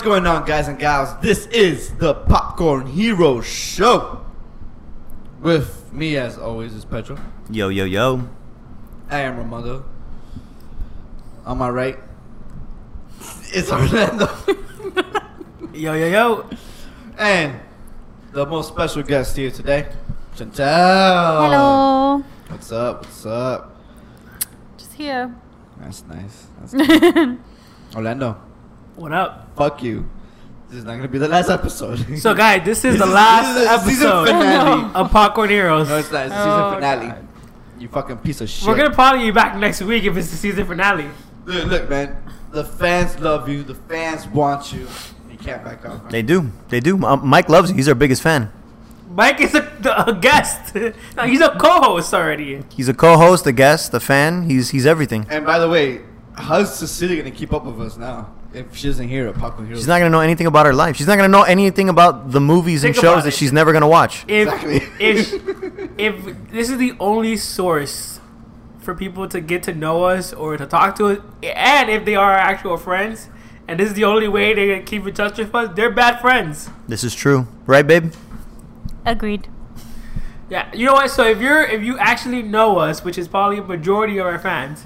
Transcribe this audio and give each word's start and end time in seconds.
What's 0.00 0.08
going 0.08 0.26
on, 0.26 0.46
guys 0.46 0.66
and 0.66 0.78
gals? 0.78 1.14
This 1.20 1.44
is 1.48 1.92
the 1.96 2.14
Popcorn 2.14 2.86
Hero 2.86 3.42
Show. 3.42 4.24
With 5.42 5.92
me, 5.92 6.16
as 6.16 6.38
always, 6.38 6.72
is 6.72 6.86
Pedro. 6.86 7.18
Yo, 7.50 7.68
yo, 7.68 7.84
yo. 7.84 8.26
I 9.10 9.20
am 9.20 9.36
Ramondo. 9.36 9.84
On 11.44 11.58
my 11.58 11.68
right, 11.68 11.98
it's 13.52 13.70
Orlando. 13.70 14.30
Yo, 15.74 15.92
yo, 15.92 16.06
yo. 16.06 16.50
and 17.18 17.60
the 18.32 18.46
most 18.46 18.68
special 18.68 19.02
guest 19.02 19.36
here 19.36 19.50
today, 19.50 19.86
Chantel. 20.34 21.44
Hello. 21.44 22.24
What's 22.48 22.72
up? 22.72 23.04
What's 23.04 23.26
up? 23.26 23.76
Just 24.78 24.94
here. 24.94 25.34
That's 25.78 26.02
nice. 26.06 26.46
That's 26.58 26.72
nice. 27.12 27.36
Orlando, 27.94 28.40
What 28.96 29.12
up? 29.12 29.56
fuck 29.56 29.82
you. 29.82 30.08
This 30.68 30.78
is 30.78 30.84
not 30.84 30.92
going 30.92 31.02
to 31.02 31.08
be 31.08 31.18
the 31.18 31.28
last 31.28 31.50
episode. 31.50 32.18
So, 32.18 32.32
guys, 32.34 32.64
this 32.64 32.84
is 32.84 32.92
This 32.98 33.00
the 33.00 33.06
is- 33.06 33.12
last 33.12 33.54
this 33.54 33.62
is 33.64 33.68
the 33.68 33.90
season 33.90 34.06
episode 34.08 34.26
finale. 34.26 34.90
of 34.94 35.10
Popcorn 35.10 35.50
Heroes. 35.50 35.88
no, 35.88 35.96
it's 35.98 36.12
not. 36.12 36.26
It's 36.26 36.34
the 36.34 36.40
Oh, 36.42 36.74
finale. 36.74 37.06
God. 37.08 37.26
You 37.78 37.88
fucking 37.88 38.18
piece 38.18 38.40
of 38.40 38.48
shit. 38.48 38.68
We're 38.68 38.76
gonna 38.76 38.94
probably 38.94 39.24
be 39.24 39.30
back 39.30 39.56
next 39.56 39.80
week 39.82 40.04
if 40.04 40.16
it's 40.16 40.30
the 40.30 40.36
season 40.36 40.66
finale. 40.66 41.08
Look, 41.46 41.64
look, 41.66 41.90
man. 41.90 42.16
The 42.52 42.64
fans 42.64 43.18
love 43.20 43.48
you. 43.48 43.62
The 43.62 43.74
fans 43.74 44.26
want 44.28 44.72
you. 44.72 44.86
You 45.30 45.38
can't 45.38 45.64
back 45.64 45.84
off. 45.86 46.02
man. 46.02 46.12
They 46.12 46.22
do. 46.22 46.50
They 46.68 46.80
do. 46.80 47.02
Um, 47.04 47.26
Mike 47.26 47.48
loves 47.48 47.70
you. 47.70 47.76
He's 47.76 47.88
our 47.88 47.94
biggest 47.94 48.22
fan. 48.22 48.52
Mike 49.12 49.40
is 49.40 49.54
a, 49.54 49.62
a 50.06 50.12
guest. 50.14 50.74
No, 51.16 51.24
he's 51.24 51.40
a 51.40 51.48
co-host 51.58 52.12
already. 52.14 52.62
He's 52.76 52.88
a 52.88 52.94
co-host, 52.94 53.46
a 53.46 53.52
guest, 53.52 53.92
a 53.94 53.98
fan. 54.00 54.42
He's 54.44 54.70
he's 54.70 54.84
everything. 54.86 55.26
And 55.30 55.44
by 55.46 55.58
the 55.58 55.68
way, 55.68 56.02
how's 56.34 56.78
Cecilia 56.78 57.16
gonna 57.16 57.34
keep 57.34 57.52
up 57.52 57.64
with 57.64 57.80
us 57.80 57.96
now 57.96 58.32
if 58.52 58.74
she 58.76 58.88
doesn't 58.88 59.08
hear 59.08 59.26
a 59.28 59.32
Popcorn 59.32 59.66
Heroes? 59.66 59.80
She's 59.80 59.88
not 59.88 59.98
gonna 59.98 60.10
know 60.10 60.20
anything 60.20 60.46
about 60.46 60.66
her 60.66 60.72
life. 60.74 60.96
She's 60.96 61.06
not 61.06 61.16
gonna 61.16 61.28
know 61.28 61.42
anything 61.42 61.88
about 61.88 62.30
the 62.32 62.40
movies 62.40 62.84
and 62.84 62.94
Think 62.94 63.04
about 63.04 63.14
shows 63.16 63.24
that 63.24 63.28
it. 63.34 63.36
she's 63.36 63.52
never 63.52 63.72
gonna 63.72 63.88
watch. 63.88 64.24
If 64.28 64.48
Exactly. 64.48 64.76
if 64.98 65.32
if 65.98 66.50
this 66.50 66.70
is 66.70 66.78
the 66.78 66.94
only 67.00 67.36
source 67.36 68.20
for 68.80 68.94
people 68.94 69.28
to 69.28 69.40
get 69.40 69.62
to 69.64 69.74
know 69.74 70.04
us 70.04 70.32
or 70.32 70.56
to 70.56 70.66
talk 70.66 70.96
to 70.96 71.06
us, 71.06 71.18
and 71.42 71.90
if 71.90 72.04
they 72.04 72.16
are 72.16 72.32
our 72.32 72.38
actual 72.38 72.76
friends, 72.76 73.28
and 73.68 73.78
this 73.78 73.88
is 73.88 73.94
the 73.94 74.04
only 74.04 74.26
way 74.26 74.54
they 74.54 74.74
can 74.74 74.84
keep 74.84 75.06
in 75.06 75.14
touch 75.14 75.38
with 75.38 75.54
us, 75.54 75.70
they're 75.76 75.90
bad 75.90 76.20
friends. 76.20 76.70
This 76.88 77.04
is 77.04 77.14
true, 77.14 77.46
right, 77.66 77.86
babe? 77.86 78.12
Agreed. 79.06 79.48
Yeah, 80.48 80.68
you 80.74 80.84
know 80.86 80.94
what? 80.94 81.10
So 81.10 81.24
if 81.24 81.40
you're 81.40 81.62
if 81.62 81.82
you 81.82 81.96
actually 81.98 82.42
know 82.42 82.78
us, 82.78 83.04
which 83.04 83.16
is 83.16 83.28
probably 83.28 83.58
a 83.58 83.62
majority 83.62 84.18
of 84.18 84.26
our 84.26 84.38
fans, 84.38 84.84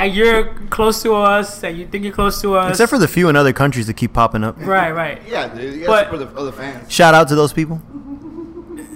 and 0.00 0.14
you're 0.14 0.44
close 0.70 1.02
to 1.02 1.14
us, 1.14 1.62
and 1.62 1.76
you 1.78 1.86
think 1.86 2.04
you're 2.04 2.12
close 2.12 2.40
to 2.40 2.54
us, 2.54 2.70
Except 2.70 2.90
for 2.90 2.98
the 2.98 3.06
few 3.08 3.28
in 3.28 3.36
other 3.36 3.52
countries 3.52 3.86
that 3.86 3.94
keep 3.94 4.12
popping 4.12 4.42
up. 4.42 4.56
right, 4.58 4.90
right. 4.90 5.20
Yeah, 5.28 5.48
dude. 5.48 5.74
You 5.80 5.86
But- 5.86 6.06
gotta 6.10 6.18
support 6.18 6.34
the 6.34 6.40
other 6.40 6.52
fans. 6.52 6.90
Shout 6.92 7.14
out 7.14 7.28
to 7.28 7.34
those 7.34 7.52
people. 7.52 7.76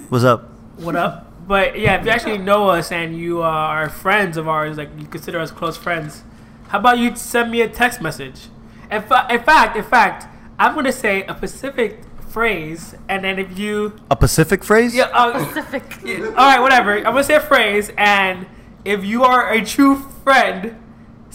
What's 0.09 0.23
up? 0.23 0.49
What 0.77 0.95
up? 0.95 1.31
But 1.47 1.79
yeah, 1.79 1.95
if 1.99 2.05
you 2.05 2.11
actually 2.11 2.39
know 2.39 2.69
us 2.69 2.91
and 2.91 3.15
you 3.17 3.41
are 3.41 3.87
friends 3.89 4.35
of 4.37 4.47
ours, 4.47 4.77
like 4.77 4.89
you 4.97 5.05
consider 5.05 5.39
us 5.39 5.51
close 5.51 5.77
friends, 5.77 6.23
how 6.69 6.79
about 6.79 6.97
you 6.97 7.15
send 7.15 7.51
me 7.51 7.61
a 7.61 7.67
text 7.69 8.01
message? 8.01 8.47
In, 8.91 9.01
fa- 9.03 9.27
in 9.29 9.41
fact, 9.43 9.77
in 9.77 9.83
fact, 9.83 10.27
I'm 10.57 10.73
gonna 10.73 10.91
say 10.91 11.23
a 11.23 11.35
specific 11.37 12.01
phrase, 12.29 12.95
and 13.07 13.23
then 13.23 13.37
if 13.39 13.57
you 13.59 13.93
A 14.09 14.15
Pacific 14.15 14.63
phrase? 14.63 14.95
yeah, 14.95 15.05
uh, 15.13 15.43
Specific. 15.45 15.83
Yeah, 16.03 16.25
all 16.29 16.33
right, 16.49 16.59
whatever. 16.59 16.97
I'm 16.97 17.03
gonna 17.03 17.23
say 17.23 17.35
a 17.35 17.39
phrase, 17.39 17.91
and 17.97 18.45
if 18.83 19.03
you 19.05 19.23
are 19.23 19.51
a 19.51 19.63
true 19.63 19.95
friend 20.23 20.75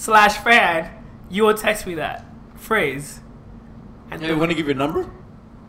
slash 0.00 0.38
fan, 0.38 0.91
you 1.28 1.44
will 1.44 1.55
text 1.55 1.87
me 1.87 1.94
that 1.94 2.25
phrase. 2.56 3.21
And 4.11 4.21
Hey, 4.21 4.28
you 4.28 4.38
want 4.38 4.50
to 4.50 4.56
give 4.56 4.66
your 4.66 4.75
number? 4.75 5.11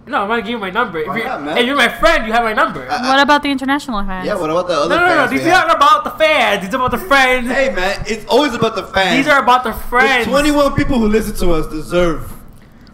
no, 0.07 0.23
I'm 0.23 0.27
gonna 0.27 0.41
give 0.41 0.51
you 0.51 0.57
my 0.57 0.71
number. 0.71 0.99
If 0.99 1.07
Why 1.07 1.17
you're, 1.17 1.27
not, 1.27 1.43
man? 1.43 1.57
if 1.57 1.65
you're 1.65 1.75
my 1.75 1.89
friend, 1.89 2.25
you 2.25 2.33
have 2.33 2.43
my 2.43 2.53
number. 2.53 2.89
Uh, 2.89 3.01
what 3.03 3.19
about 3.19 3.43
the 3.43 3.49
international 3.49 4.03
fans? 4.03 4.25
Yeah. 4.25 4.35
What 4.35 4.49
about 4.49 4.67
the 4.67 4.73
other 4.73 4.95
no, 4.95 5.01
no, 5.01 5.07
no. 5.07 5.27
fans? 5.27 5.31
These 5.31 5.53
aren't 5.53 5.71
about 5.71 6.03
the 6.05 6.11
fans. 6.11 6.65
These 6.65 6.73
are 6.73 6.77
about 6.77 6.91
the 6.91 6.97
friends. 6.97 7.47
Hey, 7.47 7.73
man. 7.75 8.03
It's 8.07 8.25
always 8.25 8.53
about 8.53 8.75
the 8.75 8.83
fans. 8.83 9.17
These 9.17 9.27
are 9.27 9.43
about 9.43 9.63
the 9.63 9.73
friends. 9.73 10.25
the 10.25 10.31
friends. 10.31 10.51
21 10.51 10.75
people 10.75 10.97
who 10.97 11.07
listen 11.07 11.35
to 11.35 11.51
us 11.51 11.67
deserve 11.67 12.33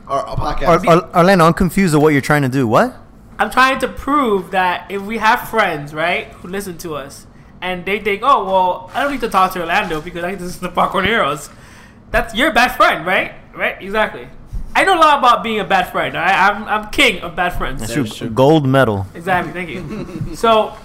our, 0.08 0.22
our 0.22 0.36
podcast. 0.36 0.86
Or, 0.86 0.96
or, 0.96 1.18
Orlando, 1.18 1.46
I'm 1.46 1.54
confused 1.54 1.94
of 1.96 2.02
what 2.02 2.10
you're 2.10 2.22
trying 2.22 2.42
to 2.42 2.50
do. 2.50 2.68
What? 2.68 2.96
I'm 3.40 3.52
trying 3.52 3.80
to 3.82 3.88
prove 3.88 4.52
that 4.52 4.90
if 4.90 5.04
we 5.04 5.20
have 5.20 5.48
friends, 5.48 5.94
right, 5.94 6.28
who 6.34 6.48
listen 6.48 6.78
to 6.80 6.96
us, 6.96 7.27
and 7.62 7.86
they 7.86 8.00
think, 8.00 8.22
oh, 8.24 8.46
well, 8.46 8.92
I 8.94 9.02
don't 9.04 9.12
need 9.12 9.22
to 9.22 9.30
talk 9.30 9.54
to 9.54 9.60
Orlando 9.62 10.02
because 10.02 10.24
I 10.24 10.30
think 10.30 10.40
this 10.40 10.50
is 10.50 10.60
the 10.60 10.70
Popcorn 10.70 11.06
Heroes. 11.06 11.50
That's 12.12 12.34
your 12.36 12.52
bad 12.52 12.70
friend, 12.76 13.06
right? 13.06 13.34
Right? 13.56 13.82
Exactly. 13.82 14.28
I 14.76 14.84
know 14.84 14.96
a 14.96 15.00
lot 15.00 15.20
about 15.20 15.44
being 15.44 15.60
a 15.60 15.64
bad 15.64 15.92
friend. 15.92 16.16
I, 16.16 16.50
I'm, 16.50 16.64
I'm 16.66 16.90
king 16.92 17.22
of 17.22 17.36
bad 17.36 17.58
friends. 17.58 17.80
That's 17.80 17.94
That 17.96 17.98
your 17.98 18.06
true. 18.06 18.30
gold 18.30 18.68
medal. 18.68 19.08
Exactly. 19.16 19.52
Thank 19.54 19.70
you. 19.70 20.36
so, 20.36 20.78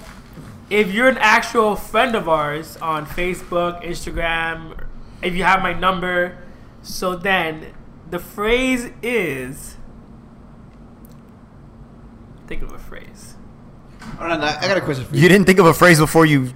if 0.71 0.91
you're 0.91 1.09
an 1.09 1.19
actual 1.19 1.77
friend 1.77 2.15
of 2.17 2.27
ours 2.29 2.79
on 2.79 3.05
Facebook, 3.05 3.85
Instagram, 3.85 4.79
if 5.21 5.35
you 5.35 5.45
have 5.45 5.61
my 5.63 5.75
number, 5.75 6.39
so 6.83 7.15
then 7.17 7.75
the 8.11 8.19
phrase 8.19 8.89
is. 9.03 9.77
Think 12.47 12.63
of 12.63 12.73
a 12.73 12.79
phrase. 12.79 13.35
Hold 14.19 14.33
on, 14.33 14.41
I 14.43 14.59
I 14.59 14.69
got 14.69 14.77
a 14.77 14.81
question 14.81 15.05
for 15.05 15.15
you. 15.15 15.23
You 15.23 15.29
didn't 15.29 15.47
think 15.47 15.59
of 15.59 15.67
a 15.67 15.75
phrase 15.75 15.99
before 15.99 16.27
you 16.27 16.53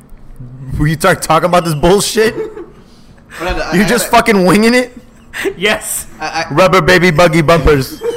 you 0.80 0.94
start 0.94 1.22
talking 1.22 1.48
about 1.48 1.64
this 1.64 1.74
bullshit? 1.74 2.34
Hold 2.34 3.48
on, 3.48 3.60
I- 3.60 3.72
You're 3.74 3.84
I 3.84 3.88
just 3.88 4.10
fucking 4.10 4.44
winging 4.46 4.74
it? 4.74 4.92
Yes. 5.56 6.06
I, 6.18 6.46
I, 6.48 6.54
Rubber 6.54 6.80
baby 6.80 7.10
buggy 7.10 7.42
bumpers. 7.42 8.00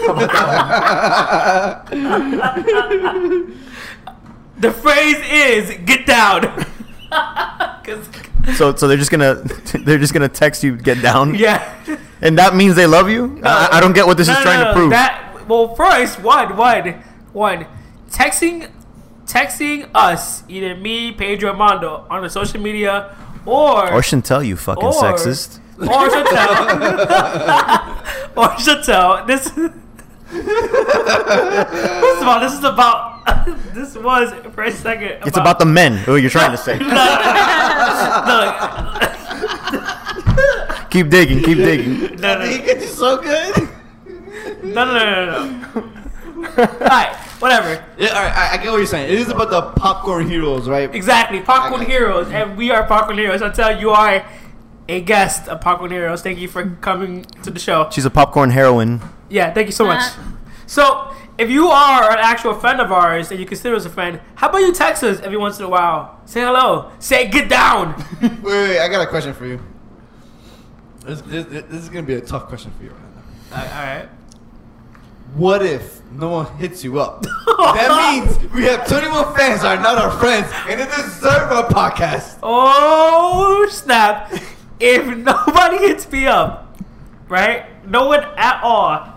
The 4.59 4.73
phrase 4.73 5.15
is 5.31 5.77
"get 5.85 6.05
down." 6.05 6.41
'Cause- 7.11 8.09
So 8.57 8.75
so 8.75 8.87
they're 8.87 8.97
just 8.97 9.11
gonna 9.11 9.35
they're 9.85 9.97
just 9.97 10.13
gonna 10.13 10.27
text 10.29 10.63
you 10.63 10.75
get 10.75 11.01
down, 11.01 11.35
yeah. 11.35 11.63
and 12.21 12.37
that 12.37 12.55
means 12.55 12.75
they 12.75 12.85
love 12.87 13.09
you. 13.09 13.39
I, 13.43 13.69
I 13.77 13.79
don't 13.79 13.93
get 13.93 14.05
what 14.07 14.17
this 14.17 14.27
No, 14.27 14.33
is 14.33 14.39
trying 14.41 14.59
no, 14.59 14.67
to 14.67 14.73
prove. 14.73 14.89
That 14.89 15.47
well, 15.47 15.75
first 15.75 16.19
one, 16.21 16.55
one, 16.57 17.03
one. 17.31 17.67
Texting, 18.11 18.69
texting 19.29 19.89
us 19.93 20.43
either 20.49 20.75
me, 20.75 21.11
Pedro, 21.11 21.51
Armando 21.51 22.05
on 22.09 22.23
the 22.23 22.29
social 22.29 22.59
media, 22.59 23.15
or 23.45 23.91
or 23.93 24.01
Chantel, 24.01 24.45
you 24.45 24.55
fucking 24.57 24.83
Or- 24.83 24.91
sexist. 24.93 25.59
or 25.79 26.09
Chantel, 26.09 26.57
or 28.37 28.49
Chantel. 28.57 29.25
This. 29.27 29.49
First 30.29 32.21
of 32.21 32.27
all, 32.27 32.39
this 32.39 32.53
is 32.53 32.63
about. 32.63 33.17
This 33.73 33.95
was 33.95 34.31
for 34.53 34.63
a 34.63 34.71
second. 34.71 35.23
It's 35.25 35.37
about 35.37 35.57
the 35.59 35.65
men. 35.65 35.97
Who 35.97 36.15
you're 36.17 36.29
trying 36.29 36.51
to 36.51 36.57
say? 36.57 36.77
Look, 36.79 36.93
keep 40.91 41.09
digging, 41.09 41.43
keep 41.43 41.57
digging. 41.57 42.15
no, 42.17 42.39
no, 42.39 42.45
he 42.45 42.57
gets 42.59 42.81
you 42.83 42.89
so 42.89 43.21
good. 43.21 43.69
no, 44.63 44.85
no, 44.85 44.93
no, 44.93 45.25
no, 45.25 45.45
no. 45.75 45.83
Alright, 46.57 47.15
whatever. 47.39 47.83
Yeah, 47.97 48.09
all 48.09 48.23
right, 48.23 48.35
I, 48.35 48.53
I 48.53 48.57
get 48.57 48.71
what 48.71 48.77
you're 48.77 48.85
saying. 48.85 49.11
It 49.11 49.19
is 49.19 49.29
about 49.29 49.49
the 49.49 49.61
popcorn 49.79 50.29
heroes, 50.29 50.67
right? 50.67 50.93
Exactly. 50.93 51.41
Popcorn 51.41 51.81
I 51.81 51.83
you. 51.83 51.89
Heroes, 51.89 52.29
and 52.31 52.57
we 52.57 52.71
are 52.71 52.85
Popcorn 52.85 53.17
Heroes. 53.17 53.41
I 53.41 53.49
tell 53.49 53.73
you, 53.73 53.79
you 53.79 53.89
are 53.91 54.25
a 54.87 55.01
guest 55.01 55.47
of 55.47 55.61
Popcorn 55.61 55.91
Heroes. 55.91 56.21
Thank 56.21 56.39
you 56.39 56.47
for 56.47 56.77
coming 56.81 57.23
to 57.43 57.51
the 57.51 57.59
show. 57.59 57.89
She's 57.91 58.05
a 58.05 58.09
popcorn 58.09 58.49
heroine. 58.49 59.01
Yeah, 59.29 59.53
thank 59.53 59.67
you 59.67 59.71
so 59.73 59.85
much. 59.85 60.01
Uh. 60.01 60.23
So, 60.65 61.15
if 61.37 61.49
you 61.49 61.67
are 61.67 62.11
an 62.11 62.19
actual 62.19 62.53
friend 62.53 62.81
of 62.81 62.91
ours 62.91 63.31
and 63.31 63.39
you 63.39 63.45
consider 63.45 63.75
us 63.75 63.85
a 63.85 63.89
friend, 63.89 64.19
how 64.35 64.49
about 64.49 64.59
you 64.59 64.73
text 64.73 65.03
us 65.03 65.19
every 65.21 65.37
once 65.37 65.57
in 65.57 65.65
a 65.65 65.69
while? 65.69 66.19
Say 66.25 66.41
hello. 66.41 66.91
Say 66.99 67.27
get 67.27 67.49
down. 67.49 67.95
Wait, 68.21 68.31
wait, 68.31 68.43
wait, 68.43 68.79
I 68.79 68.87
got 68.89 69.01
a 69.01 69.07
question 69.07 69.33
for 69.33 69.45
you. 69.45 69.61
This, 71.05 71.21
this, 71.21 71.45
this 71.45 71.81
is 71.83 71.89
gonna 71.89 72.03
be 72.05 72.15
a 72.15 72.21
tough 72.21 72.47
question 72.47 72.71
for 72.77 72.83
you 72.83 72.91
right 72.91 72.99
now. 73.15 73.63
All 73.63 73.85
right. 73.85 74.09
What 75.35 75.65
if 75.65 76.01
no 76.11 76.29
one 76.29 76.57
hits 76.57 76.83
you 76.83 76.99
up? 76.99 77.23
that 77.23 77.89
means 78.13 78.53
we 78.53 78.63
have 78.63 78.87
21 78.87 79.35
fans 79.35 79.61
that 79.61 79.77
are 79.77 79.81
not 79.81 79.97
our 79.97 80.11
friends, 80.11 80.47
and 80.67 80.79
they 80.79 80.85
deserve 80.85 81.51
our 81.51 81.67
podcast. 81.67 82.39
Oh 82.43 83.67
snap! 83.69 84.33
If 84.79 85.05
nobody 85.17 85.77
hits 85.79 86.09
me 86.11 86.25
up, 86.25 86.77
right? 87.27 87.65
No 87.87 88.07
one 88.07 88.23
at 88.37 88.61
all. 88.63 89.15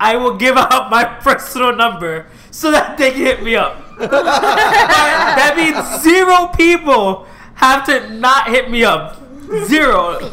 I 0.00 0.16
will 0.16 0.36
give 0.36 0.56
out 0.56 0.90
my 0.90 1.04
personal 1.04 1.74
number 1.76 2.26
so 2.50 2.70
that 2.70 2.98
they 2.98 3.10
can 3.12 3.20
hit 3.20 3.42
me 3.42 3.54
up. 3.56 3.98
that 3.98 5.54
means 5.56 6.02
zero 6.02 6.48
people 6.48 7.26
have 7.54 7.86
to 7.86 8.10
not 8.10 8.48
hit 8.48 8.70
me 8.70 8.84
up. 8.84 9.20
Zero. 9.66 10.32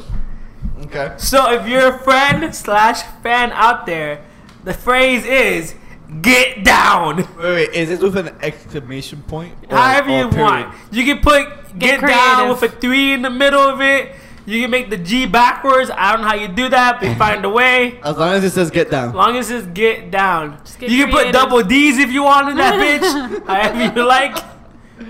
Okay. 0.83 1.13
So 1.17 1.51
if 1.51 1.67
you're 1.67 1.95
a 1.95 1.99
friend 1.99 2.53
slash 2.55 3.03
fan 3.21 3.51
out 3.51 3.85
there, 3.85 4.25
the 4.63 4.73
phrase 4.73 5.25
is 5.25 5.75
get 6.21 6.63
down. 6.63 7.17
Wait, 7.17 7.37
wait, 7.37 7.69
is 7.73 7.89
this 7.89 7.99
with 8.01 8.17
an 8.17 8.35
exclamation 8.41 9.21
point? 9.23 9.55
or- 9.69 9.77
However 9.77 10.09
or 10.09 10.17
you 10.23 10.29
period? 10.29 10.43
want. 10.45 10.75
You 10.91 11.05
can 11.05 11.19
put 11.19 11.47
get, 11.79 11.99
Get 12.01 12.07
down 12.07 12.49
with 12.49 12.61
a 12.63 12.69
three 12.69 13.13
in 13.13 13.21
the 13.21 13.29
middle 13.29 13.61
of 13.61 13.81
it. 13.81 14.15
You 14.45 14.59
can 14.61 14.71
make 14.71 14.89
the 14.89 14.97
G 14.97 15.27
backwards. 15.27 15.91
I 15.95 16.11
don't 16.13 16.21
know 16.23 16.27
how 16.27 16.33
you 16.35 16.47
do 16.47 16.67
that, 16.69 16.99
but 16.99 17.15
find 17.17 17.45
a 17.45 17.49
way. 17.49 17.99
As 18.03 18.17
long 18.17 18.33
as 18.33 18.43
it 18.43 18.49
says 18.49 18.71
get 18.71 18.89
down. 18.89 19.09
As 19.09 19.15
long 19.15 19.37
as 19.37 19.49
it 19.51 19.61
says 19.61 19.67
get 19.73 20.09
down. 20.11 20.59
get 20.79 20.89
you 20.89 21.05
can 21.05 21.13
put 21.13 21.31
double 21.31 21.61
D's 21.63 21.99
if 21.99 22.09
you 22.11 22.23
want 22.23 22.49
in 22.49 22.57
that 22.57 22.73
bitch. 23.01 23.45
however 23.47 23.99
you 23.99 24.05
like. 24.05 24.37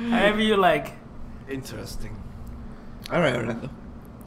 However 0.10 0.42
you 0.42 0.58
like. 0.58 0.94
Interesting. 1.50 2.16
All 3.12 3.20
right, 3.22 3.36
Orlando. 3.36 3.70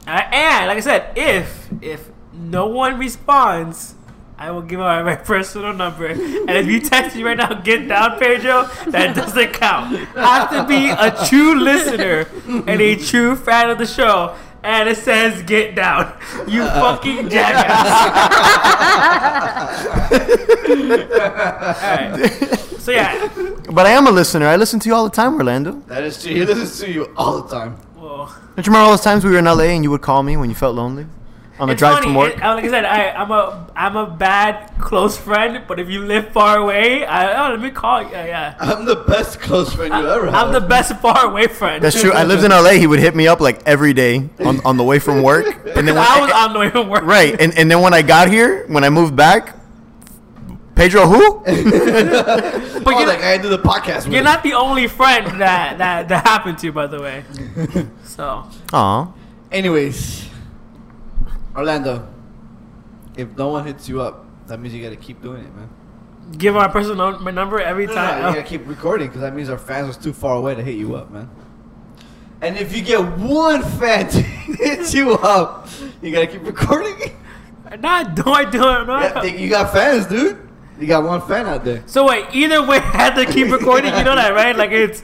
Uh, 0.07 0.09
and 0.31 0.67
like 0.67 0.77
I 0.77 0.81
said, 0.81 1.13
if 1.17 1.69
if 1.81 2.09
no 2.33 2.67
one 2.67 2.97
responds, 2.99 3.95
I 4.37 4.51
will 4.51 4.61
give 4.61 4.81
out 4.81 5.05
my 5.05 5.15
personal 5.15 5.73
number. 5.73 6.07
And 6.07 6.49
if 6.49 6.67
you 6.67 6.81
text 6.81 7.15
me 7.15 7.23
right 7.23 7.37
now, 7.37 7.53
get 7.53 7.87
down, 7.87 8.19
Pedro, 8.19 8.63
that 8.87 9.15
doesn't 9.15 9.53
count. 9.53 9.95
Have 10.09 10.49
to 10.51 10.65
be 10.67 10.89
a 10.89 11.25
true 11.27 11.55
listener 11.55 12.27
and 12.67 12.81
a 12.81 12.95
true 12.97 13.35
fan 13.35 13.69
of 13.69 13.77
the 13.77 13.85
show. 13.85 14.35
And 14.61 14.89
it 14.89 14.97
says 14.97 15.41
get 15.43 15.75
down. 15.75 16.17
You 16.47 16.63
uh-uh. 16.63 16.95
fucking 16.97 17.29
jackass. 17.35 17.75
Alright. 20.65 22.59
So 22.81 22.91
yeah. 22.91 23.29
But 23.71 23.85
I 23.85 23.91
am 23.91 24.07
a 24.07 24.11
listener. 24.11 24.47
I 24.47 24.55
listen 24.57 24.79
to 24.81 24.89
you 24.89 24.95
all 24.95 25.03
the 25.05 25.15
time, 25.15 25.35
Orlando. 25.35 25.73
That 25.87 26.03
is 26.03 26.21
true. 26.21 26.33
He 26.33 26.43
listens 26.43 26.79
to 26.79 26.91
you 26.91 27.13
all 27.15 27.43
the 27.43 27.55
time. 27.55 27.77
Well, 27.95 28.25
Don't 28.55 28.65
you 28.65 28.71
remember 28.71 28.85
all 28.85 28.91
those 28.91 29.01
times 29.01 29.23
we 29.23 29.31
were 29.31 29.37
in 29.37 29.45
LA 29.45 29.65
and 29.75 29.83
you 29.83 29.91
would 29.91 30.01
call 30.01 30.23
me 30.23 30.35
when 30.35 30.49
you 30.49 30.55
felt 30.55 30.75
lonely 30.75 31.05
on 31.59 31.67
the 31.67 31.73
it's 31.73 31.79
drive 31.79 31.95
funny. 31.95 32.07
from 32.07 32.15
work? 32.15 32.33
it- 32.35 32.41
like 32.41 32.65
I 32.65 32.69
said, 32.69 32.85
I, 32.85 33.11
I'm 33.11 33.31
a 33.31 33.71
I'm 33.75 33.95
a 33.95 34.05
bad 34.07 34.71
close 34.79 35.17
friend, 35.17 35.63
but 35.67 35.79
if 35.79 35.89
you 35.89 36.01
live 36.05 36.29
far 36.29 36.57
away, 36.57 37.05
I 37.05 37.47
oh, 37.47 37.51
let 37.51 37.61
me 37.61 37.71
call 37.71 38.03
you. 38.03 38.09
Yeah, 38.09 38.25
yeah. 38.25 38.55
I'm 38.59 38.85
the 38.85 38.95
best 38.97 39.39
close 39.39 39.73
friend 39.73 39.93
you 39.93 40.07
ever 40.07 40.25
had. 40.25 40.35
I'm 40.35 40.51
the 40.53 40.61
best 40.61 40.95
far 40.99 41.25
away 41.25 41.47
friend. 41.47 41.83
That's 41.83 41.99
true. 41.99 42.11
I 42.11 42.23
lived 42.23 42.43
in 42.43 42.51
LA. 42.51 42.71
He 42.71 42.87
would 42.87 42.99
hit 42.99 43.15
me 43.15 43.27
up 43.27 43.39
like 43.39 43.61
every 43.65 43.93
day 43.93 44.29
on, 44.39 44.59
on 44.65 44.77
the 44.77 44.83
way 44.83 44.99
from 44.99 45.21
work, 45.23 45.45
and 45.45 45.87
then 45.87 45.95
when, 45.95 45.97
I 45.97 46.19
was 46.21 46.31
on 46.31 46.53
the 46.53 46.59
way 46.59 46.69
from 46.69 46.89
work. 46.89 47.03
right, 47.03 47.39
and, 47.39 47.57
and 47.57 47.71
then 47.71 47.81
when 47.81 47.93
I 47.93 48.01
got 48.01 48.29
here, 48.29 48.65
when 48.67 48.83
I 48.83 48.89
moved 48.89 49.15
back, 49.15 49.55
Pedro, 50.75 51.07
who? 51.07 51.43
But 52.85 52.93
oh, 52.93 52.99
you're, 52.99 53.07
that 53.07 53.19
guy 53.21 53.31
I 53.33 53.37
do 53.37 53.49
the 53.49 53.57
podcast 53.57 54.03
with. 54.03 54.13
you're 54.13 54.23
not 54.23 54.43
the 54.43 54.53
only 54.53 54.87
friend 54.87 55.41
that, 55.41 55.79
that 55.79 56.07
that 56.09 56.27
happened 56.27 56.59
to, 56.59 56.71
by 56.71 56.85
the 56.85 57.01
way. 57.01 57.23
So 58.03 58.43
Aw. 58.73 59.11
Anyways, 59.51 60.29
Orlando, 61.55 62.07
if 63.17 63.35
no 63.37 63.49
one 63.49 63.65
hits 63.65 63.87
you 63.87 64.01
up, 64.01 64.25
that 64.47 64.59
means 64.59 64.73
you 64.73 64.83
gotta 64.83 64.95
keep 64.95 65.21
doing 65.21 65.43
it, 65.43 65.55
man. 65.55 65.69
give 66.37 66.53
my 66.55 66.67
personal 66.67 67.19
my 67.19 67.31
number 67.31 67.59
every 67.59 67.85
No, 67.87 67.93
no, 67.93 68.01
time. 68.01 68.17
you 68.17 68.23
gotta 68.41 68.43
keep 68.43 68.67
recording 68.67 69.07
because 69.07 69.21
that 69.21 69.35
means 69.35 69.49
our 69.49 69.57
fans 69.57 69.95
are 69.95 70.01
too 70.01 70.13
far 70.13 70.35
away 70.35 70.55
to 70.55 70.61
hit 70.63 70.75
you 70.75 70.95
up, 70.95 71.11
man. 71.11 71.29
And 72.41 72.57
if 72.57 72.75
you 72.75 72.83
get 72.83 72.99
one 73.17 73.61
fan 73.63 74.07
to 74.15 74.21
hit 74.21 74.93
you 74.93 75.13
up, 75.13 75.67
you 76.01 76.11
gotta 76.11 76.27
keep 76.27 76.43
recording. 76.45 76.95
Not 77.79 78.15
do 78.15 78.31
I 78.31 78.45
do 78.45 78.59
it? 78.59 78.85
No. 78.85 78.99
Yeah, 78.99 79.23
you 79.23 79.49
got 79.49 79.73
fans, 79.73 80.05
dude. 80.05 80.37
You 80.79 80.87
got 80.87 81.03
one 81.03 81.21
fan 81.21 81.47
out 81.47 81.63
there. 81.63 81.83
So 81.87 82.05
wait, 82.07 82.25
either 82.33 82.61
way, 82.65 82.77
I 82.93 82.97
have 83.09 83.15
to 83.15 83.25
keep 83.25 83.49
recording. 83.51 83.95
You 83.95 84.03
know 84.03 84.15
that, 84.15 84.33
right? 84.33 84.55
Like 84.55 84.71
it's 84.71 85.03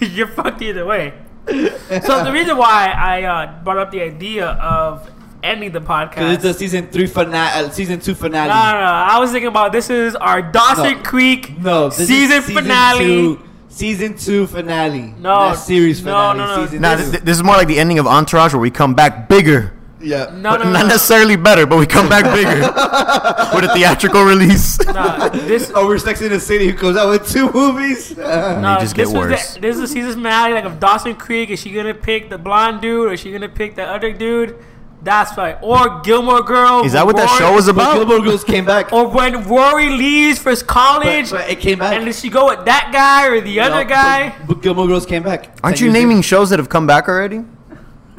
you're 0.00 0.28
fucked 0.28 0.62
either 0.62 0.86
way. 0.86 1.12
So 1.48 2.24
the 2.24 2.30
reason 2.32 2.56
why 2.56 2.92
I 2.96 3.22
uh, 3.24 3.62
brought 3.64 3.78
up 3.78 3.90
the 3.90 4.02
idea 4.02 4.46
of 4.48 5.10
ending 5.42 5.72
the 5.72 5.80
podcast. 5.80 6.10
Because 6.16 6.34
it's 6.34 6.42
the 6.42 6.54
season 6.54 6.86
three 6.88 7.06
finale, 7.06 7.66
uh, 7.66 7.70
season 7.70 8.00
two 8.00 8.14
finale. 8.14 8.48
No, 8.48 8.54
no, 8.54 8.78
no. 8.80 8.84
I 8.86 9.18
was 9.18 9.30
thinking 9.30 9.48
about 9.48 9.72
this 9.72 9.90
is 9.90 10.14
our 10.16 10.42
Dawson 10.42 10.98
No. 10.98 11.02
Creek 11.02 11.58
No, 11.58 11.88
this 11.88 12.00
is 12.00 12.08
season, 12.08 12.42
finale. 12.42 12.98
Two, 13.06 13.40
season 13.68 14.16
two 14.16 14.46
finale. 14.46 15.14
No, 15.18 15.50
not 15.50 15.54
series 15.54 16.00
finale. 16.00 16.38
no, 16.38 16.46
no. 16.56 16.64
Season 16.66 16.80
Nah, 16.80 16.92
two. 16.96 17.00
th- 17.02 17.10
th- 17.12 17.22
this 17.24 17.36
is 17.36 17.42
more 17.42 17.56
like 17.56 17.68
the 17.68 17.78
ending 17.78 17.98
of 17.98 18.06
Entourage, 18.06 18.52
where 18.52 18.60
we 18.60 18.70
come 18.70 18.94
back 18.94 19.28
bigger. 19.28 19.72
yeah. 20.00 20.30
No, 20.32 20.50
But 20.50 20.58
no, 20.58 20.64
no, 20.64 20.70
not 20.72 20.82
no. 20.82 20.88
necessarily 20.88 21.36
better, 21.36 21.66
but 21.66 21.76
we 21.78 21.86
come 21.86 22.08
back 22.08 22.24
bigger 22.24 22.60
with 23.54 23.64
a 23.70 23.72
theatrical 23.74 24.22
release. 24.24 24.78
Nah, 24.86 25.28
this 25.28 25.70
Oh, 25.74 25.86
we're 25.86 25.98
Sex 25.98 26.20
in 26.22 26.30
the 26.30 26.40
City 26.40 26.68
who 26.68 26.72
goes 26.76 26.96
out 26.96 27.08
with 27.10 27.28
two 27.28 27.50
movies. 27.52 28.16
No, 28.16 28.24
just 28.80 28.80
this 28.80 28.92
get 28.94 29.06
was 29.06 29.14
worse. 29.14 29.54
The, 29.54 29.60
this 29.60 29.74
is 29.76 29.80
the 29.82 29.88
season 29.88 30.12
finale, 30.14 30.54
like 30.54 30.64
of 30.64 30.78
Dawson 30.80 31.14
Creek. 31.16 31.50
Is 31.50 31.60
she 31.60 31.70
gonna 31.72 31.94
pick 31.94 32.30
the 32.30 32.38
blonde 32.38 32.80
dude, 32.80 33.08
or 33.08 33.12
is 33.12 33.20
she 33.20 33.30
gonna 33.32 33.48
pick 33.48 33.74
the 33.76 33.84
other 33.84 34.12
dude? 34.12 34.56
That's 35.00 35.36
right. 35.38 35.56
Or 35.62 36.00
Gilmore 36.02 36.42
Girls. 36.42 36.86
Is 36.86 36.92
that 36.92 37.06
what 37.06 37.14
that 37.16 37.38
show 37.38 37.54
was 37.54 37.66
but 37.66 37.72
about? 37.76 37.94
Gilmore 37.94 38.20
Girls 38.20 38.42
came 38.42 38.64
back. 38.64 38.92
Or 38.92 39.06
when 39.08 39.46
Rory 39.48 39.90
leaves 39.90 40.38
for 40.40 40.54
college, 40.56 41.30
but, 41.30 41.42
but 41.42 41.50
it 41.50 41.60
came 41.60 41.78
back. 41.78 41.94
and 41.94 42.04
does 42.04 42.18
she 42.18 42.28
go 42.28 42.46
with 42.48 42.64
that 42.64 42.90
guy 42.92 43.28
or 43.28 43.40
the 43.40 43.60
other 43.60 43.84
No, 43.84 43.88
guy? 43.88 44.30
But, 44.40 44.46
but 44.48 44.62
Gilmore 44.62 44.88
Girls 44.88 45.06
came 45.06 45.22
back. 45.22 45.56
Aren't 45.62 45.76
Ten 45.76 45.86
you 45.86 45.92
years 45.92 46.02
naming 46.02 46.22
shows 46.22 46.50
that 46.50 46.58
have 46.58 46.68
come 46.68 46.86
back 46.86 47.08
already? 47.08 47.44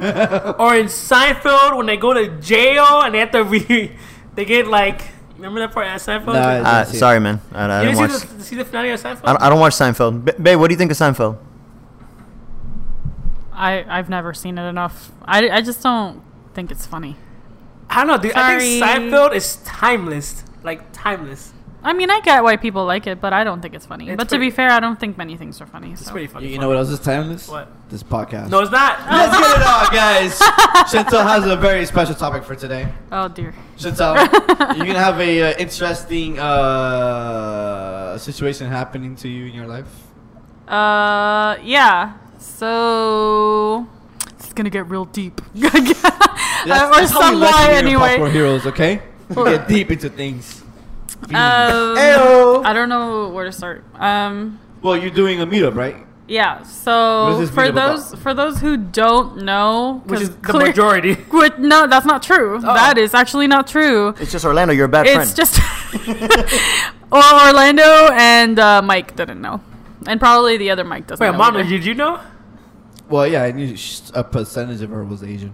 Or 0.00 0.74
in 0.74 0.86
Seinfeld 0.86 1.76
when 1.76 1.84
they 1.84 1.98
go 1.98 2.14
to 2.14 2.28
jail 2.40 3.02
and 3.02 3.14
they 3.14 3.18
have 3.18 3.32
to 3.32 3.44
re, 3.44 3.94
they 4.34 4.46
get 4.46 4.66
like, 4.66 5.02
remember 5.36 5.60
that 5.60 5.72
part 5.72 5.86
of 5.88 5.92
Seinfeld? 6.00 6.32
Nah, 6.32 6.40
I- 6.40 6.58
Uh, 6.80 6.84
see 6.86 6.96
it. 6.96 7.00
sorry, 7.00 7.20
man. 7.20 7.42
I, 7.52 7.64
I 7.66 7.82
you 7.82 7.88
didn't 7.90 7.98
didn't 8.00 8.10
watch. 8.12 8.20
see 8.22 8.36
the, 8.38 8.42
see 8.42 8.56
the 8.56 8.64
finale 8.64 8.90
of 8.92 9.00
Seinfeld? 9.02 9.20
I 9.24 9.32
don't, 9.34 9.42
I 9.42 9.48
don't 9.50 9.60
watch 9.60 9.74
Seinfeld. 9.74 10.24
B- 10.24 10.32
babe, 10.42 10.58
what 10.58 10.68
do 10.68 10.72
you 10.72 10.78
think 10.78 10.90
of 10.90 10.96
Seinfeld? 10.96 11.36
I 13.52 13.84
I've 13.86 14.08
never 14.08 14.32
seen 14.32 14.56
it 14.56 14.66
enough. 14.66 15.12
I, 15.24 15.50
I 15.50 15.60
just 15.60 15.82
don't 15.82 16.22
think 16.54 16.70
it's 16.70 16.86
funny. 16.86 17.16
I 17.88 18.04
don't 18.04 18.06
know, 18.06 18.18
dude. 18.18 18.32
I 18.34 18.58
think 18.58 18.82
Seinfeld 18.84 19.34
is 19.34 19.56
timeless. 19.64 20.44
Like 20.62 20.92
timeless. 20.92 21.52
I 21.82 21.94
mean, 21.94 22.10
I 22.10 22.20
get 22.20 22.44
why 22.44 22.56
people 22.56 22.84
like 22.84 23.06
it, 23.06 23.20
but 23.20 23.32
I 23.32 23.42
don't 23.42 23.62
think 23.62 23.74
it's 23.74 23.86
funny. 23.86 24.10
It's 24.10 24.16
but 24.16 24.28
to 24.30 24.38
be 24.38 24.50
fair, 24.50 24.68
I 24.68 24.80
don't 24.80 25.00
think 25.00 25.16
many 25.16 25.36
things 25.36 25.60
are 25.62 25.66
funny. 25.66 25.92
It's 25.92 26.04
so. 26.04 26.12
pretty 26.12 26.26
funny. 26.26 26.46
You, 26.46 26.52
you 26.52 26.58
know 26.58 26.68
what 26.68 26.76
else 26.76 26.90
is 26.90 27.00
timeless? 27.00 27.48
What? 27.48 27.68
This 27.88 28.02
podcast. 28.02 28.50
No, 28.50 28.60
it's 28.60 28.70
not. 28.70 29.00
Let's 29.10 29.38
get 29.38 29.56
it 29.56 29.66
on, 29.66 29.94
guys. 29.94 30.38
Chantal 30.92 31.22
has 31.22 31.46
a 31.46 31.56
very 31.56 31.86
special 31.86 32.14
topic 32.14 32.44
for 32.44 32.54
today. 32.54 32.92
Oh 33.10 33.28
dear. 33.28 33.54
Chantal, 33.78 34.14
you're 34.76 34.86
gonna 34.86 34.98
have 34.98 35.18
a 35.20 35.54
uh, 35.54 35.58
interesting 35.58 36.38
uh, 36.38 38.18
situation 38.18 38.68
happening 38.68 39.16
to 39.16 39.28
you 39.28 39.46
in 39.46 39.54
your 39.54 39.66
life. 39.66 39.88
Uh, 40.68 41.56
yeah. 41.62 42.12
So 42.38 43.86
it's 43.96 43.99
gonna 44.60 44.70
get 44.70 44.86
real 44.88 45.06
deep. 45.06 45.40
Uh, 45.62 46.92
or 47.00 47.06
some 47.06 47.40
like 47.40 47.68
anyway. 47.70 47.78
it 47.78 47.86
here 47.86 47.98
Popcorn. 47.98 48.30
Heroes, 48.32 48.66
okay? 48.66 49.02
We 49.30 49.44
get 49.44 49.68
deep 49.68 49.90
into 49.90 50.10
things. 50.10 50.62
Um, 51.24 51.34
I 51.34 52.72
don't 52.74 52.88
know 52.88 53.28
where 53.28 53.44
to 53.44 53.52
start. 53.52 53.84
Um, 53.94 54.58
Well, 54.82 54.96
you're 54.96 55.10
doing 55.10 55.40
a 55.40 55.46
meetup, 55.46 55.74
right? 55.74 55.96
yeah. 56.28 56.62
So 56.62 57.44
for 57.46 57.62
meetup 57.62 57.68
about? 57.70 57.96
those 57.96 58.14
for 58.22 58.34
those 58.34 58.60
who 58.60 58.76
don't 58.76 59.42
know, 59.42 60.02
Which 60.06 60.20
'cause 60.20 60.28
is 60.28 60.36
the 60.36 60.40
clear- 60.52 60.66
majority. 60.68 61.14
Which, 61.30 61.58
no, 61.58 61.86
that's 61.86 62.06
not 62.06 62.22
true. 62.22 62.60
That 62.60 62.98
is 62.98 63.14
actually 63.14 63.46
not 63.48 63.66
true. 63.66 64.14
It's 64.20 64.32
just 64.32 64.44
Orlando. 64.44 64.72
You're 64.74 64.86
a 64.86 64.88
bad 64.88 65.06
It's 65.06 65.14
friend. 65.14 65.30
It's 65.30 65.36
just 65.36 65.60
well, 67.10 67.46
Orlando 67.48 68.12
and 68.12 68.58
uh, 68.58 68.82
Mike 68.82 69.16
didn't 69.16 69.40
know, 69.40 69.60
and 70.06 70.20
probably 70.20 70.56
the 70.56 70.70
other 70.70 70.84
Mike 70.84 71.06
doesn't 71.06 71.24
Wait, 71.24 71.32
know. 71.32 71.38
Mono, 71.38 71.60
either. 71.60 71.68
did 71.68 71.84
you 71.84 71.94
know? 71.94 72.20
Well, 73.10 73.26
yeah, 73.26 73.42
I 73.42 73.50
knew 73.52 73.76
sh- 73.76 74.00
a 74.14 74.22
percentage 74.22 74.80
of 74.82 74.90
her 74.90 75.04
was 75.04 75.22
Asian. 75.22 75.52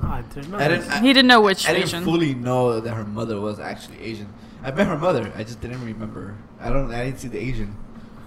I 0.00 0.22
didn't 0.22 0.50
know. 0.52 0.58
I 0.58 0.68
didn't. 0.68 0.90
I, 0.90 1.00
he 1.00 1.08
didn't 1.12 1.26
know 1.26 1.40
which 1.40 1.68
I 1.68 1.74
didn't 1.74 2.04
fully 2.04 2.34
know 2.34 2.80
that 2.80 2.94
her 2.94 3.04
mother 3.04 3.40
was 3.40 3.58
actually 3.58 4.00
Asian. 4.00 4.32
I 4.62 4.70
met 4.70 4.86
her 4.86 4.96
mother. 4.96 5.32
I 5.34 5.42
just 5.42 5.60
didn't 5.60 5.84
remember. 5.84 6.36
I 6.60 6.70
don't. 6.70 6.92
I 6.94 7.04
didn't 7.04 7.18
see 7.18 7.28
the 7.28 7.38
Asian. 7.40 7.76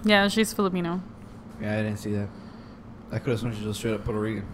Yeah, 0.04 0.28
she's 0.28 0.52
Filipino. 0.52 1.00
Yeah, 1.60 1.72
I 1.78 1.82
didn't 1.82 1.96
see 1.98 2.12
that. 2.12 2.28
I 3.10 3.18
could 3.18 3.30
have 3.30 3.40
sworn 3.40 3.56
she 3.56 3.64
was 3.64 3.76
straight 3.78 3.94
up 3.94 4.04
Puerto 4.04 4.20
Rican. 4.20 4.46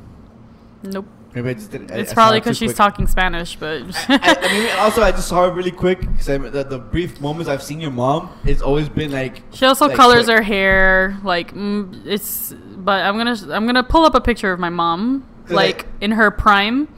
Nope. 0.84 1.06
Maybe 1.38 1.50
I 1.50 1.54
just 1.54 1.70
didn't. 1.70 1.92
It's 1.92 2.10
I 2.10 2.14
probably 2.14 2.40
because 2.40 2.58
she's 2.58 2.70
quick. 2.70 2.76
talking 2.76 3.06
Spanish, 3.06 3.54
but 3.54 3.82
I, 4.08 4.36
I 4.42 4.52
mean, 4.52 4.68
also 4.78 5.02
I 5.02 5.12
just 5.12 5.28
saw 5.28 5.48
her 5.48 5.54
really 5.54 5.70
quick 5.70 6.00
because 6.00 6.26
the, 6.26 6.66
the 6.68 6.80
brief 6.80 7.20
moments 7.20 7.48
I've 7.48 7.62
seen 7.62 7.80
your 7.80 7.92
mom, 7.92 8.30
it's 8.44 8.60
always 8.60 8.88
been 8.88 9.12
like 9.12 9.42
she 9.52 9.64
also 9.64 9.86
like, 9.86 9.96
colors 9.96 10.24
quick. 10.24 10.38
her 10.38 10.42
hair. 10.42 11.16
Like 11.22 11.54
mm, 11.54 12.04
it's, 12.04 12.52
but 12.76 13.02
I'm 13.04 13.16
gonna 13.16 13.36
I'm 13.54 13.66
gonna 13.66 13.84
pull 13.84 14.04
up 14.04 14.16
a 14.16 14.20
picture 14.20 14.50
of 14.50 14.58
my 14.58 14.68
mom, 14.68 15.28
like 15.48 15.84
I- 15.84 15.88
in 16.00 16.10
her 16.10 16.32
prime. 16.32 16.88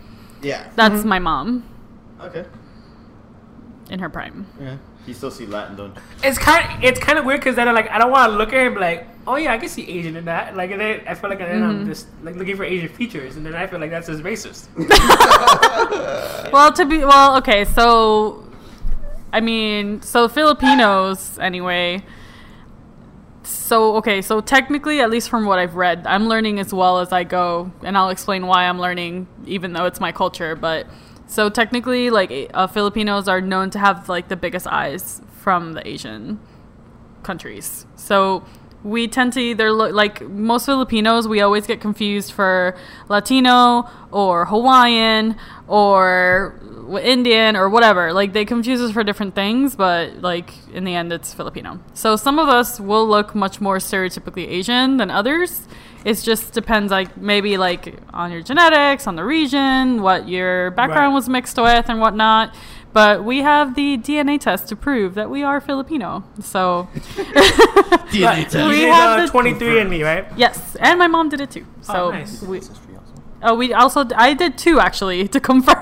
Yeah. 0.40 0.70
That's 0.74 1.04
my 1.04 1.18
mom 1.18 1.68
Okay. 2.22 2.46
in 3.90 3.98
her 3.98 4.08
prime. 4.08 4.46
Yeah. 4.58 4.78
You 5.10 5.14
still 5.14 5.32
see 5.32 5.44
Latin, 5.44 5.74
don't 5.74 5.96
you? 5.96 6.02
It's 6.22 6.38
kind 6.38 6.64
of 6.64 6.84
it's 6.84 7.00
kind 7.00 7.18
of 7.18 7.24
weird 7.24 7.40
because 7.40 7.56
then 7.56 7.66
I'm 7.66 7.74
like 7.74 7.90
I 7.90 7.98
don't 7.98 8.12
want 8.12 8.30
to 8.30 8.38
look 8.38 8.52
at 8.52 8.64
him 8.64 8.76
like 8.76 9.08
oh 9.26 9.34
yeah 9.34 9.52
I 9.52 9.58
can 9.58 9.68
see 9.68 9.88
Asian 9.88 10.14
in 10.14 10.24
that 10.26 10.56
like 10.56 10.70
and 10.70 10.80
then 10.80 11.02
I 11.04 11.14
feel 11.14 11.28
like 11.28 11.40
then 11.40 11.64
I'm 11.64 11.78
mm-hmm. 11.80 11.88
just 11.88 12.06
like 12.22 12.36
looking 12.36 12.56
for 12.56 12.62
Asian 12.62 12.88
features 12.88 13.34
and 13.34 13.44
then 13.44 13.56
I 13.56 13.66
feel 13.66 13.80
like 13.80 13.90
that's 13.90 14.06
just 14.06 14.22
racist. 14.22 14.68
Well, 16.52 16.72
to 16.72 16.84
be 16.84 16.98
well, 16.98 17.36
okay. 17.38 17.64
So, 17.64 18.44
I 19.32 19.40
mean, 19.40 20.02
so 20.02 20.28
Filipinos 20.28 21.38
anyway. 21.38 22.02
So 23.42 23.96
okay, 23.96 24.22
so 24.22 24.40
technically, 24.40 25.00
at 25.00 25.10
least 25.10 25.28
from 25.28 25.44
what 25.44 25.58
I've 25.58 25.76
read, 25.76 26.06
I'm 26.06 26.28
learning 26.28 26.60
as 26.60 26.72
well 26.72 26.98
as 26.98 27.12
I 27.12 27.24
go, 27.24 27.72
and 27.82 27.96
I'll 27.96 28.10
explain 28.10 28.46
why 28.46 28.68
I'm 28.68 28.80
learning, 28.80 29.26
even 29.46 29.72
though 29.72 29.86
it's 29.86 30.00
my 30.00 30.12
culture. 30.12 30.56
But 30.56 30.86
so 31.30 31.48
technically, 31.48 32.10
like 32.10 32.50
uh, 32.52 32.66
Filipinos 32.66 33.28
are 33.28 33.40
known 33.40 33.70
to 33.70 33.78
have 33.78 34.08
like 34.08 34.26
the 34.26 34.34
biggest 34.34 34.66
eyes 34.66 35.22
from 35.40 35.74
the 35.74 35.86
Asian 35.86 36.40
countries. 37.22 37.86
So 37.94 38.44
we 38.82 39.06
tend 39.06 39.34
to 39.34 39.40
either 39.40 39.70
look 39.70 39.92
like 39.92 40.22
most 40.22 40.66
Filipinos, 40.66 41.28
we 41.28 41.40
always 41.40 41.68
get 41.68 41.80
confused 41.80 42.32
for 42.32 42.76
Latino 43.08 43.88
or 44.10 44.46
Hawaiian 44.46 45.36
or 45.68 46.58
Indian 47.00 47.54
or 47.54 47.68
whatever. 47.68 48.12
Like 48.12 48.32
they 48.32 48.44
confuse 48.44 48.80
us 48.80 48.90
for 48.90 49.04
different 49.04 49.36
things, 49.36 49.76
but 49.76 50.16
like 50.22 50.52
in 50.72 50.82
the 50.82 50.96
end, 50.96 51.12
it's 51.12 51.32
Filipino. 51.32 51.78
So 51.94 52.16
some 52.16 52.40
of 52.40 52.48
us 52.48 52.80
will 52.80 53.06
look 53.06 53.36
much 53.36 53.60
more 53.60 53.78
stereotypically 53.78 54.48
Asian 54.48 54.96
than 54.96 55.12
others. 55.12 55.68
It 56.04 56.14
just 56.14 56.52
depends, 56.52 56.90
like 56.90 57.16
maybe 57.16 57.56
like 57.58 57.98
on 58.14 58.32
your 58.32 58.42
genetics, 58.42 59.06
on 59.06 59.16
the 59.16 59.24
region, 59.24 60.00
what 60.02 60.28
your 60.28 60.70
background 60.72 61.08
Right. 61.12 61.14
was 61.14 61.28
mixed 61.28 61.56
with, 61.58 61.88
and 61.88 62.00
whatnot. 62.00 62.54
But 62.92 63.22
we 63.22 63.38
have 63.42 63.74
the 63.76 63.98
DNA 63.98 64.38
test 64.40 64.66
to 64.68 64.76
prove 64.76 65.14
that 65.14 65.30
we 65.30 65.42
are 65.44 65.60
Filipino. 65.60 66.24
So 66.40 66.88
DNA 68.10 68.24
Right. 68.26 68.42
test. 68.44 68.54
You 68.56 68.68
We 68.68 68.76
did 68.80 68.92
have 68.92 69.20
uh, 69.20 69.26
the- 69.26 69.32
23andMe, 69.32 70.02
right? 70.04 70.26
yes, 70.36 70.76
and 70.80 70.98
my 70.98 71.06
mom 71.06 71.28
did 71.28 71.40
it 71.40 71.50
too. 71.50 71.66
So 71.82 72.06
Oh, 72.06 72.10
nice. 72.10 72.42
we, 72.42 72.60
Oh, 73.42 73.54
we 73.54 73.72
also 73.72 74.04
I 74.16 74.34
did 74.34 74.58
two 74.58 74.78
actually 74.80 75.26
to 75.34 75.40
confirm. 75.40 75.80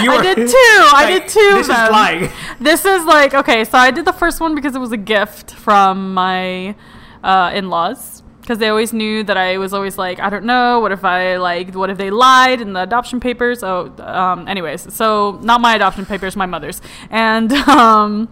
you 0.00 0.12
I 0.12 0.22
did 0.22 0.36
two. 0.56 0.78
I 0.94 1.04
did 1.08 1.28
two. 1.28 1.40
This 1.54 1.66
of 1.68 1.74
is 1.74 1.76
them. 1.76 1.92
lying. 1.92 2.30
This 2.60 2.84
is 2.84 3.04
like 3.04 3.34
okay. 3.34 3.64
So 3.64 3.76
I 3.78 3.90
did 3.90 4.04
the 4.04 4.12
first 4.12 4.40
one 4.40 4.54
because 4.54 4.76
it 4.76 4.78
was 4.78 4.92
a 4.92 4.96
gift 4.96 5.50
from 5.52 6.14
my 6.14 6.76
uh, 7.24 7.50
in-laws 7.54 8.21
because 8.42 8.58
they 8.58 8.68
always 8.68 8.92
knew 8.92 9.22
that 9.24 9.36
I 9.38 9.56
was 9.56 9.72
always 9.72 9.96
like 9.96 10.20
I 10.20 10.28
don't 10.28 10.44
know 10.44 10.80
what 10.80 10.92
if 10.92 11.04
I 11.04 11.36
like 11.38 11.74
what 11.74 11.88
if 11.90 11.96
they 11.96 12.10
lied 12.10 12.60
in 12.60 12.74
the 12.74 12.82
adoption 12.82 13.18
papers. 13.20 13.62
Oh, 13.62 13.92
um, 13.98 14.46
anyways, 14.46 14.92
so 14.94 15.38
not 15.42 15.60
my 15.62 15.74
adoption 15.74 16.04
papers, 16.04 16.36
my 16.36 16.46
mother's, 16.46 16.82
and 17.10 17.50
um, 17.68 18.28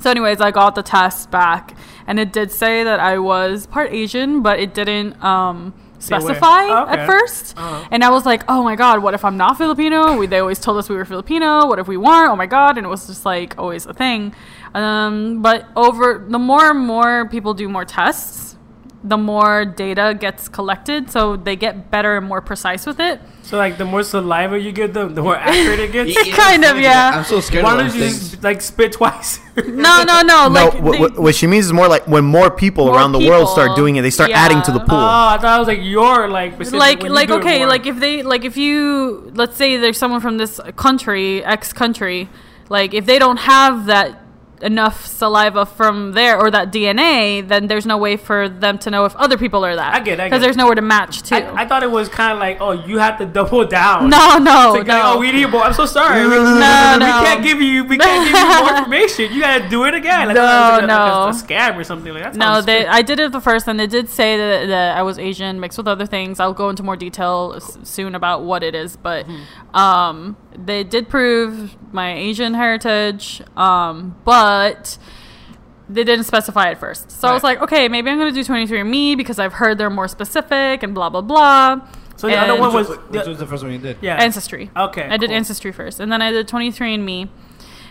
so, 0.00 0.10
anyways, 0.10 0.40
I 0.42 0.50
got 0.50 0.74
the 0.74 0.82
test 0.82 1.30
back, 1.30 1.74
and 2.06 2.20
it 2.20 2.30
did 2.32 2.52
say 2.52 2.84
that 2.84 3.00
I 3.00 3.18
was 3.18 3.66
part 3.66 3.90
Asian, 3.92 4.42
but 4.42 4.60
it 4.60 4.74
didn't 4.74 5.22
um, 5.24 5.72
specify 5.98 6.64
Oh, 6.68 6.82
okay. 6.82 7.00
at 7.00 7.08
1st 7.08 7.54
Uh-huh. 7.56 7.88
And 7.90 8.04
I 8.04 8.10
was 8.10 8.26
like, 8.26 8.42
"Oh 8.46 8.62
my 8.62 8.76
god, 8.76 9.02
what 9.02 9.14
if 9.14 9.24
I'm 9.24 9.38
not 9.38 9.56
Filipino?" 9.56 10.18
We, 10.18 10.26
they 10.26 10.40
always 10.40 10.58
told 10.60 10.76
us 10.76 10.90
we 10.90 10.96
were 10.96 11.06
Filipino. 11.06 11.66
What 11.66 11.78
if 11.78 11.88
we 11.88 11.96
weren't? 11.96 12.30
Oh 12.30 12.36
my 12.36 12.44
god! 12.46 12.76
And 12.76 12.84
it 12.86 12.90
was 12.90 13.06
just 13.06 13.24
like 13.24 13.56
always 13.58 13.86
a 13.86 13.94
thing. 13.94 14.34
Um, 14.74 15.40
but 15.40 15.66
over 15.74 16.22
the 16.28 16.38
more 16.38 16.70
and 16.70 16.80
more 16.80 17.26
people 17.28 17.54
do 17.54 17.66
more 17.70 17.86
tests, 17.86 18.53
the 19.06 19.18
more 19.18 19.66
data 19.66 20.16
gets 20.18 20.48
collected, 20.48 21.10
so 21.10 21.36
they 21.36 21.56
get 21.56 21.90
better 21.90 22.16
and 22.16 22.26
more 22.26 22.40
precise 22.40 22.86
with 22.86 22.98
it. 22.98 23.20
So, 23.42 23.58
like, 23.58 23.76
the 23.76 23.84
more 23.84 24.02
saliva 24.02 24.58
you 24.58 24.72
give 24.72 24.94
them, 24.94 25.14
the 25.14 25.20
more 25.22 25.36
accurate 25.36 25.78
it 25.78 25.92
gets. 25.92 26.08
You 26.24 26.30
know, 26.32 26.36
Kind 26.38 26.64
of, 26.64 26.78
yeah. 26.80 27.12
I'm 27.14 27.24
so 27.24 27.40
scared 27.40 27.64
Why 27.64 27.76
don't 27.76 27.94
you 27.94 28.00
just, 28.00 28.42
like, 28.42 28.62
spit 28.62 28.92
twice? 28.92 29.40
No, 29.56 30.02
no, 30.02 30.22
no. 30.22 30.48
No, 30.48 30.48
Like 30.48 30.72
wh- 30.72 30.90
they- 30.92 30.98
wh- 31.14 31.18
what 31.20 31.34
she 31.34 31.46
means 31.46 31.66
is 31.66 31.72
more 31.72 31.86
like 31.86 32.08
when 32.08 32.24
more 32.24 32.50
people 32.50 32.86
More 32.86 32.96
around 32.96 33.12
the 33.12 33.20
world 33.28 33.48
start 33.50 33.76
doing 33.76 33.96
it, 33.96 34.02
they 34.02 34.10
start 34.10 34.30
yeah. 34.30 34.38
adding 34.40 34.62
to 34.62 34.72
the 34.72 34.80
pool. 34.80 34.96
Oh, 34.98 35.28
I 35.34 35.38
thought 35.38 35.56
it 35.56 35.58
was 35.60 35.68
like 35.68 35.78
your 35.82 36.26
like 36.28 36.54
specific 36.54 36.80
like 36.80 37.02
you 37.04 37.08
like 37.10 37.30
okay 37.30 37.64
like 37.66 37.86
if 37.86 38.00
they 38.00 38.22
like 38.24 38.44
if 38.44 38.56
you 38.56 39.30
let's 39.34 39.56
say 39.56 39.76
there's 39.76 39.96
someone 39.98 40.20
from 40.20 40.38
this 40.38 40.58
country 40.74 41.44
x 41.44 41.72
country 41.72 42.28
like 42.68 42.94
if 42.94 43.06
they 43.06 43.18
don't 43.20 43.36
have 43.36 43.86
that 43.86 44.23
enough 44.64 45.06
saliva 45.06 45.66
from 45.66 46.12
there 46.12 46.38
or 46.38 46.50
that 46.50 46.72
dna 46.72 47.46
then 47.46 47.66
there's 47.66 47.84
no 47.86 47.98
way 47.98 48.16
for 48.16 48.48
them 48.48 48.78
to 48.78 48.90
know 48.90 49.04
if 49.04 49.14
other 49.16 49.36
people 49.36 49.64
are 49.64 49.76
that 49.76 49.94
I 49.94 50.00
get 50.00 50.18
it, 50.18 50.22
I 50.22 50.26
because 50.28 50.40
there's 50.42 50.56
nowhere 50.56 50.74
to 50.74 50.82
match 50.82 51.22
to 51.28 51.36
I, 51.36 51.62
I 51.62 51.68
thought 51.68 51.82
it 51.82 51.90
was 51.90 52.08
kind 52.08 52.32
of 52.32 52.38
like, 52.38 52.56
oh, 52.60 52.72
you 52.72 52.98
have 52.98 53.18
to 53.18 53.26
double 53.26 53.64
down. 53.80 54.08
no 54.08 54.38
no 54.38 54.74
It's 54.74 54.78
like, 54.78 54.86
no 54.86 55.00
oh, 55.14 55.18
we 55.18 55.30
need 55.32 55.46
more. 55.50 55.62
I'm 55.62 55.74
so 55.74 55.86
sorry. 55.86 56.22
we, 56.26 56.30
No, 56.34 56.96
we 56.98 57.04
can't 57.26 57.42
give 57.44 57.60
you. 57.60 57.84
We 57.84 57.98
can't 57.98 58.24
give 58.30 58.38
you 58.40 58.60
more 58.64 58.76
information. 58.78 59.32
You 59.32 59.40
gotta 59.40 59.68
do 59.68 59.84
it 59.84 59.94
again. 59.94 60.28
Like, 60.28 60.36
No, 60.36 60.42
that 60.42 60.70
was 60.70 60.80
like 60.80 60.84
a, 60.84 60.86
no. 60.86 60.94
like 60.94 61.34
a, 61.34 61.36
a 61.36 61.72
scam 61.74 61.76
or 61.80 61.84
something 61.84 62.12
like 62.14 62.22
that. 62.22 62.34
No, 62.36 62.60
they, 62.60 62.80
strict. 62.80 62.94
I 62.94 63.02
did 63.02 63.20
it 63.20 63.32
the 63.32 63.40
first, 63.40 63.68
and 63.68 63.78
they 63.78 63.86
did 63.86 64.08
say 64.08 64.36
that, 64.36 64.66
that 64.68 64.96
I 64.96 65.02
was 65.02 65.18
Asian 65.18 65.60
mixed 65.60 65.76
with 65.78 65.86
other 65.88 66.06
things. 66.06 66.40
I'll 66.40 66.54
go 66.54 66.70
into 66.70 66.82
more 66.82 66.96
detail 66.96 67.52
s- 67.56 67.78
soon 67.82 68.14
about 68.14 68.42
what 68.44 68.62
it 68.62 68.74
is, 68.74 68.96
but 68.96 69.26
Mm-hmm. 69.26 69.76
um, 69.76 70.36
they 70.56 70.84
did 70.84 71.08
prove 71.08 71.76
my 71.92 72.14
Asian 72.14 72.54
heritage, 72.54 73.42
um, 73.56 74.16
but 74.24 74.98
they 75.88 76.04
didn't 76.04 76.24
specify 76.24 76.70
it 76.70 76.78
first. 76.78 77.10
So 77.10 77.28
I 77.28 77.32
was 77.32 77.42
like, 77.42 77.60
okay, 77.60 77.88
maybe 77.88 78.10
I'm 78.10 78.18
going 78.18 78.32
to 78.32 78.42
do 78.42 78.48
23andMe 78.50 79.16
because 79.16 79.38
I've 79.38 79.54
heard 79.54 79.78
they're 79.78 79.90
more 79.90 80.08
specific 80.08 80.82
and 80.82 80.94
blah, 80.94 81.10
blah, 81.10 81.20
blah. 81.20 81.86
So 82.16 82.28
the 82.28 82.36
other 82.36 82.58
one 82.58 82.72
was 82.72 82.88
Which 82.88 83.26
was 83.26 83.38
the 83.38 83.46
first 83.46 83.62
one 83.62 83.72
you 83.72 83.78
did? 83.78 83.98
yeah. 84.00 84.16
Ancestry. 84.16 84.70
Okay, 84.76 85.02
I 85.02 85.16
did. 85.16 85.30
Ancestry 85.30 85.72
first, 85.72 86.00
and 86.00 86.10
then 86.12 86.22
I 86.22 86.30
did 86.30 86.46
23andMe, 86.48 87.28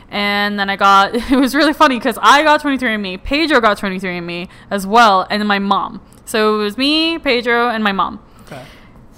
and 0.10 0.58
then 0.58 0.70
I 0.70 0.76
got. 0.76 1.14
It 1.32 1.38
was 1.38 1.54
really 1.54 1.74
funny 1.74 1.98
because 2.00 2.18
I 2.22 2.42
got 2.44 2.62
23andMe, 2.62 3.24
Pedro 3.24 3.60
got 3.60 3.78
23andMe 3.78 4.48
as 4.72 4.88
well, 4.88 5.28
and 5.30 5.42
then 5.42 5.48
my 5.48 5.60
mom. 5.60 6.02
So 6.26 6.56
it 6.56 6.64
was 6.64 6.78
me, 6.78 7.20
Pedro, 7.20 7.68
and 7.70 7.84
my 7.84 7.92
mom. 7.92 8.24
Okay. 8.46 8.64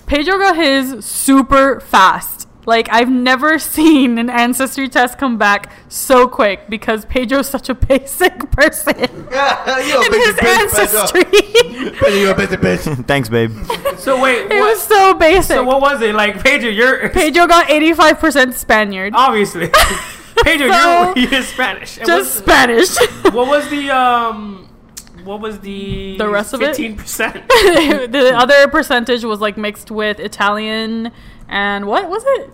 Pedro 0.08 0.38
got 0.40 0.56
his 0.56 1.06
super 1.06 1.80
fast. 1.80 2.45
Like 2.66 2.88
I've 2.92 3.10
never 3.10 3.60
seen 3.76 4.18
an 4.18 4.30
ancestry 4.30 4.90
test 4.90 5.18
come 5.18 5.38
back 5.38 5.72
so 5.90 6.28
quick 6.28 6.70
because 6.70 7.06
Pedro's 7.06 7.48
such 7.50 7.70
a 7.70 7.74
basic 7.92 8.52
person 8.52 8.96
you 9.00 9.08
a 9.08 10.06
in 10.06 10.12
basic 10.12 10.26
his 10.26 10.36
bitch, 10.36 10.62
ancestry. 10.62 11.24
Pedro. 11.24 11.92
Pedro, 11.92 12.08
you 12.10 12.30
a 12.32 12.36
basic 12.36 12.60
bitch. 12.62 13.06
Thanks, 13.08 13.30
babe. 13.30 13.52
So 13.98 14.22
wait, 14.22 14.46
it 14.52 14.60
what, 14.60 14.70
was 14.72 14.82
so 14.82 15.14
basic. 15.14 15.56
so 15.58 15.64
what 15.64 15.82
was 15.82 16.02
it 16.02 16.16
like, 16.16 16.42
Pedro? 16.44 16.70
You're 16.70 17.10
Pedro 17.10 17.48
got 17.48 17.68
85% 17.68 18.54
Spaniard. 18.54 19.14
obviously 19.16 19.70
Pedro. 20.44 20.68
So- 20.72 21.14
you're, 21.16 21.30
you're 21.30 21.44
Spanish. 21.44 21.98
And 21.98 22.08
just 22.08 22.46
what's- 22.46 22.90
Spanish. 22.92 23.34
what 23.34 23.48
was 23.48 23.70
the 23.70 23.90
um? 23.90 24.68
What 25.26 25.42
was 25.42 25.60
the 25.60 26.18
The 26.18 26.30
rest 26.30 26.54
of 26.54 26.62
it? 26.62 26.68
Fifteen 26.68 26.96
percent. 26.96 27.48
the 27.50 28.32
other 28.36 28.68
percentage 28.68 29.24
was 29.24 29.42
like 29.42 29.58
mixed 29.58 29.92
with 29.92 30.20
Italian 30.20 31.12
and 31.48 31.86
what 31.86 32.10
was 32.10 32.24
it? 32.26 32.52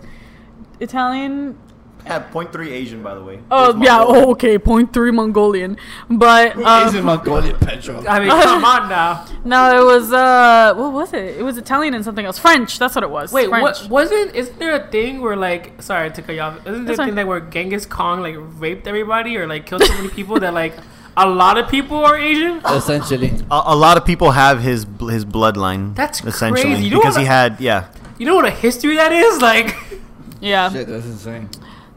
Italian. 0.80 1.58
Had 2.04 2.32
0.3 2.32 2.66
Asian, 2.68 3.00
by 3.00 3.14
the 3.14 3.22
way. 3.22 3.38
Oh 3.48 3.80
yeah. 3.80 3.98
Oh, 4.00 4.32
okay. 4.32 4.58
Point 4.58 4.92
three 4.92 5.12
Mongolian, 5.12 5.76
but 6.10 6.50
Who 6.54 6.64
um, 6.64 6.88
is 6.88 6.96
in 6.96 7.04
Mongolian, 7.04 7.56
Pedro? 7.60 8.04
I 8.04 8.18
mean, 8.18 8.28
come 8.28 8.64
on 8.64 8.88
now. 8.88 9.24
no, 9.44 9.80
it 9.80 9.84
was 9.84 10.12
uh, 10.12 10.74
what 10.74 10.92
was 10.92 11.12
it? 11.12 11.36
It 11.38 11.44
was 11.44 11.58
Italian 11.58 11.94
and 11.94 12.04
something 12.04 12.26
else. 12.26 12.40
French. 12.40 12.80
That's 12.80 12.96
what 12.96 13.04
it 13.04 13.10
was. 13.10 13.32
Wait, 13.32 13.48
French. 13.48 13.82
what 13.82 13.88
wasn't? 13.88 14.34
Isn't 14.34 14.58
there 14.58 14.74
a 14.74 14.88
thing 14.88 15.20
where 15.20 15.36
like, 15.36 15.80
sorry 15.80 16.10
to 16.10 16.22
cut 16.22 16.34
you 16.34 16.40
off? 16.40 16.66
Isn't 16.66 16.86
there 16.86 16.96
That's 16.96 16.98
a 16.98 17.02
thing 17.04 17.10
fine. 17.10 17.14
that 17.14 17.28
where 17.28 17.38
Genghis 17.38 17.86
Khan 17.86 18.20
like 18.20 18.34
raped 18.36 18.88
everybody 18.88 19.36
or 19.36 19.46
like 19.46 19.66
killed 19.66 19.84
so 19.84 19.94
many 19.94 20.08
people 20.08 20.40
that 20.40 20.54
like 20.54 20.74
a 21.16 21.28
lot 21.28 21.58
of 21.58 21.68
people 21.68 21.98
are 22.04 22.16
Asian? 22.18 22.60
Essentially. 22.64 23.32
A, 23.50 23.62
a 23.66 23.76
lot 23.76 23.96
of 23.96 24.04
people 24.04 24.30
have 24.32 24.60
his 24.62 24.86
his 25.00 25.24
bloodline. 25.24 25.94
That's 25.94 26.22
essentially 26.24 26.62
crazy. 26.62 26.84
You 26.84 26.90
know 26.90 27.00
because 27.00 27.16
he 27.16 27.22
I- 27.22 27.26
had 27.26 27.60
yeah. 27.60 27.88
You 28.18 28.26
know 28.26 28.36
what 28.36 28.44
a 28.44 28.50
history 28.50 28.96
that 28.96 29.10
is? 29.12 29.40
Like, 29.40 29.74
Yeah. 30.40 30.70
Shit, 30.70 30.86
that's 30.88 31.06
insane. 31.06 31.48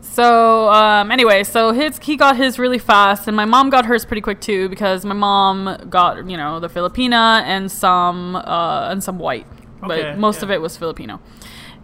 So 0.02 0.70
um, 0.72 1.12
anyway, 1.12 1.44
so 1.44 1.72
his 1.74 2.00
he 2.00 2.16
got 2.16 2.38
his 2.38 2.58
really 2.58 2.80
fast, 2.80 3.28
and 3.28 3.36
my 3.36 3.44
mom 3.46 3.70
got 3.70 3.86
hers 3.86 4.06
pretty 4.06 4.22
quick 4.22 4.40
too 4.40 4.70
because 4.70 5.04
my 5.04 5.14
mom 5.16 5.78
got 5.90 6.30
you 6.30 6.38
know 6.38 6.60
the 6.60 6.70
Filipina 6.70 7.42
and 7.44 7.70
some 7.72 8.36
uh, 8.38 8.90
and 8.92 9.04
some 9.04 9.20
white, 9.20 9.46
Okay, 9.84 10.04
but 10.14 10.18
most 10.18 10.38
yeah. 10.38 10.44
of 10.46 10.52
it 10.52 10.62
was 10.62 10.78
Filipino. 10.78 11.20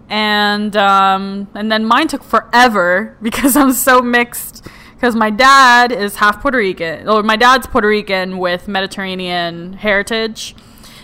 And 0.08 0.76
um, 0.78 1.50
and 1.56 1.72
then 1.72 1.84
mine 1.86 2.08
took 2.08 2.24
forever 2.24 3.18
because 3.22 3.56
I'm 3.58 3.74
so 3.74 4.02
mixed. 4.02 4.66
Because 5.02 5.16
my 5.16 5.32
dad 5.32 5.92
is 5.92 6.18
half 6.18 6.44
Puerto 6.44 6.60
Rican, 6.60 7.10
or 7.10 7.24
my 7.24 7.36
dad's 7.36 7.66
Puerto 7.66 7.88
Rican 7.88 8.38
with 8.38 8.68
Mediterranean 8.68 9.74
heritage, 9.74 10.56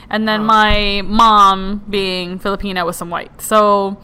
and 0.08 0.27
then 0.27 0.46
my 0.46 1.01
mom 1.04 1.84
being 1.89 2.38
Filipina 2.38 2.86
with 2.86 2.96
some 2.96 3.10
white. 3.10 3.42
So 3.42 3.98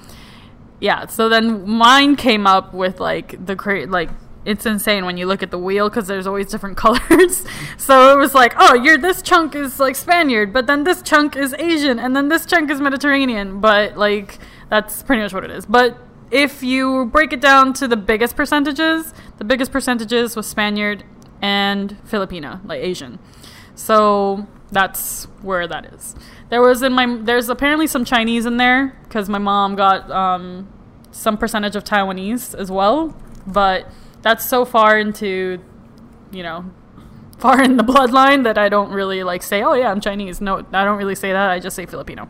yeah 0.80 1.06
so 1.06 1.30
then 1.30 1.70
mine 1.70 2.16
came 2.16 2.48
up 2.48 2.74
with 2.74 3.00
like 3.00 3.46
the 3.46 3.56
cra- 3.56 3.86
like 3.86 4.10
it's 4.46 4.66
insane 4.66 5.06
when 5.06 5.16
you 5.16 5.26
look 5.26 5.42
at 5.42 5.50
the 5.50 5.58
wheel 5.58 5.88
because 5.90 6.08
there's 6.08 6.28
always 6.28 6.48
different 6.48 6.76
colors. 6.86 7.46
So 7.78 8.14
it 8.14 8.18
was 8.18 8.34
like 8.34 8.56
oh 8.58 8.74
you're 8.74 8.98
this 8.98 9.22
chunk 9.22 9.54
is 9.54 9.80
like 9.80 9.96
spaniard 9.96 10.52
but 10.52 10.66
then 10.66 10.86
this 10.86 11.04
chunk 11.04 11.38
is 11.38 11.54
asian 11.60 12.00
and 12.00 12.16
then 12.16 12.30
this 12.30 12.48
chunk 12.48 12.72
is 12.72 12.82
mediterranean. 12.82 13.62
But 13.62 13.96
like 13.96 14.40
that's 14.70 15.04
pretty 15.04 15.22
much 15.22 15.36
what 15.36 15.44
it 15.44 15.52
is. 15.52 15.68
But 15.68 15.98
if 16.34 16.64
you 16.64 17.06
break 17.06 17.32
it 17.32 17.42
down 17.42 17.74
to 17.74 17.88
the 17.88 17.98
biggest 17.98 18.36
percentages 18.36 19.14
the 19.38 19.46
biggest 19.46 19.72
percentages 19.72 20.36
was 20.36 20.48
spaniard 20.48 21.04
and 21.42 21.98
Filipino, 22.06 22.60
like 22.66 22.82
asian 22.82 23.20
so 23.76 24.48
that's 24.72 25.26
where 25.42 25.68
that 25.68 25.86
is. 25.94 26.16
There 26.50 26.62
was 26.62 26.84
in 26.84 26.94
my 26.94 27.18
there's 27.22 27.50
apparently 27.50 27.88
some 27.88 28.06
Chinese 28.06 28.46
in 28.46 28.58
there 28.58 28.98
because 29.04 29.30
my 29.30 29.38
mom 29.38 29.76
got 29.76 30.10
um, 30.12 30.68
some 31.12 31.38
percentage 31.38 31.76
of 31.76 31.84
Taiwanese 31.84 32.56
as 32.56 32.70
well, 32.70 33.16
but 33.48 33.90
that's 34.22 34.46
so 34.46 34.66
far 34.66 35.00
into 35.00 35.60
you 36.32 36.44
know 36.44 36.66
far 37.38 37.62
in 37.62 37.78
the 37.78 37.84
bloodline 37.84 38.44
that 38.44 38.58
I 38.58 38.70
don't 38.70 38.92
really 38.92 39.24
like 39.24 39.44
say 39.44 39.64
oh 39.64 39.74
yeah 39.74 39.92
I'm 39.92 40.02
Chinese. 40.02 40.42
No, 40.42 40.66
I 40.74 40.84
don't 40.84 40.98
really 40.98 41.16
say 41.16 41.32
that. 41.32 41.50
I 41.50 41.60
just 41.60 41.76
say 41.76 41.86
Filipino. 41.86 42.30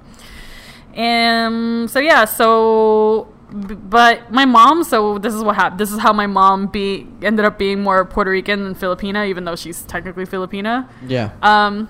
Um. 0.96 1.88
So 1.90 2.00
yeah. 2.00 2.26
So. 2.26 3.30
But 3.54 4.32
my 4.32 4.46
mom, 4.46 4.84
so 4.84 5.20
this 5.20 5.34
is 5.34 5.44
what 5.44 5.56
happened. 5.56 5.80
This 5.80 5.92
is 5.92 6.00
how 6.00 6.12
my 6.12 6.26
mom 6.26 6.68
be 6.68 7.08
ended 7.22 7.46
up 7.46 7.60
being 7.60 7.82
more 7.84 8.04
Puerto 8.04 8.32
Rican 8.32 8.64
than 8.64 8.74
Filipina, 8.74 9.28
even 9.28 9.44
though 9.46 9.56
she's 9.56 9.84
technically 9.84 10.26
Filipina. 10.26 10.90
Yeah. 11.08 11.30
Um, 11.44 11.88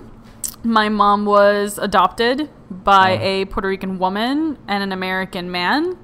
my 0.64 0.90
mom 0.90 1.24
was 1.26 1.78
adopted 1.78 2.50
by 2.70 3.18
Oh. 3.18 3.22
a 3.22 3.46
Puerto 3.46 3.70
Rican 3.70 3.98
woman 3.98 4.58
and 4.68 4.84
an 4.84 4.92
American 4.92 5.50
man, 5.52 5.98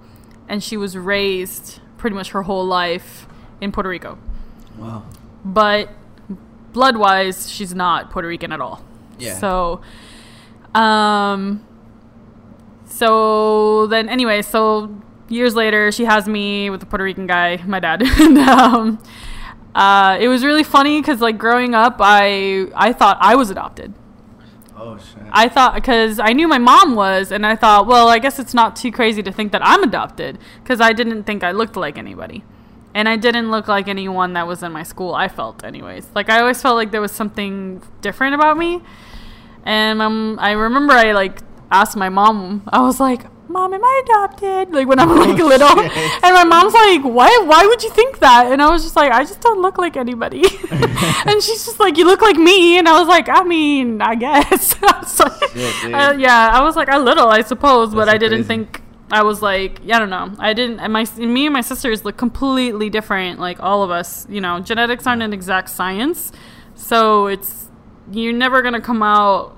and 0.48 0.64
she 0.64 0.78
was 0.78 0.96
raised 0.98 1.82
pretty 1.98 2.16
much 2.16 2.32
her 2.32 2.44
whole 2.44 2.66
life 2.66 3.28
in 3.60 3.74
Puerto 3.74 3.90
Rico. 3.90 4.18
Wow. 4.78 5.04
But 5.44 5.90
blood 6.72 6.96
wise, 6.96 7.52
she's 7.52 7.76
not 7.76 8.12
Puerto 8.12 8.28
Rican 8.30 8.54
at 8.54 8.62
all. 8.62 8.82
Yeah. 9.18 9.34
So, 9.38 9.82
um, 10.74 11.66
so 12.86 13.88
then 13.88 14.08
anyway, 14.10 14.42
so 14.42 14.96
years 15.30 15.56
later, 15.56 15.92
she 15.92 16.06
has 16.06 16.28
me 16.28 16.70
with 16.70 16.80
the 16.80 16.86
Puerto 16.86 17.04
Rican 17.04 17.28
guy, 17.28 17.58
my 17.66 17.80
dad, 17.80 18.02
and 18.20 18.38
um, 18.38 19.04
uh, 19.76 20.18
it 20.20 20.28
was 20.28 20.44
really 20.44 20.64
funny 20.64 21.02
because 21.02 21.22
like 21.22 21.38
growing 21.38 21.76
up, 21.76 21.98
I 22.00 22.68
I 22.76 22.94
thought 22.94 23.18
I 23.22 23.36
was 23.36 23.50
adopted. 23.50 23.94
Oh 24.76 24.98
shit. 24.98 25.24
I 25.32 25.50
thought 25.50 25.76
because 25.76 26.20
I 26.20 26.34
knew 26.34 26.48
my 26.48 26.58
mom 26.58 26.96
was, 26.96 27.32
and 27.32 27.46
I 27.46 27.56
thought, 27.56 27.86
well, 27.86 28.08
I 28.08 28.20
guess 28.20 28.40
it's 28.40 28.54
not 28.54 28.76
too 28.76 28.92
crazy 28.92 29.22
to 29.24 29.32
think 29.32 29.52
that 29.52 29.62
I'm 29.64 29.84
adopted 29.84 30.40
because 30.64 30.80
I 30.82 30.94
didn't 30.94 31.24
think 31.24 31.44
I 31.44 31.52
looked 31.52 31.76
like 31.76 31.98
anybody, 31.98 32.44
and 32.94 33.08
I 33.08 33.16
didn't 33.16 33.52
look 33.52 33.68
like 33.68 33.88
anyone 33.88 34.34
that 34.34 34.48
was 34.48 34.64
in 34.64 34.72
my 34.72 34.84
school. 34.84 35.14
I 35.14 35.28
felt, 35.28 35.64
anyways, 35.64 36.10
like 36.16 36.30
I 36.30 36.40
always 36.40 36.62
felt 36.62 36.76
like 36.76 36.92
there 36.92 37.02
was 37.02 37.12
something 37.12 37.82
different 38.02 38.36
about 38.36 38.58
me, 38.58 38.82
and 39.66 40.02
um, 40.02 40.38
I 40.42 40.52
remember 40.52 40.94
I 40.94 41.12
like 41.12 41.42
asked 41.72 41.98
my 41.98 42.10
mom. 42.10 42.64
I 42.70 42.82
was 42.82 43.00
like, 43.00 43.26
"Mom, 43.50 43.74
am 43.74 43.84
I 43.84 44.02
adopted?" 44.06 44.72
Like 44.74 44.88
when 44.88 45.00
I'm 45.00 45.10
like 45.10 45.38
little, 45.38 45.68
shit. 45.68 46.24
and 46.24 46.34
my 46.34 46.44
mom's 46.46 46.74
like, 46.74 47.02
"Why? 47.04 47.30
Why 47.46 47.66
would 47.66 47.84
you 47.84 47.90
think 47.90 48.20
that?" 48.20 48.52
And 48.52 48.62
I 48.62 48.70
was 48.70 48.84
just 48.84 48.96
like, 48.96 49.12
"I 49.12 49.24
just 49.24 49.42
don't 49.42 49.62
look 49.62 49.78
like 49.78 49.98
anybody." 49.98 50.44
and 50.72 51.42
she's 51.44 51.66
just 51.66 51.80
like, 51.80 51.98
"You 51.98 52.06
look 52.06 52.22
like 52.22 52.38
me," 52.38 52.78
and 52.78 52.88
I 52.88 52.98
was 53.00 53.08
like, 53.08 53.28
"I 53.28 53.44
mean, 53.44 54.02
I 54.02 54.16
guess." 54.16 54.76
I 54.84 55.00
was 55.00 55.20
like, 55.20 55.50
Shit, 55.52 55.94
uh, 55.94 56.16
yeah, 56.18 56.52
I 56.54 56.62
was 56.64 56.76
like 56.76 56.90
a 56.92 57.00
little, 57.00 57.28
I 57.28 57.42
suppose, 57.42 57.94
but 57.94 58.06
That's 58.06 58.16
I 58.16 58.18
didn't 58.18 58.46
crazy. 58.46 58.48
think. 58.48 58.82
I 59.12 59.24
was 59.24 59.42
like, 59.42 59.80
yeah, 59.84 59.96
I 59.96 60.00
don't 60.00 60.12
know. 60.12 60.32
I 60.38 60.54
didn't. 60.54 60.80
And 60.82 60.94
my 60.94 61.04
me 61.18 61.48
and 61.48 61.54
my 61.54 61.62
sisters 61.62 62.06
look 62.06 62.16
completely 62.16 62.92
different. 62.92 63.40
Like 63.40 63.60
all 63.60 63.82
of 63.82 63.90
us, 63.90 64.28
you 64.30 64.40
know, 64.40 64.60
genetics 64.60 65.08
aren't 65.08 65.24
an 65.24 65.34
exact 65.34 65.70
science, 65.70 66.32
so 66.76 67.26
it's 67.26 67.70
you're 68.12 68.34
never 68.34 68.62
gonna 68.62 68.80
come 68.82 69.02
out 69.02 69.58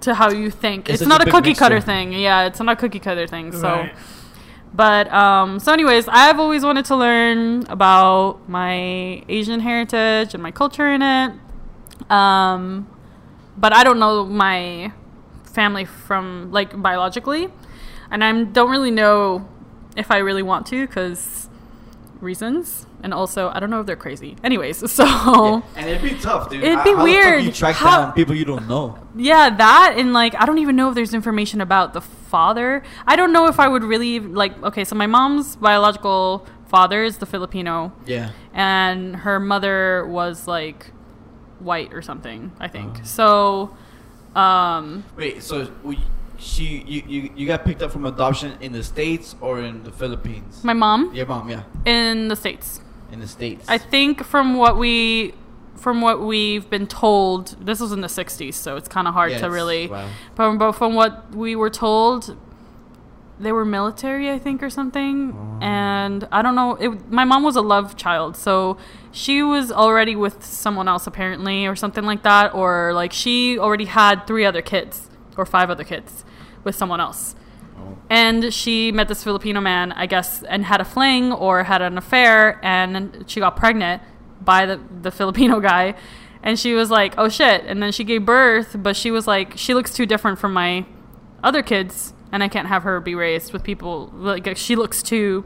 to 0.00 0.14
how 0.14 0.30
you 0.30 0.50
think. 0.50 0.88
It's 0.88 1.02
It's, 1.02 1.08
not 1.08 1.20
a 1.20 1.22
a 1.22 1.24
big 1.26 1.34
cookie 1.34 1.54
cutter 1.54 1.80
thing. 1.80 2.12
Yeah, 2.12 2.46
it's 2.46 2.60
not 2.60 2.72
a 2.72 2.76
cookie 2.76 3.00
cutter 3.00 3.26
thing. 3.26 3.52
So. 3.52 3.68
Right. 3.68 3.94
But 4.74 5.10
um, 5.12 5.58
so, 5.58 5.72
anyways, 5.72 6.08
I've 6.08 6.38
always 6.38 6.62
wanted 6.62 6.84
to 6.86 6.96
learn 6.96 7.64
about 7.68 8.48
my 8.48 9.24
Asian 9.28 9.60
heritage 9.60 10.34
and 10.34 10.42
my 10.42 10.50
culture 10.50 10.86
in 10.86 11.02
it. 11.02 11.32
Um, 12.10 12.86
but 13.56 13.72
I 13.72 13.82
don't 13.82 13.98
know 13.98 14.24
my 14.24 14.92
family 15.44 15.84
from 15.84 16.52
like 16.52 16.80
biologically, 16.80 17.48
and 18.10 18.22
I 18.22 18.44
don't 18.44 18.70
really 18.70 18.90
know 18.90 19.48
if 19.96 20.10
I 20.10 20.18
really 20.18 20.42
want 20.42 20.66
to 20.66 20.86
because 20.86 21.48
reasons, 22.20 22.86
and 23.02 23.14
also 23.14 23.48
I 23.54 23.60
don't 23.60 23.70
know 23.70 23.80
if 23.80 23.86
they're 23.86 23.96
crazy. 23.96 24.36
Anyways, 24.42 24.90
so 24.98 25.04
Yeah. 25.04 25.60
And 25.76 25.88
it'd 25.88 26.02
be 26.02 26.14
tough, 26.18 26.50
dude. 26.50 26.64
It'd 26.64 26.82
be 26.84 26.92
how 26.94 27.02
weird. 27.04 27.44
you 27.44 27.52
track 27.52 27.76
How- 27.76 28.06
down 28.06 28.12
people 28.12 28.34
you 28.34 28.44
don't 28.44 28.68
know. 28.68 28.98
Yeah, 29.16 29.50
that 29.50 29.94
and 29.96 30.12
like 30.12 30.34
I 30.40 30.44
don't 30.46 30.58
even 30.58 30.76
know 30.76 30.88
if 30.90 30.94
there's 30.94 31.14
information 31.14 31.60
about 31.60 31.92
the 31.92 32.00
father. 32.00 32.82
I 33.06 33.16
don't 33.16 33.32
know 33.32 33.46
if 33.46 33.58
I 33.60 33.68
would 33.68 33.84
really 33.84 34.20
like 34.20 34.60
okay, 34.62 34.84
so 34.84 34.94
my 34.96 35.06
mom's 35.06 35.56
biological 35.56 36.46
father 36.68 37.02
is 37.02 37.16
the 37.18 37.26
Filipino 37.26 37.92
Yeah. 38.06 38.30
and 38.52 39.16
her 39.16 39.40
mother 39.40 40.06
was 40.06 40.46
like 40.46 40.90
white 41.60 41.92
or 41.94 42.02
something, 42.02 42.52
I 42.60 42.68
think. 42.68 42.98
Oh. 43.00 43.04
So 43.04 43.76
um 44.34 45.04
Wait, 45.16 45.42
so 45.42 45.70
we, 45.82 45.98
she 46.38 46.84
you, 46.86 47.02
you 47.08 47.30
you 47.34 47.46
got 47.46 47.64
picked 47.64 47.82
up 47.82 47.90
from 47.90 48.04
adoption 48.04 48.52
in 48.60 48.72
the 48.72 48.82
states 48.82 49.34
or 49.40 49.60
in 49.60 49.82
the 49.82 49.90
Philippines? 49.92 50.62
my 50.62 50.72
mom 50.74 51.12
Your 51.14 51.26
mom, 51.26 51.48
yeah, 51.48 51.62
in 51.86 52.28
the 52.28 52.36
states. 52.36 52.80
In 53.10 53.20
the 53.20 53.28
states. 53.28 53.64
I 53.68 53.78
think 53.78 54.24
from 54.24 54.56
what 54.56 54.78
we 54.78 55.34
from 55.76 56.00
what 56.00 56.20
we've 56.20 56.68
been 56.68 56.88
told, 56.88 57.54
this 57.64 57.78
was 57.78 57.92
in 57.92 58.00
the 58.00 58.08
60s, 58.08 58.54
so 58.54 58.76
it's 58.76 58.88
kind 58.88 59.06
of 59.06 59.14
hard 59.14 59.30
Yeah, 59.30 59.38
to 59.42 59.50
really 59.50 59.86
wow. 59.86 60.08
But, 60.34 60.56
but 60.56 60.72
from 60.72 60.94
what 60.94 61.32
we 61.34 61.54
were 61.54 61.70
told, 61.70 62.36
they 63.38 63.52
were 63.52 63.64
military, 63.64 64.30
I 64.30 64.38
think, 64.38 64.62
or 64.62 64.70
something. 64.70 65.32
Oh. 65.32 65.58
And 65.62 66.26
I 66.32 66.42
don't 66.42 66.56
know. 66.56 66.74
It, 66.74 67.10
my 67.10 67.24
mom 67.24 67.44
was 67.44 67.56
a 67.56 67.60
love 67.60 67.96
child, 67.96 68.36
so 68.36 68.76
she 69.12 69.42
was 69.42 69.70
already 69.70 70.16
with 70.16 70.44
someone 70.44 70.88
else 70.88 71.06
apparently, 71.06 71.66
or 71.66 71.76
something 71.76 72.04
like 72.04 72.22
that, 72.24 72.54
or 72.54 72.92
like 72.92 73.12
she 73.12 73.58
already 73.58 73.84
had 73.84 74.26
three 74.26 74.44
other 74.44 74.62
kids 74.62 75.08
or 75.36 75.46
five 75.46 75.70
other 75.70 75.84
kids 75.84 76.24
with 76.64 76.74
someone 76.74 77.00
else. 77.00 77.36
And 78.10 78.52
she 78.54 78.90
met 78.90 79.08
this 79.08 79.22
Filipino 79.22 79.60
man, 79.60 79.92
I 79.92 80.06
guess, 80.06 80.42
and 80.42 80.64
had 80.64 80.80
a 80.80 80.84
fling 80.84 81.32
or 81.32 81.64
had 81.64 81.82
an 81.82 81.98
affair, 81.98 82.58
and 82.64 83.24
she 83.26 83.40
got 83.40 83.56
pregnant 83.56 84.02
by 84.40 84.64
the, 84.66 84.80
the 85.02 85.10
Filipino 85.20 85.60
guy. 85.60 85.94
And 86.42 86.58
she 86.58 86.72
was 86.72 86.90
like, 86.90 87.14
oh 87.18 87.28
shit. 87.28 87.64
And 87.66 87.82
then 87.82 87.92
she 87.92 88.04
gave 88.04 88.24
birth, 88.24 88.76
but 88.78 88.96
she 88.96 89.10
was 89.10 89.26
like, 89.26 89.58
she 89.58 89.74
looks 89.74 89.92
too 89.92 90.06
different 90.06 90.38
from 90.38 90.52
my 90.52 90.86
other 91.42 91.62
kids, 91.62 92.14
and 92.32 92.42
I 92.42 92.48
can't 92.48 92.68
have 92.68 92.84
her 92.84 93.00
be 93.00 93.14
raised 93.14 93.52
with 93.52 93.62
people. 93.62 94.10
Like, 94.14 94.56
she 94.56 94.76
looks 94.76 95.02
too. 95.02 95.44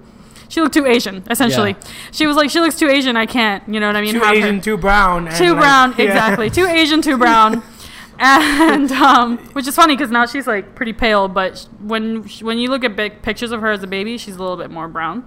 She 0.49 0.61
looked 0.61 0.75
too 0.75 0.85
Asian, 0.85 1.25
essentially. 1.31 1.71
Yeah. 1.71 1.89
She 2.13 2.27
was 2.27 2.37
like, 2.37 2.51
she 2.51 2.61
looks 2.61 2.79
too 2.79 2.89
Asian. 2.89 3.17
I 3.17 3.25
can't, 3.25 3.67
you 3.67 3.81
know 3.81 3.87
what 3.87 3.97
I 3.97 4.03
mean? 4.03 4.13
Too 4.13 4.21
have 4.21 4.29
her- 4.29 4.35
Asian, 4.35 4.61
too 4.61 4.77
brown. 4.77 5.25
too 5.33 5.55
like, 5.55 5.61
brown, 5.61 5.95
yeah. 5.97 6.05
exactly. 6.05 6.51
Too 6.51 6.67
Asian, 6.67 7.01
too 7.01 7.17
brown. 7.17 7.63
And 8.25 8.93
um, 8.93 9.39
which 9.53 9.67
is 9.67 9.75
funny 9.75 9.97
because 9.97 10.13
now 10.13 10.27
she's 10.27 10.47
like 10.47 10.77
pretty 10.77 10.93
pale, 10.93 11.27
but 11.27 11.59
sh- 11.59 11.65
when 11.81 12.25
sh- 12.29 12.43
when 12.43 12.57
you 12.59 12.71
look 12.71 12.85
at 12.85 12.95
big 12.95 13.21
pictures 13.23 13.51
of 13.51 13.61
her 13.61 13.73
as 13.73 13.83
a 13.83 13.87
baby, 13.89 14.17
she's 14.17 14.37
a 14.37 14.39
little 14.39 14.57
bit 14.57 14.71
more 14.71 14.87
brown. 14.87 15.25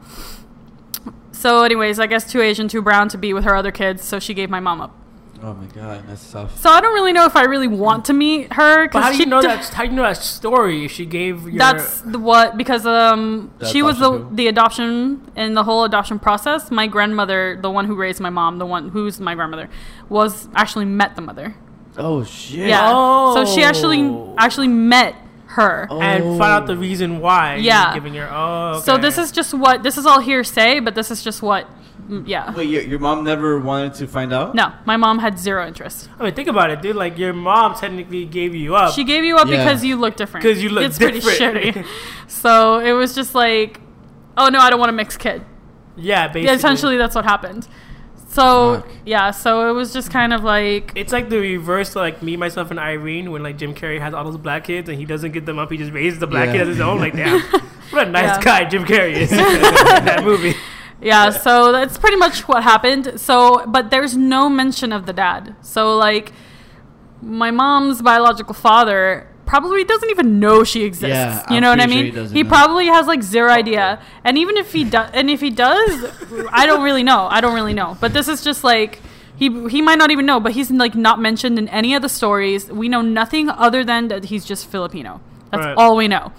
So, 1.32 1.64
anyways, 1.64 2.00
I 2.00 2.08
guess 2.08 2.32
too 2.32 2.42
Asian, 2.42 2.68
too 2.70 2.82
brown 2.82 3.10
to 3.10 3.18
be 3.18 3.34
with 3.34 3.44
her 3.44 3.56
other 3.56 3.72
kids, 3.72 4.04
so 4.04 4.20
she 4.20 4.34
gave 4.34 4.50
my 4.50 4.60
mom 4.62 4.80
up. 4.82 4.96
Oh 5.44 5.54
my 5.54 5.66
god, 5.68 6.06
that's 6.08 6.32
tough. 6.32 6.58
So 6.58 6.70
I 6.70 6.80
don't 6.80 6.94
really 6.94 7.12
know 7.12 7.26
if 7.26 7.36
I 7.36 7.44
really 7.44 7.68
want 7.68 8.06
to 8.06 8.14
meet 8.14 8.54
her. 8.54 8.88
But 8.88 9.04
how 9.04 9.10
do 9.12 9.18
she 9.18 9.24
you 9.24 9.30
know 9.30 9.42
d- 9.42 9.48
that? 9.48 9.66
How 9.68 9.84
do 9.84 9.90
you 9.90 9.96
know 9.96 10.02
that 10.04 10.18
story? 10.18 10.88
She 10.88 11.06
gave 11.06 11.44
your. 11.44 11.58
That's 11.60 12.00
the 12.02 12.18
what 12.18 12.56
because 12.56 12.86
um 12.86 13.52
The 13.60 13.66
she 13.68 13.84
was 13.84 14.00
the 14.00 14.06
adoption 14.06 14.22
people? 14.24 14.36
the 14.38 14.48
adoption 14.48 15.32
in 15.36 15.54
the 15.54 15.64
whole 15.66 15.84
adoption 15.84 16.18
process. 16.20 16.72
My 16.72 16.88
grandmother, 16.88 17.60
the 17.62 17.70
one 17.70 17.86
who 17.86 17.96
raised 17.96 18.22
my 18.22 18.30
mom, 18.30 18.58
the 18.58 18.66
one 18.66 18.90
who's 18.90 19.20
my 19.20 19.36
grandmother, 19.36 19.70
was 20.08 20.48
actually 20.56 20.86
met 20.86 21.16
the 21.18 21.22
mother. 21.22 21.56
Oh 21.98 22.24
shit. 22.24 22.68
Yeah. 22.70 22.92
Oh. 22.94 23.34
So 23.36 23.46
she 23.56 23.64
actually 23.64 24.02
Oh. 24.02 24.34
actually 24.38 24.68
met 24.68 25.16
her. 25.48 25.88
Oh. 25.90 26.02
and 26.02 26.24
find 26.38 26.42
out 26.52 26.68
the 26.68 26.76
reason 26.78 27.20
why. 27.20 27.56
Yeah. 27.56 27.94
Giving 27.94 28.14
her. 28.16 28.30
Oh. 28.32 28.82
So 28.84 28.98
this 28.98 29.18
is 29.18 29.32
just 29.32 29.54
what 29.54 29.84
this 29.84 29.98
is 29.98 30.06
all 30.06 30.20
hearsay, 30.20 30.80
but 30.82 30.96
this 30.96 31.10
is 31.12 31.24
just 31.24 31.42
what 31.42 31.68
mm, 32.10 32.28
yeah. 32.28 32.54
Wait, 32.54 32.68
your, 32.70 32.82
your 32.82 33.00
mom 33.00 33.24
never 33.24 33.58
wanted 33.60 33.94
to 33.96 34.08
find 34.08 34.34
out? 34.34 34.54
No, 34.56 34.74
my 34.86 34.98
mom 34.98 35.20
had 35.20 35.40
zero 35.40 35.66
interest. 35.66 36.10
I 36.20 36.24
mean, 36.24 36.34
think 36.34 36.50
about 36.50 36.70
it, 36.72 36.82
dude. 36.82 36.96
Like 36.98 37.18
your 37.18 37.32
mom 37.34 37.76
technically 37.76 38.26
gave 38.26 38.54
you 38.54 38.76
up. 38.76 38.94
She 38.94 39.04
gave 39.06 39.24
you 39.24 39.38
up 39.38 39.48
Yeah. 39.48 39.64
because 39.64 39.84
you 39.86 39.96
look 39.96 40.16
different. 40.18 40.46
'Cause 40.46 40.62
you 40.62 40.70
look 40.70 40.92
different. 40.92 41.16
it's 41.18 41.26
pretty 41.26 41.72
shitty. 41.72 41.86
So 42.28 42.80
it 42.80 42.92
was 42.92 43.16
just 43.16 43.34
like, 43.34 43.80
oh 44.38 44.50
no, 44.50 44.60
I 44.60 44.70
don't 44.70 44.80
want 44.80 44.90
a 44.90 44.94
mixed 44.94 45.20
kid. 45.20 45.44
yeah, 45.96 46.28
basically. 46.28 46.44
Yeah, 46.48 46.54
essentially 46.56 46.98
that's 46.98 47.16
what 47.16 47.24
happened. 47.24 47.68
So 48.36 48.82
Fuck. 48.82 48.92
yeah, 49.06 49.32
so 49.32 49.70
it 49.70 49.74
was 49.74 49.94
just 49.94 50.12
kind 50.12 50.34
of 50.34 50.44
like 50.44 50.92
It's 50.96 51.14
like 51.14 51.30
the 51.30 51.40
reverse, 51.40 51.96
like 51.96 52.22
me, 52.22 52.36
myself, 52.36 52.70
and 52.70 52.80
Irene, 52.80 53.32
when 53.32 53.42
like 53.44 53.58
Jim 53.58 53.74
Carrey 53.74 54.00
has 54.00 54.14
all 54.14 54.24
those 54.26 54.38
black 54.38 54.66
kids 54.66 54.90
and 54.90 54.98
he 55.00 55.06
doesn't 55.06 55.32
get 55.32 55.46
them 55.46 55.58
up, 55.58 55.72
he 55.72 55.78
just 55.78 55.94
raises 55.94 56.20
the 56.20 56.28
black 56.28 56.48
Yeah. 56.48 56.52
kid 56.54 56.62
as 56.64 56.68
his 56.68 56.82
own. 56.82 57.00
Like, 57.00 57.14
damn, 57.16 57.40
what 57.92 58.08
a 58.08 58.12
nice 58.12 58.38
Yeah. 58.38 58.42
guy 58.44 58.66
Jim 58.66 58.84
Carrey 58.86 59.14
is 59.14 59.32
in 59.32 59.38
that 60.10 60.22
movie. 60.24 60.54
yeah, 61.02 61.30
so 61.30 61.72
that's 61.72 61.98
pretty 61.98 62.18
much 62.18 62.48
what 62.48 62.64
happened. 62.64 63.20
So, 63.20 63.64
but 63.68 63.90
there's 63.90 64.18
no 64.18 64.50
mention 64.50 64.92
of 64.92 65.06
the 65.06 65.14
dad. 65.14 65.56
So 65.62 65.96
like, 65.96 66.34
my 67.22 67.52
mom's 67.52 68.02
biological 68.02 68.54
father 68.54 69.28
probably 69.46 69.84
doesn't 69.84 70.10
even 70.10 70.40
know 70.40 70.64
she 70.64 70.84
exists. 70.84 71.14
Yeah, 71.16 71.44
you 71.50 71.58
I'm 71.58 71.62
know 71.64 71.70
what 71.70 71.80
I 71.80 71.86
pretty 71.86 72.12
sure 72.12 72.22
mean? 72.24 72.32
he 72.32 72.38
he 72.40 72.44
probably 72.44 72.88
has 72.88 73.08
like 73.08 73.22
zero 73.24 73.50
idea. 73.52 74.02
And 74.24 74.38
even 74.38 74.58
if 74.58 74.72
he 74.74 74.84
does, 74.84 75.10
and 75.14 75.30
if 75.30 75.42
he 75.42 75.50
does, 75.50 76.06
I 76.52 76.66
don't 76.66 76.84
really 76.84 77.04
know. 77.04 77.28
I 77.30 77.42
don't 77.42 77.54
really 77.56 77.74
know. 77.74 77.98
But 78.00 78.14
this 78.14 78.28
is 78.28 78.44
just 78.44 78.64
like. 78.64 79.02
He, 79.38 79.50
he 79.68 79.82
might 79.82 79.98
not 79.98 80.12
even 80.12 80.26
know, 80.26 80.40
but 80.40 80.54
he's 80.54 80.72
like 80.72 80.96
not 80.96 81.20
mentioned 81.20 81.60
in 81.60 81.68
any 81.68 81.94
of 81.94 82.02
the 82.02 82.08
stories. 82.08 82.72
We 82.72 82.88
know 82.88 83.02
nothing 83.02 83.50
other 83.50 83.84
than 83.84 84.08
that 84.08 84.24
he's 84.32 84.46
just 84.46 84.66
Filipino. 84.66 85.20
That's 85.52 85.66
Right. 85.66 85.76
all 85.78 85.98
we 85.98 86.08
know. 86.08 86.32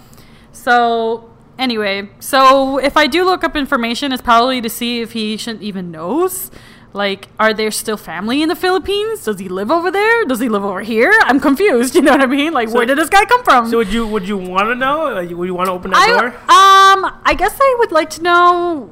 So 0.52 1.28
anyway, 1.58 2.08
so 2.20 2.78
if 2.78 2.96
I 2.96 3.06
do 3.06 3.24
look 3.24 3.44
up 3.44 3.54
information, 3.54 4.12
it's 4.12 4.22
probably 4.22 4.62
to 4.62 4.70
see 4.70 5.00
if 5.02 5.12
he 5.12 5.36
should 5.36 5.62
even 5.62 5.90
knows. 5.90 6.50
Like, 6.96 7.28
are 7.38 7.52
there 7.52 7.70
still 7.70 7.96
family 7.98 8.42
in 8.42 8.48
the 8.48 8.56
Philippines? 8.56 9.24
Does 9.24 9.38
he 9.38 9.48
live 9.48 9.70
over 9.70 9.90
there? 9.90 10.24
Does 10.24 10.40
he 10.40 10.48
live 10.48 10.64
over 10.64 10.80
here? 10.80 11.12
I'm 11.24 11.38
confused. 11.40 11.94
You 11.96 12.02
know 12.02 12.12
what 12.12 12.22
I 12.22 12.26
mean? 12.26 12.52
Like, 12.52 12.68
So- 12.70 12.74
where 12.76 12.86
did 12.86 12.98
this 12.98 13.10
guy 13.10 13.24
come 13.26 13.44
from? 13.44 13.68
So 13.70 13.76
would 13.78 13.92
you 13.92 14.06
would 14.06 14.26
you 14.26 14.36
want 14.38 14.68
to 14.68 14.74
know? 14.74 15.12
Like, 15.14 15.30
would 15.30 15.46
you 15.46 15.54
want 15.54 15.68
to 15.68 15.72
open 15.72 15.90
that 15.92 15.98
I 16.08 16.10
door? 16.20 16.26
um, 16.28 17.20
I 17.24 17.34
guess 17.36 17.56
I 17.60 17.76
would 17.80 17.92
like 17.92 18.10
to 18.16 18.22
know 18.22 18.90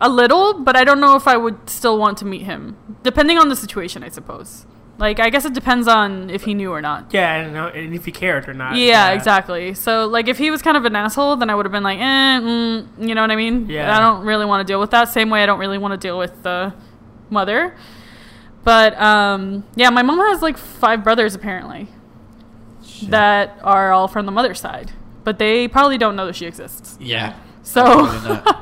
a 0.00 0.08
little, 0.08 0.54
but 0.62 0.76
I 0.76 0.84
don't 0.84 1.00
know 1.00 1.16
if 1.16 1.26
I 1.26 1.36
would 1.36 1.70
still 1.70 1.98
want 1.98 2.18
to 2.18 2.24
meet 2.24 2.42
him, 2.42 2.76
depending 3.02 3.36
on 3.38 3.48
the 3.48 3.56
situation, 3.56 4.02
I 4.04 4.08
suppose. 4.10 4.66
Like 4.98 5.20
I 5.20 5.30
guess 5.30 5.44
it 5.44 5.54
depends 5.54 5.86
on 5.86 6.28
if 6.30 6.42
he 6.42 6.54
knew 6.54 6.72
or 6.72 6.82
not. 6.82 7.14
Yeah, 7.14 7.34
and, 7.36 7.56
uh, 7.56 7.66
and 7.72 7.94
if 7.94 8.04
he 8.04 8.10
cared 8.10 8.48
or 8.48 8.54
not. 8.54 8.74
Yeah, 8.76 9.10
exactly. 9.12 9.74
So 9.74 10.06
like 10.08 10.26
if 10.26 10.38
he 10.38 10.50
was 10.50 10.60
kind 10.62 10.76
of 10.76 10.84
an 10.84 10.96
asshole, 10.96 11.36
then 11.36 11.48
I 11.50 11.54
would 11.54 11.64
have 11.66 11.72
been 11.72 11.84
like, 11.84 12.00
eh, 12.00 12.40
mm, 12.40 12.86
you 13.08 13.14
know 13.14 13.20
what 13.22 13.30
I 13.30 13.36
mean? 13.36 13.68
Yeah. 13.70 13.96
I 13.96 14.00
don't 14.00 14.24
really 14.26 14.44
want 14.44 14.66
to 14.66 14.70
deal 14.72 14.80
with 14.80 14.90
that. 14.90 15.04
Same 15.08 15.30
way 15.30 15.42
I 15.44 15.46
don't 15.46 15.60
really 15.60 15.78
want 15.78 15.92
to 15.92 15.98
deal 16.08 16.18
with 16.18 16.42
the 16.42 16.74
mother. 17.30 17.74
But 18.64 19.00
um, 19.00 19.64
yeah, 19.76 19.90
my 19.90 20.02
mom 20.02 20.18
has 20.18 20.42
like 20.42 20.58
five 20.58 21.02
brothers 21.02 21.34
apparently 21.34 21.88
Shit. 22.84 23.10
that 23.10 23.58
are 23.62 23.92
all 23.92 24.08
from 24.08 24.26
the 24.26 24.32
mother's 24.32 24.60
side, 24.60 24.92
but 25.24 25.38
they 25.38 25.68
probably 25.68 25.98
don't 25.98 26.16
know 26.16 26.26
that 26.26 26.36
she 26.36 26.46
exists. 26.46 26.98
Yeah. 27.00 27.36
So, 27.62 27.82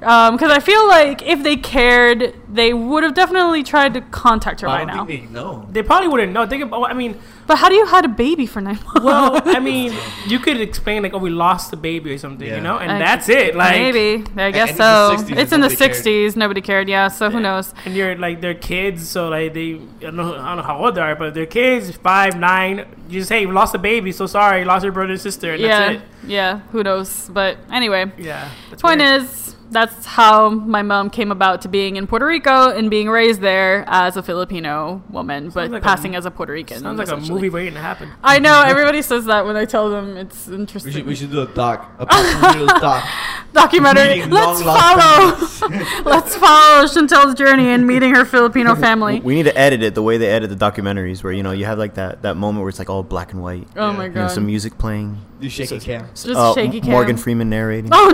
Um, 0.00 0.06
probably 0.06 0.08
not. 0.08 0.38
because 0.38 0.50
I 0.52 0.60
feel 0.60 0.86
like 0.88 1.22
if 1.22 1.42
they 1.42 1.56
cared, 1.56 2.34
they 2.48 2.72
would 2.72 3.02
have 3.02 3.14
definitely 3.14 3.62
tried 3.64 3.94
to 3.94 4.00
contact 4.00 4.60
her 4.60 4.68
I 4.68 4.84
by 4.84 4.84
don't 4.84 4.96
now. 4.96 5.04
think 5.04 5.26
they 5.28 5.32
know. 5.34 5.66
They 5.70 5.82
probably 5.82 6.08
wouldn't 6.08 6.32
know. 6.32 6.46
Think 6.46 6.62
about. 6.62 6.84
I 6.84 6.94
mean, 6.94 7.18
But 7.48 7.56
how 7.58 7.68
do 7.68 7.74
you 7.74 7.84
hide 7.86 8.04
a 8.04 8.08
baby 8.08 8.46
for 8.46 8.60
nine 8.60 8.78
months? 8.84 9.00
well, 9.02 9.40
I 9.44 9.58
mean, 9.70 9.92
you 10.28 10.38
could 10.38 10.60
explain 10.60 11.02
like, 11.02 11.14
oh, 11.14 11.18
we 11.18 11.30
lost 11.30 11.70
the 11.72 11.76
baby 11.76 12.12
or 12.12 12.18
something, 12.18 12.46
Yeah. 12.46 12.56
you 12.56 12.62
know, 12.62 12.78
and 12.78 12.92
I- 12.92 12.98
that's 12.98 13.28
it. 13.28 13.56
Like, 13.56 13.72
maybe 13.80 14.24
I 14.36 14.50
guess 14.52 14.76
so. 14.76 15.14
it's 15.14 15.22
the 15.24 15.34
60s 15.34 15.38
it's 15.42 15.52
in 15.52 15.60
the 15.62 15.68
'60s. 15.68 16.36
Nobody 16.36 16.60
cared. 16.60 16.88
Yeah. 16.88 17.08
So 17.08 17.28
who 17.30 17.40
knows? 17.40 17.74
and 17.84 17.94
you're 17.96 18.14
like 18.16 18.40
they're 18.40 18.54
kids, 18.54 19.08
so 19.08 19.28
like 19.30 19.52
they 19.54 19.74
I 19.74 19.78
don't 20.00 20.16
know, 20.16 20.34
I 20.34 20.46
don't 20.48 20.56
know 20.58 20.62
how 20.62 20.78
old 20.84 20.94
they 20.94 21.00
are, 21.00 21.16
but 21.16 21.34
they're 21.34 21.46
kids, 21.46 21.90
five, 21.96 22.38
nine. 22.38 22.86
You 23.08 23.18
just 23.20 23.30
hey, 23.30 23.46
we 23.46 23.52
lost 23.52 23.74
a 23.74 23.78
baby, 23.78 24.12
so 24.12 24.26
sorry, 24.26 24.64
lost 24.64 24.84
your 24.84 24.92
brother 24.92 25.12
and 25.12 25.20
sister, 25.20 25.54
and 25.54 25.60
yeah. 25.60 25.92
that's 25.94 26.02
Yeah. 26.24 26.60
Who 26.72 26.82
knows? 26.84 27.28
But 27.32 27.58
anyway, 27.72 28.02
it. 28.16 28.24
Yeah. 28.24 28.48
Point 28.78 29.00
weird. 29.00 29.22
is 29.22 29.47
that's 29.70 30.06
how 30.06 30.48
my 30.50 30.82
mom 30.82 31.10
came 31.10 31.30
about 31.30 31.62
to 31.62 31.68
being 31.68 31.96
in 31.96 32.06
Puerto 32.06 32.26
Rico 32.26 32.70
and 32.70 32.88
being 32.90 33.08
raised 33.08 33.40
there 33.40 33.84
as 33.86 34.16
a 34.16 34.22
Filipino 34.22 35.02
woman, 35.10 35.50
but 35.50 35.70
like 35.70 35.82
a- 35.82 35.84
passing 35.84 36.14
as 36.16 36.24
a 36.26 36.30
Puerto 36.30 36.52
Rican. 36.52 36.80
sounds 36.80 36.98
like 36.98 37.08
a 37.08 37.16
movie 37.16 37.50
waiting 37.50 37.74
to 37.74 37.80
happen. 37.80 38.10
I 38.22 38.38
know 38.38 38.62
everybody 38.66 39.02
says 39.02 39.26
that 39.26 39.44
when 39.46 39.56
I 39.56 39.64
tell 39.64 39.90
them 39.90 40.16
it's 40.16 40.46
We 40.46 40.54
interesting. 40.56 40.92
should, 40.92 41.06
we 41.06 41.14
should 41.14 41.30
do 41.30 41.42
a 41.42 41.46
doc. 41.46 41.90
A 41.98 42.06
Papa 42.06 42.66
doc. 42.80 43.04
documentary. 43.52 44.24
Let's 44.26 44.62
follow. 44.62 45.36
Let's 46.04 46.36
follow 46.36 46.84
Chantel's 46.86 47.34
journey 47.34 47.68
in 47.68 47.86
meeting 47.86 48.14
her 48.14 48.24
Filipino 48.24 48.74
family. 48.74 49.20
We 49.20 49.34
need 49.34 49.44
to 49.44 49.56
edit 49.58 49.82
it 49.82 49.94
the 49.94 50.02
way 50.02 50.16
they 50.18 50.28
edit 50.28 50.50
the 50.50 50.56
documentaries, 50.56 51.22
where 51.22 51.32
you 51.32 51.42
know 51.42 51.50
you 51.52 51.64
have 51.66 51.78
like 51.78 51.94
that 51.94 52.22
that 52.22 52.36
moment 52.36 52.62
where 52.62 52.68
it's 52.68 52.78
like 52.78 52.90
all 52.90 53.02
black 53.02 53.32
and 53.32 53.42
white, 53.42 53.66
Oh 53.76 53.92
my 53.92 54.04
you 54.04 54.08
know, 54.10 54.14
god. 54.22 54.28
some 54.30 54.46
music 54.46 54.78
playing, 54.78 55.18
Do 55.40 55.48
shaky 55.48 55.78
cam. 55.78 56.08
Just 56.14 56.26
uh, 56.28 56.54
shaky 56.54 56.80
cam. 56.80 56.90
Morgan 56.90 57.16
Freeman 57.16 57.48
narrating. 57.48 57.90
Oh 57.94 58.10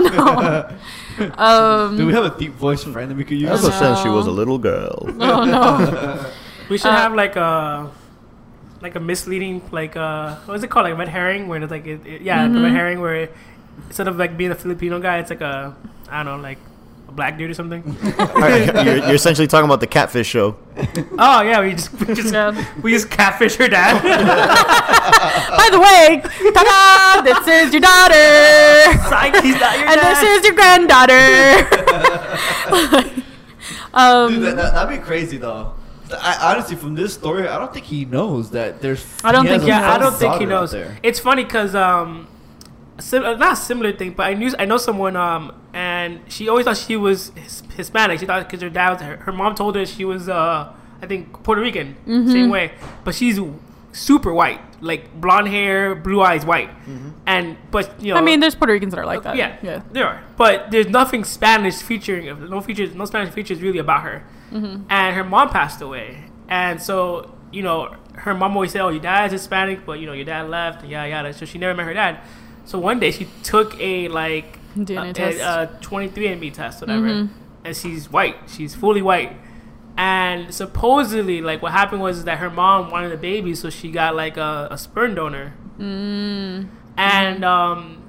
no. 1.17 1.27
um. 1.37 1.97
Do 1.97 2.05
we 2.05 2.13
have 2.13 2.25
a 2.25 2.37
deep 2.37 2.53
voice 2.53 2.83
friend 2.83 3.09
that 3.09 3.15
we 3.17 3.23
could 3.23 3.37
use? 3.39 3.49
That's 3.49 3.63
what 3.63 3.73
says 3.73 4.01
she 4.01 4.09
was 4.09 4.27
a 4.27 4.31
little 4.31 4.57
girl. 4.59 4.99
oh 5.07 5.43
no. 5.45 6.31
We 6.69 6.77
should 6.77 6.91
Uh, 6.91 6.97
have 6.97 7.13
like 7.13 7.35
a 7.35 7.89
like 8.81 8.95
a 8.95 8.99
misleading 8.99 9.61
like 9.71 9.95
uh 9.95 10.35
what 10.45 10.53
is 10.55 10.63
it 10.63 10.69
called 10.69 10.83
like 10.85 10.97
red 10.97 11.07
herring 11.07 11.47
where 11.47 11.57
it's 11.61 11.71
like 11.71 11.87
it, 11.87 12.05
it- 12.05 12.21
yeah 12.21 12.47
the 12.47 12.59
red 12.61 12.71
herring 12.71 13.01
where 13.01 13.29
instead 13.87 14.07
of 14.07 14.17
like 14.17 14.37
being 14.37 14.51
a 14.51 14.55
Filipino 14.55 14.99
guy 14.99 15.17
it's 15.17 15.29
like 15.31 15.41
a 15.41 15.73
I 16.09 16.21
don't 16.21 16.37
know 16.37 16.43
like 16.43 16.59
a 16.59 16.74
black 17.15 17.37
dude 17.37 17.49
or 17.49 17.53
something. 17.53 17.81
Alright, 18.19 18.85
you're, 18.85 18.97
you're 18.97 19.15
essentially 19.15 19.47
talking 19.47 19.65
about 19.65 19.79
the 19.79 19.87
Catfish 19.87 20.27
show. 20.27 20.57
oh 21.17 21.41
yeah, 21.41 21.61
we 21.61 21.71
just 21.71 21.91
we 21.93 22.13
just 22.13 22.33
Yeah. 22.33 22.65
we 22.81 22.91
just 22.91 23.09
catfish 23.09 23.55
her 23.55 23.67
dad. 23.67 24.01
By 25.57 25.69
the 25.71 25.79
way, 25.79 26.21
ta-da! 26.53 27.21
This 27.21 27.47
is 27.47 27.73
your 27.73 27.81
daughter, 27.81 29.09
Psych, 29.09 29.41
he's 29.43 29.59
not 29.59 29.77
your 29.79 29.87
and 29.87 30.01
dad. 30.01 30.15
this 30.15 30.23
is 30.23 30.45
your 30.45 30.53
granddaughter. 30.55 31.13
um, 33.93 34.33
Dude, 34.33 34.43
that, 34.43 34.55
that, 34.57 34.73
that'd 34.73 34.99
be 34.99 35.03
crazy 35.03 35.37
though. 35.37 35.73
I, 36.11 36.53
honestly, 36.53 36.75
from 36.75 36.93
this 36.93 37.13
story, 37.13 37.47
I 37.47 37.57
don't 37.57 37.73
think 37.73 37.85
he 37.85 38.05
knows 38.05 38.51
that 38.51 38.81
there's. 38.81 39.03
I 39.23 39.31
don't 39.31 39.47
think 39.47 39.63
he 39.63 39.69
yeah, 39.69 39.91
I 39.91 39.97
don't 39.97 40.13
think 40.13 40.35
he 40.35 40.45
knows. 40.45 40.73
It's 41.01 41.19
funny 41.19 41.43
because 41.43 41.73
um, 41.73 42.27
sim- 42.99 43.23
uh, 43.23 43.35
not 43.35 43.53
a 43.53 43.55
similar 43.55 43.91
thing, 43.91 44.11
but 44.13 44.23
I 44.27 44.33
knew 44.33 44.51
I 44.57 44.65
know 44.65 44.77
someone 44.77 45.15
um, 45.15 45.51
and 45.73 46.19
she 46.27 46.47
always 46.49 46.65
thought 46.65 46.77
she 46.77 46.95
was 46.95 47.29
his- 47.35 47.63
Hispanic. 47.75 48.19
She 48.19 48.25
thought 48.25 48.43
because 48.47 48.61
her 48.61 48.69
dad 48.69 48.91
was 48.93 49.01
her, 49.01 49.17
her 49.17 49.31
mom 49.31 49.55
told 49.55 49.75
her 49.75 49.85
she 49.85 50.05
was 50.05 50.29
uh, 50.29 50.71
I 51.01 51.05
think 51.07 51.43
Puerto 51.43 51.61
Rican, 51.61 51.95
same 52.27 52.49
way, 52.49 52.71
but 53.03 53.13
she's 53.15 53.39
super 53.91 54.33
white, 54.33 54.59
like 54.81 55.13
blonde 55.21 55.47
hair, 55.47 55.95
blue 55.95 56.21
eyes, 56.21 56.45
white, 56.45 56.69
and 57.25 57.57
but 57.71 58.01
you 58.01 58.13
know. 58.13 58.19
I 58.19 58.23
mean, 58.23 58.39
there's 58.39 58.55
Puerto 58.55 58.73
Ricans 58.73 58.93
that 58.93 58.99
are 58.99 59.05
like 59.05 59.23
that. 59.23 59.35
yeah, 59.37 59.57
yeah. 59.61 59.81
there 59.91 60.05
are, 60.07 60.23
but 60.37 60.71
there's 60.71 60.87
nothing 60.87 61.23
Spanish 61.23 61.75
featuring, 61.81 62.49
no 62.49 62.61
features, 62.61 62.93
no 62.95 63.05
Spanish 63.05 63.33
features 63.33 63.61
really 63.61 63.79
about 63.79 64.01
her. 64.03 64.23
And 64.89 65.15
her 65.15 65.23
mom 65.25 65.49
passed 65.49 65.81
away, 65.81 66.25
and 66.47 66.81
so 66.81 67.31
you 67.51 67.61
know, 67.61 67.93
her 68.13 68.33
mom 68.33 68.53
always 68.55 68.71
said, 68.71 68.81
"Oh, 68.81 68.89
your 68.89 69.01
dad's 69.01 69.33
Hispanic, 69.33 69.85
but 69.85 69.99
you 69.99 70.05
know, 70.07 70.13
your 70.13 70.23
dad 70.25 70.49
left, 70.49 70.81
and 70.81 70.89
yada 70.91 71.09
yada." 71.09 71.33
So 71.33 71.45
she 71.45 71.57
never 71.57 71.73
met 71.73 71.85
her 71.85 71.93
dad. 71.93 72.19
So 72.65 72.79
one 72.79 72.99
day 72.99 73.11
she 73.11 73.27
took 73.43 73.79
a 73.79 74.07
like 74.09 74.59
DNA 74.77 75.11
a, 75.11 75.13
test. 75.13 75.39
a, 75.39 75.63
a 75.63 75.67
23andMe 75.81 76.53
test, 76.53 76.81
whatever, 76.81 77.07
Mhm. 77.07 77.29
and 77.63 77.75
she's 77.77 78.11
white. 78.11 78.35
She's 78.47 78.75
fully 78.75 79.01
white. 79.01 79.33
And 79.97 80.53
supposedly, 80.53 81.41
like 81.41 81.61
what 81.61 81.71
happened 81.71 82.01
was 82.01 82.25
that 82.25 82.39
her 82.39 82.49
mom 82.49 82.91
wanted 82.91 83.11
a 83.13 83.17
baby, 83.17 83.55
so 83.55 83.69
she 83.69 83.89
got 83.91 84.15
like 84.15 84.35
a, 84.37 84.67
a 84.71 84.77
sperm 84.77 85.15
donor. 85.15 85.53
Mm. 85.79 86.67
And 86.97 87.45
um, 87.45 88.03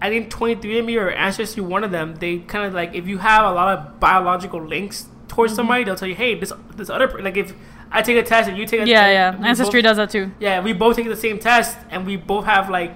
I 0.00 0.10
think 0.10 0.30
23andMe 0.30 0.96
or 1.00 1.10
Ancestry, 1.10 1.62
one 1.62 1.82
of 1.84 1.90
them, 1.90 2.14
they 2.16 2.38
kind 2.38 2.66
of 2.66 2.74
like 2.74 2.94
if 2.94 3.06
you 3.08 3.18
have 3.18 3.44
a 3.46 3.52
lot 3.52 3.76
of 3.76 3.98
biological 4.00 4.62
links 4.62 5.06
towards 5.28 5.52
Mm-hmm. 5.52 5.56
somebody, 5.56 5.84
they'll 5.84 5.96
tell 5.96 6.08
you, 6.08 6.14
hey, 6.14 6.34
this 6.36 6.52
this 6.76 6.88
other 6.90 7.08
like 7.20 7.36
if 7.36 7.52
I 7.90 8.02
take 8.02 8.16
a 8.16 8.22
test 8.22 8.48
and 8.48 8.56
you 8.58 8.66
take 8.66 8.80
a 8.82 8.86
Yeah, 8.86 9.02
test, 9.30 9.38
yeah. 9.40 9.48
Ancestry 9.48 9.80
both- 9.82 9.88
does 9.88 9.96
that 9.96 10.10
too. 10.10 10.30
Yeah, 10.38 10.60
we 10.60 10.72
both 10.72 10.94
take 10.96 11.06
the 11.08 11.16
same 11.16 11.38
test 11.38 11.76
and 11.90 12.06
we 12.06 12.16
both 12.16 12.44
have 12.44 12.68
like 12.70 12.94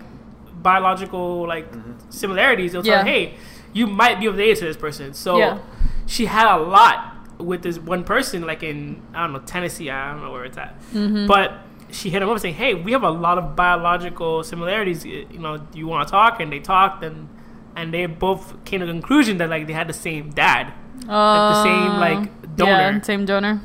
biological 0.62 1.46
like 1.46 1.66
similarities. 2.10 2.72
They'll 2.72 2.86
Yeah. 2.86 2.96
tell, 2.96 3.04
hey, 3.04 3.34
you 3.72 3.86
might 3.86 4.20
be 4.20 4.28
related 4.28 4.58
to 4.58 4.64
this 4.66 4.76
person. 4.76 5.14
So 5.14 5.38
Yeah. 5.38 5.58
she 6.06 6.26
had 6.26 6.46
a 6.54 6.58
lot 6.58 7.14
with 7.38 7.62
this 7.62 7.78
one 7.78 8.02
person, 8.04 8.46
like 8.46 8.62
in 8.62 9.00
I 9.14 9.22
don't 9.22 9.32
know 9.32 9.38
Tennessee. 9.40 9.90
I 9.90 10.12
don't 10.12 10.22
know 10.22 10.32
where 10.32 10.44
it's 10.44 10.58
at, 10.58 10.74
Mm-hmm. 10.94 11.26
but 11.26 11.52
she 11.90 12.10
hit 12.10 12.20
him 12.22 12.28
up 12.28 12.38
saying, 12.38 12.54
"Hey, 12.54 12.74
we 12.74 12.92
have 12.92 13.02
a 13.04 13.10
lot 13.10 13.38
of 13.38 13.54
biological 13.56 14.42
similarities. 14.42 15.04
You 15.06 15.26
know, 15.38 15.56
do 15.58 15.78
you 15.78 15.86
want 15.86 16.06
to 16.08 16.10
talk?" 16.10 16.40
And 16.40 16.52
they 16.52 16.58
talked, 16.60 17.02
and 17.04 17.28
and 17.76 17.94
they 17.94 18.06
both 18.06 18.62
came 18.64 18.80
to 18.80 18.86
the 18.86 18.92
conclusion 18.92 19.38
that 19.38 19.48
like 19.48 19.66
they 19.68 19.72
had 19.72 19.88
the 19.88 19.92
same 19.92 20.30
dad, 20.30 20.72
like 21.06 21.06
the 21.54 21.62
same 21.62 21.90
Uh, 21.92 22.00
like 22.00 22.56
donor, 22.56 22.72
Yeah, 22.96 23.00
same 23.02 23.24
donor. 23.24 23.60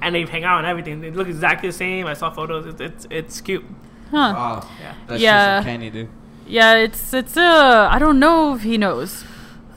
and 0.00 0.14
they 0.14 0.22
hang 0.24 0.44
out 0.44 0.58
and 0.58 0.66
everything. 0.66 1.02
They 1.02 1.10
look 1.10 1.28
exactly 1.28 1.68
the 1.68 1.72
same. 1.76 2.06
I 2.06 2.14
saw 2.14 2.30
photos. 2.30 2.64
It's 2.66 2.80
it's, 2.80 3.06
it's 3.10 3.40
cute. 3.42 3.64
Huh. 4.10 4.32
Wow. 4.34 4.62
Yeah, 4.80 4.92
That's 5.06 5.20
Yeah. 5.22 5.56
just 5.58 5.66
uncanny, 5.66 5.90
dude. 5.90 6.08
Yeah, 6.52 6.74
it's 6.86 7.14
it's 7.14 7.36
uh 7.36 7.88
I 7.90 7.98
don't 7.98 8.18
know 8.18 8.54
if 8.54 8.62
he 8.62 8.76
knows. 8.78 9.24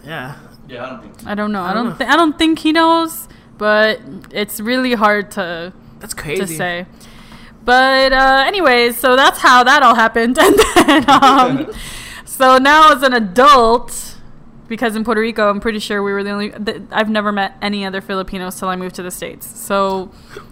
yeah. 0.06 0.36
Yeah, 0.68 0.84
I 0.86 0.90
don't 0.90 1.02
think. 1.04 1.28
I 1.32 1.36
don't 1.36 1.52
know. 1.52 1.62
I 1.62 1.70
I 1.70 1.74
don't 1.76 1.86
don't. 1.86 2.00
know. 2.00 2.06
Thi- 2.06 2.12
I 2.14 2.16
don't 2.16 2.38
think 2.40 2.60
he 2.60 2.72
knows, 2.72 3.28
but 3.58 4.00
it's 4.32 4.60
really 4.60 4.94
hard 4.96 5.30
to 5.38 5.72
That's 6.00 6.14
crazy 6.16 6.42
to 6.42 6.48
say. 6.48 6.86
But 7.64 8.12
uh, 8.14 8.44
anyways, 8.48 8.98
so 8.98 9.16
that's 9.16 9.40
how 9.40 9.64
that 9.64 9.84
all 9.84 9.94
happened, 9.96 10.38
and 10.46 10.56
then 10.76 11.10
um, 11.10 11.72
so 12.26 12.58
now 12.58 12.92
as 12.94 13.04
an 13.04 13.14
adult, 13.14 14.16
because 14.68 14.96
in 14.96 15.04
Puerto 15.04 15.22
Rico, 15.22 15.50
I'm 15.52 15.60
pretty 15.60 15.80
sure 15.80 16.02
we 16.04 16.12
were 16.14 16.24
the 16.24 16.32
only. 16.32 16.50
Th- 16.52 16.82
I've 16.92 17.10
never 17.12 17.32
met 17.32 17.54
any 17.62 17.86
other 17.86 18.02
Filipinos 18.02 18.58
till 18.60 18.68
I 18.70 18.76
moved 18.76 18.96
to 18.96 19.04
the 19.04 19.12
states. 19.12 19.46
So 19.60 20.08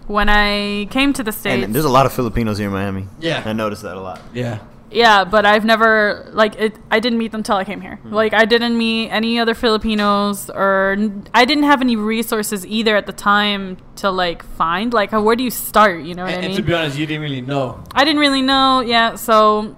when 0.07 0.29
I 0.29 0.85
came 0.91 1.11
to 1.13 1.23
the 1.23 1.31
states, 1.31 1.65
And 1.65 1.73
there's 1.73 1.85
a 1.85 1.95
lot 1.99 2.05
of 2.05 2.13
Filipinos 2.13 2.57
here 2.59 2.67
in 2.67 2.73
Miami. 2.73 3.07
Yeah. 3.19 3.41
I 3.45 3.53
noticed 3.53 3.81
that 3.83 3.97
a 3.97 4.01
lot. 4.01 4.21
Yeah. 4.33 4.59
Yeah, 4.93 5.23
but 5.25 5.43
I've 5.45 5.65
never 5.65 6.29
like 6.33 6.55
it. 6.55 6.75
I 6.91 6.99
didn't 6.99 7.17
meet 7.17 7.31
them 7.31 7.41
till 7.41 7.55
I 7.55 7.63
came 7.63 7.81
here. 7.81 7.95
Hmm. 7.97 8.13
Like 8.13 8.33
I 8.33 8.45
didn't 8.45 8.77
meet 8.77 9.09
any 9.09 9.39
other 9.39 9.53
Filipinos, 9.55 10.49
or 10.49 10.95
n- 10.97 11.25
I 11.33 11.45
didn't 11.45 11.63
have 11.63 11.81
any 11.81 11.95
resources 11.95 12.65
either 12.67 12.95
at 12.95 13.05
the 13.07 13.13
time 13.13 13.77
to 13.97 14.11
like 14.11 14.43
find. 14.43 14.93
Like, 14.93 15.11
where 15.11 15.35
do 15.35 15.43
you 15.43 15.49
start? 15.49 16.03
You 16.03 16.13
know 16.13 16.23
what 16.23 16.33
And, 16.33 16.41
I 16.41 16.45
and 16.45 16.53
mean? 16.53 16.57
to 16.57 16.63
be 16.63 16.73
honest, 16.73 16.97
you 16.97 17.05
didn't 17.07 17.23
really 17.23 17.41
know. 17.41 17.83
I 17.93 18.05
didn't 18.05 18.19
really 18.19 18.43
know. 18.43 18.81
Yeah. 18.81 19.15
So 19.15 19.75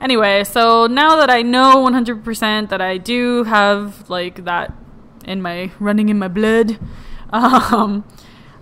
anyway, 0.00 0.44
so 0.44 0.86
now 0.86 1.16
that 1.16 1.28
I 1.30 1.42
know 1.42 1.76
100% 1.84 2.68
that 2.68 2.80
I 2.80 2.98
do 2.98 3.44
have 3.44 4.08
like 4.08 4.44
that 4.44 4.72
in 5.24 5.42
my 5.42 5.72
running 5.80 6.08
in 6.08 6.18
my 6.20 6.28
blood, 6.28 6.78
um, 7.32 8.04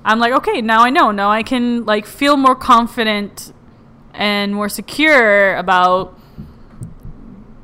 I'm 0.05 0.19
like, 0.19 0.33
okay, 0.33 0.63
now 0.63 0.83
I 0.83 0.89
know. 0.91 1.11
Now 1.11 1.31
I 1.31 1.43
can 1.43 1.85
like 1.85 2.07
feel 2.07 2.37
more 2.39 2.55
confident 2.55 3.53
and 4.21 4.55
more 4.55 4.69
secure 4.69 5.57
about 5.57 6.17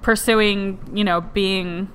pursuing, 0.01 0.81
you 0.95 1.05
know, 1.05 1.21
being 1.21 1.89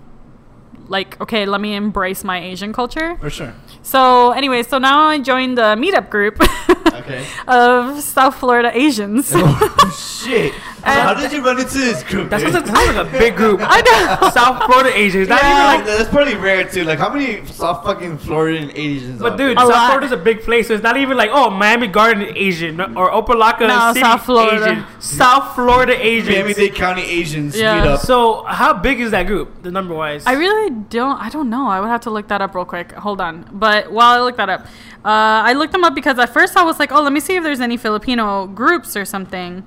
like, 0.88 1.20
okay, 1.20 1.46
let 1.48 1.60
me 1.60 1.74
embrace 1.74 2.24
my 2.24 2.40
Asian 2.40 2.72
culture. 2.72 3.18
For 3.18 3.32
sure. 3.32 3.56
So 3.82 4.32
anyway, 4.32 4.62
so 4.62 4.78
now 4.78 5.08
I 5.08 5.20
joined 5.20 5.58
the 5.58 5.76
meetup 5.76 6.12
group 6.12 6.38
Okay. 6.94 7.26
of 7.48 8.02
South 8.02 8.36
Florida 8.36 8.72
Asians. 8.78 9.32
oh, 9.36 10.24
shit. 10.26 10.54
How 10.84 11.14
did 11.14 11.32
you 11.32 11.44
run 11.46 11.60
into 11.60 11.78
this 11.78 12.02
group? 12.04 12.30
That's 12.30 12.44
dude? 12.44 12.54
that 12.54 12.66
sounds 12.66 12.96
like 12.96 13.08
a 13.08 13.12
big 13.12 13.36
group. 13.36 13.60
I 13.62 13.82
know. 13.82 14.30
South 14.32 14.64
Florida 14.64 14.90
Asians. 14.98 15.30
Not 15.30 15.42
Yeah. 15.44 15.76
even 15.76 15.86
like. 15.86 15.98
that's 15.98 16.10
pretty 16.10 16.36
rare 16.36 16.68
too. 16.68 16.84
Like 16.86 16.98
how 16.98 17.14
many 17.14 17.46
South 17.46 17.84
fucking 17.86 18.18
Floridan 18.18 18.72
Asians? 18.76 19.20
But 19.22 19.34
are 19.34 19.38
dude, 19.38 19.58
there? 19.58 19.66
South 19.66 19.70
lot. 19.70 19.88
Florida's 19.90 20.12
a 20.12 20.18
big 20.18 20.42
place, 20.42 20.70
so 20.70 20.74
it's 20.74 20.82
not 20.84 20.98
even 20.98 21.18
like 21.18 21.30
oh 21.32 21.52
Miami 21.52 21.86
Garden 21.88 22.36
Asian 22.36 22.82
or 22.82 23.12
Opa-locka 23.12 23.68
No, 23.68 23.94
City 23.94 24.04
South 24.04 24.26
Florida. 24.26 24.72
Asian. 24.72 24.86
South 25.00 25.54
Florida 25.56 25.94
Asians. 26.04 26.30
Miami-Dade 26.36 26.74
County 26.74 27.04
Asians 27.04 27.56
Yeah. 27.56 27.82
meet 27.82 27.88
up. 27.88 28.00
So 28.00 28.44
how 28.44 28.74
big 28.74 29.00
is 29.02 29.12
that 29.12 29.28
group? 29.28 29.62
The 29.62 29.70
number 29.70 29.94
wise. 29.94 30.24
I 30.26 30.34
really 30.34 30.72
don't. 30.90 31.22
I 31.22 31.30
don't 31.30 31.50
know. 31.52 31.68
I 31.68 31.80
would 31.80 31.90
have 31.90 32.02
to 32.02 32.10
look 32.10 32.28
that 32.30 32.42
up 32.42 32.56
real 32.56 32.66
quick. 32.66 32.92
Hold 32.94 33.22
on. 33.22 33.46
But 33.52 33.92
while 33.92 34.20
I 34.20 34.24
look 34.24 34.38
that 34.38 34.50
up, 34.50 34.62
uh, 35.06 35.46
I 35.50 35.54
looked 35.54 35.74
them 35.74 35.84
up 35.84 35.94
because 35.94 36.18
at 36.18 36.34
first 36.34 36.58
I 36.58 36.64
was 36.64 36.80
like, 36.82 36.92
oh, 36.92 37.02
let 37.02 37.14
me 37.14 37.20
see 37.22 37.36
if 37.38 37.44
there's 37.44 37.62
any 37.62 37.78
Filipino 37.78 38.48
groups 38.48 38.98
or 38.98 39.06
something. 39.06 39.64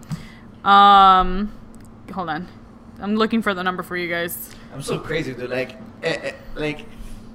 Um, 0.65 1.53
hold 2.13 2.29
on. 2.29 2.49
I'm 3.01 3.15
looking 3.17 3.41
for 3.43 3.55
the 3.55 3.63
number 3.63 3.83
for 3.83 3.97
you 3.97 4.09
guys. 4.09 4.51
I'm 4.75 4.83
so 4.83 4.99
crazy, 4.99 5.33
dude. 5.33 5.51
Like, 5.51 5.77
eh, 6.03 6.17
eh, 6.23 6.33
like, 6.55 6.87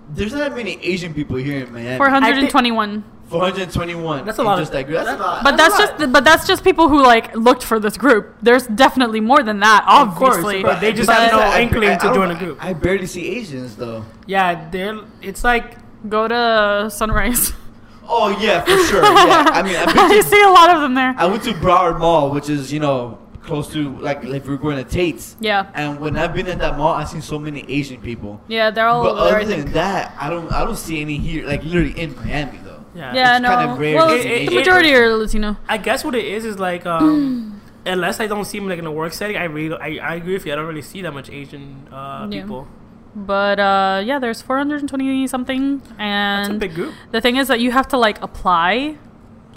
there's 0.09 0.33
not 0.33 0.39
that 0.39 0.55
many 0.55 0.73
Asian 0.83 1.13
people 1.13 1.37
here 1.37 1.63
in 1.65 1.71
Miami. 1.73 1.97
421. 1.97 3.03
421. 3.29 4.25
That's 4.25 4.39
a 4.39 4.41
in 4.41 4.47
lot 4.47 4.53
of- 4.57 4.59
Just 4.63 4.71
that 4.73 4.85
group. 4.87 4.97
That's 5.05 5.19
a 5.19 5.23
lot. 5.23 5.43
But 5.43 5.55
that's 5.55 5.77
just 5.77 6.11
but 6.11 6.23
that's 6.25 6.47
just 6.47 6.63
people 6.63 6.89
who 6.89 7.03
like 7.03 7.35
looked 7.35 7.63
for 7.63 7.79
this 7.79 7.95
group. 7.95 8.35
There's 8.41 8.65
definitely 8.65 9.19
more 9.21 9.43
than 9.43 9.59
that, 9.59 9.85
Of 9.87 10.15
course, 10.15 10.37
obviously. 10.37 10.63
but 10.63 10.81
they 10.81 10.91
just 10.93 11.05
But- 11.07 11.17
have 11.17 11.31
no 11.33 11.39
I- 11.39 11.61
inkling 11.61 11.89
I- 11.91 11.97
to 11.97 12.07
I 12.09 12.13
join 12.13 12.31
a 12.31 12.35
group. 12.35 12.57
I 12.59 12.73
barely 12.73 13.05
see 13.05 13.27
Asians 13.37 13.75
though. 13.75 14.03
yeah, 14.25 14.67
they're. 14.71 14.99
It's 15.21 15.43
like 15.43 15.77
Go 16.09 16.27
to 16.27 16.89
Sunrise. 16.89 17.53
Oh 18.12 18.36
yeah, 18.41 18.62
for 18.62 18.78
sure. 18.86 19.04
Yeah. 19.04 19.45
I 19.52 19.62
mean, 19.62 19.76
I've 19.76 19.88
been 19.93 19.98
I 20.17 20.22
see 20.22 20.41
a 20.41 20.50
lot 20.50 20.69
of 20.72 20.82
them 20.82 20.95
there. 20.95 21.13
I 21.17 21.26
went 21.26 21.43
to 21.43 21.52
Broward 21.54 22.00
Mall, 22.00 22.32
which 22.32 22.50
is 22.50 22.74
you 22.74 22.80
know 22.80 23.19
close 23.43 23.72
to 23.74 23.95
like 24.00 24.24
if 24.24 24.48
we're 24.48 24.58
going 24.58 24.84
to 24.84 24.89
Tate's. 24.89 25.36
Yeah. 25.39 25.69
And 25.74 26.00
when 26.00 26.17
I've 26.17 26.34
been 26.34 26.48
at 26.48 26.60
that 26.60 26.78
mall, 26.78 26.93
I've 26.93 27.08
seen 27.10 27.22
so 27.22 27.38
many 27.39 27.63
Asian 27.72 28.02
people. 28.02 28.41
Yeah, 28.48 28.69
they're 28.72 28.88
all 28.88 29.04
but 29.04 29.12
over 29.13 29.26
there, 29.30 29.41
other 29.41 29.54
I 29.54 29.58
than 29.63 29.72
that, 29.74 30.15
I 30.19 30.30
don't 30.30 30.52
I 30.52 30.63
don't 30.65 30.76
see 30.78 31.02
any 31.02 31.17
here, 31.17 31.45
like 31.48 31.63
literally 31.63 32.00
in 32.00 32.15
Miami 32.15 32.58
though. 32.63 32.84
yeah. 32.95 33.13
Yeah, 33.13 33.36
it's 33.38 33.43
no. 33.43 33.50
kinda 33.58 33.74
rare 33.76 33.95
well, 33.95 34.10
to 34.10 34.22
see 34.22 34.28
the 34.30 34.34
Asian 34.36 34.56
majority 34.56 34.93
are 34.95 35.15
Latino. 35.15 35.58
I 35.67 35.78
guess 35.78 36.04
what 36.04 36.15
it 36.15 36.26
is 36.26 36.45
is 36.45 36.58
like 36.60 36.86
um, 36.86 37.62
unless 37.86 38.19
I 38.19 38.28
don't 38.28 38.45
see 38.45 38.58
them 38.60 38.67
like 38.67 38.80
in 38.80 38.86
a 38.86 38.91
work 38.91 39.13
setting, 39.13 39.38
I 39.38 39.45
really 39.45 39.76
I, 39.78 40.12
I 40.12 40.15
agree 40.15 40.34
with 40.34 40.45
you. 40.45 40.54
I 40.54 40.56
don't 40.56 40.67
really 40.67 40.82
see 40.82 41.02
that 41.04 41.12
much 41.13 41.30
Asian 41.30 41.88
uh, 41.91 42.28
Yeah. 42.30 42.41
people. 42.41 42.67
But 43.15 43.60
uh, 43.60 44.02
yeah, 44.06 44.19
there's 44.19 44.41
420 44.41 45.28
something, 45.28 45.80
That's 45.80 45.91
a 45.98 46.02
and 46.02 46.60
big 46.60 46.76
group. 46.76 46.93
the 47.12 47.22
thing 47.22 47.38
is 47.38 47.48
that 47.48 47.60
you 47.60 47.72
have 47.72 47.88
to 47.89 47.98
like 47.98 48.22
apply, 48.22 48.98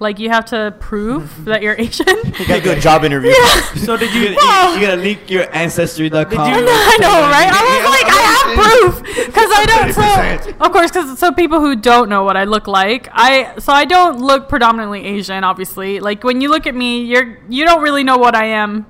like 0.01 0.19
you 0.19 0.31
have 0.31 0.47
to 0.47 0.75
prove 0.81 1.45
that 1.51 1.63
you're 1.63 1.77
Asian. 1.79 2.07
You 2.39 2.47
gotta 2.49 2.63
do 2.63 2.73
a 2.73 2.81
job 2.81 3.05
interview. 3.05 3.31
Yeah. 3.31 3.61
So 3.85 3.97
did 3.97 4.13
You 4.15 4.21
you? 4.31 4.35
gotta, 4.37 4.75
you, 4.75 4.81
you 4.81 4.87
gotta 4.87 5.03
link 5.03 5.31
your 5.31 5.55
ancestry.com. 5.55 6.29
Did 6.31 6.39
you- 6.39 6.67
I 6.69 6.97
know, 7.01 7.21
right? 7.31 7.51
I 7.53 7.63
was 7.69 7.85
like, 7.97 8.09
I 8.09 8.21
have 8.33 8.49
proof 8.59 9.27
because 9.27 9.51
I 9.53 9.65
don't. 9.67 9.93
So, 9.93 10.65
of 10.65 10.73
course, 10.73 10.91
because 10.91 11.19
so 11.19 11.31
people 11.33 11.61
who 11.61 11.77
don't 11.77 12.09
know 12.09 12.25
what 12.25 12.37
I 12.37 12.45
look 12.45 12.67
like, 12.67 13.09
I 13.13 13.55
so 13.59 13.73
I 13.73 13.85
don't 13.85 14.19
look 14.21 14.49
predominantly 14.49 15.05
Asian. 15.05 15.45
Obviously, 15.45 16.01
like 16.01 16.25
when 16.25 16.41
you 16.41 16.49
look 16.49 16.67
at 16.67 16.75
me, 16.75 17.03
you're 17.05 17.39
you 17.49 17.65
don't 17.65 17.83
really 17.83 18.03
know 18.03 18.17
what 18.17 18.35
I 18.35 18.47
am. 18.47 18.87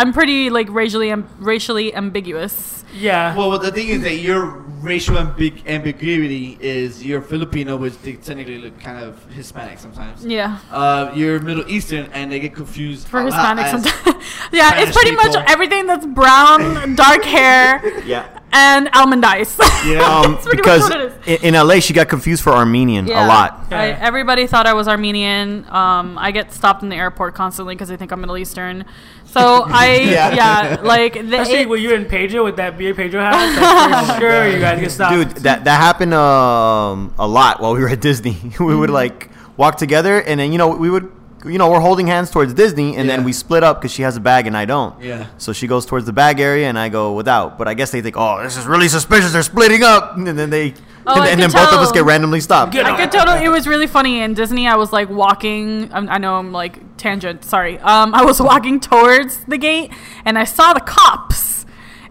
I'm 0.00 0.12
pretty 0.12 0.48
like 0.50 0.68
racially 0.70 1.10
am, 1.10 1.28
racially 1.38 1.94
ambiguous. 1.94 2.84
Yeah. 3.08 3.36
Well, 3.36 3.58
the 3.58 3.70
thing 3.70 3.88
is 3.88 4.02
that 4.02 4.16
your 4.16 4.46
racial 4.90 5.14
ambig- 5.16 5.64
ambiguity 5.66 6.58
is 6.60 7.04
you're 7.04 7.20
Filipino, 7.22 7.76
which 7.76 7.96
they 8.02 8.14
technically 8.14 8.58
look 8.58 8.80
kind 8.80 8.98
of 9.04 9.12
Hispanic 9.38 9.78
sometimes. 9.78 10.24
Yeah. 10.24 10.58
Uh, 10.72 11.12
you're 11.14 11.38
Middle 11.40 11.68
Eastern, 11.70 12.06
and 12.12 12.32
they 12.32 12.40
get 12.40 12.54
confused 12.54 13.06
For 13.08 13.20
a 13.20 13.24
lot 13.30 13.32
Hispanic 13.58 13.64
as- 13.66 13.70
sometimes. 13.72 14.24
yeah, 14.52 14.68
Spanish 14.68 14.88
it's 14.88 14.96
pretty 14.96 15.16
much 15.16 15.34
everything 15.48 15.86
that's 15.86 16.06
brown, 16.06 16.94
dark 16.96 17.22
hair, 17.22 17.80
Yeah. 18.06 18.26
and 18.52 18.88
almond 18.94 19.24
eyes. 19.24 19.56
Yeah. 19.86 20.02
Um, 20.02 20.38
because 20.50 20.82
much 20.82 20.90
what 20.90 21.00
it 21.00 21.12
is. 21.28 21.42
in, 21.44 21.54
in 21.54 21.66
LA, 21.66 21.80
she 21.80 21.94
got 21.94 22.08
confused 22.08 22.42
for 22.42 22.50
Armenian 22.50 23.06
a 23.08 23.26
lot. 23.26 23.66
I, 23.70 23.90
everybody 23.92 24.46
thought 24.46 24.66
I 24.66 24.74
was 24.74 24.88
Armenian. 24.88 25.64
Um, 25.70 26.18
I 26.18 26.32
get 26.32 26.52
stopped 26.52 26.82
in 26.82 26.88
the 26.90 26.96
airport 26.96 27.34
constantly 27.34 27.74
because 27.74 27.88
they 27.88 27.96
think 27.96 28.10
I'm 28.12 28.20
Middle 28.20 28.36
Eastern. 28.36 28.84
So 29.32 29.62
I, 29.66 29.96
yeah, 30.10 30.34
Yeah. 30.34 30.80
like 30.82 31.14
the, 31.14 31.20
Especially 31.20 31.62
it- 31.62 31.68
when 31.68 31.80
you 31.80 31.94
in 31.94 32.06
Pedro 32.06 32.44
with 32.44 32.56
that 32.56 32.76
beer 32.76 32.94
Pedro 32.94 33.20
hat. 33.22 33.34
I'm 33.34 34.20
sure 34.20 34.48
you 34.48 34.58
guys 34.58 34.80
get 34.80 34.90
stopped. 34.90 35.14
Dude, 35.14 35.30
that 35.44 35.64
that 35.64 35.78
happened 35.80 36.14
um, 36.14 37.14
a 37.18 37.26
lot 37.28 37.60
while 37.60 37.72
we 37.74 37.80
were 37.80 37.88
at 37.88 38.00
Disney. 38.00 38.36
we 38.60 38.74
would 38.74 38.90
like 38.90 39.30
walk 39.56 39.76
together, 39.76 40.20
and 40.20 40.40
then 40.40 40.52
you 40.52 40.58
know 40.58 40.68
we 40.74 40.90
would, 40.90 41.10
you 41.44 41.58
know, 41.58 41.70
we're 41.70 41.80
holding 41.80 42.06
hands 42.06 42.30
towards 42.30 42.52
Disney, 42.54 42.96
and 42.96 43.08
Yeah. 43.08 43.16
then 43.16 43.24
we 43.24 43.32
split 43.32 43.62
up 43.62 43.80
because 43.80 43.92
she 43.92 44.02
has 44.02 44.16
a 44.16 44.20
bag 44.20 44.46
and 44.46 44.56
I 44.56 44.64
don't. 44.64 44.94
Yeah. 45.02 45.26
So 45.38 45.52
she 45.52 45.66
goes 45.66 45.86
towards 45.86 46.06
the 46.06 46.12
bag 46.12 46.40
area, 46.40 46.68
and 46.68 46.78
I 46.78 46.88
go 46.88 47.12
without. 47.12 47.56
But 47.58 47.68
I 47.68 47.74
guess 47.74 47.90
they 47.90 48.02
think, 48.02 48.16
oh, 48.18 48.42
this 48.42 48.56
is 48.56 48.66
really 48.66 48.88
suspicious. 48.88 49.32
They're 49.32 49.42
splitting 49.42 49.82
up, 49.82 50.16
and 50.16 50.26
then 50.26 50.50
they, 50.50 50.74
Oh, 51.06 51.14
and, 51.14 51.22
I 51.22 51.28
and 51.28 51.40
then 51.40 51.48
could 51.50 51.56
both 51.56 51.72
of 51.72 51.80
us 51.80 51.92
get 51.92 52.04
randomly 52.04 52.40
stopped. 52.42 52.72
Good. 52.72 52.84
I 52.84 52.94
could 52.94 53.10
totally. 53.10 53.42
It 53.44 53.48
was 53.48 53.66
really 53.66 53.86
funny 53.86 54.20
in 54.20 54.34
Disney. 54.34 54.68
I 54.68 54.76
was 54.76 54.92
like 54.92 55.08
walking. 55.08 55.88
um, 55.94 56.08
I 56.10 56.18
know 56.18 56.34
I'm 56.36 56.52
like 56.52 56.78
tangent. 56.98 57.42
Sorry. 57.42 57.78
Um, 57.78 58.14
I 58.14 58.22
was 58.22 58.40
walking 58.50 58.80
towards 58.80 59.38
the 59.48 59.56
gate, 59.56 59.90
and 60.26 60.38
I 60.38 60.44
saw 60.44 60.74
the 60.74 60.80
cops, 60.80 61.59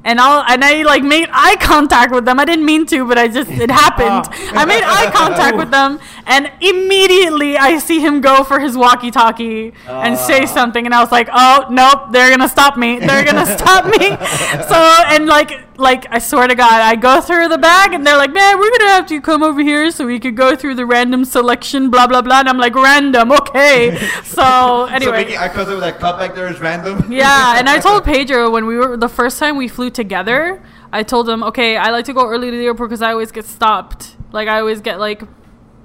and 0.04 0.20
I 0.20 0.54
and 0.54 0.64
I 0.64 0.84
like 0.84 1.04
made 1.04 1.30
eye 1.32 1.58
contact 1.60 2.14
with 2.14 2.26
them. 2.26 2.40
I 2.40 2.46
didn't 2.46 2.66
mean 2.66 2.86
to, 2.88 3.06
but 3.08 3.18
I 3.18 3.28
just 3.28 3.50
it 3.50 3.70
happened. 3.70 4.34
I 4.58 4.66
made 4.66 4.84
eye 4.84 5.12
contact 5.12 5.58
with 5.58 5.72
them, 5.72 6.00
and 6.26 6.52
immediately 6.62 7.58
I 7.58 7.80
see 7.80 8.00
him 8.00 8.22
go 8.22 8.44
for 8.44 8.60
his 8.60 8.78
walkie-talkie 8.78 9.74
and 9.88 10.16
ah. 10.16 10.28
say 10.28 10.46
something, 10.46 10.86
and 10.86 10.96
I 10.96 11.02
was 11.02 11.12
like, 11.12 11.30
"Oh 11.32 11.68
nope, 11.70 12.12
they're 12.12 12.30
gonna 12.30 12.50
stop 12.50 12.78
me. 12.78 13.00
They're 13.00 13.26
gonna 13.26 13.46
stop 13.58 13.86
me." 13.86 14.18
So 14.70 14.76
and 14.76 15.26
like 15.26 15.69
like 15.80 16.06
I 16.12 16.20
swear 16.20 16.48
to 16.48 16.56
God, 16.56 16.82
I 16.82 16.96
go 16.96 17.22
through 17.22 17.48
the 17.48 17.58
bag, 17.58 17.94
and 17.94 18.06
they're 18.06 18.18
like, 18.18 18.34
"Man, 18.34 18.60
we're 18.60 18.72
gonna 18.78 18.92
have 18.92 19.08
to 19.08 19.22
come 19.22 19.44
over 19.44 19.62
here 19.62 19.92
so 19.92 20.06
we 20.06 20.20
could 20.20 20.36
go 20.36 20.56
through 20.56 20.76
the 20.76 20.86
random 20.86 21.26
selection, 21.26 21.90
blah 21.90 22.08
blah 22.08 22.22
blah." 22.22 22.40
And 22.42 22.50
I'm 22.50 22.58
like, 22.58 22.76
"Random, 22.76 23.32
okay." 23.32 23.98
So 24.24 24.40
So 24.40 24.86
anyway. 24.86 25.24
making 25.24 25.38
eye 25.38 25.48
contact 25.48 25.70
with 25.70 25.80
that 25.82 26.00
cup 26.00 26.20
back 26.20 26.36
there 26.36 26.48
is 26.48 26.60
random. 26.60 27.12
Yeah, 27.12 27.58
and 27.58 27.68
I 27.70 27.80
told 27.80 28.04
Pedro 28.14 28.50
when 28.50 28.66
we 28.66 28.76
were 28.78 28.98
the 28.98 29.10
first 29.10 29.40
time 29.40 29.58
we 29.58 29.68
flew 29.68 29.90
together, 29.90 30.62
I 30.92 31.04
told 31.04 31.30
him, 31.30 31.44
okay, 31.44 31.78
I 31.78 31.90
like 31.92 32.06
to 32.06 32.14
go 32.14 32.28
early 32.28 32.50
to 32.52 32.58
the 32.58 32.66
airport 32.66 32.90
because 32.90 33.02
I 33.02 33.12
always 33.12 33.32
get 33.32 33.46
stopped. 33.46 34.16
Like 34.32 34.48
I 34.48 34.60
always 34.60 34.82
get 34.82 35.00
like 35.00 35.24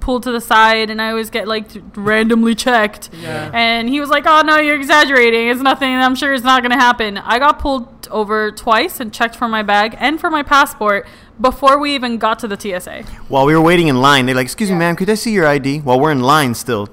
pulled 0.05 0.21
to 0.21 0.31
the 0.31 0.39
side, 0.39 0.91
and 0.91 1.01
I 1.01 1.09
always 1.09 1.31
get 1.31 1.47
like 1.47 1.65
randomly 1.95 2.53
checked. 2.53 3.09
Yeah. 3.11 3.49
And 3.53 3.89
he 3.89 3.99
was 3.99 4.07
like, 4.09 4.25
oh 4.27 4.43
no, 4.45 4.57
you're 4.59 4.75
exaggerating. 4.75 5.47
It's 5.49 5.61
nothing. 5.61 5.89
I'm 5.89 6.13
sure 6.13 6.31
it's 6.31 6.43
not 6.43 6.61
gonna 6.61 6.79
happen. 6.79 7.17
I 7.17 7.39
got 7.39 7.57
pulled 7.57 8.07
over 8.11 8.51
twice 8.51 8.99
and 8.99 9.11
checked 9.11 9.35
for 9.35 9.47
my 9.47 9.63
bag 9.63 9.95
and 9.97 10.19
for 10.19 10.29
my 10.29 10.43
passport 10.43 11.07
before 11.41 11.79
we 11.79 11.95
even 11.95 12.19
got 12.19 12.37
to 12.39 12.47
the 12.47 12.55
TSA. 12.55 13.01
While 13.29 13.47
we 13.47 13.55
were 13.55 13.61
waiting 13.61 13.87
in 13.87 13.99
line, 13.99 14.27
they're 14.27 14.35
like, 14.35 14.45
"Excuse 14.45 14.69
me, 14.69 14.77
ma'am, 14.77 14.95
could 14.95 15.09
I 15.09 15.15
see 15.15 15.31
your 15.31 15.47
ID?" 15.47 15.79
While 15.79 15.99
we're 15.99 16.11
in 16.11 16.21
line 16.21 16.53
still, 16.53 16.87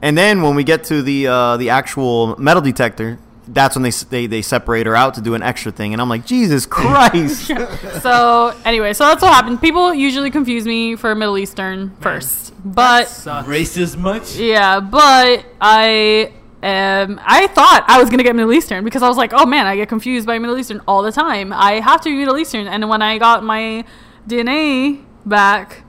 and 0.00 0.16
then 0.16 0.40
when 0.40 0.54
we 0.56 0.64
get 0.64 0.84
to 0.84 1.02
the 1.02 1.26
uh, 1.26 1.56
the 1.58 1.68
actual 1.68 2.34
metal 2.38 2.62
detector, 2.62 3.18
that's 3.52 3.76
when 3.76 3.82
they, 3.82 3.90
they 3.90 4.26
they 4.26 4.42
separate 4.42 4.86
her 4.86 4.94
out 4.94 5.14
to 5.14 5.20
do 5.20 5.34
an 5.34 5.42
extra 5.42 5.72
thing, 5.72 5.92
and 5.92 6.00
I'm 6.02 6.08
like, 6.08 6.26
Jesus 6.26 6.66
Christ! 6.78 7.50
So 8.02 8.54
anyway, 8.64 8.92
so 8.92 9.04
that's 9.06 9.22
what 9.22 9.32
happened. 9.32 9.60
People 9.60 9.92
usually 9.92 10.30
confuse 10.30 10.64
me 10.66 10.94
for 10.96 11.14
Middle 11.14 11.38
Eastern 11.38 11.96
first, 12.00 12.52
but. 12.64 13.08
Sucks. 13.08 13.48
Racist 13.48 13.96
much? 13.96 14.36
Yeah, 14.36 14.80
but 14.80 15.44
I 15.60 16.32
um 16.62 17.20
I 17.24 17.46
thought 17.48 17.84
I 17.86 18.00
was 18.00 18.10
gonna 18.10 18.22
get 18.22 18.34
Middle 18.36 18.52
Eastern 18.52 18.84
because 18.84 19.02
I 19.02 19.08
was 19.08 19.16
like, 19.16 19.32
oh 19.32 19.46
man, 19.46 19.66
I 19.66 19.76
get 19.76 19.88
confused 19.88 20.26
by 20.26 20.38
Middle 20.38 20.58
Eastern 20.58 20.80
all 20.86 21.02
the 21.02 21.12
time. 21.12 21.52
I 21.52 21.80
have 21.80 22.00
to 22.02 22.10
be 22.10 22.16
Middle 22.16 22.38
Eastern, 22.38 22.66
and 22.66 22.88
when 22.88 23.02
I 23.02 23.18
got 23.18 23.42
my 23.44 23.84
DNA 24.28 25.04
back, 25.24 25.84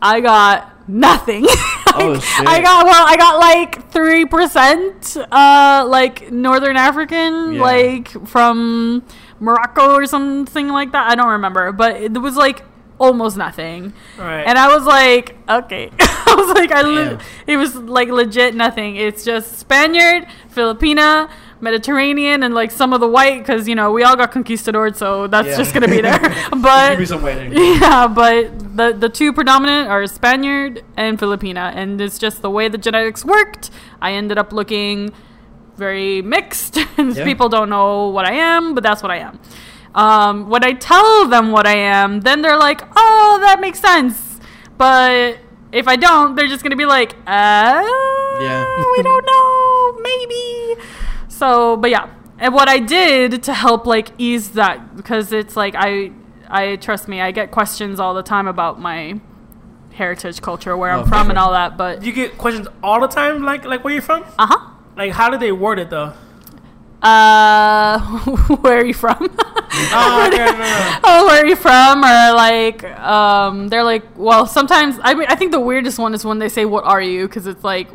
I 0.00 0.20
got 0.20 0.88
nothing. 0.88 1.46
Oh. 1.96 2.44
I 2.46 2.60
got 2.60 2.84
well, 2.84 3.06
I 3.06 3.16
got 3.16 3.38
like 3.38 3.90
three 3.90 4.24
percent, 4.24 5.16
uh, 5.30 5.84
like 5.88 6.30
Northern 6.32 6.76
African, 6.76 7.54
Yeah. 7.54 7.62
like 7.62 8.26
from 8.26 9.02
Morocco 9.40 9.94
or 9.94 10.06
something 10.06 10.68
like 10.68 10.92
that. 10.92 11.10
I 11.10 11.14
don't 11.14 11.28
remember, 11.30 11.72
but 11.72 11.96
it 11.96 12.12
was 12.18 12.36
like 12.36 12.64
almost 12.98 13.36
nothing. 13.36 13.92
Right. 14.18 14.42
And 14.42 14.56
I 14.58 14.68
was 14.74 14.84
like, 14.86 15.36
okay. 15.48 15.90
I 16.00 16.34
was 16.36 16.54
like, 16.56 16.72
I 16.72 16.82
li- 16.82 17.18
it 17.46 17.56
was 17.56 17.74
like 17.76 18.08
legit 18.08 18.54
nothing. 18.54 18.96
It's 18.96 19.24
just 19.24 19.58
Spaniard, 19.58 20.26
Filipina, 20.54 21.28
Mediterranean, 21.60 22.42
and 22.42 22.54
like 22.54 22.70
some 22.70 22.92
of 22.92 23.00
the 23.00 23.08
white, 23.08 23.38
because 23.38 23.66
you 23.68 23.74
know 23.74 23.92
we 23.92 24.02
all 24.02 24.16
got 24.16 24.32
conquistadors, 24.32 24.98
so 24.98 25.26
that's 25.26 25.48
Yeah. 25.48 25.56
just 25.56 25.72
gonna 25.74 25.88
be 25.88 26.00
there. 26.00 26.20
But 26.62 26.98
yeah, 27.52 28.06
but 28.06 28.76
the 28.76 28.92
the 28.98 29.08
two 29.08 29.32
predominant 29.32 29.88
are 29.88 30.06
Spaniard 30.06 30.82
and 30.96 31.18
Filipina, 31.18 31.72
and 31.74 32.00
it's 32.00 32.18
just 32.18 32.42
the 32.42 32.50
way 32.50 32.68
the 32.68 32.78
genetics 32.78 33.24
worked. 33.24 33.70
I 34.02 34.12
ended 34.12 34.38
up 34.38 34.52
looking 34.52 35.12
very 35.76 36.22
mixed, 36.22 36.76
and 36.98 37.14
Yeah. 37.16 37.24
people 37.24 37.48
don't 37.48 37.68
know 37.70 38.08
what 38.08 38.24
I 38.26 38.34
am, 38.34 38.74
but 38.74 38.82
that's 38.82 39.02
what 39.02 39.10
I 39.10 39.18
am. 39.18 39.38
Um, 39.94 40.48
when 40.50 40.64
I 40.64 40.72
tell 40.72 41.26
them 41.28 41.52
what 41.52 41.66
I 41.66 41.76
am, 41.76 42.20
then 42.20 42.42
they're 42.42 42.58
like, 42.58 42.82
"Oh, 42.96 43.38
that 43.42 43.60
makes 43.60 43.78
sense," 43.80 44.40
but 44.76 45.38
if 45.72 45.86
I 45.88 45.96
don't, 45.96 46.34
they're 46.34 46.48
just 46.48 46.62
gonna 46.64 46.76
be 46.76 46.86
like, 46.86 47.14
"Uh, 47.26 47.82
Yeah. 48.40 48.64
we 48.96 49.02
don't 49.02 49.24
know, 49.26 49.98
maybe." 50.02 50.76
So, 51.40 51.76
but 51.76 51.90
yeah. 51.90 52.08
and 52.38 52.54
what 52.54 52.68
I 52.68 52.78
did 52.78 53.42
to 53.44 53.52
help 53.54 53.86
like 53.86 54.08
ease 54.18 54.50
that 54.50 54.96
because 54.96 55.32
it's 55.32 55.56
like 55.56 55.74
I 55.76 56.12
I 56.48 56.76
trust 56.76 57.08
me 57.08 57.20
I 57.20 57.30
get 57.32 57.50
questions 57.50 57.98
all 57.98 58.14
the 58.14 58.22
time 58.22 58.46
about 58.46 58.80
my 58.80 59.20
heritage 59.94 60.40
culture 60.42 60.76
where 60.76 60.92
Oh, 60.92 61.00
I'm 61.02 61.06
from 61.08 61.26
for 61.26 61.30
and 61.32 61.38
all 61.38 61.52
that 61.52 61.76
but 61.76 62.02
You 62.04 62.12
get 62.12 62.36
questions 62.38 62.66
all 62.82 63.00
the 63.00 63.08
time, 63.08 63.42
like 63.44 63.64
like 63.64 63.82
where 63.84 63.92
you're 63.92 64.02
from. 64.02 64.22
uh 64.38 64.46
huh 64.46 64.70
Like 64.96 65.12
how 65.12 65.28
do 65.30 65.36
they 65.38 65.52
word 65.52 65.78
it 65.78 65.90
though? 65.90 66.12
uh 67.02 67.98
where 68.62 68.78
are 68.78 68.84
you 68.84 68.94
from 68.94 69.16
Oh, 69.20 70.28
okay, 70.32 70.44
no, 70.46 70.52
no. 70.58 70.98
oh 71.04 71.26
where 71.26 71.42
are 71.42 71.46
you 71.46 71.56
from 71.56 71.98
or 72.02 72.34
like 72.34 72.82
um 72.98 73.68
they're 73.68 73.84
like 73.84 74.04
well 74.16 74.46
sometimes 74.46 74.98
I 75.02 75.14
mean 75.14 75.26
I 75.28 75.34
think 75.34 75.52
the 75.52 75.60
weirdest 75.60 75.98
one 75.98 76.14
is 76.14 76.24
when 76.24 76.38
they 76.38 76.48
say 76.48 76.64
what 76.64 76.84
are 76.84 77.02
you 77.02 77.26
because 77.28 77.46
it's 77.46 77.62
like 77.64 77.88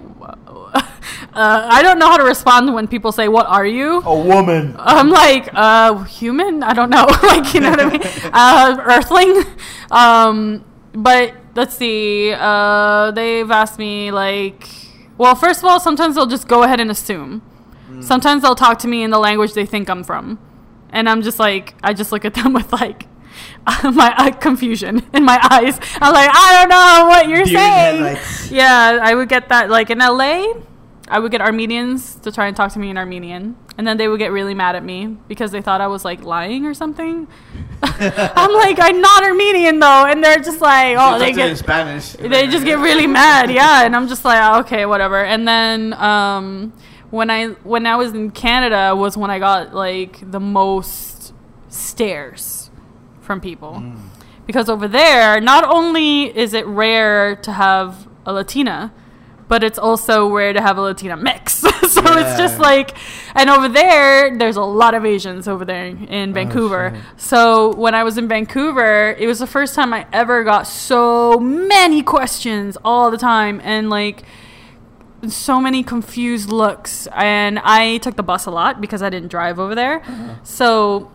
uh, 1.34 1.68
I 1.70 1.82
don't 1.82 2.00
know 2.00 2.08
how 2.08 2.18
to 2.18 2.24
respond 2.24 2.74
when 2.74 2.88
people 2.88 3.12
say 3.12 3.28
what 3.28 3.46
are 3.48 3.66
you 3.66 4.02
A 4.02 4.20
woman. 4.20 4.76
I'm 4.80 5.10
like, 5.10 5.50
uh, 5.54 6.04
human? 6.04 6.64
I 6.64 6.74
don't 6.74 6.90
know. 6.90 7.06
like, 7.24 7.54
you 7.54 7.60
know 7.62 7.72
what 7.72 7.80
I 7.80 7.90
mean? 7.90 8.02
Uh, 8.34 8.78
earthling? 8.86 9.44
Um, 9.92 10.66
but 10.94 11.36
let's 11.56 11.76
see. 11.76 12.34
Uh, 12.34 13.12
they've 13.12 13.50
asked 13.50 13.80
me, 13.80 14.12
like, 14.12 14.68
well, 15.18 15.36
first 15.36 15.60
of 15.60 15.66
all, 15.66 15.80
sometimes 15.80 16.16
they'll 16.16 16.26
just 16.26 16.48
go 16.48 16.64
ahead 16.64 16.80
and 16.80 16.90
assume. 16.92 17.42
Sometimes 18.02 18.44
they'll 18.44 18.56
talk 18.56 18.80
to 18.80 18.88
me 18.88 19.04
in 19.04 19.10
the 19.10 19.20
language 19.20 19.54
they 19.54 19.66
think 19.66 19.90
I'm 19.90 20.04
from. 20.04 20.40
And 20.92 21.10
I'm 21.10 21.22
just 21.22 21.38
like, 21.40 21.76
I 21.84 21.94
just 21.94 22.12
look 22.12 22.24
at 22.24 22.34
them 22.34 22.54
with, 22.60 22.72
like, 22.72 23.08
my 23.84 24.14
uh, 24.18 24.32
confusion 24.32 25.06
in 25.14 25.24
my 25.24 25.40
eyes. 25.50 25.80
I'm 26.02 26.14
like, 26.14 26.30
I 26.34 26.58
don't 26.60 26.70
know 26.70 27.08
what 27.08 27.28
you're 27.28 27.46
saying. 27.46 28.04
headlights. 28.04 28.52
Yeah, 28.52 29.00
I 29.02 29.16
would 29.16 29.30
get 29.30 29.50
that. 29.50 29.70
Like 29.70 29.90
in 29.90 30.00
LA, 30.00 30.54
I 31.10 31.20
would 31.20 31.32
get 31.32 31.42
Armenians 31.42 32.16
to 32.18 32.32
try 32.32 32.48
and 32.48 32.56
talk 32.56 32.72
to 32.74 32.80
me 32.80 32.90
in 32.90 32.98
Armenian, 32.98 33.56
and 33.78 33.88
then 33.88 33.98
they 33.98 34.08
would 34.08 34.20
get 34.20 34.32
really 34.32 34.54
mad 34.54 34.76
at 34.76 34.84
me 34.84 35.18
because 35.28 35.52
they 35.52 35.62
thought 35.62 35.82
I 35.82 35.88
was 35.88 36.06
like 36.06 36.24
lying 36.24 36.66
or 36.66 36.74
something. 36.74 37.28
I'm 37.82 38.54
like, 38.54 38.78
I'm 38.80 39.02
not 39.02 39.24
Armenian 39.24 39.80
though, 39.80 40.06
and 40.06 40.24
they're 40.24 40.38
just 40.38 40.62
like, 40.62 40.96
oh, 41.00 41.18
they 41.18 41.34
to 41.34 41.40
it 41.40 41.44
in 41.44 41.50
get 41.50 41.58
Spanish. 41.58 42.14
they 42.14 42.48
just 42.48 42.66
get 42.66 42.80
really 42.80 43.08
mad, 43.08 43.52
yeah. 43.52 43.86
And 43.86 43.96
I'm 43.96 44.08
just 44.08 44.24
like, 44.24 44.40
"Oh, 44.42 44.60
okay, 44.62 44.86
whatever. 44.86 45.24
And 45.24 45.48
then 45.48 45.94
um, 45.94 46.74
when 47.10 47.30
I 47.30 47.48
when 47.64 47.88
I 47.88 47.96
was 47.96 48.14
in 48.14 48.32
Canada 48.32 48.96
was 48.96 49.18
when 49.18 49.32
I 49.32 49.40
got 49.40 49.74
like 49.74 50.30
the 50.30 50.40
most 50.40 51.34
stares 51.70 52.70
from 53.22 53.42
people 53.42 53.82
because 54.46 54.70
over 54.70 54.88
there, 54.88 55.40
not 55.40 55.64
only 55.64 56.36
is 56.36 56.54
it 56.54 56.66
rare 56.66 57.36
to 57.36 57.52
have 57.52 58.08
a 58.26 58.34
Latina. 58.34 58.94
But 59.50 59.64
it's 59.64 59.78
also 59.78 60.30
rare 60.30 60.54
to 60.54 60.62
have 60.62 60.78
a 60.78 60.82
Latina 60.82 61.18
mix. 61.18 61.54
so 61.56 61.70
it's 62.06 62.38
just 62.38 62.60
like, 62.60 62.96
and 63.36 63.50
over 63.50 63.68
there, 63.68 64.38
there's 64.38 64.56
a 64.56 64.62
lot 64.62 64.94
of 64.94 65.06
Asians 65.06 65.48
over 65.48 65.66
there 65.66 65.88
in 65.88 66.34
Vancouver. 66.34 66.94
shit. 66.96 67.04
So 67.20 67.74
when 67.76 67.94
I 67.96 68.04
was 68.04 68.18
in 68.18 68.28
Vancouver, 68.30 69.16
it 69.20 69.28
was 69.28 69.40
the 69.40 69.48
first 69.48 69.76
time 69.76 69.92
I 69.94 70.06
ever 70.14 70.44
got 70.44 70.68
so 70.68 71.40
many 71.40 72.02
questions 72.04 72.78
all 72.86 73.12
the 73.12 73.18
time 73.18 73.60
and 73.64 73.90
like 73.90 74.24
so 75.28 75.60
many 75.60 75.84
confused 75.84 76.50
looks. 76.50 77.08
And 77.08 77.60
I 77.60 77.98
took 77.98 78.16
the 78.16 78.24
bus 78.24 78.46
a 78.46 78.52
lot 78.52 78.80
because 78.80 79.02
I 79.02 79.10
didn't 79.10 79.30
drive 79.30 79.60
over 79.60 79.76
there. 79.76 80.02
So 80.44 81.12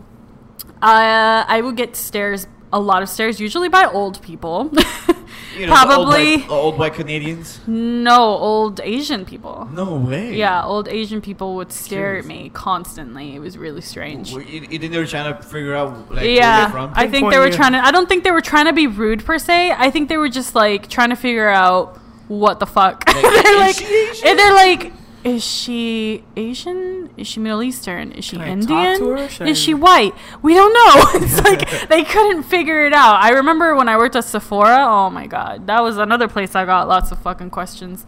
uh, 0.82 1.44
I 1.48 1.60
would 1.62 1.76
get 1.76 1.96
stares, 1.96 2.46
a 2.74 2.80
lot 2.90 3.00
of 3.02 3.08
stares, 3.08 3.38
usually 3.40 3.68
by 3.68 3.84
old 3.86 4.20
people. 4.22 4.70
You 5.56 5.66
know, 5.66 5.72
the 5.72 5.78
old 5.78 5.86
Probably 5.86 6.36
white- 6.38 6.50
old 6.50 6.78
white 6.80 6.94
Canadians. 6.94 7.60
no 7.68 8.20
old 8.22 8.80
Asian 8.82 9.24
people. 9.24 9.68
No 9.72 9.94
way. 9.94 10.34
Yeah, 10.34 10.64
old 10.64 10.88
Asian 10.88 11.20
people 11.20 11.54
would 11.54 11.70
stare 11.70 12.16
at 12.18 12.24
me 12.24 12.50
constantly. 12.52 13.36
It 13.36 13.38
was 13.38 13.56
really 13.56 13.80
strange. 13.80 14.32
Were 14.34 14.42
You, 14.42 14.62
you 14.68 14.78
think 14.80 14.90
they 14.92 14.98
were 14.98 15.06
trying 15.06 15.32
to 15.32 15.40
figure 15.42 15.76
out 15.76 16.12
like 16.12 16.24
yeah, 16.26 16.62
they're 16.62 16.70
from? 16.70 16.92
I 16.96 17.06
think 17.06 17.30
they 17.30 17.38
were 17.38 17.50
Pinpoint 17.50 17.70
trying 17.70 17.72
to. 17.74 17.86
I 17.86 17.92
don't 17.92 18.08
think 18.08 18.24
they 18.24 18.32
were 18.32 18.40
trying 18.40 18.66
to 18.66 18.72
be 18.72 18.88
rude 18.88 19.24
per 19.24 19.38
se. 19.38 19.70
I 19.70 19.90
think 19.92 20.08
they 20.08 20.16
were 20.16 20.28
just 20.28 20.56
like 20.56 20.88
trying 20.88 21.10
to 21.10 21.16
figure 21.16 21.48
out 21.48 21.98
what 22.26 22.58
the 22.58 22.66
fuck. 22.66 23.04
Like, 23.14 23.22
they're 23.22 23.54
is 23.54 23.60
like, 23.60 23.76
she 23.76 23.84
Asian? 24.10 24.28
and 24.28 24.38
they're 24.38 24.54
like, 24.54 24.92
is 25.24 25.42
she 25.42 26.22
Asian? 26.36 27.10
Is 27.16 27.26
she 27.26 27.40
Middle 27.40 27.62
Eastern? 27.62 28.12
Is 28.12 28.26
she 28.26 28.36
Indian? 28.36 28.98
to 28.98 29.08
her? 29.08 29.28
Should 29.28 29.48
Is 29.48 29.58
she 29.58 29.72
white? 29.72 30.14
We 30.42 30.52
don't 30.54 30.72
know. 30.72 31.20
it's 31.26 31.40
like 31.42 31.88
they 31.88 32.04
couldn't 32.04 32.42
figure 32.42 32.84
it 32.86 32.92
out. 32.92 33.22
I 33.22 33.30
remember 33.30 33.74
when 33.74 33.88
I 33.88 33.96
worked 33.96 34.16
at 34.16 34.24
Sephora. 34.24 34.84
Oh 34.86 35.08
my 35.08 35.26
god, 35.26 35.66
that 35.66 35.82
was 35.82 35.96
another 35.96 36.28
place 36.28 36.54
I 36.54 36.66
got 36.66 36.88
lots 36.88 37.10
of 37.10 37.18
fucking 37.20 37.50
questions. 37.50 38.04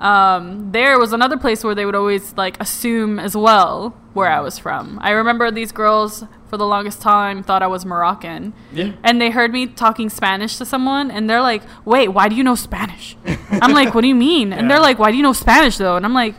Um, 0.00 0.72
there 0.72 0.98
was 0.98 1.12
another 1.12 1.38
place 1.38 1.64
where 1.64 1.74
they 1.74 1.86
would 1.86 1.94
always 1.94 2.34
like 2.36 2.60
assume 2.60 3.18
as 3.18 3.36
well 3.36 3.90
where 4.12 4.28
I 4.28 4.40
was 4.40 4.58
from. 4.58 4.98
I 5.00 5.10
remember 5.10 5.50
these 5.50 5.72
girls 5.72 6.24
for 6.48 6.56
the 6.56 6.66
longest 6.66 7.00
time 7.00 7.42
thought 7.42 7.62
I 7.62 7.66
was 7.66 7.86
Moroccan. 7.86 8.52
Yeah. 8.72 8.92
And 9.02 9.20
they 9.20 9.30
heard 9.30 9.52
me 9.52 9.68
talking 9.68 10.10
Spanish 10.10 10.56
to 10.58 10.64
someone, 10.64 11.12
and 11.12 11.30
they're 11.30 11.40
like, 11.40 11.62
"Wait, 11.84 12.08
why 12.08 12.28
do 12.28 12.34
you 12.34 12.42
know 12.42 12.56
Spanish?" 12.56 13.16
I'm 13.50 13.72
like, 13.72 13.94
"What 13.94 14.00
do 14.00 14.08
you 14.08 14.16
mean?" 14.16 14.52
And 14.52 14.68
they're 14.68 14.80
like, 14.80 14.98
"Why 14.98 15.12
do 15.12 15.16
you 15.16 15.22
know 15.22 15.32
Spanish 15.32 15.76
though?" 15.78 15.96
And 15.96 16.04
I'm 16.04 16.14
like, 16.14 16.34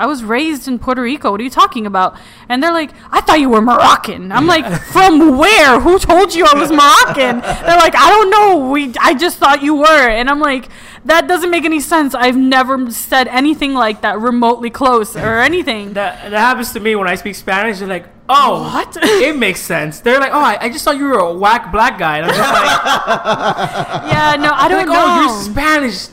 "I 0.00 0.06
was 0.06 0.24
raised 0.24 0.66
in 0.66 0.78
Puerto 0.78 1.02
Rico. 1.02 1.30
What 1.30 1.40
are 1.40 1.44
you 1.44 1.50
talking 1.50 1.86
about?" 1.86 2.16
And 2.48 2.62
they're 2.62 2.72
like, 2.72 2.90
"I 3.12 3.20
thought 3.20 3.38
you 3.40 3.50
were 3.50 3.62
Moroccan." 3.62 4.32
I'm 4.32 4.46
like, 4.46 4.66
"From 4.94 5.38
where? 5.38 5.78
Who 5.80 5.98
told 5.98 6.34
you 6.34 6.44
I 6.46 6.54
was 6.58 6.70
Moroccan?" 6.70 7.40
They're 7.40 7.76
like, 7.86 7.94
"I 7.94 8.08
don't 8.10 8.30
know. 8.30 8.70
We, 8.70 8.92
I 9.00 9.14
just 9.14 9.38
thought 9.38 9.62
you 9.62 9.74
were." 9.76 10.08
And 10.18 10.28
I'm 10.30 10.40
like, 10.40 10.68
"That 11.04 11.28
doesn't 11.28 11.50
make 11.50 11.64
any 11.64 11.80
sense. 11.80 12.14
I've 12.14 12.36
never 12.36 12.90
said 12.90 13.28
anything 13.28 13.74
like 13.74 14.00
that 14.02 14.18
remotely 14.20 14.70
close 14.70 15.16
or 15.16 15.38
anything." 15.40 15.92
That 16.00 16.30
that 16.30 16.38
happens 16.48 16.72
to 16.72 16.80
me 16.80 16.96
when 16.96 17.06
I 17.08 17.14
speak 17.16 17.34
Spanish. 17.34 17.78
They're 17.78 17.88
like, 17.88 18.06
"Oh, 18.28 18.62
What? 18.72 18.96
it 19.02 19.36
makes 19.36 19.60
sense." 19.60 20.00
They're 20.00 20.20
like, 20.20 20.32
"Oh, 20.32 20.40
I, 20.40 20.58
I 20.64 20.68
just 20.70 20.84
thought 20.84 20.96
you 20.96 21.04
were 21.04 21.18
a 21.18 21.32
whack 21.34 21.70
black 21.72 21.98
guy." 21.98 22.18
And 22.18 22.26
I'm 22.26 22.36
just 22.36 22.52
like, 22.52 24.12
yeah, 24.12 24.36
no, 24.38 24.50
I 24.54 24.66
don't 24.68 24.78
like, 24.78 24.86
know. 24.88 25.04
"Oh, 25.06 25.20
you're 25.22 25.52
Spanish. 25.52 26.08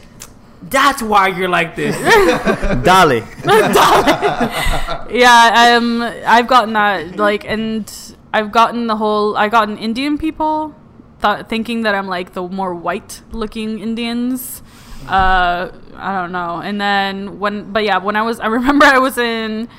That's 0.61 1.01
why 1.01 1.27
you're 1.27 1.49
like 1.49 1.75
this." 1.75 1.95
Dolly. 2.83 3.23
yeah 5.09 5.77
um 5.77 6.01
i've 6.01 6.47
gotten 6.47 6.73
that 6.73 7.15
like 7.15 7.45
and 7.45 8.15
i've 8.33 8.51
gotten 8.51 8.87
the 8.87 8.95
whole 8.95 9.37
I've 9.37 9.51
gotten 9.51 9.77
indian 9.77 10.17
people 10.17 10.75
th- 11.21 11.45
thinking 11.47 11.83
that 11.83 11.95
i'm 11.95 12.07
like 12.07 12.33
the 12.33 12.43
more 12.43 12.73
white 12.75 13.21
looking 13.31 13.79
indians 13.79 14.61
uh 15.07 15.69
i 15.95 16.19
don't 16.19 16.31
know 16.31 16.57
and 16.57 16.79
then 16.81 17.39
when 17.39 17.71
but 17.71 17.83
yeah 17.83 17.97
when 17.97 18.15
i 18.15 18.21
was 18.21 18.39
i 18.39 18.47
remember 18.59 18.85
i 18.85 18.97
was 18.97 19.17
in 19.17 19.69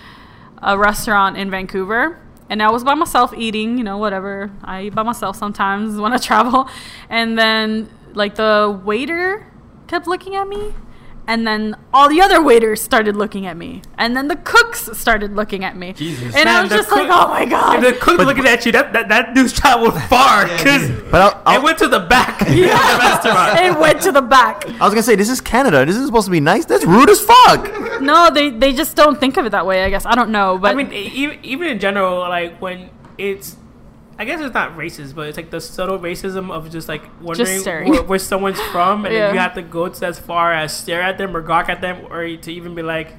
a 0.62 0.78
restaurant 0.78 1.36
in 1.36 1.50
vancouver 1.50 2.18
and 2.50 2.62
I 2.62 2.70
was 2.70 2.82
by 2.82 2.94
myself 2.94 3.34
eating, 3.36 3.76
you 3.76 3.84
know, 3.84 3.98
whatever. 3.98 4.50
I 4.64 4.84
eat 4.84 4.94
by 4.94 5.02
myself 5.02 5.36
sometimes 5.36 6.00
when 6.00 6.14
I 6.14 6.16
travel. 6.16 6.66
And 7.10 7.38
then, 7.38 7.90
like, 8.14 8.36
the 8.36 8.80
waiter 8.84 9.46
kept 9.88 10.06
looking 10.06 10.34
at 10.36 10.46
me. 10.48 10.74
And 11.26 11.46
then 11.46 11.76
all 11.92 12.08
the 12.08 12.22
other 12.22 12.40
waiters 12.42 12.80
started 12.80 13.14
looking 13.14 13.44
at 13.44 13.54
me. 13.54 13.82
And 13.98 14.16
then 14.16 14.28
the 14.28 14.36
cooks 14.36 14.88
started 14.98 15.36
looking 15.36 15.62
at 15.62 15.76
me. 15.76 15.92
Jesus. 15.92 16.34
And 16.34 16.48
I 16.48 16.54
Man, 16.54 16.62
was 16.62 16.72
just 16.72 16.88
cook- 16.88 17.00
like, 17.06 17.10
oh 17.12 17.28
my 17.28 17.42
If 17.42 17.50
God. 17.50 17.80
the 17.82 17.92
cook 17.92 18.18
looking 18.20 18.46
at 18.46 18.64
you, 18.64 18.72
that, 18.72 18.94
that, 18.94 19.10
that 19.10 19.34
dude's 19.34 19.52
traveled 19.52 19.92
far 20.08 20.44
because 20.46 20.88
dude. 20.88 21.10
But 21.10 21.20
I'll, 21.20 21.42
I 21.44 21.56
I'll, 21.56 21.62
went 21.62 21.76
to 21.80 21.88
the 21.88 22.00
back 22.00 22.40
of 22.48 22.48
the 22.48 22.62
restaurant. 22.62 23.60
it 23.60 23.78
went 23.78 24.00
to 24.02 24.12
the 24.12 24.22
back. 24.22 24.64
I 24.66 24.84
was 24.84 24.94
gonna 24.94 25.02
say 25.02 25.16
this 25.16 25.28
is 25.28 25.42
Canada. 25.42 25.84
This 25.84 25.96
is 25.96 26.06
supposed 26.06 26.24
to 26.28 26.30
be 26.30 26.40
nice. 26.40 26.64
That's 26.64 26.86
rude 26.86 27.10
as 27.10 27.20
fuck. 27.20 28.00
No, 28.00 28.30
they, 28.32 28.48
they 28.48 28.72
just 28.72 28.96
don't 28.96 29.20
think 29.20 29.36
of 29.36 29.44
it 29.44 29.50
that 29.50 29.66
way, 29.66 29.84
I 29.84 29.90
guess. 29.90 30.06
I 30.06 30.14
don't 30.14 30.30
know. 30.30 30.56
But 30.56 30.70
I 30.70 30.74
mean, 30.82 30.90
even 30.94 31.44
even 31.44 31.68
in 31.68 31.78
general, 31.78 32.20
like 32.20 32.56
when 32.58 32.88
it's, 33.18 33.54
I 34.20 34.24
guess 34.24 34.40
it's 34.40 34.52
not 34.54 34.76
racist, 34.76 35.14
but 35.14 35.28
it's 35.28 35.36
like 35.36 35.50
the 35.50 35.60
subtle 35.60 35.98
racism 35.98 36.50
of 36.50 36.70
just 36.70 36.88
like 36.88 37.02
wondering 37.22 37.60
staring. 37.60 37.88
where, 37.90 38.02
where 38.02 38.18
someone's 38.18 38.60
from, 38.72 39.04
and 39.04 39.14
Yeah. 39.14 39.26
then 39.26 39.34
you 39.34 39.40
have 39.40 39.54
to 39.54 39.62
go 39.62 39.88
to 39.88 40.06
as 40.06 40.18
far 40.18 40.52
as 40.52 40.76
stare 40.76 41.02
at 41.02 41.18
them 41.18 41.36
or 41.36 41.40
gawk 41.40 41.68
at 41.68 41.80
them, 41.80 42.06
or 42.10 42.26
to 42.36 42.52
even 42.52 42.74
be 42.74 42.82
like, 42.82 43.14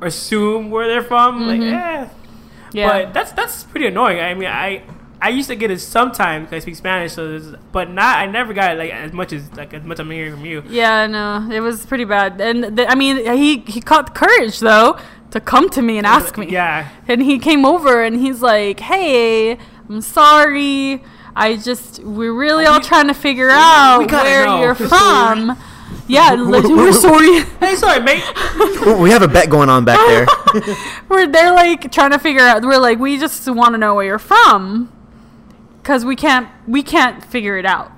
assume 0.00 0.70
where 0.70 0.88
they're 0.88 1.02
from. 1.02 1.46
Like, 1.46 1.60
eh. 1.60 1.64
Mm-hmm. 1.64 2.76
yeah. 2.76 2.88
But 3.04 3.14
that's 3.14 3.32
that's 3.32 3.64
pretty 3.64 3.86
annoying. 3.86 4.20
I 4.20 4.34
mean, 4.34 4.48
I 4.48 4.82
I 5.20 5.28
used 5.30 5.48
to 5.48 5.56
get 5.56 5.70
it 5.70 5.80
sometimes 5.80 6.46
because 6.46 6.56
I 6.56 6.64
speak 6.64 6.76
Spanish, 6.76 7.12
so 7.12 7.56
but 7.72 7.90
not 7.90 8.18
I 8.18 8.26
never 8.26 8.52
got 8.52 8.72
it 8.72 8.78
like 8.78 8.90
as 8.92 9.12
much 9.12 9.32
as 9.32 9.52
like 9.56 9.72
as 9.74 9.84
much 9.84 9.98
I'm 9.98 10.10
hearing 10.10 10.32
from 10.32 10.44
you. 10.44 10.62
Yeah, 10.68 11.06
no, 11.06 11.48
it 11.52 11.60
was 11.60 11.86
pretty 11.86 12.04
bad. 12.04 12.40
And 12.40 12.76
th- 12.76 12.88
I 12.90 12.94
mean, 12.94 13.16
he 13.36 13.58
he 13.66 13.80
caught 13.80 14.06
the 14.06 14.12
courage 14.12 14.60
though 14.60 14.98
to 15.30 15.40
come 15.40 15.68
to 15.70 15.82
me 15.82 15.98
and 15.98 16.06
ask 16.06 16.36
me. 16.38 16.46
Yeah. 16.48 16.88
And 17.08 17.22
he 17.22 17.38
came 17.38 17.64
over 17.64 18.02
and 18.02 18.20
he's 18.20 18.40
like, 18.42 18.80
"Hey, 18.80 19.58
I'm 19.88 20.00
sorry. 20.00 21.02
I 21.36 21.56
just 21.56 22.00
we're 22.04 22.32
really 22.32 22.64
all 22.64 22.80
trying 22.80 23.08
to 23.08 23.14
figure 23.14 23.50
out 23.50 23.98
we 23.98 24.06
where 24.06 24.46
know. 24.46 24.60
you're 24.60 24.74
We're 24.74 24.88
from." 24.88 25.56
Yeah, 26.06 26.34
we're 26.48 26.92
sorry. 26.92 27.40
Hey, 27.60 27.76
sorry, 27.76 28.00
mate. 28.02 28.22
we 28.98 29.10
have 29.10 29.22
a 29.22 29.28
bet 29.28 29.48
going 29.48 29.68
on 29.68 29.84
back 29.84 29.98
there. 30.06 30.26
we're 31.08 31.26
they're 31.26 31.52
like 31.52 31.90
trying 31.90 32.10
to 32.10 32.18
figure 32.18 32.42
out. 32.42 32.62
We're 32.62 32.78
like, 32.78 32.98
we 32.98 33.18
just 33.18 33.48
want 33.48 33.74
to 33.74 33.78
know 33.78 33.94
where 33.94 34.04
you're 34.04 34.18
from, 34.18 34.92
because 35.82 36.04
we 36.04 36.16
can't 36.16 36.48
we 36.66 36.82
can't 36.82 37.24
figure 37.24 37.58
it 37.58 37.66
out. 37.66 37.90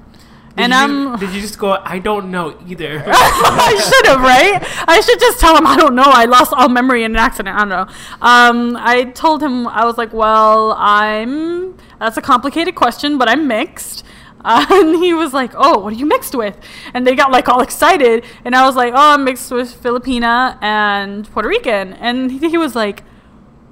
And 0.56 0.72
you, 0.72 0.78
I'm 0.78 1.18
Did 1.18 1.32
you 1.32 1.40
just 1.40 1.58
go? 1.58 1.78
I 1.84 1.98
don't 1.98 2.30
know 2.30 2.58
either. 2.66 3.02
I 3.06 3.90
should 3.90 4.06
have, 4.06 4.20
right? 4.20 4.62
I 4.88 5.00
should 5.00 5.20
just 5.20 5.38
tell 5.38 5.56
him 5.56 5.66
I 5.66 5.76
don't 5.76 5.94
know. 5.94 6.04
I 6.06 6.24
lost 6.24 6.52
all 6.52 6.68
memory 6.68 7.04
in 7.04 7.12
an 7.12 7.16
accident. 7.16 7.56
I 7.56 7.58
don't 7.60 7.68
know. 7.68 7.86
Um, 8.22 8.76
I 8.78 9.04
told 9.04 9.42
him 9.42 9.66
I 9.66 9.84
was 9.84 9.98
like, 9.98 10.12
well, 10.12 10.72
I'm. 10.72 11.76
That's 11.98 12.16
a 12.16 12.22
complicated 12.22 12.74
question, 12.74 13.18
but 13.18 13.28
I'm 13.28 13.46
mixed. 13.46 14.04
Uh, 14.46 14.64
and 14.70 14.96
he 14.96 15.12
was 15.12 15.34
like, 15.34 15.52
"Oh, 15.56 15.80
what 15.80 15.92
are 15.92 15.96
you 15.96 16.06
mixed 16.06 16.34
with?" 16.34 16.56
And 16.94 17.06
they 17.06 17.14
got 17.14 17.30
like 17.32 17.48
all 17.48 17.60
excited, 17.60 18.24
and 18.44 18.54
I 18.54 18.64
was 18.64 18.76
like, 18.76 18.92
"Oh, 18.94 19.14
I'm 19.14 19.24
mixed 19.24 19.50
with 19.50 19.82
Filipina 19.82 20.56
and 20.62 21.30
Puerto 21.32 21.48
Rican." 21.48 21.94
And 21.94 22.30
he, 22.30 22.50
he 22.50 22.58
was 22.58 22.76
like, 22.76 23.02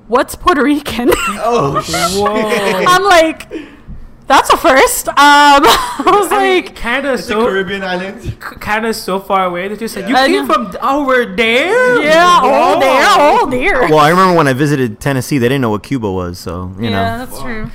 "What's 0.08 0.34
Puerto 0.34 0.64
Rican?" 0.64 1.10
Oh 1.14 1.80
shit. 1.84 1.94
Whoa. 2.18 2.84
I'm 2.88 3.04
like, 3.04 3.73
"That's 4.26 4.50
a 4.50 4.56
first. 4.56 5.08
Um, 5.08 5.14
I 5.18 6.02
was 6.06 6.32
I 6.32 6.42
mean, 6.42 6.64
like, 6.64 6.74
Canada's 6.74 7.20
It's 7.20 7.28
a 7.30 7.32
so 7.32 7.46
Caribbean 7.46 7.82
island. 7.82 8.40
Canada's 8.60 9.02
so 9.02 9.20
far 9.20 9.44
away 9.46 9.68
that 9.68 9.80
you 9.80 9.88
said 9.88 10.08
you 10.08 10.16
I 10.16 10.26
came 10.28 10.46
know. 10.46 10.54
from 10.54 10.76
over 10.82 11.26
there. 11.26 12.02
"Yeah, 12.02 12.40
Whoa. 12.40 12.76
oh 12.76 12.80
dear, 12.80 13.04
oh 13.06 13.50
dear." 13.50 13.80
Well, 13.88 13.98
I 13.98 14.10
remember 14.10 14.36
when 14.36 14.48
I 14.48 14.52
visited 14.52 15.00
Tennessee, 15.00 15.38
they 15.38 15.48
didn't 15.48 15.62
know 15.62 15.70
what 15.70 15.82
Cuba 15.82 16.10
was, 16.10 16.38
so 16.38 16.72
you 16.78 16.84
yeah, 16.84 16.90
know. 16.90 17.02
Yeah, 17.02 17.16
that's 17.24 17.40
true. 17.40 17.70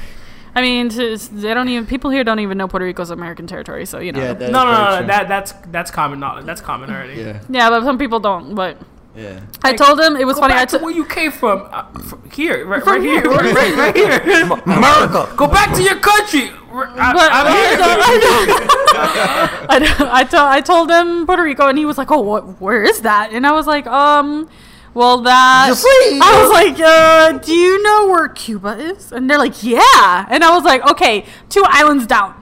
I 0.55 0.61
mean, 0.61 0.89
to, 0.89 1.15
they 1.17 1.53
don't 1.53 1.69
even 1.69 1.85
people 1.85 2.09
here 2.09 2.23
don't 2.23 2.39
even 2.39 2.57
know 2.57 2.67
Puerto 2.67 2.85
Rico's 2.85 3.11
American 3.11 3.47
territory, 3.47 3.85
so 3.85 3.99
you 3.99 4.11
know. 4.11 4.19
Yeah, 4.19 4.35
Yeah, 4.39 4.49
No, 4.49 4.65
no, 4.65 4.71
no, 4.71 4.99
no. 5.01 5.07
That 5.07 5.27
that's 5.27 5.53
that's 5.67 5.91
common 5.91 6.19
knowledge. 6.19 6.45
That's 6.45 6.61
common 6.61 6.89
already. 6.89 7.21
Yeah. 7.21 7.41
Yeah, 7.49 7.69
but 7.69 7.83
some 7.83 7.97
people 7.97 8.19
don't. 8.19 8.55
But 8.55 8.77
yeah. 9.15 9.39
I 9.63 9.73
told 9.73 9.99
him 9.99 10.15
it 10.15 10.25
was 10.25 10.35
Go 10.35 10.41
funny. 10.41 10.53
I 10.53 10.57
back 10.65 10.69
to 10.69 10.77
where 10.79 10.91
you 10.93 11.05
came 11.05 11.31
from. 11.31 11.67
Uh, 11.71 11.83
from 11.99 12.29
here, 12.31 12.65
right, 12.65 12.83
From 12.83 12.93
right 12.93 13.01
here, 13.01 13.21
here. 13.21 13.31
right, 13.31 13.53
right, 13.55 13.75
right 13.75 13.95
here. 13.95 14.43
America. 14.65 15.33
Go 15.35 15.47
back 15.47 15.75
to 15.75 15.83
your 15.83 15.97
country. 15.99 16.49
R- 16.71 16.87
I, 16.95 17.13
But 17.13 17.29
I'm 17.33 17.47
here. 17.51 17.77
I, 17.81 19.67
I, 20.09 20.19
I, 20.21 20.23
told, 20.23 20.43
I 20.43 20.61
told 20.61 20.91
him 20.91 21.25
Puerto 21.25 21.43
Rico, 21.43 21.67
and 21.67 21.77
he 21.77 21.85
was 21.85 21.97
like, 21.97 22.11
"Oh, 22.11 22.21
what? 22.21 22.61
Where 22.61 22.83
is 22.83 23.01
that?" 23.01 23.31
And 23.33 23.45
I 23.47 23.51
was 23.51 23.65
like, 23.67 23.87
"Um, 23.87 24.47
well, 24.93 25.17
that." 25.21 25.67
I 25.67 26.41
was 26.41 26.51
like, 26.51 26.79
uh, 26.79 27.39
"Do 27.39 27.53
you 27.53 27.81
know 27.83 28.07
where 28.09 28.27
Cuba 28.29 28.77
is?" 28.77 29.11
And 29.11 29.29
they're 29.29 29.37
like, 29.39 29.63
"Yeah." 29.63 30.25
And 30.29 30.43
I 30.43 30.51
was 30.55 30.63
like, 30.63 30.87
"Okay, 30.91 31.25
two 31.49 31.63
islands 31.67 32.05
down." 32.05 32.35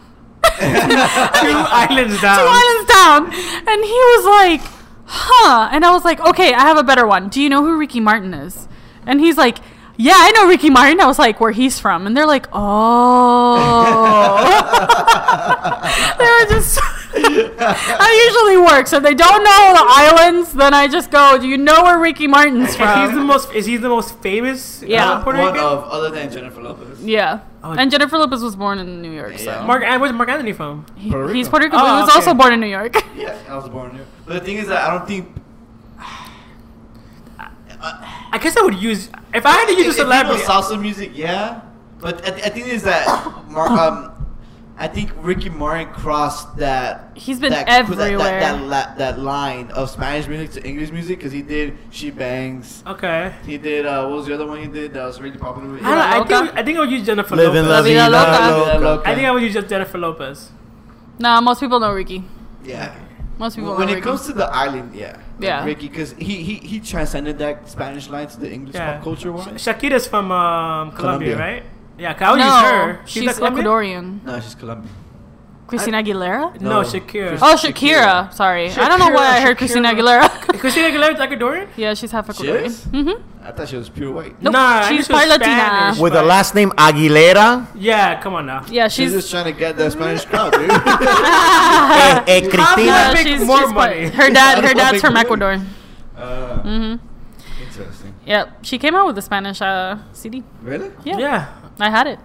Two 0.59 0.63
islands 0.65 2.21
down. 2.21 2.37
two 2.39 2.47
islands 2.47 2.91
down. 2.93 3.25
And 3.67 3.83
he 3.83 3.91
was 3.91 4.25
like, 4.25 4.61
huh. 5.07 5.69
And 5.71 5.83
I 5.85 5.91
was 5.91 6.03
like, 6.05 6.19
okay, 6.19 6.53
I 6.53 6.61
have 6.61 6.77
a 6.77 6.83
better 6.83 7.05
one. 7.07 7.29
Do 7.29 7.41
you 7.41 7.49
know 7.49 7.63
who 7.63 7.77
Ricky 7.77 7.99
Martin 7.99 8.33
is? 8.33 8.67
And 9.05 9.19
he's 9.19 9.37
like, 9.37 9.57
yeah, 9.97 10.13
I 10.15 10.31
know 10.31 10.47
Ricky 10.47 10.69
Martin. 10.69 10.99
I 11.01 11.07
was 11.07 11.17
like, 11.17 11.39
where 11.39 11.51
he's 11.51 11.79
from. 11.79 12.05
And 12.05 12.15
they're 12.15 12.27
like, 12.27 12.45
oh. 12.53 13.57
they 16.19 16.25
were 16.25 16.45
just. 16.55 16.79
I 17.19 18.29
usually 18.29 18.57
work. 18.57 18.85
So 18.87 18.97
if 18.97 19.03
they 19.03 19.15
don't 19.15 19.43
know 19.43 19.73
the 19.73 19.83
islands, 19.87 20.53
then 20.53 20.73
I 20.75 20.87
just 20.87 21.09
go, 21.09 21.37
do 21.39 21.47
you 21.47 21.57
know 21.57 21.81
where 21.83 21.97
Ricky 21.97 22.27
Martin's 22.27 22.75
from? 22.75 22.99
he's 23.01 23.09
the 23.09 23.15
from? 23.15 23.25
most. 23.27 23.51
Is 23.53 23.65
he 23.65 23.77
the 23.77 23.89
most 23.89 24.15
famous? 24.19 24.83
Yeah. 24.83 25.13
uh, 25.13 25.23
Puerto 25.23 25.39
One 25.39 25.53
Rican. 25.53 25.67
of 25.67 25.83
other 25.85 26.11
than 26.11 26.29
Jennifer 26.31 26.61
Lopez. 26.61 27.03
Yeah. 27.03 27.39
Oh. 27.69 27.75
And 27.77 27.91
Jennifer 27.91 28.17
Lopez 28.17 28.41
was 28.41 28.55
born 28.55 28.79
in 28.79 29.01
New 29.01 29.11
York. 29.11 29.37
So. 29.39 29.51
Yeah. 29.51 29.65
Marc. 29.65 29.81
Where's 29.83 30.13
Marc 30.13 30.29
Anthony 30.29 30.53
from? 30.53 30.85
He- 30.95 31.09
Puerto 31.11 31.33
he's 31.33 31.47
Rico. 31.47 31.49
Puerto 31.51 31.65
Rican, 31.65 31.79
Oh, 31.81 31.85
he 31.95 32.01
was 32.01 32.09
okay. 32.09 32.19
also 32.19 32.33
born 32.33 32.53
in 32.53 32.59
New 32.59 32.67
York. 32.67 32.95
Yeah, 33.17 33.35
I 33.49 33.55
was 33.55 33.67
born 33.67 33.91
here. 33.95 34.05
But 34.25 34.33
the 34.35 34.39
thing 34.41 34.57
is 34.57 34.67
that 34.67 34.87
I 34.89 34.97
don't 34.97 35.07
think. 35.07 35.27
I 38.31 38.37
guess 38.41 38.55
I 38.57 38.61
would 38.61 38.75
use 38.75 39.09
if 39.33 39.45
I 39.45 39.51
had 39.51 39.65
to 39.67 39.73
use 39.73 39.85
a 39.97 40.01
If- 40.01 40.07
if 40.07 40.25
it 40.25 40.27
was 40.27 40.41
celebrity. 40.43 40.43
salsa 40.43 40.79
music, 40.81 41.11
yeah. 41.15 41.61
But 41.99 42.23
I, 42.25 42.33
I 42.47 42.49
think 42.49 42.67
is 42.67 42.83
that 42.83 43.07
Marc, 43.49 43.71
um, 43.71 44.16
I 44.79 44.87
think 44.87 45.11
Ricky 45.17 45.49
Martin 45.49 45.91
crossed 45.91 46.57
that. 46.57 47.09
He's 47.15 47.39
been 47.39 47.51
that, 47.51 47.65
that- 47.65 47.81
everywhere. 47.81 48.17
That, 48.39 48.59
that, 48.59 48.69
that, 48.69 48.97
that 49.15 49.19
line 49.19 49.71
of 49.71 49.89
Spanish 49.89 50.27
music 50.27 50.51
to 50.51 50.67
English 50.69 50.91
music 50.91 51.17
because 51.17 51.31
he 51.31 51.41
did 51.41 51.75
She 51.89 52.11
Bangs. 52.11 52.83
Okay. 52.85 53.33
He 53.45 53.57
did 53.57 53.85
uh, 53.87 54.05
what 54.07 54.17
was 54.17 54.25
the 54.27 54.35
other 54.35 54.45
one 54.45 54.59
he 54.61 54.67
did 54.67 54.93
that 54.93 55.03
was 55.05 55.19
really 55.19 55.37
popular? 55.37 55.67
I, 55.81 56.17
don't 56.19 56.29
know, 56.29 56.37
I 56.37 56.41
think 56.45 56.57
I 56.59 56.63
think 56.63 56.77
I 56.77 56.81
would 56.81 56.91
use 56.91 57.05
Jennifer 57.05 57.35
Living 57.35 57.63
Lopez. 57.65 57.69
la 57.69 57.75
La 57.77 57.81
vida 57.81 58.05
vida 58.05 58.73
loca. 58.79 58.79
loca. 58.85 59.09
I 59.09 59.15
think 59.15 59.25
I 59.27 59.31
would 59.31 59.41
use 59.43 59.53
just 59.53 59.67
Jennifer 59.67 59.97
Lopez. 59.97 60.51
nah, 61.19 61.41
most 61.41 61.59
people 61.59 61.79
know 61.79 61.91
Ricky. 61.91 62.23
Yeah. 62.63 62.93
Most 63.39 63.55
people 63.55 63.75
When 63.75 63.87
know 63.87 63.93
it 63.93 63.95
Ricky. 63.97 64.05
comes 64.05 64.25
to 64.27 64.33
the 64.33 64.45
island, 64.45 64.93
yeah, 64.95 65.13
like 65.13 65.21
Yeah. 65.39 65.63
Ricky, 65.65 65.87
because 65.89 66.13
he, 66.13 66.41
he 66.43 66.55
he 66.55 66.79
transcended 66.79 67.37
that 67.39 67.69
Spanish 67.69 68.09
line 68.09 68.27
to 68.29 68.39
the 68.39 68.51
English 68.51 68.75
Yeah. 68.75 68.93
pop 68.95 69.03
culture 69.03 69.29
Sh- 69.31 69.45
one. 69.45 69.55
Shakira's 69.57 70.07
from 70.07 70.31
um, 70.31 70.91
Colombia, 70.91 71.33
Colombia. 71.33 71.37
right? 71.37 71.63
Yeah, 71.97 72.13
'cause 72.13 72.21
I 72.27 72.31
would 72.31 72.39
no, 72.39 72.45
use 72.45 72.61
her. 72.71 72.99
she's 73.05 73.25
that 73.25 73.35
Colombian? 73.37 73.65
Ecuadorian. 73.65 74.23
No, 74.23 74.39
she's 74.39 74.55
Colombian. 74.55 74.93
Christina 75.67 75.97
Aguilera? 76.01 76.61
No, 76.61 76.69
No. 76.69 76.81
Shakira. 76.87 77.37
Oh, 77.41 77.55
Shakira. 77.59 78.31
Sorry, 78.33 78.69
I 78.71 78.87
don't 78.87 78.99
know 78.99 79.09
why 79.09 79.35
I 79.35 79.41
heard 79.41 79.57
Christina 79.57 79.89
Shakira. 79.89 80.21
Aguilera. 80.21 80.59
Christina 80.61 80.87
Aguilera's 80.87 81.19
Ecuadorian? 81.19 81.67
yeah, 81.75 81.93
she's 81.93 82.11
half 82.11 82.25
She 82.27 82.43
Ecuadorian. 82.43 82.63
is? 82.63 82.85
Mm-hmm. 82.85 83.21
I 83.45 83.51
thought 83.51 83.67
she 83.67 83.75
was 83.75 83.89
pure 83.89 84.11
white. 84.11 84.41
Nope, 84.41 84.53
Nah, 84.53 84.87
she's 84.87 85.07
she 85.07 85.11
part 85.13 85.27
Latina. 85.27 85.55
Spanish. 85.57 85.99
With 85.99 86.13
the 86.13 86.23
last 86.23 86.55
name 86.55 86.71
Aguilera. 86.71 87.67
Yeah, 87.75 88.21
come 88.21 88.35
on 88.35 88.45
now. 88.45 88.63
Yeah, 88.69 88.87
She's 88.87 89.11
she's. 89.11 89.11
just 89.13 89.29
trying 89.31 89.45
to 89.45 89.51
get 89.51 89.75
the 89.75 89.89
Spanish 89.89 90.23
crowd, 90.25 90.53
dude. 90.53 90.69
eh, 90.71 90.73
eh, 90.73 92.41
How 92.43 92.49
Cristina. 92.49 92.85
Yeah, 92.85 93.11
yeah, 93.11 93.15
she's, 93.23 93.41
more 93.45 93.57
she's 93.57 93.73
part- 93.73 93.73
money. 93.91 94.07
her 94.07 94.29
dad. 94.29 94.63
Her 94.63 94.73
dad's 94.73 95.01
from 95.01 95.17
Ecuador. 95.17 95.53
uh, 96.17 96.57
Mm-hmm. 96.63 97.63
Interesting. 97.63 98.13
Yep, 98.25 98.57
she 98.63 98.77
came 98.77 98.95
out 98.95 99.05
with 99.07 99.17
a 99.17 99.21
Spanish 99.21 99.61
uh, 99.61 99.97
CD. 100.13 100.43
Really? 100.61 100.91
Yeah. 101.03 101.17
Yeah. 101.17 101.45
I 101.79 101.89
had 101.89 102.07
it. 102.07 102.19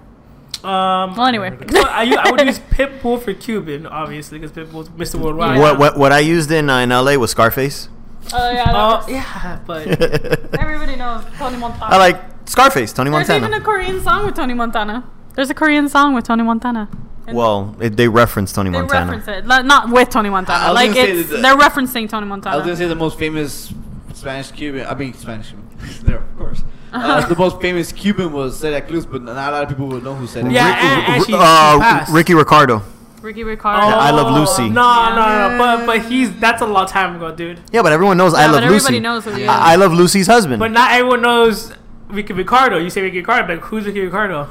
Um, 0.65 1.17
Well, 1.17 1.27
anyway. 1.27 1.57
I, 1.75 1.81
I, 1.89 2.03
u- 2.05 2.17
I 2.17 2.31
would 2.31 2.41
use 2.43 2.59
Pitbull 2.61 3.21
for 3.21 3.35
Cuban, 3.35 3.87
obviously, 3.87 4.39
because 4.39 4.53
Pitbull's 4.57 4.89
Mr. 4.91 5.17
Worldwide. 5.21 5.59
What, 5.59 5.79
what 5.79 5.97
what 5.97 6.13
I 6.13 6.21
used 6.21 6.51
in 6.51 6.71
uh, 6.71 6.79
in 6.79 6.91
LA 6.91 7.15
was 7.17 7.31
Scarface. 7.33 7.89
Oh 8.33 8.51
yeah. 8.53 8.71
Oh, 8.73 9.05
yeah, 9.09 9.59
but 9.67 9.87
Everybody 10.61 10.95
knows 10.97 11.25
Tony 11.37 11.57
Montana. 11.59 11.85
I 11.95 11.99
like 11.99 12.23
Scarface, 12.49 12.93
Tony 12.93 13.11
Montana. 13.11 13.41
There's 13.41 13.51
Montana. 13.51 13.57
even 13.57 13.63
a 13.63 13.65
Korean 13.65 14.01
song 14.03 14.27
with 14.27 14.35
Tony 14.37 14.55
Montana. 14.55 15.05
There's 15.35 15.51
a 15.51 15.55
Korean 15.55 15.89
song 15.89 16.15
with 16.15 16.25
Tony 16.25 16.45
Montana. 16.45 16.89
And 17.27 17.37
well, 17.37 17.75
it, 17.81 17.97
they 17.97 18.09
reference 18.09 18.53
Tony 18.53 18.71
they 18.71 18.79
Montana. 18.79 19.13
reference 19.13 19.29
it, 19.45 19.47
Not- 19.47 19.65
not 19.67 19.91
with 19.91 20.11
Tony 20.11 20.29
Montana. 20.31 20.73
Like 20.73 20.95
it's 20.95 21.31
the- 21.31 21.39
they're 21.39 21.57
referencing 21.57 22.09
Tony 22.09 22.27
Montana. 22.27 22.55
I 22.55 22.59
was 22.59 22.65
Montana. 22.65 22.65
gonna 22.67 22.77
say 22.77 22.87
the 22.87 22.95
most 22.95 23.19
famous 23.19 23.73
Spanish 24.15 24.51
Cuban. 24.53 24.87
I 24.87 24.95
mean 24.95 25.15
Spanish 25.15 25.49
Cuban. 25.81 26.07
there, 26.07 26.19
of 26.19 26.39
course. 26.39 26.63
Uh, 26.93 27.27
the 27.27 27.37
most 27.37 27.61
famous 27.61 27.91
Cuban 27.91 28.33
was 28.33 28.59
Celia 28.61 28.83
Cruz, 28.83 29.07
but 29.07 29.23
not 29.23 29.37
a 29.37 29.51
lot 29.51 29.63
of 29.63 29.69
people 29.69 29.89
would 29.89 30.05
know 30.05 30.15
who 30.15 30.27
Celia 30.27 30.45
Cruz. 30.45 30.55
Yeah, 30.55 30.77
and, 30.79 31.15
and 31.15 31.25
she, 31.25 31.33
she 31.33 31.39
uh, 31.39 31.79
passed. 31.79 32.13
Ricky 32.13 32.35
Ricardo. 32.35 32.83
Ricky 33.23 33.45
Ricardo. 33.45 33.87
I 33.87 34.11
Love 34.11 34.35
Lucy. 34.35 34.69
No, 34.69 35.15
no, 35.15 35.49
no, 35.49 35.59
but 35.59 35.87
but 35.87 36.05
he's 36.11 36.39
that's 36.41 36.61
a 36.61 36.67
long 36.67 36.87
time 36.87 37.17
ago, 37.17 37.35
dude. 37.35 37.61
Yeah, 37.73 37.83
but 37.83 37.93
everyone 37.93 38.17
knows 38.17 38.35
I 38.35 38.47
Love 38.47 38.57
but 38.57 38.65
everybody 38.65 38.95
Lucy. 38.95 39.01
knows 39.01 39.25
who 39.25 39.31
he 39.31 39.43
is. 39.45 39.49
I, 39.49 39.73
I 39.73 39.77
Love 39.77 39.93
Lucy's 39.93 40.27
husband. 40.27 40.59
But 40.59 40.73
not 40.73 40.91
everyone 40.93 41.23
knows 41.23 41.73
Ricky 42.09 42.33
Ricardo. 42.33 42.79
You 42.79 42.91
say 42.91 43.01
Ricky 43.01 43.19
Ricardo, 43.19 43.47
but 43.47 43.65
who's 43.67 43.87
Ricky 43.87 44.01
Ricardo? 44.01 44.51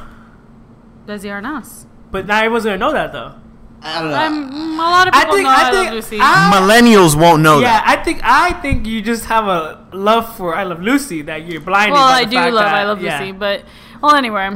Desi 1.05 1.25
Arnaz. 1.25 1.85
But 2.11 2.25
not 2.27 2.43
everyone's 2.43 2.63
gonna 2.63 2.77
know 2.77 2.93
that 2.93 3.11
though. 3.11 3.35
I 3.83 3.99
don't 4.01 4.11
know. 4.11 4.15
I'm, 4.15 4.73
a 4.79 4.83
lot 4.83 5.07
of 5.07 5.13
I 5.13 5.19
people 5.21 5.35
think 5.35 5.43
know 5.45 5.49
I, 5.49 5.61
I 5.67 5.71
think 5.71 5.85
Love 5.85 5.93
Lucy. 5.95 6.17
I- 6.21 6.51
Millennials 6.55 7.19
won't 7.19 7.41
know 7.41 7.59
yeah, 7.59 7.81
that. 7.81 7.99
I 7.99 8.03
think 8.03 8.19
I 8.23 8.53
think 8.61 8.85
you 8.85 9.01
just 9.01 9.25
have 9.25 9.47
a 9.47 9.85
love 9.91 10.35
for 10.37 10.55
I 10.55 10.63
Love 10.63 10.81
Lucy 10.81 11.21
that 11.23 11.45
you're 11.45 11.61
blinded. 11.61 11.93
well, 11.93 12.07
by 12.07 12.19
I 12.21 12.25
the 12.25 12.31
do 12.31 12.37
fact 12.37 12.53
love 12.53 12.63
that- 12.65 12.75
I 12.75 12.83
Love 12.85 13.01
yeah. 13.01 13.19
Lucy, 13.19 13.31
but 13.31 13.65
well, 14.01 14.15
anyway, 14.15 14.49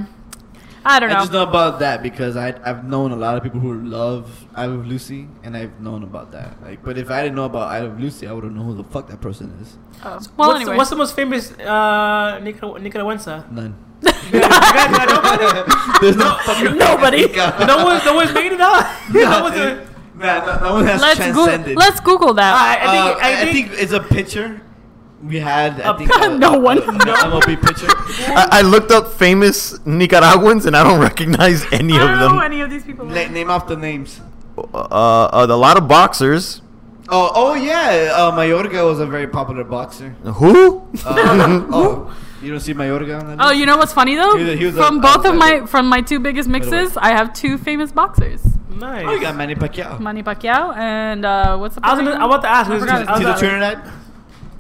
I 0.88 1.00
don't 1.00 1.10
know. 1.10 1.16
I 1.16 1.18
know. 1.18 1.24
just 1.26 1.32
know 1.34 1.44
about 1.44 1.80
that 1.80 2.04
because 2.04 2.38
I 2.38 2.54
I've 2.64 2.86
known 2.86 3.12
a 3.12 3.16
lot 3.16 3.36
of 3.38 3.42
people 3.44 3.60
who 3.60 3.74
love 3.84 4.46
I 4.54 4.68
Love 4.68 4.86
Lucy, 4.86 5.28
and 5.44 5.58
I've 5.58 5.80
known 5.82 6.04
about 6.04 6.32
that. 6.34 6.62
Like, 6.62 6.84
but 6.84 6.98
if 6.98 7.10
I 7.10 7.24
didn't 7.24 7.36
know 7.36 7.46
about 7.46 7.70
I 7.72 7.80
Love 7.80 8.00
Lucy, 8.00 8.28
I 8.28 8.32
wouldn't 8.32 8.54
know 8.56 8.64
who 8.64 8.76
the 8.76 8.84
fuck 8.84 9.08
that 9.10 9.22
person 9.22 9.58
is. 9.62 9.78
Oh. 10.04 10.20
Well, 10.38 10.50
what's, 10.50 10.62
anyway, 10.62 10.78
what's 10.78 10.90
the 10.92 10.96
most 10.98 11.16
famous 11.16 11.52
uh, 11.54 12.40
Nicar- 12.44 12.80
Nicaraguense? 12.80 13.50
None. 13.52 13.76
You 14.32 14.40
guys- 14.42 14.44
you 14.44 14.50
guys 14.50 14.92
got 14.98 15.10
nobody? 15.10 15.72
There's 16.02 16.16
no 16.18 16.38
fucking 16.46 16.78
Nobody. 16.88 17.28
no 17.68 17.86
one's 17.86 18.06
no 18.06 18.14
one's 18.16 18.34
made 18.34 18.52
it 18.52 18.62
up. 18.62 18.86
no 19.14 19.42
one's 19.44 19.56
a- 19.58 19.88
man, 20.16 20.46
no, 20.46 20.60
no 20.60 20.74
one 20.76 20.86
has 20.86 21.02
let's 21.02 21.20
go- 21.20 21.46
transcended. 21.46 21.78
let's 21.78 22.00
Google 22.00 22.34
that. 22.36 22.54
I, 22.54 22.74
I 22.86 22.92
think 22.92 23.06
Uh, 23.24 23.28
I 23.28 23.52
think, 23.54 23.82
it's 23.82 23.92
a 23.94 24.00
picture. 24.02 24.62
We 25.24 25.40
had 25.40 25.82
I 25.82 25.94
A- 25.94 25.98
think 25.98 26.12
uh, 26.12 26.28
No 26.38 26.58
one. 26.60 26.78
an 26.80 27.00
MLB 27.00 27.62
picture. 27.66 27.88
I, 28.36 28.60
I 28.60 28.62
looked 28.62 28.92
up 28.92 29.08
famous 29.14 29.80
Nicaraguans 29.86 30.66
and 30.66 30.76
I 30.76 30.84
don't 30.84 31.00
recognize 31.00 31.66
any 31.72 31.94
I 31.94 32.02
of 32.04 32.08
don't 32.10 32.20
them. 32.20 32.36
know 32.36 32.42
any 32.42 32.62
of 32.62 32.70
these 32.70 32.84
people. 32.84 33.06
Na- 33.06 33.28
name 33.28 33.50
off 33.50 33.68
the 33.68 33.76
names. 33.78 34.22
Uh, 34.58 34.62
uh, 34.78 35.48
a 35.50 35.56
lot 35.56 35.78
of 35.78 35.88
boxers. 35.88 36.62
Oh, 37.10 37.32
oh 37.36 37.54
yeah. 37.56 38.12
Uh, 38.16 38.32
Mayorga 38.32 38.86
was 38.86 39.00
a 39.00 39.06
very 39.06 39.28
popular 39.28 39.64
boxer. 39.64 40.10
Who? 40.24 40.88
Uh, 41.06 41.66
oh, 41.72 42.16
you 42.46 42.52
don't 42.52 42.60
see 42.60 42.74
Mayorga 42.74 43.20
on 43.20 43.28
that? 43.28 43.44
Oh, 43.44 43.48
list? 43.50 43.60
you 43.60 43.66
know 43.66 43.78
what's 43.78 43.94
funny 43.94 44.16
though? 44.16 44.36
He 44.38 44.44
was 44.44 44.54
a- 44.54 44.56
he 44.58 44.66
was 44.66 44.78
a- 44.78 44.84
from 44.84 45.02
both 45.02 45.26
of 45.26 45.34
outsider. 45.36 45.62
my 45.62 45.66
from 45.68 45.90
my 45.90 46.02
two 46.02 46.20
biggest 46.20 46.48
mixes, 46.48 46.96
I 46.98 47.10
have 47.10 47.34
two 47.34 47.58
famous 47.58 47.92
boxers: 47.92 48.42
nice. 48.70 49.06
Oh, 49.08 49.12
you 49.14 49.22
got 49.22 49.36
Manny 49.36 49.56
Pacquiao. 49.56 50.00
Manny 50.00 50.24
Pacquiao 50.24 50.76
and 50.78 51.26
uh, 51.26 51.58
what's 51.58 51.76
the? 51.76 51.86
I 51.86 51.94
was 51.94 52.00
gonna, 52.00 52.12
I 52.12 52.14
Rican? 52.14 52.30
want 52.30 52.42
to 52.44 52.50
ask. 52.50 52.70
I 52.70 52.74
who's- 52.74 52.82
forgot 52.84 52.98
who's- 52.98 53.02
his 53.02 53.10
I 53.10 53.12
was 53.12 53.20
Tito 53.20 53.30
like- 53.32 53.40
Trinidad. 53.40 53.94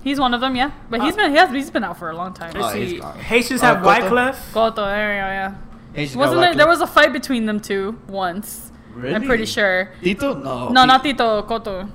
He's 0.03 0.19
one 0.19 0.33
of 0.35 0.41
them, 0.41 0.55
yeah. 0.55 0.69
But 0.89 1.01
he's 1.01 1.13
Uh, 1.13 1.17
been 1.17 1.31
he 1.31 1.37
has, 1.37 1.49
he's 1.49 1.71
been 1.71 1.83
out 1.83 1.97
for 1.97 2.11
a 2.11 2.15
long 2.15 2.31
time. 2.33 2.51
Oh, 2.55 2.59
Let's 2.59 2.75
he's 2.75 2.89
see. 2.91 2.99
gone. 2.99 3.17
Haitians 3.17 3.63
Oh, 3.63 3.65
have 3.65 3.77
Cotto? 3.77 4.09
Wyclef. 4.09 4.35
Cotto, 4.53 4.75
there 4.85 5.13
you 5.15 5.21
go, 5.21 5.27
yeah. 5.39 5.51
Asian 5.95 6.19
Wasn't 6.19 6.37
guy 6.39 6.45
there? 6.47 6.55
There 6.55 6.67
was 6.67 6.81
a 6.81 6.85
fight 6.87 7.11
between 7.11 7.47
them 7.47 7.59
two 7.59 7.97
once. 8.07 8.71
Really? 8.93 9.15
I'm 9.15 9.23
pretty 9.23 9.45
sure. 9.45 9.89
Tito? 10.03 10.35
No. 10.35 10.69
No, 10.69 10.81
he- 10.81 10.87
not 10.87 11.03
Tito 11.03 11.41
Cotto. 11.43 11.89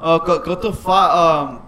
Oh, 0.00 0.18
go, 0.20 0.38
go 0.56 0.72
fought 0.72 1.10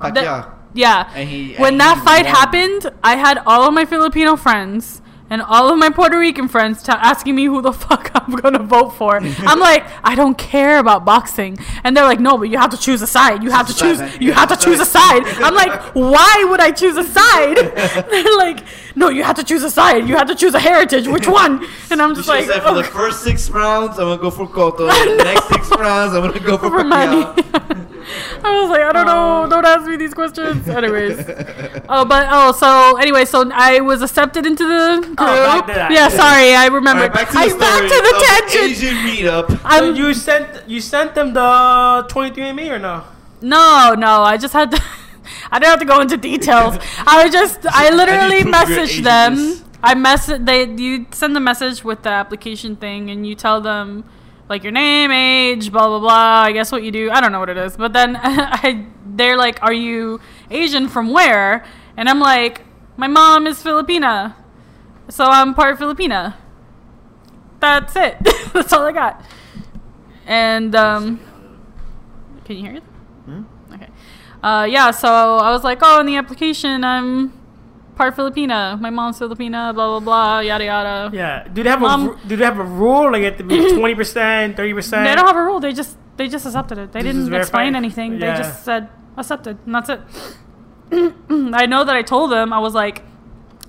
um, 0.02 0.12
The- 0.14 0.20
Pacquiao. 0.20 0.50
Yeah. 0.74 1.10
And 1.14 1.28
he- 1.28 1.54
when 1.56 1.78
that 1.78 2.02
fight 2.04 2.24
won. 2.24 2.34
happened, 2.34 2.90
I 3.02 3.16
had 3.16 3.38
all 3.46 3.66
of 3.68 3.74
my 3.74 3.84
Filipino 3.84 4.36
friends 4.36 5.00
and 5.30 5.40
all 5.40 5.72
of 5.72 5.78
my 5.78 5.88
Puerto 5.88 6.18
Rican 6.18 6.46
friends 6.46 6.82
t- 6.82 6.92
asking 6.92 7.34
me 7.34 7.46
who 7.46 7.62
the 7.62 7.72
fuck 7.84 8.10
I'm 8.14 8.34
gonna 8.34 8.58
vote 8.62 8.90
for. 8.90 9.16
I'm 9.16 9.58
like, 9.70 9.82
I 10.04 10.14
don't 10.14 10.36
care 10.36 10.78
about 10.78 11.06
boxing, 11.06 11.56
and 11.84 11.96
they're 11.96 12.04
like, 12.04 12.20
No, 12.20 12.36
but 12.36 12.50
you 12.50 12.58
have 12.58 12.70
to 12.70 12.76
choose 12.76 13.00
a 13.00 13.06
side. 13.06 13.42
You 13.42 13.50
have 13.50 13.66
to 13.68 13.72
Choose 13.74 13.98
choose. 13.98 14.00
a 14.00 14.04
side, 14.08 14.12
man. 14.12 14.22
You 14.22 14.32
have 14.34 14.48
to 14.50 14.56
choose 14.56 14.80
a 14.80 14.84
side. 14.84 15.22
I'm 15.42 15.54
like, 15.54 15.72
Why 15.94 16.46
would 16.50 16.60
I 16.60 16.70
choose 16.70 16.96
a 16.98 17.04
side? 17.04 17.56
they're 18.10 18.36
like, 18.36 18.60
No, 18.94 19.08
you 19.08 19.22
have 19.24 19.36
to 19.36 19.44
choose 19.44 19.62
a 19.62 19.70
side. 19.70 20.06
You 20.06 20.16
have 20.16 20.28
to 20.28 20.34
choose 20.34 20.52
a 20.54 20.60
heritage. 20.60 21.08
Which 21.08 21.26
one? 21.26 21.66
And 21.90 22.02
I'm 22.02 22.14
just 22.14 22.28
like, 22.28 22.44
for 22.44 22.52
the 22.52 22.80
"Oh, 22.80 22.82
first 22.82 23.22
six 23.22 23.48
rounds, 23.48 23.98
I'm 23.98 24.08
gonna 24.08 24.20
go 24.20 24.30
for 24.30 24.46
Cotto. 24.46 24.86
The 25.16 25.24
next 25.24 25.48
six 25.48 25.70
rounds, 25.70 26.12
I'm 26.14 26.20
gonna 26.26 26.40
go 26.40 26.58
for, 26.58 26.68
for. 26.68 26.84
Pacquiao. 26.84 27.88
I 28.44 28.60
was 28.60 28.70
like, 28.70 28.80
I 28.80 28.92
don't 28.92 29.06
know. 29.06 29.42
Um, 29.44 29.50
don't 29.50 29.64
ask 29.64 29.86
me 29.86 29.96
these 29.96 30.14
questions. 30.14 30.68
Anyways. 30.68 31.18
Oh, 31.88 32.04
but 32.06 32.26
oh, 32.30 32.52
so 32.52 32.96
anyway, 32.96 33.24
so 33.24 33.50
I 33.52 33.80
was 33.80 34.00
accepted 34.02 34.46
into 34.46 34.64
the 34.66 34.96
oh, 34.96 35.02
group. 35.02 35.16
back 35.16 35.66
to 35.66 35.72
that. 35.74 35.90
Yeah, 35.92 36.08
sorry, 36.08 36.54
I 36.54 36.66
remember. 36.66 37.02
right, 37.02 37.12
back 37.12 37.28
to 37.28 37.34
the 37.34 37.38
I'm 37.40 37.48
story 37.50 37.60
back 37.60 37.82
to 37.82 37.88
the 37.88 38.14
of 38.16 38.22
tangent. 38.22 38.70
Asian 38.70 38.96
meetup. 38.96 39.60
I'm 39.64 39.94
you 39.94 40.14
sent 40.14 40.68
you 40.68 40.80
sent 40.80 41.14
them 41.14 41.34
the 41.34 42.06
23andMe 42.08 42.70
or 42.70 42.78
no? 42.78 43.04
no, 43.42 43.94
no. 43.98 44.22
I 44.22 44.36
just 44.38 44.54
had 44.54 44.70
to. 44.70 44.82
I 45.50 45.58
didn't 45.58 45.70
have 45.70 45.80
to 45.80 45.84
go 45.84 46.00
into 46.00 46.16
details. 46.16 46.78
I 47.06 47.24
was 47.24 47.32
just. 47.32 47.66
I 47.70 47.90
literally 47.90 48.42
proof 48.42 48.54
messaged 48.54 49.02
them. 49.02 49.64
I 49.82 49.94
message. 49.94 50.44
They 50.44 50.64
you 50.70 51.06
send 51.10 51.36
the 51.36 51.40
message 51.40 51.84
with 51.84 52.02
the 52.02 52.10
application 52.10 52.76
thing, 52.76 53.10
and 53.10 53.26
you 53.26 53.34
tell 53.34 53.60
them 53.60 54.04
like 54.52 54.62
your 54.62 54.72
name, 54.72 55.10
age, 55.10 55.72
blah 55.72 55.88
blah 55.88 55.98
blah. 55.98 56.42
I 56.42 56.52
guess 56.52 56.70
what 56.70 56.82
you 56.82 56.92
do. 56.92 57.10
I 57.10 57.22
don't 57.22 57.32
know 57.32 57.40
what 57.40 57.48
it 57.48 57.56
is, 57.56 57.74
but 57.74 57.94
then 57.94 58.18
I 58.22 58.86
they're 59.06 59.36
like, 59.36 59.58
"Are 59.62 59.72
you 59.72 60.20
Asian 60.50 60.88
from 60.88 61.10
where?" 61.10 61.64
And 61.96 62.06
I'm 62.06 62.20
like, 62.20 62.60
"My 62.98 63.08
mom 63.08 63.46
is 63.46 63.62
Filipina, 63.62 64.34
so 65.08 65.24
I'm 65.24 65.54
part 65.54 65.78
Filipina." 65.78 66.36
That's 67.60 67.96
it. 67.96 68.18
That's 68.52 68.72
all 68.74 68.84
I 68.84 68.92
got. 68.92 69.24
And 70.26 70.74
um, 70.74 71.18
can 72.44 72.56
you 72.56 72.62
hear 72.62 72.76
it? 72.76 72.82
Hmm? 73.24 73.42
Okay. 73.72 73.88
Uh, 74.42 74.66
yeah. 74.68 74.90
So 74.90 75.08
I 75.08 75.50
was 75.50 75.64
like, 75.64 75.78
"Oh, 75.80 75.98
in 76.00 76.06
the 76.06 76.16
application, 76.16 76.84
I'm." 76.84 77.32
Part 77.96 78.16
Filipina. 78.16 78.80
My 78.80 78.90
mom's 78.90 79.18
Filipina. 79.18 79.74
Blah 79.74 79.98
blah 79.98 80.00
blah. 80.00 80.40
Yada 80.40 80.64
yada. 80.64 81.10
Yeah. 81.12 81.46
Do 81.48 81.62
they 81.62 81.70
have 81.70 81.82
a 81.82 82.18
do 82.26 82.36
they 82.36 82.44
have 82.44 82.58
a 82.58 82.64
rule 82.64 83.12
like 83.12 83.22
have 83.22 83.36
to 83.38 83.44
be 83.44 83.72
20 83.76 83.94
percent, 83.94 84.56
30 84.56 84.74
percent? 84.74 85.04
They 85.04 85.14
don't 85.14 85.26
have 85.26 85.36
a 85.36 85.42
rule. 85.42 85.60
They 85.60 85.72
just 85.72 85.96
they 86.16 86.28
just 86.28 86.46
accepted 86.46 86.78
it. 86.78 86.92
They 86.92 87.02
This 87.02 87.14
didn't 87.14 87.34
explain 87.34 87.76
anything. 87.76 88.18
They 88.18 88.26
just 88.34 88.64
said 88.64 88.88
accepted, 89.16 89.58
and 89.66 89.74
that's 89.74 89.88
it. 89.90 90.00
I 91.54 91.66
know 91.66 91.84
that 91.84 91.94
I 91.94 92.02
told 92.02 92.30
them 92.32 92.52
I 92.52 92.58
was 92.58 92.74
like, 92.74 93.02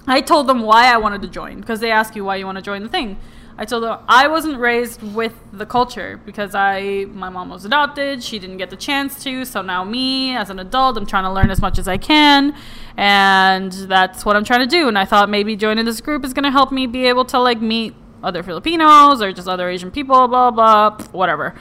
I 0.07 0.21
told 0.21 0.47
them 0.47 0.61
why 0.61 0.93
I 0.93 0.97
wanted 0.97 1.21
to 1.21 1.27
join 1.27 1.59
because 1.61 1.79
they 1.79 1.91
ask 1.91 2.15
you 2.15 2.25
why 2.25 2.35
you 2.37 2.45
want 2.45 2.57
to 2.57 2.61
join 2.61 2.83
the 2.83 2.89
thing. 2.89 3.17
I 3.57 3.65
told 3.65 3.83
them 3.83 3.99
I 4.07 4.27
wasn't 4.27 4.59
raised 4.59 5.01
with 5.01 5.33
the 5.51 5.65
culture 5.65 6.19
because 6.25 6.55
I 6.55 7.05
my 7.11 7.29
mom 7.29 7.49
was 7.49 7.65
adopted. 7.65 8.23
She 8.23 8.39
didn't 8.39 8.57
get 8.57 8.69
the 8.69 8.75
chance 8.75 9.23
to, 9.23 9.45
so 9.45 9.61
now 9.61 9.83
me 9.83 10.35
as 10.35 10.49
an 10.49 10.59
adult, 10.59 10.97
I'm 10.97 11.05
trying 11.05 11.25
to 11.25 11.31
learn 11.31 11.51
as 11.51 11.61
much 11.61 11.77
as 11.77 11.87
I 11.87 11.97
can, 11.97 12.55
and 12.97 13.71
that's 13.71 14.25
what 14.25 14.35
I'm 14.35 14.43
trying 14.43 14.61
to 14.61 14.67
do. 14.67 14.87
And 14.87 14.97
I 14.97 15.05
thought 15.05 15.29
maybe 15.29 15.55
joining 15.55 15.85
this 15.85 16.01
group 16.01 16.25
is 16.25 16.33
going 16.33 16.43
to 16.43 16.51
help 16.51 16.71
me 16.71 16.87
be 16.87 17.05
able 17.07 17.25
to 17.25 17.39
like 17.39 17.61
meet 17.61 17.93
other 18.23 18.41
Filipinos 18.41 19.21
or 19.21 19.31
just 19.33 19.47
other 19.47 19.69
Asian 19.69 19.91
people, 19.91 20.27
blah 20.27 20.51
blah, 20.51 20.97
whatever. 21.11 21.53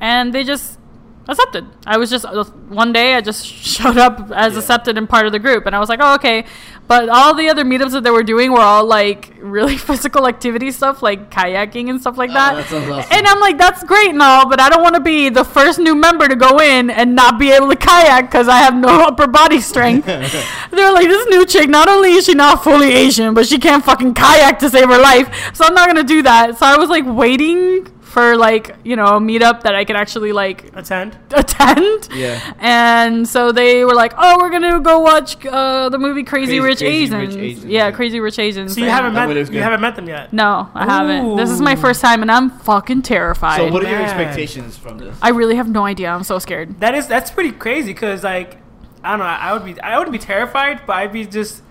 And 0.00 0.32
they 0.32 0.44
just 0.44 0.79
accepted. 1.28 1.66
I 1.86 1.96
was 1.96 2.10
just 2.10 2.24
one 2.68 2.92
day 2.92 3.14
I 3.14 3.20
just 3.20 3.46
showed 3.74 3.96
up 3.98 4.30
as 4.32 4.56
accepted 4.56 4.98
and 4.98 5.08
part 5.08 5.26
of 5.26 5.32
the 5.32 5.38
group, 5.38 5.66
and 5.66 5.74
I 5.76 5.78
was 5.78 5.88
like, 5.88 6.00
oh 6.02 6.14
okay. 6.14 6.44
But 6.88 7.08
all 7.08 7.34
the 7.36 7.48
other 7.48 7.62
meetups 7.64 7.92
that 7.92 8.02
they 8.02 8.10
were 8.10 8.24
doing 8.24 8.50
were 8.50 8.58
all 8.60 8.84
like 8.84 9.32
really 9.40 9.76
physical 9.88 10.26
activity 10.26 10.72
stuff, 10.72 11.04
like 11.04 11.30
kayaking 11.30 11.88
and 11.88 12.00
stuff 12.00 12.18
like 12.18 12.30
Oh, 12.30 12.34
that. 12.34 12.68
that 12.68 12.90
awesome. 12.90 13.12
And 13.16 13.26
I'm 13.28 13.38
like, 13.38 13.58
that's 13.58 13.84
great 13.84 14.08
and 14.10 14.20
all, 14.20 14.48
but 14.48 14.60
I 14.60 14.68
don't 14.68 14.82
want 14.82 14.96
to 14.96 15.00
be 15.00 15.28
the 15.28 15.44
first 15.44 15.78
new 15.78 15.94
member 15.94 16.26
to 16.26 16.34
go 16.34 16.58
in 16.60 16.90
and 16.90 17.14
not 17.14 17.38
be 17.38 17.52
able 17.52 17.68
to 17.70 17.76
kayak 17.76 18.24
because 18.28 18.48
I 18.48 18.58
have 18.58 18.74
no 18.74 18.88
upper 19.06 19.28
body 19.28 19.60
strength. 19.60 20.06
They're 20.06 20.92
like, 20.92 21.06
this 21.06 21.26
new 21.28 21.46
chick, 21.46 21.68
not 21.70 21.88
only 21.88 22.14
is 22.14 22.24
she 22.26 22.34
not 22.34 22.64
fully 22.64 22.92
Asian, 22.92 23.34
but 23.34 23.46
she 23.46 23.58
can't 23.58 23.84
fucking 23.84 24.14
kayak 24.14 24.58
to 24.58 24.68
save 24.68 24.88
her 24.88 24.98
life. 24.98 25.28
So 25.54 25.64
I'm 25.64 25.74
not 25.74 25.86
gonna 25.86 26.02
do 26.02 26.22
that. 26.22 26.58
So 26.58 26.66
I 26.66 26.76
was 26.76 26.88
like 26.90 27.04
waiting 27.06 27.86
for 28.10 28.36
like 28.36 28.74
you 28.82 28.96
know 28.96 29.04
a 29.04 29.20
meetup 29.20 29.62
that 29.62 29.74
I 29.76 29.84
could 29.84 29.94
actually 29.94 30.32
like 30.32 30.64
attend. 30.76 31.16
attend. 31.30 32.08
Yeah. 32.12 32.54
And 32.58 33.26
so 33.26 33.52
they 33.52 33.84
were 33.84 33.94
like, 33.94 34.12
"Oh, 34.18 34.38
we're 34.40 34.50
gonna 34.50 34.80
go 34.80 34.98
watch 34.98 35.44
uh, 35.46 35.88
the 35.88 35.98
movie 35.98 36.24
Crazy, 36.24 36.58
Crazy- 36.58 36.60
Rich, 36.60 36.78
Crazy 36.78 37.02
Asians. 37.04 37.36
Rich 37.36 37.44
Asians, 37.44 37.64
Yeah, 37.66 37.86
yeah. 37.86 37.90
Crazy 37.92 38.18
Rich 38.20 38.38
Asians. 38.38 38.74
So 38.74 38.80
you 38.80 38.90
haven't 38.90 39.14
met 39.14 39.52
you 39.52 39.62
haven't 39.62 39.80
met 39.80 39.94
them 39.94 40.08
yet. 40.08 40.32
No, 40.32 40.68
I 40.74 40.84
haven't. 40.86 41.36
This 41.36 41.50
is 41.50 41.60
my 41.60 41.76
first 41.76 42.00
time, 42.00 42.22
and 42.22 42.30
I'm 42.30 42.50
fucking 42.50 43.02
terrified. 43.02 43.58
So, 43.58 43.72
what 43.72 43.84
are 43.84 43.90
your 43.90 44.02
expectations 44.02 44.76
from 44.76 44.98
this? 44.98 45.16
I 45.22 45.30
really 45.30 45.54
have 45.54 45.68
no 45.68 45.84
idea. 45.84 46.10
I'm 46.10 46.24
so 46.24 46.38
scared. 46.40 46.80
That 46.80 46.94
is 46.94 47.06
that's 47.06 47.30
pretty 47.30 47.52
crazy 47.52 47.92
because 47.92 48.24
like 48.24 48.58
I 49.04 49.10
don't 49.10 49.20
know 49.20 49.24
I 49.24 49.52
would 49.52 49.64
be 49.64 49.80
I 49.80 49.98
would 49.98 50.10
be 50.10 50.18
terrified 50.18 50.82
but 50.86 50.96
I'd 50.96 51.12
be 51.12 51.26
just 51.26 51.62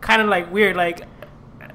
kind 0.00 0.20
of 0.22 0.28
like 0.28 0.52
weird 0.52 0.76
like 0.76 1.02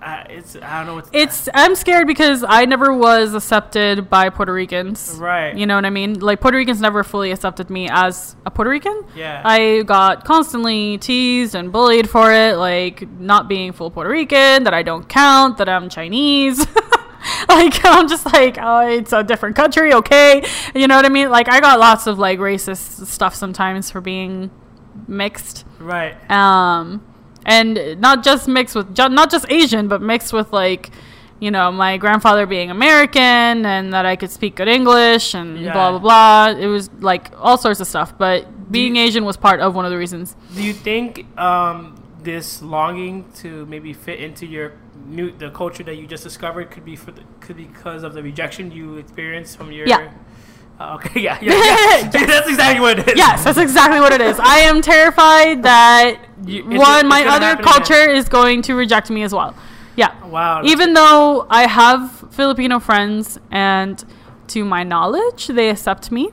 uh, 0.01 0.23
it's 0.29 0.55
I 0.55 0.79
don't 0.79 0.87
know 0.87 0.95
what's 0.95 1.09
It's 1.13 1.49
I'm 1.53 1.75
scared 1.75 2.07
because 2.07 2.43
I 2.47 2.65
never 2.65 2.93
was 2.93 3.33
accepted 3.33 4.09
by 4.09 4.29
Puerto 4.29 4.53
Ricans. 4.53 5.15
Right. 5.19 5.55
You 5.55 5.65
know 5.65 5.75
what 5.75 5.85
I 5.85 5.89
mean? 5.89 6.19
Like 6.19 6.41
Puerto 6.41 6.57
Ricans 6.57 6.81
never 6.81 7.03
fully 7.03 7.31
accepted 7.31 7.69
me 7.69 7.87
as 7.89 8.35
a 8.45 8.51
Puerto 8.51 8.71
Rican. 8.71 9.03
Yeah. 9.15 9.41
I 9.45 9.83
got 9.83 10.25
constantly 10.25 10.97
teased 10.97 11.55
and 11.55 11.71
bullied 11.71 12.09
for 12.09 12.31
it, 12.31 12.57
like 12.57 13.09
not 13.19 13.47
being 13.47 13.71
full 13.73 13.91
Puerto 13.91 14.09
Rican, 14.09 14.63
that 14.63 14.73
I 14.73 14.83
don't 14.83 15.07
count, 15.07 15.57
that 15.57 15.69
I'm 15.69 15.89
Chinese. 15.89 16.59
like 17.47 17.79
I'm 17.85 18.07
just 18.07 18.25
like, 18.25 18.57
oh, 18.59 18.87
it's 18.87 19.13
a 19.13 19.23
different 19.23 19.55
country, 19.55 19.93
okay? 19.93 20.43
You 20.73 20.87
know 20.87 20.95
what 20.95 21.05
I 21.05 21.09
mean? 21.09 21.29
Like 21.29 21.49
I 21.49 21.59
got 21.59 21.79
lots 21.79 22.07
of 22.07 22.17
like 22.17 22.39
racist 22.39 23.05
stuff 23.05 23.35
sometimes 23.35 23.91
for 23.91 24.01
being 24.01 24.51
mixed 25.07 25.65
right 25.79 26.29
um, 26.29 27.03
and 27.45 27.99
not 27.99 28.23
just 28.23 28.47
mixed 28.47 28.75
with 28.75 28.97
not 28.97 29.31
just 29.31 29.45
Asian, 29.49 29.87
but 29.87 30.01
mixed 30.01 30.31
with 30.33 30.51
like, 30.53 30.91
you 31.39 31.49
know, 31.51 31.71
my 31.71 31.97
grandfather 31.97 32.45
being 32.45 32.69
American 32.69 33.65
and 33.65 33.93
that 33.93 34.05
I 34.05 34.15
could 34.15 34.29
speak 34.31 34.55
good 34.55 34.67
English 34.67 35.33
and 35.33 35.59
Yeah. 35.59 35.73
blah 35.73 35.89
blah 35.91 35.99
blah. 35.99 36.59
It 36.59 36.67
was 36.67 36.89
like 36.99 37.31
all 37.39 37.57
sorts 37.57 37.79
of 37.79 37.87
stuff, 37.87 38.13
but 38.17 38.71
being 38.71 38.95
you- 38.95 39.03
Asian 39.03 39.25
was 39.25 39.37
part 39.37 39.59
of 39.59 39.75
one 39.75 39.85
of 39.85 39.91
the 39.91 39.97
reasons. 39.97 40.35
do 40.55 40.61
you 40.63 40.73
think 40.73 41.25
um 41.39 41.95
this 42.23 42.61
longing 42.61 43.25
to 43.33 43.65
maybe 43.65 43.91
fit 43.93 44.19
into 44.19 44.45
your 44.45 44.73
new 45.07 45.31
the 45.31 45.49
culture 45.49 45.83
that 45.83 45.95
you 45.95 46.05
just 46.05 46.23
discovered 46.23 46.69
could 46.69 46.85
be 46.85 46.95
for 46.95 47.09
the, 47.11 47.21
could 47.39 47.57
be 47.57 47.63
because 47.65 48.03
of 48.03 48.13
the 48.13 48.21
rejection 48.21 48.71
you 48.71 48.97
experienced 48.97 49.57
from 49.57 49.71
your 49.71 49.87
Yeah. 49.87 50.09
Uh, 50.81 50.95
okay 50.95 51.19
yeah 51.21 51.37
yeah, 51.41 51.53
yeah. 51.53 52.25
that's 52.31 52.49
exactly 52.49 52.81
what 52.85 52.97
it 52.99 53.07
is 53.09 53.17
Yes, 53.17 53.43
that's 53.43 53.57
exactly 53.57 53.99
what 53.99 54.11
it 54.13 54.21
is. 54.21 54.35
I 54.39 54.57
am 54.69 54.81
terrified 54.81 55.63
that 55.63 56.17
You- 56.45 56.63
one, 56.65 57.05
it's 57.05 57.15
my 57.15 57.21
other 57.35 57.53
culture 57.61 58.05
is 58.19 58.25
going 58.29 58.61
to 58.63 58.71
reject 58.75 59.09
me 59.15 59.21
as 59.23 59.33
well. 59.33 59.53
Yeah. 59.95 60.11
wow 60.25 60.61
Even 60.63 60.93
though 60.93 61.45
I 61.49 61.63
have 61.67 62.01
Filipino 62.31 62.79
friends 62.79 63.39
and 63.51 64.03
to 64.53 64.59
my 64.65 64.83
knowledge, 64.83 65.47
they 65.47 65.69
accept 65.69 66.11
me. 66.11 66.23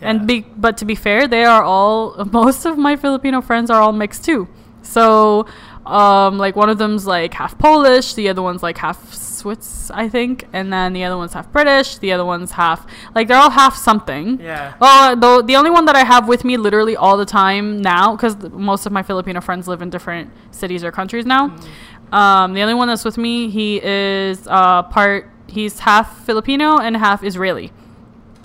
Yeah. 0.00 0.08
And 0.10 0.26
be, 0.26 0.36
but 0.64 0.76
to 0.78 0.84
be 0.84 0.96
fair, 1.06 1.28
they 1.28 1.44
are 1.44 1.62
all 1.62 2.24
most 2.42 2.64
of 2.70 2.76
my 2.78 2.96
Filipino 2.96 3.40
friends 3.40 3.70
are 3.70 3.80
all 3.80 3.92
mixed 3.92 4.24
too. 4.24 4.48
So, 4.82 5.46
um, 5.86 6.38
like 6.38 6.54
one 6.56 6.68
of 6.70 6.78
them's 6.78 7.06
like 7.06 7.34
half 7.34 7.58
Polish, 7.58 8.14
the 8.14 8.28
other 8.28 8.42
one's 8.42 8.62
like 8.62 8.78
half 8.78 9.12
Swiss, 9.12 9.90
I 9.92 10.08
think, 10.08 10.46
and 10.52 10.72
then 10.72 10.92
the 10.92 11.02
other 11.04 11.16
one's 11.16 11.32
half 11.32 11.50
British, 11.50 11.98
the 11.98 12.12
other 12.12 12.24
one's 12.24 12.52
half 12.52 12.86
like 13.14 13.26
they're 13.28 13.36
all 13.36 13.50
half 13.50 13.76
something. 13.76 14.40
Yeah. 14.40 14.74
Well, 14.80 15.16
the 15.16 15.42
the 15.42 15.56
only 15.56 15.70
one 15.70 15.84
that 15.86 15.96
I 15.96 16.04
have 16.04 16.28
with 16.28 16.44
me 16.44 16.56
literally 16.56 16.96
all 16.96 17.16
the 17.16 17.26
time 17.26 17.82
now, 17.82 18.14
because 18.14 18.36
most 18.52 18.86
of 18.86 18.92
my 18.92 19.02
Filipino 19.02 19.40
friends 19.40 19.66
live 19.66 19.82
in 19.82 19.90
different 19.90 20.30
cities 20.52 20.84
or 20.84 20.92
countries 20.92 21.26
now. 21.26 21.48
Mm-hmm. 21.48 22.14
Um, 22.14 22.52
the 22.54 22.60
only 22.62 22.74
one 22.74 22.88
that's 22.88 23.04
with 23.04 23.16
me, 23.18 23.48
he 23.50 23.80
is 23.82 24.46
uh, 24.46 24.82
part. 24.84 25.28
He's 25.48 25.80
half 25.80 26.24
Filipino 26.24 26.78
and 26.78 26.96
half 26.96 27.24
Israeli 27.24 27.72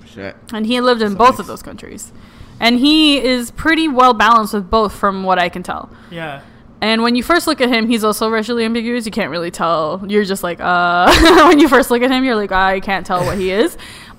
Shit. 0.04 0.36
and 0.52 0.66
he 0.66 0.80
lived 0.80 1.00
in 1.02 1.12
So 1.12 1.16
both 1.18 1.30
nice. 1.32 1.38
of 1.40 1.46
those 1.46 1.62
countries 1.62 2.12
and 2.60 2.78
he 2.80 3.18
is 3.22 3.50
pretty 3.52 3.86
well 3.88 4.12
balanced 4.12 4.52
with 4.52 4.68
both 4.68 4.92
from 4.94 5.22
what 5.22 5.38
i 5.38 5.48
can 5.48 5.62
tell 5.62 5.88
yeah 6.10 6.42
and 6.80 7.02
when 7.02 7.14
you 7.16 7.22
first 7.22 7.46
look 7.46 7.60
at 7.60 7.68
him 7.68 7.88
he's 7.88 8.04
also 8.04 8.28
racially 8.28 8.64
ambiguous 8.64 9.04
you 9.06 9.12
can't 9.12 9.30
really 9.30 9.50
tell 9.50 10.02
you're 10.08 10.24
just 10.24 10.42
like 10.42 10.60
uh 10.60 11.12
when 11.48 11.58
you 11.58 11.68
first 11.68 11.90
look 11.90 12.02
at 12.02 12.10
him 12.10 12.24
you're 12.24 12.36
like 12.36 12.52
i 12.52 12.80
can't 12.80 13.04
tell 13.06 13.24
what 13.24 13.36
he 13.38 13.50
is 13.50 13.76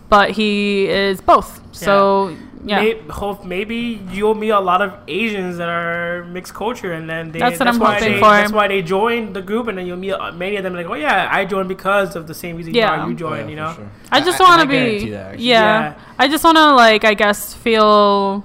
but 0.10 0.32
he 0.32 0.88
is 0.88 1.22
both 1.22 1.62
so 1.76 2.36
Yeah. 2.66 2.82
may, 2.82 3.02
hope 3.08 3.46
maybe 3.46 4.02
you'll 4.12 4.36
meet 4.36 4.50
a 4.50 4.60
lot 4.60 4.82
of 4.82 4.92
Asians 5.08 5.58
that 5.58 5.70
are 5.70 6.26
mixed 6.26 6.54
culture, 6.54 6.92
and 6.92 7.10
then 7.10 7.32
they, 7.32 7.40
That's 7.40 7.58
what 7.58 7.70
I'm 7.70 7.80
why 7.80 7.94
hoping 7.94 8.14
they, 8.16 8.20
for. 8.20 8.32
That's 8.32 8.52
why 8.52 8.68
they 8.68 8.82
join 8.82 9.32
the 9.32 9.42
group, 9.42 9.70
and 9.70 9.78
then 9.78 9.86
you'll 9.88 9.96
meet 9.96 10.12
uh, 10.12 10.34
many 10.34 10.58
of 10.58 10.64
them 10.64 10.74
like, 10.76 10.88
oh 10.88 10.96
yeah, 10.96 11.30
I 11.32 11.46
joined 11.46 11.70
because 11.70 12.18
of 12.18 12.28
the 12.28 12.34
same 12.34 12.58
reason 12.58 12.74
Yeah. 12.76 13.08
you 13.08 13.14
joined, 13.16 13.48
yeah, 13.48 13.50
you 13.50 13.56
know. 13.56 13.74
sure. 13.76 13.90
I 14.12 14.20
just 14.20 14.42
want 14.42 14.60
to 14.60 14.64
and 14.64 14.72
I 14.72 14.76
guarantee 14.76 15.06
be, 15.06 15.12
that, 15.12 15.40
yeah. 15.40 15.80
Yeah. 15.96 16.00
I 16.20 16.28
just 16.28 16.44
want 16.44 16.58
to 16.58 16.74
like, 16.76 17.06
I 17.06 17.14
guess, 17.14 17.54
feel 17.54 18.44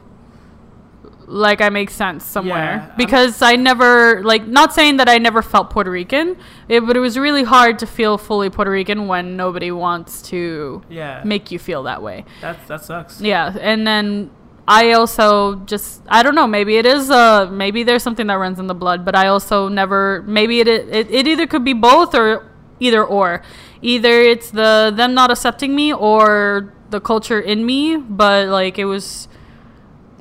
like 1.27 1.61
I 1.61 1.68
make 1.70 1.91
sense 1.91 2.25
somewhere 2.25 2.77
Yeah, 2.77 2.87
I'm- 2.87 2.93
because 2.97 3.43
I 3.43 3.57
never 3.57 4.22
like 4.22 4.47
not 4.47 4.72
saying 4.75 4.99
that 4.99 5.09
I 5.09 5.18
never 5.18 5.43
felt 5.43 5.70
Puerto 5.70 5.91
Rican, 5.91 6.37
it, 6.68 6.81
but 6.81 6.97
it 6.97 7.01
was 7.01 7.18
really 7.18 7.45
hard 7.45 7.79
to 7.81 7.87
feel 7.87 8.18
fully 8.18 8.51
Puerto 8.51 8.70
Rican 8.70 9.07
when 9.09 9.37
nobody 9.37 9.70
wants 9.70 10.22
to 10.31 10.83
Yeah, 10.89 11.22
make 11.25 11.51
you 11.51 11.59
feel 11.59 11.83
that 11.85 12.03
way. 12.03 12.25
that 12.41 12.57
that 12.68 12.85
sucks. 12.85 13.20
Yeah, 13.20 13.57
and 13.61 13.87
then 13.87 14.31
I 14.66 14.93
also 14.93 15.57
just 15.66 16.03
I 16.09 16.22
don't 16.22 16.35
know 16.35 16.47
maybe 16.47 16.77
it 16.77 16.87
is 16.87 17.11
uh 17.11 17.49
maybe 17.51 17.83
there's 17.83 18.03
something 18.03 18.27
that 18.29 18.35
runs 18.39 18.59
in 18.59 18.66
the 18.66 18.75
blood, 18.75 19.05
but 19.05 19.14
I 19.14 19.29
also 19.29 19.68
never 19.68 20.22
maybe 20.27 20.61
it 20.61 20.68
it, 20.68 21.11
it 21.11 21.27
either 21.27 21.47
could 21.47 21.64
be 21.64 21.75
both 21.75 22.14
or 22.14 22.51
either 22.81 23.05
or 23.05 23.43
either 23.83 24.20
it's 24.20 24.51
the 24.51 24.93
them 24.95 25.14
not 25.14 25.31
accepting 25.31 25.75
me 25.75 25.93
or 25.93 26.72
the 26.91 27.01
culture 27.01 27.41
in 27.41 27.64
me, 27.66 27.97
but 27.97 28.49
like 28.49 28.79
it 28.79 28.85
was 28.87 29.29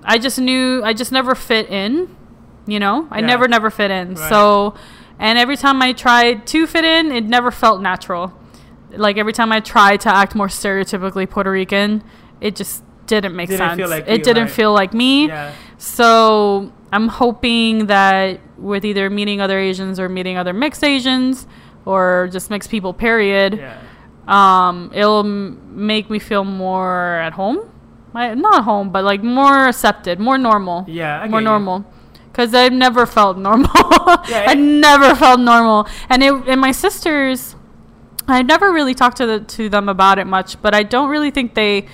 I 0.06 0.18
just 0.18 0.39
knew 0.39 0.82
I 0.84 0.93
just 0.93 1.12
never 1.12 1.36
fit 1.36 1.70
in, 1.70 2.16
you 2.68 2.80
know? 2.80 3.08
I 3.12 3.20
Yeah. 3.20 3.26
never 3.28 3.47
never 3.47 3.70
fit 3.70 3.91
in. 3.91 4.16
Right. 4.16 4.30
So 4.30 4.74
and 5.20 5.38
every 5.39 5.58
time 5.58 5.82
I 5.82 5.93
tried 5.93 6.45
to 6.47 6.68
fit 6.68 6.84
in, 6.84 7.12
it 7.12 7.24
never 7.26 7.51
felt 7.51 7.82
natural. 7.82 8.34
Like 8.95 9.18
every 9.18 9.34
time 9.34 9.51
I 9.51 9.60
tried 9.60 10.01
to 10.01 10.10
act 10.10 10.36
more 10.36 10.47
stereotypically 10.47 11.30
Puerto 11.30 11.51
Rican, 11.51 12.04
it 12.41 12.56
just 12.56 12.84
didn't 13.08 13.36
make 13.36 13.49
Didn't 13.49 13.60
sense. 13.60 13.78
feel 13.78 13.89
like 13.89 14.06
it 14.08 14.20
you, 14.20 14.24
didn't 14.24 14.43
right. 14.43 14.51
feel 14.51 14.74
like 14.74 14.93
me. 14.93 15.28
Yeah, 15.28 15.51
So 15.78 16.72
I'm 16.91 17.08
hoping 17.10 17.88
that 17.88 18.39
with 18.58 18.86
either 18.86 19.10
meeting 19.10 19.41
other 19.41 19.60
Asians 19.60 19.99
or 19.99 20.08
meeting 20.10 20.38
other 20.38 20.54
mixed 20.54 20.84
Asians 20.84 21.47
or 21.86 22.30
just 22.32 22.49
mixed 22.49 22.70
people, 22.70 22.93
period, 22.93 23.58
yeah, 23.58 23.78
um, 24.28 24.89
it'll 24.93 25.20
m- 25.20 25.60
make 25.88 26.10
me 26.10 26.18
feel 26.20 26.43
more 26.45 27.16
at 27.16 27.34
home. 27.34 27.70
I, 28.14 28.34
not 28.36 28.64
home, 28.64 28.91
but 28.91 29.03
like 29.03 29.24
more 29.24 29.68
accepted, 29.68 30.20
more 30.20 30.38
normal. 30.38 30.86
yeah. 30.88 31.22
I 31.22 31.28
more 31.28 31.41
normal. 31.41 31.86
Because 32.32 32.53
I've 32.53 32.74
never 32.74 33.05
felt 33.05 33.38
normal. 33.38 33.70
Yeah, 34.30 34.45
I 34.47 34.53
never 34.53 35.16
felt 35.16 35.39
normal. 35.39 35.88
And 36.09 36.24
it, 36.24 36.34
and 36.47 36.61
my 36.61 36.72
sisters, 36.72 37.55
I 38.28 38.41
never 38.41 38.72
really 38.72 38.93
talked 38.93 39.18
to 39.18 39.26
the, 39.26 39.39
to 39.39 39.70
them 39.70 39.89
about 39.89 40.18
it 40.20 40.26
much, 40.26 40.61
but 40.61 40.74
I 40.74 40.84
don't 40.84 41.09
really 41.09 41.32
think 41.32 41.55
they 41.55 41.88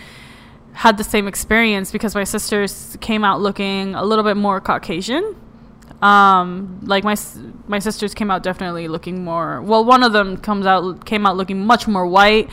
had 0.74 0.98
the 0.98 1.04
same 1.04 1.28
experience 1.28 1.92
because 1.92 2.16
my 2.16 2.24
sisters 2.24 2.98
came 3.02 3.24
out 3.24 3.42
looking 3.42 3.96
a 3.96 4.04
little 4.04 4.24
bit 4.24 4.38
more 4.38 4.62
Caucasian. 4.62 5.36
Um, 6.02 6.80
like 6.84 7.04
my 7.04 7.16
my 7.68 7.80
sisters 7.80 8.14
came 8.14 8.32
out 8.32 8.44
definitely 8.44 8.88
looking 8.88 9.24
more. 9.24 9.62
Well, 9.62 9.84
one 9.84 10.04
of 10.04 10.14
them 10.14 10.38
comes 10.38 10.66
out 10.66 11.06
came 11.06 11.26
out 11.26 11.36
looking 11.36 11.66
much 11.66 11.88
more 11.88 12.06
white. 12.06 12.50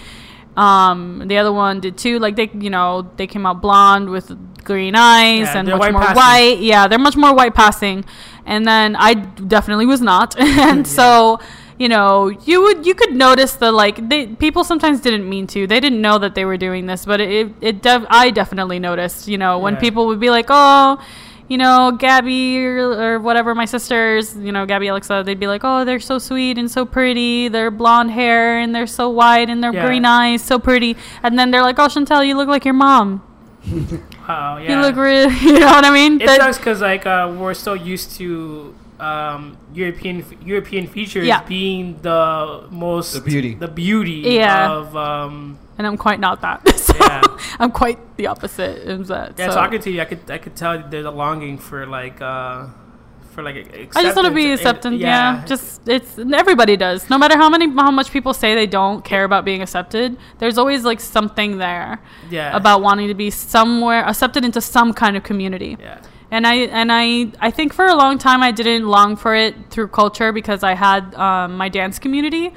Um, 0.57 1.22
the 1.26 1.36
other 1.38 1.52
one 1.52 1.80
did 1.80 1.98
too. 1.98 2.18
Like 2.18 2.36
they, 2.36 2.50
you 2.54 2.70
know, 2.70 3.11
they 3.16 3.26
came 3.26 3.44
out 3.46 3.61
blonde 3.61 4.09
with 4.11 4.32
green 4.64 4.94
eyes 4.96 5.40
Yeah, 5.48 5.59
and 5.59 5.68
much 5.68 5.78
white 5.78 5.92
more 5.92 6.02
passing. 6.02 6.16
white. 6.16 6.59
Yeah, 6.61 6.88
they're 6.88 6.98
much 6.98 7.16
more 7.16 7.34
white 7.34 7.54
passing. 7.54 8.04
And 8.46 8.66
then 8.66 8.96
I 8.96 9.14
definitely 9.14 9.86
was 9.86 10.00
not. 10.00 10.34
and 10.38 10.86
so, 10.86 11.40
you 11.78 11.88
know, 11.88 12.28
you 12.28 12.62
would 12.62 12.86
you 12.86 12.94
could 12.94 13.14
notice 13.14 13.54
the 13.54 13.70
like 13.70 14.09
they 14.09 14.28
people 14.28 14.64
sometimes 14.64 15.00
didn't 15.00 15.28
mean 15.28 15.46
to. 15.48 15.66
They 15.66 15.78
didn't 15.80 16.00
know 16.00 16.16
that 16.18 16.34
they 16.34 16.44
were 16.46 16.57
doing 16.57 16.86
this, 16.86 17.04
but 17.04 17.20
it 17.20 17.52
it 17.61 17.82
def- 17.82 18.07
I 18.09 18.30
definitely 18.30 18.78
noticed. 18.78 19.28
You 19.28 19.36
know, 19.38 19.59
when 19.59 19.74
Yeah. 19.74 19.80
people 19.80 20.07
would 20.07 20.20
be 20.20 20.30
like, 20.30 20.46
oh. 20.48 20.98
You 21.49 21.59
know, 21.59 21.92
Gabby 21.97 22.59
or, 22.64 22.90
or 23.14 23.18
whatever, 23.20 23.55
my 23.55 23.66
sisters, 23.66 24.34
you 24.36 24.51
know, 24.51 24.66
Gabby, 24.66 24.88
Alexa, 24.88 25.22
they'd 25.24 25.38
be 25.38 25.47
like, 25.47 25.62
oh, 25.64 25.84
they're 25.84 26.01
so 26.01 26.18
sweet 26.18 26.59
and 26.59 26.68
so 26.68 26.84
pretty. 26.84 27.47
They're 27.49 27.70
blonde 27.70 28.11
hair 28.11 28.59
and 28.59 28.74
they're 28.74 28.88
so 28.88 29.09
white 29.11 29.49
and 29.49 29.62
they're 29.62 29.72
Yeah. 29.72 29.86
green 29.86 30.05
eyes, 30.05 30.42
so 30.42 30.59
pretty. 30.59 30.97
And 31.22 31.38
then 31.38 31.53
they're 31.53 31.62
like, 31.62 31.78
oh, 31.78 31.86
Chantel, 31.86 32.26
you 32.26 32.36
look 32.36 32.49
like 32.49 32.64
your 32.64 32.74
mom. 32.74 33.22
Wow, 34.26 34.57
yeah. 34.59 34.70
You 34.74 34.80
look 34.80 34.97
really, 34.97 35.32
you 35.40 35.61
know 35.61 35.66
what 35.66 35.84
I 35.84 35.90
mean? 35.92 36.20
It 36.20 36.26
That- 36.26 36.40
sucks 36.40 36.59
because 36.59 36.80
like 36.80 37.07
uh, 37.07 37.32
we're 37.38 37.55
so 37.55 37.74
used 37.74 38.16
to 38.18 38.74
um, 38.99 39.57
European 39.72 40.24
European 40.44 40.88
features 40.88 41.28
Yeah. 41.28 41.44
being 41.44 41.97
the 42.03 42.64
most 42.72 43.12
The 43.14 43.20
beauty. 43.20 43.55
the 43.55 43.68
beauty 43.68 44.22
Yeah. 44.42 44.68
of 44.72 44.97
um, 44.97 45.59
and 45.78 45.86
I'm 45.86 45.96
quite 45.96 46.20
not 46.20 46.40
that. 46.42 46.62
So 46.86 46.94
Yeah. 46.98 47.22
I'm 47.58 47.72
quite 47.72 47.98
the 48.16 48.26
opposite. 48.28 48.78
Is 48.78 49.08
that? 49.08 49.38
yeah. 49.38 49.48
so. 49.50 49.54
Talking 49.54 49.80
to 49.80 49.90
you, 49.90 50.00
I 50.00 50.04
could 50.04 50.30
I 50.30 50.38
could 50.38 50.56
tell 50.56 50.82
there's 50.88 51.04
a 51.06 51.10
longing 51.10 51.58
for 51.58 51.86
like 51.86 52.20
uh, 52.22 52.66
for 53.32 53.42
like 53.42 53.56
acceptance. 53.56 53.96
I 53.96 54.02
just 54.02 54.16
want 54.16 54.28
to 54.28 54.34
be 54.34 54.50
accepted. 54.52 54.94
Yeah. 54.94 55.44
just 55.46 55.86
it's 55.88 56.18
everybody 56.18 56.76
does. 56.76 57.10
No 57.10 57.18
matter 57.18 57.36
how 57.36 57.48
many 57.50 57.68
how 57.68 57.90
much 57.90 58.10
people 58.10 58.32
say 58.34 58.54
they 58.54 58.66
don't 58.66 59.04
care 59.04 59.24
about 59.24 59.44
being 59.44 59.62
accepted, 59.62 60.16
there's 60.38 60.58
always 60.58 60.84
like 60.84 61.00
something 61.00 61.58
there 61.58 62.00
yeah 62.30 62.56
about 62.56 62.80
wanting 62.82 63.08
to 63.08 63.14
be 63.14 63.30
somewhere 63.30 64.02
accepted 64.06 64.44
into 64.44 64.60
some 64.60 64.92
kind 64.94 65.16
of 65.16 65.22
community. 65.22 65.76
yeah 65.80 66.00
And 66.30 66.46
I 66.46 66.54
and 66.80 66.90
I 66.90 67.30
I 67.48 67.50
think 67.50 67.72
for 67.74 67.86
a 67.86 67.94
long 67.94 68.18
time 68.18 68.42
I 68.42 68.52
didn't 68.52 68.86
long 68.88 69.16
for 69.16 69.34
it 69.34 69.54
through 69.70 69.88
culture 69.88 70.32
because 70.32 70.62
I 70.64 70.74
had 70.74 71.14
um, 71.14 71.56
my 71.56 71.68
dance 71.68 71.98
community 71.98 72.52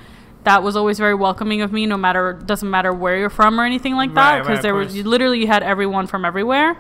that 0.50 0.64
was 0.64 0.76
always 0.76 0.98
very 0.98 1.14
welcoming 1.14 1.62
of 1.62 1.72
me 1.72 1.86
no 1.86 1.96
matter 2.06 2.34
doesn't 2.52 2.72
matter 2.78 2.92
where 2.92 3.16
you're 3.22 3.30
from 3.42 3.60
or 3.60 3.66
anything 3.72 3.96
like 4.02 4.12
that 4.16 4.20
Right, 4.22 4.38
right, 4.40 4.48
because 4.48 4.62
there 4.64 4.74
was 4.74 4.96
you 4.98 5.04
literally 5.04 5.40
you 5.42 5.48
had 5.48 5.62
everyone 5.74 6.08
from 6.08 6.26
everywhere. 6.26 6.72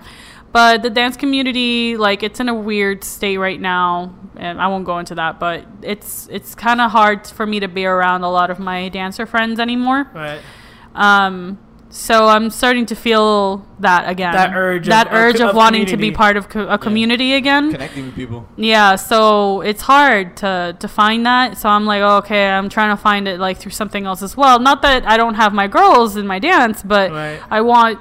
But 0.51 0.81
the 0.81 0.89
dance 0.89 1.15
community 1.15 1.95
like 1.95 2.23
it's 2.23 2.39
in 2.39 2.49
a 2.49 2.57
weird 2.69 3.03
state 3.03 3.37
right 3.37 3.61
now 3.61 4.15
and 4.35 4.59
I 4.59 4.65
won't 4.71 4.85
go 4.85 4.97
into 4.97 5.13
that 5.21 5.39
but 5.39 5.67
it's 5.83 6.27
it's 6.31 6.55
kind 6.55 6.81
of 6.81 6.89
hard 6.89 7.27
for 7.27 7.45
me 7.45 7.59
to 7.59 7.67
be 7.67 7.85
around 7.85 8.23
a 8.23 8.31
lot 8.39 8.49
of 8.49 8.57
my 8.57 8.89
dancer 8.89 9.25
friends 9.27 9.59
anymore. 9.59 10.01
right 10.15 10.41
Um, 10.95 11.59
so 11.91 12.27
I'm 12.27 12.49
starting 12.51 12.85
to 12.87 12.95
feel 12.95 13.65
that 13.79 14.07
again. 14.07 14.33
That 14.33 14.53
urge 14.53 14.87
of- 14.87 14.91
that 14.91 15.07
of 15.07 15.13
urge 15.13 15.37
co- 15.37 15.45
of, 15.45 15.49
of 15.51 15.55
wanting 15.55 15.85
to 15.87 15.97
be 15.97 16.11
part 16.11 16.37
of 16.37 16.47
co- 16.47 16.67
a 16.67 16.77
community 16.77 17.33
again. 17.33 17.71
Connecting 17.71 18.05
with 18.05 18.15
people. 18.15 18.47
Yeah, 18.57 18.95
so 18.95 19.61
it's 19.61 19.81
hard 19.81 20.37
to 20.37 20.75
to 20.79 20.87
find 20.87 21.25
that. 21.25 21.57
So 21.57 21.67
I'm 21.69 21.85
like, 21.85 22.01
oh, 22.01 22.17
okay, 22.17 22.47
I'm 22.49 22.69
trying 22.69 22.95
to 22.95 23.01
find 23.01 23.27
it 23.27 23.39
like 23.39 23.57
through 23.57 23.71
something 23.71 24.05
else 24.05 24.21
as 24.21 24.37
well. 24.37 24.59
Not 24.59 24.81
that 24.83 25.05
I 25.07 25.17
don't 25.17 25.35
have 25.35 25.51
my 25.53 25.67
girls 25.67 26.15
in 26.15 26.27
my 26.27 26.37
dance, 26.39 26.83
but 26.83 27.11
Right. 27.11 27.39
I 27.49 27.61
want 27.61 27.97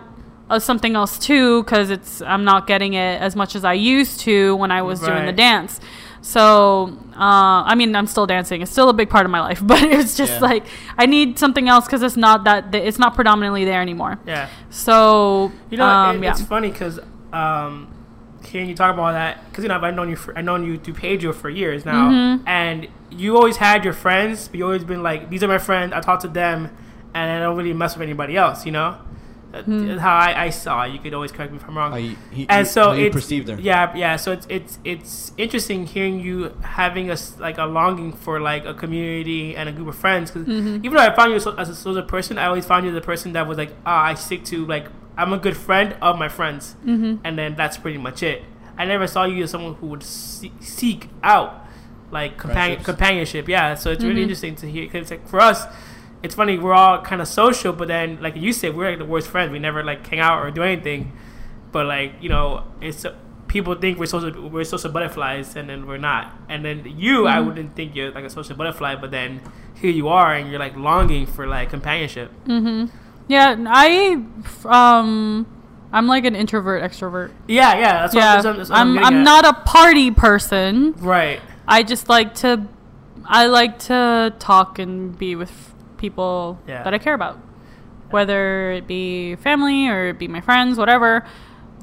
uh, 0.51 0.59
something 0.59 0.95
else 0.95 1.19
too 1.19 1.63
because 1.63 1.89
it's 1.91 2.21
I'm 2.23 2.45
not 2.45 2.67
getting 2.67 2.93
it 2.95 3.21
as 3.21 3.35
much 3.37 3.55
as 3.57 3.65
I 3.65 3.73
used 3.75 4.21
to 4.21 4.57
when 4.57 4.71
I 4.71 4.83
was 4.83 5.01
doing 5.01 5.25
the 5.27 5.33
dance. 5.33 5.81
So 6.21 6.97
uh, 7.15 7.63
I 7.65 7.75
mean, 7.75 7.95
I'm 7.97 8.07
still 8.07 8.27
dancing. 8.27 8.63
It's 8.63 8.71
still 8.71 8.89
a 8.89 8.93
big 8.93 9.11
part 9.11 9.25
of 9.25 9.31
my 9.33 9.41
life, 9.41 9.61
but 9.67 9.83
it's 9.83 10.17
just 10.17 10.35
Yeah. 10.35 10.39
like 10.41 10.65
I 10.97 11.07
need 11.07 11.39
something 11.39 11.69
else 11.69 11.87
because 11.87 12.03
it's 12.03 12.17
not 12.17 12.45
that 12.45 12.75
it's 12.75 12.99
not 12.99 13.15
predominantly 13.15 13.65
there 13.65 13.81
anymore. 13.81 14.19
yeah 14.27 14.49
So 14.71 15.53
You 15.71 15.79
know, 15.79 15.87
um, 15.87 16.17
it, 16.19 16.25
yeah. 16.25 16.31
it's 16.33 16.43
funny 16.43 16.71
because 16.71 17.01
um, 17.33 17.93
hearing 18.45 18.69
you 18.69 18.75
talk 18.75 18.95
about 18.95 19.13
that, 19.13 19.45
because 19.51 19.65
you 19.65 19.69
know 19.69 19.79
I've 19.81 19.95
known 19.95 20.09
you, 20.11 20.17
for, 20.17 20.37
I've 20.39 20.45
known 20.45 20.65
you 20.65 20.79
through 20.79 20.95
Pedro 20.95 21.33
for 21.33 21.51
years 21.51 21.85
now, 21.85 22.11
Mm-hmm. 22.11 22.49
and 22.49 22.89
you 23.11 23.37
always 23.37 23.57
had 23.57 23.85
your 23.85 23.95
friends, 23.95 24.49
but 24.49 24.59
you 24.59 24.65
always 24.65 24.85
been 24.85 25.03
like, 25.03 25.31
these 25.31 25.43
are 25.43 25.49
my 25.49 25.59
friends. 25.59 25.93
I 25.95 26.01
talk 26.01 26.21
to 26.21 26.29
them, 26.29 26.71
and 27.15 27.31
I 27.33 27.39
don't 27.41 27.57
really 27.57 27.73
mess 27.73 27.95
with 27.97 28.03
anybody 28.03 28.37
else. 28.37 28.67
You 28.67 28.73
know, 28.73 28.97
That's 29.67 29.67
Hmm. 29.69 29.97
how 29.99 30.17
I, 30.17 30.45
I 30.47 30.51
saw. 30.51 30.85
You 30.85 30.99
could 30.99 31.15
always 31.15 31.33
correct 31.33 31.53
me 31.53 31.59
if 31.59 31.69
I'm 31.69 31.77
wrong. 31.77 31.91
How 31.93 31.97
you, 31.99 32.17
he, 32.31 32.47
and 32.49 32.67
you- 32.67 32.73
so 32.73 32.83
how 32.89 32.93
you 32.93 33.07
it's 33.07 33.15
perceived 33.15 33.49
her. 33.49 33.57
yeah, 33.61 33.95
yeah. 33.97 34.17
So 34.17 34.33
it's 34.33 34.47
it's 34.49 34.79
it's 34.85 35.33
interesting 35.37 35.87
hearing 35.87 36.21
you 36.21 36.55
having 36.63 37.11
a 37.11 37.15
s- 37.15 37.37
like 37.39 37.59
a 37.59 37.65
longing 37.65 38.13
for 38.13 38.41
like 38.41 38.65
a 38.65 38.75
community 38.75 39.57
and 39.57 39.69
a 39.69 39.73
group 39.73 39.89
of 39.89 39.97
friends. 39.97 40.31
Because 40.31 40.49
Mm-hmm. 40.49 40.85
even 40.85 40.93
though 40.97 41.03
I 41.11 41.15
found 41.15 41.33
you 41.33 41.41
so, 41.41 41.55
as 41.57 41.69
a 41.69 41.75
social 41.75 42.03
person, 42.03 42.39
I 42.39 42.47
always 42.47 42.65
found 42.67 42.87
you 42.87 42.93
the 42.93 43.01
person 43.01 43.33
that 43.35 43.47
was 43.47 43.59
like, 43.59 43.73
ah, 43.85 44.05
I 44.05 44.15
stick 44.15 44.45
to 44.47 44.65
like 44.67 44.87
I'm 45.17 45.33
a 45.33 45.39
good 45.39 45.57
friend 45.57 45.97
of 46.01 46.19
my 46.19 46.29
friends, 46.29 46.77
Mm-hmm. 46.87 47.17
and 47.25 47.39
then 47.39 47.55
that's 47.57 47.77
pretty 47.77 47.99
much 47.99 48.23
it. 48.23 48.43
I 48.77 48.85
never 48.85 49.07
saw 49.09 49.25
you 49.25 49.43
as 49.43 49.51
someone 49.51 49.75
who 49.75 49.87
would 49.89 50.03
see- 50.05 50.53
seek 50.61 51.09
out 51.25 51.67
like 52.11 52.39
companion 52.39 52.83
companionship. 52.85 53.49
Yeah, 53.49 53.75
so 53.75 53.91
it's 53.91 53.99
Mm-hmm. 54.01 54.09
really 54.09 54.23
interesting 54.23 54.55
to 54.57 54.71
hear 54.71 54.85
because 54.87 55.11
like 55.11 55.27
for 55.29 55.41
us. 55.41 55.65
It's 56.23 56.35
funny 56.35 56.59
we're 56.59 56.73
all 56.75 57.01
kind 57.03 57.21
of 57.23 57.29
social, 57.29 57.73
but 57.73 57.89
then 57.89 58.19
like 58.21 58.35
you 58.37 58.53
said, 58.53 58.75
we're 58.77 58.91
like 58.91 58.99
the 58.99 59.05
worst 59.05 59.29
friends. 59.29 59.53
We 59.53 59.59
never 59.59 59.83
like 59.85 60.07
hang 60.07 60.21
out 60.21 60.41
or 60.43 60.51
do 60.51 60.63
anything 60.63 61.13
but 61.71 61.85
like 61.85 62.15
you 62.23 62.31
know 62.31 62.65
it's 62.81 63.05
people 63.47 63.75
think 63.75 63.99
we're 63.99 64.07
social 64.07 64.49
we're 64.49 64.65
social 64.65 64.91
butterflies 64.91 65.55
and 65.55 65.69
then 65.69 65.87
we're 65.87 65.99
not 65.99 66.33
and 66.49 66.65
then 66.65 66.83
you 66.97 67.27
i 67.27 67.39
wouldn't 67.41 67.77
think 67.77 67.95
you're 67.95 68.11
like 68.11 68.25
a 68.25 68.31
social 68.31 68.57
butterfly 68.57 68.95
but 68.95 69.11
then 69.11 69.39
here 69.75 69.91
you 69.91 70.09
are 70.09 70.33
and 70.35 70.49
you're 70.51 70.59
like 70.59 70.75
longing 70.77 71.27
for 71.27 71.47
like 71.47 71.69
companionship 71.69 72.31
Mm-hmm. 72.47 72.87
yeah, 73.29 73.55
I 73.69 74.23
um 74.65 75.47
I'm 75.93 76.07
like 76.07 76.25
an 76.25 76.35
introvert 76.35 76.83
extrovert. 76.83 77.33
yeah 77.47 77.75
yeah 77.79 78.01
that's 78.01 78.15
what, 78.15 78.21
yeah, 78.21 78.37
what, 78.37 78.57
that's 78.57 78.71
what 78.71 78.79
I'm 78.79 78.99
I'm 78.99 79.15
at. 79.17 79.23
not 79.25 79.45
a 79.45 79.53
party 79.53 80.11
person. 80.11 80.93
right 80.95 81.43
I 81.67 81.83
just 81.83 82.09
like 82.09 82.35
to 82.37 82.67
I 83.27 83.47
like 83.47 83.79
to 83.81 84.33
talk 84.39 84.79
and 84.79 85.17
be 85.19 85.35
with 85.37 85.68
people 85.99 86.59
Yeah. 86.67 86.83
that 86.85 86.95
I 86.95 86.99
care 86.99 87.15
about. 87.15 87.39
Whether 88.11 88.73
it 88.73 88.87
be 88.87 89.37
family 89.37 89.89
or 89.89 90.09
it 90.09 90.19
be 90.19 90.29
my 90.29 90.41
friends, 90.41 90.79
whatever. 90.79 91.25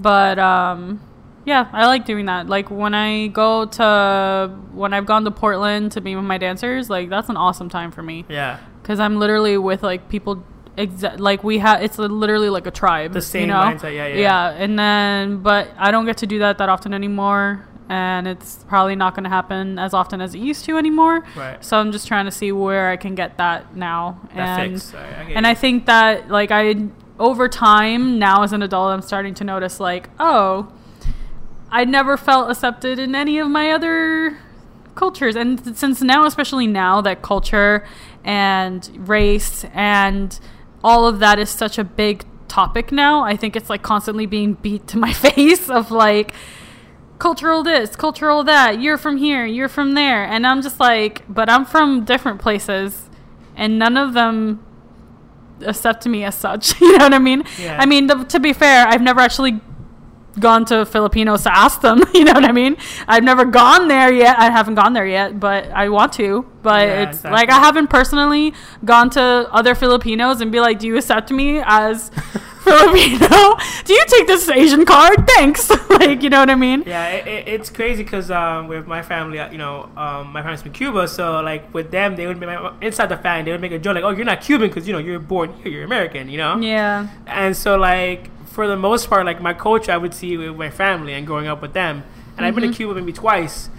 but 0.01 0.39
um, 0.39 0.99
yeah, 1.45 1.68
I 1.72 1.86
like 1.86 2.05
doing 2.05 2.26
that. 2.26 2.47
Like 2.47 2.72
when 2.72 2.95
I 2.95 3.28
go 3.28 3.66
to 3.66 4.51
when 4.74 4.93
I've 4.93 5.05
gone 5.05 5.24
to 5.26 5.32
Portland 5.32 5.91
to 5.93 6.01
be 6.01 6.16
with 6.16 6.26
my 6.26 6.38
dancers, 6.39 6.89
like 6.89 7.09
that's 7.09 7.30
an 7.30 7.38
awesome 7.38 7.70
time 7.70 7.91
for 7.91 8.01
me 8.01 8.26
Yeah. 8.28 8.57
because 8.82 8.99
I'm 8.99 9.18
literally 9.20 9.57
with 9.57 9.84
like 9.84 10.09
people. 10.09 10.43
Exa- 10.78 11.18
like 11.20 11.41
we 11.41 11.59
have, 11.59 11.82
it's 11.82 11.97
literally 11.97 12.49
like 12.49 12.68
a 12.68 12.72
tribe. 12.72 13.13
The 13.13 13.22
same 13.22 13.41
you 13.43 13.47
know? 13.47 13.53
mindset, 13.61 13.95
yeah, 13.95 14.07
yeah. 14.07 14.16
Yeah, 14.18 14.49
and 14.49 14.78
then 14.78 15.38
but 15.38 15.70
I 15.78 15.91
don't 15.91 16.05
get 16.05 16.18
to 16.18 16.28
do 16.28 16.39
that 16.39 16.57
that 16.57 16.68
often 16.68 16.93
anymore, 16.93 17.66
and 17.89 18.27
it's 18.27 18.63
probably 18.67 18.95
not 18.95 19.15
going 19.15 19.23
to 19.23 19.29
happen 19.29 19.77
as 19.77 19.93
often 19.93 20.21
as 20.21 20.33
it 20.33 20.39
used 20.39 20.65
to 20.65 20.77
anymore. 20.77 21.23
Right. 21.36 21.63
So 21.63 21.77
I'm 21.77 21.91
just 21.91 22.07
trying 22.07 22.25
to 22.25 22.31
see 22.31 22.51
where 22.51 22.89
I 22.89 22.97
can 22.97 23.15
get 23.15 23.38
that 23.38 23.75
now, 23.75 24.21
That 24.36 24.59
and 24.59 24.73
fix. 24.73 24.86
Sorry, 24.86 25.13
I 25.13 25.21
and 25.21 25.45
you. 25.45 25.51
I 25.51 25.53
think 25.53 25.86
that 25.86 26.29
like 26.29 26.51
I 26.51 26.75
over 27.19 27.47
time 27.47 28.19
now 28.19 28.43
as 28.43 28.51
an 28.51 28.61
adult 28.61 28.91
I'm 28.91 29.01
starting 29.01 29.33
to 29.36 29.43
notice 29.43 29.79
like 29.79 30.09
oh 30.19 30.71
I 31.71 31.86
never 31.86 32.17
felt 32.17 32.49
accepted 32.49 32.99
in 32.99 33.15
any 33.15 33.38
of 33.38 33.49
my 33.49 33.71
other 33.71 34.38
cultures 34.95 35.36
and 35.36 35.77
since 35.77 36.01
now 36.01 36.25
especially 36.25 36.67
now 36.67 37.01
that 37.01 37.21
culture 37.21 37.86
and 38.23 39.07
race 39.07 39.65
and 39.73 40.39
all 40.83 41.07
of 41.07 41.19
that 41.19 41.39
is 41.39 41.49
such 41.49 41.77
a 41.77 41.83
big 41.83 42.25
topic 42.47 42.91
now 42.91 43.23
I 43.23 43.38
think 43.38 43.55
it's 43.55 43.69
like 43.69 43.81
constantly 43.81 44.25
being 44.25 44.53
beat 44.53 44.88
to 44.88 44.97
my 44.97 45.13
face 45.13 45.69
of 45.69 45.91
like 45.91 46.33
cultural 47.20 47.63
this, 47.63 47.95
cultural 47.95 48.43
that. 48.43 48.82
You're 48.82 48.97
from 48.97 49.18
here, 49.18 49.45
you're 49.45 49.70
from 49.70 49.93
there. 49.93 50.24
And 50.24 50.45
I'm 50.45 50.61
just 50.61 50.80
like, 50.80 51.24
but 51.28 51.49
I'm 51.49 51.66
from 51.66 52.05
different 52.05 52.41
places 52.41 53.09
and 53.55 53.80
none 53.80 53.97
of 53.97 54.13
them 54.13 54.66
accept 55.61 56.05
me 56.05 56.24
as 56.24 56.36
such. 56.36 56.80
you 56.82 56.97
know 56.97 57.05
what 57.05 57.13
I 57.13 57.20
mean? 57.20 57.43
Yeah. 57.59 57.78
I 57.80 57.86
mean, 57.86 58.07
to 58.07 58.39
be 58.39 58.53
fair, 58.53 58.88
I've 58.88 59.01
never 59.01 59.22
actually 59.22 59.59
gone 60.39 60.66
to 60.66 60.86
Filipinos 60.86 61.43
to 61.43 61.55
ask 61.55 61.82
them. 61.82 62.01
You 62.13 62.24
know 62.24 62.34
what 62.34 62.45
I 62.45 62.51
mean? 62.51 62.78
I've 63.07 63.24
never 63.24 63.45
gone 63.45 63.88
there 63.88 64.11
yet. 64.11 64.39
I 64.39 64.49
haven't 64.49 64.76
gone 64.76 64.93
there 64.93 65.05
yet, 65.05 65.39
but 65.39 65.70
I 65.72 65.89
want 65.89 66.13
to. 66.13 66.49
But 66.66 66.82
Yeah, 66.88 67.03
it's 67.03 67.18
exactly. 67.20 67.32
like 67.39 67.49
I 67.57 67.59
haven't 67.68 67.89
personally 67.99 68.47
gone 68.91 69.09
to 69.18 69.24
other 69.59 69.74
Filipinos 69.84 70.41
and 70.41 70.49
be 70.51 70.59
like, 70.68 70.78
"Do 70.82 70.88
you 70.89 70.97
accept 71.01 71.30
me 71.41 71.47
as 71.82 72.09
Filipino? 72.66 73.38
Do 73.88 73.91
you 73.93 74.03
take 74.13 74.26
this 74.28 74.49
Asian 74.49 74.84
card? 74.93 75.18
Thanks." 75.36 75.70
like, 76.01 76.24
you 76.24 76.30
know 76.34 76.39
what 76.43 76.49
I 76.49 76.55
mean? 76.68 76.84
Yeah, 76.86 77.07
it, 77.18 77.24
it, 77.28 77.41
it's 77.55 77.70
crazy 77.70 78.03
because 78.03 78.32
um, 78.32 78.68
with 78.68 78.88
my 78.88 79.01
family, 79.11 79.38
uh, 79.39 79.51
you 79.51 79.59
know, 79.63 79.76
um, 79.95 80.34
my 80.34 80.41
parents 80.41 80.61
from 80.63 80.72
Cuba, 80.74 81.07
so 81.07 81.41
like 81.41 81.63
with 81.74 81.91
them, 81.91 82.16
they 82.18 82.26
would 82.28 82.39
be 82.39 82.47
inside 82.82 83.09
the 83.13 83.18
family, 83.18 83.43
they 83.45 83.51
would 83.51 83.61
make 83.61 83.72
a 83.72 83.80
joke 83.80 83.95
like, 83.95 84.03
"Oh, 84.03 84.09
you're 84.18 84.26
not 84.34 84.41
Cuban 84.41 84.68
because 84.70 84.88
you 84.88 84.93
know 84.93 84.99
you're 85.07 85.20
born 85.20 85.53
here, 85.61 85.72
you're 85.72 85.86
American," 85.86 86.30
you 86.30 86.38
know. 86.43 86.57
Yeah. 86.57 87.07
And 87.28 87.55
so 87.55 87.78
like 87.78 88.22
for 88.55 88.68
the 88.68 88.78
most 88.78 89.09
part, 89.09 89.26
like 89.26 89.39
my 89.41 89.53
culture, 89.53 89.91
I 89.91 89.97
would 89.97 90.13
see 90.13 90.36
with 90.38 90.55
my 90.66 90.70
family 90.72 91.13
and 91.13 91.28
growing 91.28 91.47
up 91.47 91.61
with 91.61 91.74
them, 91.74 92.03
and 92.38 92.41
I've 92.45 92.55
been 92.55 92.63
to 92.63 92.70
Mm-hmm. 92.70 92.78
Cuba 92.78 92.95
maybe 92.95 93.13
twice, 93.13 93.70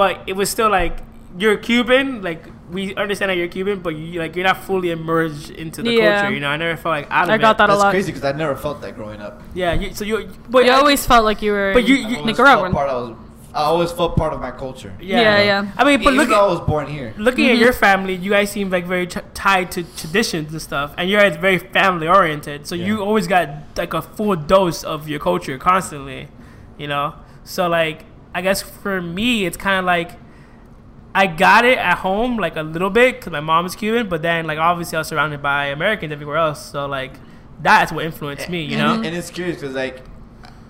but 0.00 0.20
it 0.26 0.34
was 0.36 0.50
still 0.50 0.70
like 0.70 0.96
you're 1.38 1.56
Cuban, 1.56 2.22
like 2.22 2.44
we 2.70 2.94
understand 2.96 3.30
that 3.30 3.36
you're 3.36 3.48
Cuban, 3.48 3.80
but 3.80 3.90
you 3.96 4.18
like 4.20 4.34
you're 4.36 4.44
not 4.44 4.64
fully 4.64 4.90
immersed 4.90 5.50
into 5.50 5.82
the 5.82 5.92
Yeah. 5.92 6.20
culture. 6.22 6.34
You 6.34 6.40
know, 6.40 6.48
I 6.48 6.56
never 6.56 6.76
felt 6.76 6.92
like 6.92 7.06
out 7.10 7.24
of 7.24 7.30
I 7.30 7.34
it. 7.36 7.38
got 7.38 7.58
that 7.58 7.64
a 7.64 7.72
That's 7.72 7.82
lot. 7.82 7.90
crazy 7.90 8.12
because 8.12 8.24
I 8.24 8.32
never 8.32 8.56
felt 8.56 8.80
that 8.82 8.94
growing 8.96 9.20
up. 9.20 9.42
Yeah, 9.54 9.72
you, 9.74 9.94
so 9.94 10.04
you, 10.04 10.28
but 10.48 10.64
You 10.64 10.72
I- 10.72 10.76
always 10.76 11.04
felt 11.06 11.24
like 11.24 11.42
you 11.42 11.52
were 11.52 11.72
But 11.72 11.86
you- 11.86 11.94
you- 11.96 12.16
always 12.18 12.26
Nicaraguan. 12.26 12.72
Felt 12.72 12.74
part, 12.74 12.90
I, 12.90 12.94
was, 12.94 13.16
I 13.54 13.62
always 13.62 13.92
felt 13.92 14.16
part 14.16 14.32
of 14.32 14.40
my 14.40 14.50
culture. 14.52 14.92
Yeah, 15.00 15.42
yeah. 15.42 15.66
I 15.76 15.84
mean, 15.84 16.02
but 16.04 16.14
look 16.14 16.28
though 16.28 16.46
I 16.46 16.50
was 16.50 16.60
born 16.60 16.86
here. 16.86 17.12
looking 17.16 17.44
Mm-hmm. 17.46 17.54
at 17.54 17.58
your 17.58 17.72
family, 17.72 18.14
you 18.14 18.30
guys 18.30 18.50
seem 18.50 18.70
like 18.70 18.86
very 18.86 19.06
t- 19.06 19.20
tied 19.34 19.70
to 19.72 19.82
traditions 19.96 20.52
and 20.52 20.62
stuff, 20.62 20.92
and 20.96 21.08
you're 21.10 21.28
very 21.30 21.58
family 21.58 22.06
oriented. 22.08 22.66
So 22.66 22.74
you 22.74 23.02
always 23.02 23.26
got 23.26 23.48
like 23.76 23.94
a 23.94 24.02
full 24.02 24.36
dose 24.36 24.84
of 24.84 25.08
your 25.08 25.18
culture 25.20 25.58
constantly, 25.58 26.28
you 26.78 26.86
know. 26.88 27.14
So 27.44 27.68
like, 27.68 28.04
I 28.34 28.40
guess 28.42 28.62
for 28.62 29.00
me, 29.02 29.44
it's 29.46 29.56
kind 29.56 29.78
of 29.80 29.84
like 29.84 30.12
I 31.14 31.26
got 31.26 31.64
it 31.64 31.78
at 31.78 31.98
home 31.98 32.36
like 32.36 32.56
a 32.56 32.62
little 32.62 32.90
bit 32.90 33.16
because 33.16 33.32
my 33.32 33.40
mom 33.40 33.66
is 33.66 33.74
Cuban, 33.74 34.08
but 34.08 34.22
then 34.22 34.46
like 34.46 34.58
obviously 34.58 34.96
I 34.96 35.00
was 35.00 35.08
surrounded 35.08 35.42
by 35.42 35.66
Americans 35.66 36.12
everywhere 36.12 36.36
else. 36.36 36.64
So 36.70 36.86
like, 36.86 37.12
that's 37.60 37.90
what 37.92 38.04
influenced 38.04 38.48
me, 38.48 38.62
you 38.64 38.76
know. 38.78 38.94
and 38.94 39.06
it's 39.06 39.30
curious 39.30 39.56
because 39.60 39.74
like, 39.74 40.02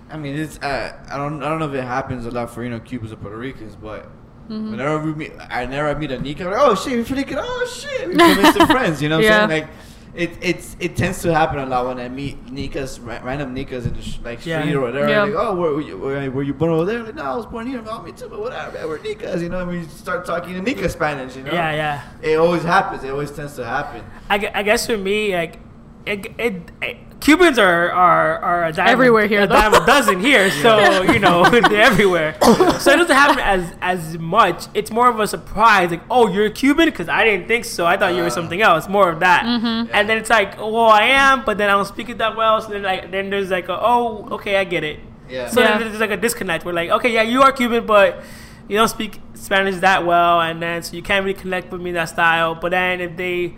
I 0.09 0.17
mean, 0.17 0.35
it's 0.35 0.57
uh, 0.59 0.97
I 1.09 1.17
don't 1.17 1.41
I 1.43 1.47
don't 1.49 1.59
know 1.59 1.67
if 1.69 1.73
it 1.75 1.83
happens 1.83 2.25
a 2.25 2.31
lot 2.31 2.49
for 2.49 2.63
you 2.63 2.69
know 2.69 2.79
Cubans 2.79 3.11
or 3.13 3.17
Puerto 3.17 3.37
Ricans, 3.37 3.75
but 3.75 4.09
Mm-hmm. 4.49 4.71
whenever 4.71 5.05
we 5.05 5.13
meet, 5.13 5.31
I 5.49 5.65
never 5.65 5.97
meet 5.97 6.11
a 6.11 6.19
Nica. 6.19 6.43
Like, 6.43 6.55
oh 6.59 6.75
shit, 6.75 6.93
we're 6.93 7.05
freaking, 7.15 7.37
oh 7.39 7.65
shit, 7.73 8.07
we 8.09 8.13
become 8.15 8.39
instant 8.43 8.69
friends. 8.75 9.01
You 9.01 9.07
know 9.07 9.17
what 9.17 9.23
Yeah. 9.23 9.43
I'm 9.43 9.49
saying? 9.49 9.61
Like, 9.61 9.71
it 10.15 10.31
it's 10.41 10.75
it 10.79 10.95
tends 10.95 11.21
to 11.21 11.33
happen 11.33 11.59
a 11.59 11.65
lot 11.65 11.85
when 11.87 11.99
I 11.99 12.09
meet 12.09 12.51
Nicas, 12.51 12.99
ra- 12.99 13.19
random 13.23 13.53
Nicas 13.53 13.85
in 13.85 13.93
the 13.93 14.01
sh- 14.01 14.19
like 14.23 14.41
street 14.41 14.51
Yeah. 14.51 14.73
or 14.73 14.81
whatever. 14.81 15.07
Yeah. 15.09 15.23
Like, 15.23 15.33
oh, 15.35 15.55
were, 15.55 15.75
were, 15.75 15.81
you, 15.81 15.97
were, 15.97 16.29
were 16.31 16.43
you 16.43 16.53
born 16.53 16.71
over 16.71 16.85
there? 16.85 17.03
Like, 17.03 17.15
no, 17.15 17.23
I 17.23 17.35
was 17.35 17.45
born 17.45 17.65
here. 17.67 17.81
Oh, 17.87 18.01
me 18.01 18.11
too, 18.11 18.27
but 18.27 18.39
whatever. 18.39 18.73
man, 18.77 18.87
We're 18.87 18.99
Nicas, 18.99 19.41
you 19.41 19.49
know. 19.49 19.59
And 19.61 19.69
we 19.69 19.83
start 19.85 20.25
talking 20.25 20.55
in 20.55 20.63
Nica 20.63 20.89
Spanish, 20.89 21.35
you 21.37 21.43
know. 21.43 21.51
Yeah, 21.53 21.71
yeah. 21.73 22.01
It 22.21 22.35
always 22.37 22.63
happens. 22.63 23.03
It 23.03 23.09
always 23.11 23.31
tends 23.31 23.55
to 23.55 23.65
happen. 23.65 24.03
I, 24.29 24.37
gu- 24.37 24.49
I 24.53 24.63
guess 24.63 24.85
for 24.85 24.97
me, 24.97 25.33
like, 25.33 25.59
it, 26.05 26.27
it, 26.37 26.55
it- 26.81 26.97
Cubans 27.21 27.59
are, 27.59 27.91
are, 27.91 28.39
are 28.39 28.65
a 28.65 28.73
dime 28.73 28.87
Everywhere 28.87 29.27
here, 29.27 29.41
a 29.43 29.47
though. 29.47 29.53
dime 29.53 29.75
a 29.75 29.85
dozen 29.85 30.19
here, 30.19 30.49
so 30.63 31.03
you 31.03 31.19
know 31.19 31.47
they're 31.51 31.79
everywhere. 31.79 32.35
So 32.41 32.91
it 32.93 32.97
doesn't 32.97 33.15
happen 33.15 33.37
as 33.37 33.75
as 33.79 34.17
much. 34.17 34.65
It's 34.73 34.89
more 34.89 35.07
of 35.07 35.19
a 35.19 35.27
surprise, 35.27 35.91
like, 35.91 36.01
oh, 36.09 36.27
you're 36.33 36.47
a 36.47 36.49
Cuban, 36.51 36.85
because 36.87 37.07
I 37.09 37.23
didn't 37.23 37.47
think 37.47 37.65
so. 37.65 37.85
I 37.85 37.95
thought 37.95 38.15
you 38.15 38.21
were 38.21 38.27
Uh. 38.27 38.31
something 38.31 38.59
else. 38.59 38.87
More 38.89 39.07
of 39.11 39.19
that, 39.19 39.43
Mm-hmm. 39.45 39.91
and 39.93 40.09
then 40.09 40.17
it's 40.17 40.31
like, 40.31 40.57
well, 40.57 40.79
I 40.89 41.03
am, 41.03 41.45
but 41.45 41.59
then 41.59 41.69
I 41.69 41.73
don't 41.73 41.85
speak 41.85 42.09
it 42.09 42.17
that 42.17 42.35
well. 42.35 42.59
So 42.59 42.69
then, 42.69 42.81
like, 42.81 43.11
then 43.11 43.29
there's 43.29 43.51
like, 43.51 43.69
a, 43.69 43.77
oh, 43.79 44.27
okay, 44.31 44.55
I 44.57 44.63
get 44.63 44.83
it. 44.83 44.99
Yeah. 45.29 45.47
So 45.47 45.61
Yeah. 45.61 45.77
then 45.77 45.89
there's 45.89 45.99
like 46.01 46.09
a 46.09 46.17
disconnect. 46.17 46.65
We're 46.65 46.73
like, 46.73 46.89
okay, 46.89 47.13
yeah, 47.13 47.21
you 47.21 47.43
are 47.43 47.51
Cuban, 47.51 47.85
but 47.85 48.23
you 48.67 48.77
don't 48.77 48.87
speak 48.89 49.19
Spanish 49.35 49.75
that 49.81 50.07
well, 50.07 50.41
and 50.41 50.59
then 50.59 50.81
so 50.81 50.95
you 50.95 51.03
can't 51.03 51.23
really 51.23 51.39
connect 51.39 51.71
with 51.71 51.81
me 51.81 51.91
that 51.91 52.09
style. 52.09 52.55
But 52.55 52.71
then 52.71 52.99
if 52.99 53.15
they 53.15 53.53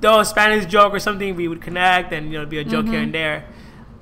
do 0.00 0.18
a 0.20 0.24
Spanish 0.24 0.66
joke 0.66 0.92
or 0.94 0.98
something, 1.00 1.34
we 1.34 1.48
would 1.48 1.60
connect, 1.62 2.12
and 2.12 2.26
you 2.26 2.32
know, 2.32 2.38
it'd 2.40 2.50
be 2.50 2.58
a 2.58 2.64
joke 2.64 2.86
here 2.86 3.00
and 3.00 3.12
there. 3.14 3.46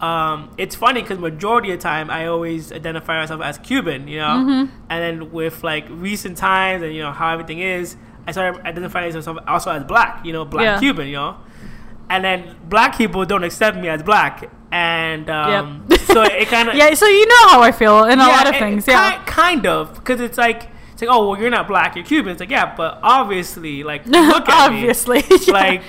Um, 0.01 0.51
it's 0.59 0.75
funny 0.77 1.01
because 1.01 1.19
majority 1.19 1.71
of 1.73 1.79
the 1.79 1.83
time 1.83 2.11
I 2.11 2.27
always 2.27 2.71
identify 2.71 3.19
myself 3.21 3.41
as 3.41 3.57
Cuban, 3.59 4.09
you 4.09 4.19
know, 4.19 4.69
and 4.91 5.03
then 5.03 5.33
with 5.33 5.65
like 5.65 5.87
recent 5.89 6.37
times 6.37 6.83
and 6.83 6.95
you 6.95 7.01
know 7.03 7.13
how 7.13 7.33
everything 7.33 7.61
is, 7.61 7.97
I 8.27 8.33
started 8.33 8.61
identifying 8.67 9.15
myself 9.15 9.39
also 9.47 9.71
as 9.71 9.85
black, 9.85 10.25
you 10.27 10.33
know, 10.35 10.45
black 10.45 10.65
Yeah. 10.65 10.79
Cuban, 10.81 11.07
you 11.07 11.15
know, 11.17 11.37
and 12.11 12.23
then 12.23 12.57
black 12.69 12.99
people 12.99 13.25
don't 13.25 13.43
accept 13.43 13.79
me 13.79 13.89
as 13.89 14.03
black, 14.03 14.51
and 14.71 15.31
um, 15.31 15.87
Yep. 15.89 16.01
so 16.01 16.23
it 16.25 16.49
kind 16.49 16.69
of 16.69 16.75
Yeah, 16.81 16.93
so 16.93 17.07
you 17.07 17.27
know 17.27 17.49
how 17.49 17.63
I 17.63 17.73
feel 17.73 18.05
in 18.05 18.19
a 18.21 18.27
lot 18.27 18.47
of 18.47 18.55
it- 18.55 18.59
things. 18.59 18.87
Yeah. 18.87 19.13
ki- 19.21 19.25
kind 19.25 19.67
of 19.67 19.95
because 19.95 20.21
it's 20.21 20.37
like 20.37 20.69
it's 20.97 21.03
like 21.03 21.11
oh 21.11 21.29
well 21.29 21.39
you're 21.39 21.51
not 21.51 21.69
black 21.69 21.95
you're 21.95 22.07
Cuban. 22.07 22.33
It's 22.33 22.41
like 22.41 22.51
yeah, 22.51 22.75
but 22.75 22.99
obviously 23.03 23.83
like 23.83 24.07
look 24.07 24.49
at 24.49 24.71
me. 24.73 24.79
Obviously. 24.79 25.23
like 25.53 25.83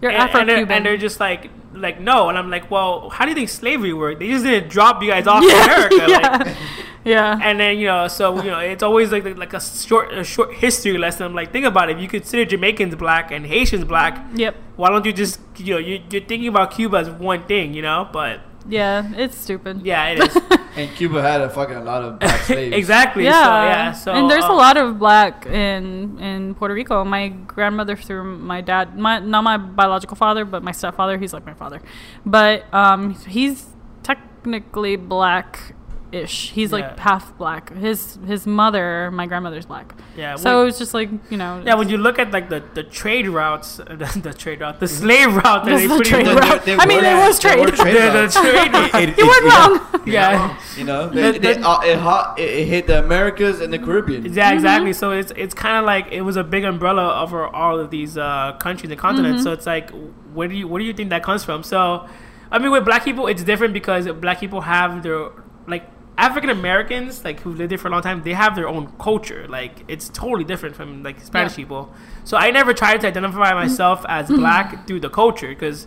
You're 0.00 0.10
and, 0.10 0.30
and, 0.34 0.48
they're, 0.48 0.56
Afro-Cuban. 0.56 0.72
and 0.72 0.86
they're 0.86 0.96
just 0.96 1.20
like 1.20 1.50
like 1.74 2.00
no, 2.00 2.30
and 2.30 2.38
I'm 2.38 2.48
like 2.50 2.70
well 2.70 3.10
how 3.10 3.26
do 3.26 3.30
you 3.30 3.34
think 3.34 3.50
slavery 3.50 3.92
worked? 3.92 4.20
They 4.20 4.28
just 4.28 4.44
didn't 4.44 4.70
drop 4.70 5.02
you 5.02 5.10
guys 5.10 5.26
off 5.26 5.44
yeah. 5.46 5.50
to 5.50 5.94
America. 5.94 6.06
yeah. 6.08 6.36
Like, 6.38 6.56
yeah. 7.04 7.38
and 7.42 7.60
then 7.60 7.78
you 7.78 7.86
know, 7.86 8.08
so 8.08 8.34
you 8.42 8.50
know, 8.50 8.58
it's 8.58 8.82
always 8.82 9.12
like 9.12 9.24
like 9.36 9.52
a 9.52 9.60
short 9.60 10.12
a 10.12 10.24
short 10.24 10.54
history 10.54 10.96
lesson. 10.98 11.26
I'm 11.26 11.34
like, 11.34 11.52
think 11.52 11.66
about 11.66 11.90
it. 11.90 11.96
If 11.96 12.02
you 12.02 12.08
consider 12.08 12.44
Jamaicans 12.46 12.94
black 12.96 13.30
and 13.30 13.46
Haitians 13.46 13.84
black, 13.84 14.26
Yep. 14.34 14.56
why 14.76 14.88
don't 14.88 15.04
you 15.04 15.12
just 15.12 15.38
you 15.58 15.74
know 15.74 15.78
you, 15.78 16.00
you're 16.10 16.22
thinking 16.24 16.48
about 16.48 16.72
Cuba 16.72 16.96
as 16.96 17.10
one 17.10 17.44
thing, 17.46 17.74
you 17.74 17.82
know? 17.82 18.08
But 18.10 18.40
Yeah, 18.68 19.12
it's 19.16 19.36
stupid. 19.36 19.82
yeah, 19.84 20.08
it 20.08 20.18
is 20.20 20.36
And 20.76 20.90
Cuba 20.94 21.22
had 21.22 21.40
a 21.40 21.48
fucking 21.48 21.84
lot 21.84 22.02
of 22.02 22.18
black 22.18 22.40
slaves. 22.42 22.76
exactly. 22.76 23.24
Yeah. 23.24 23.32
So, 23.32 23.48
yeah. 23.48 23.92
So 23.92 24.12
and 24.12 24.30
there's 24.30 24.44
uh, 24.44 24.52
a 24.52 24.54
lot 24.54 24.76
of 24.76 24.98
black 24.98 25.46
in 25.46 26.18
in 26.20 26.54
Puerto 26.54 26.74
Rico. 26.74 27.04
My 27.04 27.28
grandmother 27.28 27.96
through 27.96 28.24
my 28.38 28.60
dad, 28.60 28.98
my 28.98 29.18
not 29.20 29.42
my 29.42 29.56
biological 29.56 30.16
father, 30.16 30.44
but 30.44 30.62
my 30.62 30.72
stepfather. 30.72 31.16
He's 31.18 31.32
like 31.32 31.46
my 31.46 31.54
father, 31.54 31.80
but 32.26 32.64
um, 32.74 33.14
he's 33.26 33.66
technically 34.02 34.96
black. 34.96 35.75
Ish. 36.12 36.50
He's 36.52 36.72
like 36.72 36.98
half 36.98 37.36
black. 37.36 37.72
His 37.74 38.18
his 38.26 38.46
mother, 38.46 39.10
my 39.10 39.26
grandmother's 39.26 39.66
black. 39.66 39.94
Yeah. 40.16 40.36
So 40.36 40.60
when- 40.60 40.68
it's 40.68 40.78
just 40.78 40.94
like 40.94 41.10
you 41.30 41.36
know. 41.36 41.62
Yeah, 41.66 41.74
when 41.74 41.88
you 41.88 41.96
look 41.98 42.18
at 42.18 42.30
like 42.30 42.48
the, 42.48 42.62
the 42.74 42.84
trade 42.84 43.26
routes, 43.28 43.76
the, 44.02 44.20
the 44.22 44.32
trade 44.32 44.60
route, 44.60 44.78
the 44.78 44.86
slave 44.88 45.34
route 45.34 45.64
that 45.64 45.76
they 45.76 45.86
the 45.88 45.96
put 45.96 46.06
trade 46.06 46.26
in, 46.28 46.36
route. 46.36 46.64
They- 46.64 46.76
they 46.76 46.80
I 46.80 46.86
mean, 46.86 47.04
it 47.04 47.14
was 47.16 47.38
they 47.40 47.54
trade. 47.54 47.74
trade 47.74 47.94
the, 48.12 48.22
the 48.22 48.40
trade 48.40 48.72
route. 48.72 48.94
It- 48.94 49.18
you 49.18 49.24
it- 49.24 49.28
weren't 49.28 49.92
wrong. 49.92 50.02
Yeah, 50.06 50.56
You 50.76 50.84
know, 50.84 51.08
they, 51.08 51.32
The- 51.32 51.38
they, 51.40 51.54
uh, 51.60 51.80
it, 51.80 51.98
hot, 51.98 52.38
it, 52.38 52.48
it 52.50 52.66
hit 52.68 52.86
the 52.86 53.00
Americas 53.00 53.60
and 53.60 53.72
the 53.72 53.78
Caribbean. 53.78 54.32
yeah, 54.32 54.52
exactly. 54.52 54.92
So 54.92 55.10
it's 55.10 55.32
it's 55.36 55.54
kind 55.54 55.76
of 55.76 55.84
like 55.84 56.12
it 56.12 56.20
was 56.22 56.36
a 56.36 56.44
big 56.44 56.62
umbrella 56.62 57.20
over 57.20 57.46
all 57.48 57.80
of 57.80 57.90
these 57.90 58.16
uh, 58.16 58.52
countries 58.60 58.90
and 58.92 59.00
continents. 59.00 59.42
So 59.42 59.52
it's 59.52 59.66
like, 59.66 59.90
where 60.32 60.46
do 60.46 60.54
you 60.54 60.68
where 60.68 60.78
do 60.78 60.84
you 60.86 60.92
think 60.92 61.10
that 61.10 61.24
comes 61.24 61.42
from? 61.44 61.64
So, 61.64 62.06
I 62.52 62.58
mean, 62.60 62.70
with 62.70 62.84
black 62.84 63.04
people, 63.04 63.26
it's 63.26 63.42
different 63.42 63.74
because 63.74 64.06
black 64.20 64.38
people 64.38 64.60
have 64.60 65.02
their 65.02 65.30
like 65.66 65.84
African 66.18 66.48
Americans, 66.50 67.24
like 67.24 67.40
who 67.40 67.52
lived 67.52 67.70
there 67.70 67.78
for 67.78 67.88
a 67.88 67.90
long 67.90 68.02
time, 68.02 68.22
they 68.22 68.32
have 68.32 68.54
their 68.56 68.68
own 68.68 68.92
culture. 68.98 69.46
Like 69.48 69.84
it's 69.86 70.08
totally 70.08 70.44
different 70.44 70.74
from 70.74 71.02
like 71.02 71.20
Spanish 71.20 71.52
Yeah. 71.52 71.56
people. 71.56 71.94
So 72.24 72.36
I 72.36 72.50
never 72.50 72.72
tried 72.72 73.00
to 73.02 73.06
identify 73.08 73.50
mm-hmm. 73.50 73.68
myself 73.68 74.04
as 74.08 74.26
mm-hmm. 74.26 74.36
black 74.36 74.86
through 74.86 75.00
the 75.00 75.10
culture 75.10 75.48
because 75.48 75.86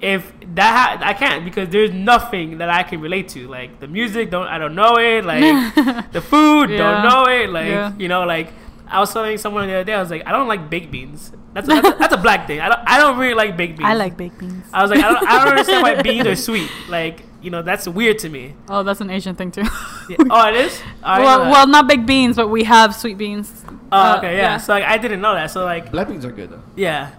if 0.00 0.32
that 0.54 1.00
ha- 1.00 1.06
I 1.06 1.12
can't 1.12 1.44
because 1.44 1.68
there's 1.68 1.92
nothing 1.92 2.58
that 2.58 2.70
I 2.70 2.82
can 2.82 3.00
relate 3.00 3.28
to. 3.30 3.46
Like 3.46 3.78
the 3.78 3.88
music, 3.88 4.30
don't 4.30 4.46
I 4.46 4.56
don't 4.58 4.74
know 4.74 4.96
it. 4.96 5.24
Like 5.24 5.74
the 6.12 6.22
food, 6.22 6.70
Yeah. 6.70 6.78
don't 6.78 7.02
know 7.02 7.24
it. 7.30 7.50
Like 7.50 7.68
Yeah. 7.68 7.92
you 7.98 8.08
know, 8.08 8.24
like 8.24 8.52
I 8.88 9.00
was 9.00 9.12
telling 9.12 9.36
someone 9.36 9.68
the 9.68 9.74
other 9.74 9.84
day, 9.84 9.94
I 9.94 10.00
was 10.00 10.10
like, 10.10 10.26
I 10.26 10.32
don't 10.32 10.48
like 10.48 10.70
baked 10.70 10.90
beans. 10.90 11.32
That's 11.52 11.68
a, 11.68 11.74
that's, 11.74 11.88
a, 11.88 11.98
that's 11.98 12.14
a 12.14 12.16
black 12.16 12.46
thing. 12.46 12.60
I 12.60 12.68
don't 12.70 12.80
I 12.86 12.98
don't 12.98 13.18
really 13.18 13.34
like 13.34 13.54
baked 13.58 13.76
beans. 13.78 13.90
I 13.90 13.92
like 13.92 14.16
baked 14.16 14.38
beans. 14.38 14.64
I 14.72 14.80
was 14.80 14.90
like, 14.90 15.04
I 15.04 15.12
don't, 15.12 15.28
I 15.28 15.38
don't 15.38 15.48
understand 15.48 15.82
why 15.82 16.00
beans 16.00 16.26
are 16.26 16.36
sweet. 16.48 16.70
Like 16.88 17.22
you 17.42 17.50
know, 17.50 17.62
that's 17.62 17.86
weird 17.88 18.18
to 18.20 18.28
me. 18.28 18.54
Oh, 18.68 18.82
that's 18.82 19.00
an 19.00 19.10
Asian 19.10 19.34
thing 19.34 19.50
too. 19.50 19.64
Yeah. 20.08 20.16
Oh, 20.30 20.48
it 20.48 20.54
is. 20.56 20.80
Oh, 20.82 20.86
I 21.04 21.18
didn't 21.18 21.24
know 21.24 21.38
well, 21.42 21.50
well, 21.52 21.66
not 21.66 21.86
baked 21.88 22.06
beans, 22.06 22.36
but 22.36 22.48
we 22.48 22.64
have 22.64 22.94
sweet 22.94 23.18
beans. 23.18 23.64
Oh, 23.90 23.96
Uh, 23.96 24.14
okay, 24.18 24.36
yeah. 24.36 24.56
So 24.56 24.72
like, 24.72 24.84
I 24.84 24.98
didn't 24.98 25.20
know 25.20 25.34
that. 25.34 25.50
So 25.50 25.64
like, 25.64 25.90
Black 25.92 26.08
beans 26.08 26.24
are 26.24 26.32
good 26.32 26.50
though. 26.50 26.62
yeah, 26.76 27.10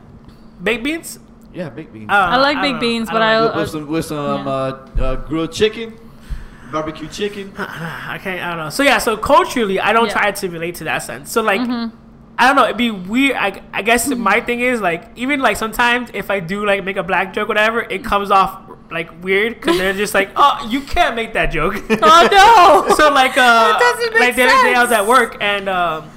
baked 0.62 0.84
beans. 0.84 1.20
Yeah, 1.54 1.70
baked 1.70 1.94
beans. 1.94 2.08
I, 2.10 2.34
I 2.34 2.38
like 2.38 2.56
don't 2.56 2.64
baked 2.64 2.74
know. 2.76 2.80
beans, 2.82 3.10
I 3.10 3.14
but 3.14 3.20
don't 3.20 3.28
I- 3.28 3.40
like- 3.40 3.56
with, 3.56 3.62
with 3.64 3.70
some 3.70 3.88
with 3.88 4.06
some 4.06 4.46
yeah. 4.48 4.52
uh, 4.54 4.88
uh, 5.02 5.16
grilled 5.28 5.52
chicken, 5.54 5.94
barbecue 6.72 7.08
chicken. 7.08 7.54
I 7.58 8.20
can't. 8.22 8.42
I 8.42 8.50
don't 8.50 8.58
know. 8.66 8.70
So 8.70 8.84
yeah. 8.84 8.98
So 8.98 9.16
culturally, 9.18 9.80
I 9.80 9.94
don't 9.94 10.08
Yeah. 10.08 10.14
try 10.14 10.32
to 10.32 10.50
relate 10.50 10.76
to 10.76 10.84
that 10.86 11.00
sense. 11.04 11.32
So 11.32 11.42
like, 11.42 11.62
Mm-hmm. 11.62 11.98
I 12.36 12.48
don't 12.48 12.56
know. 12.56 12.64
It'd 12.66 12.78
be 12.78 12.90
weird. 12.90 13.36
I, 13.38 13.62
I 13.72 13.84
guess 13.84 14.08
my 14.30 14.42
thing 14.42 14.60
is 14.62 14.82
like, 14.82 15.12
even 15.16 15.40
like 15.40 15.56
sometimes 15.56 16.10
if 16.16 16.32
I 16.32 16.40
do 16.40 16.66
like 16.66 16.84
make 16.84 16.98
a 16.98 17.04
black 17.04 17.32
joke, 17.34 17.48
whatever, 17.48 17.82
it 17.82 18.04
comes 18.04 18.32
off 18.32 18.60
like 18.94 19.24
weird 19.24 19.56
because 19.56 19.78
they're 19.78 19.94
just 19.94 20.14
like, 20.14 20.32
oh, 20.36 20.68
you 20.70 20.82
can't 20.82 21.16
make 21.16 21.34
that 21.34 21.48
joke. 21.48 21.76
Oh 21.90 22.86
no! 22.88 22.96
so 23.00 23.10
like, 23.12 23.38
uh, 23.38 23.80
like 24.20 24.36
the 24.36 24.44
other 24.44 24.64
day 24.64 24.74
I 24.76 24.82
was 24.82 24.92
at 24.92 25.06
work 25.08 25.38
and. 25.42 25.68
um 25.70 26.10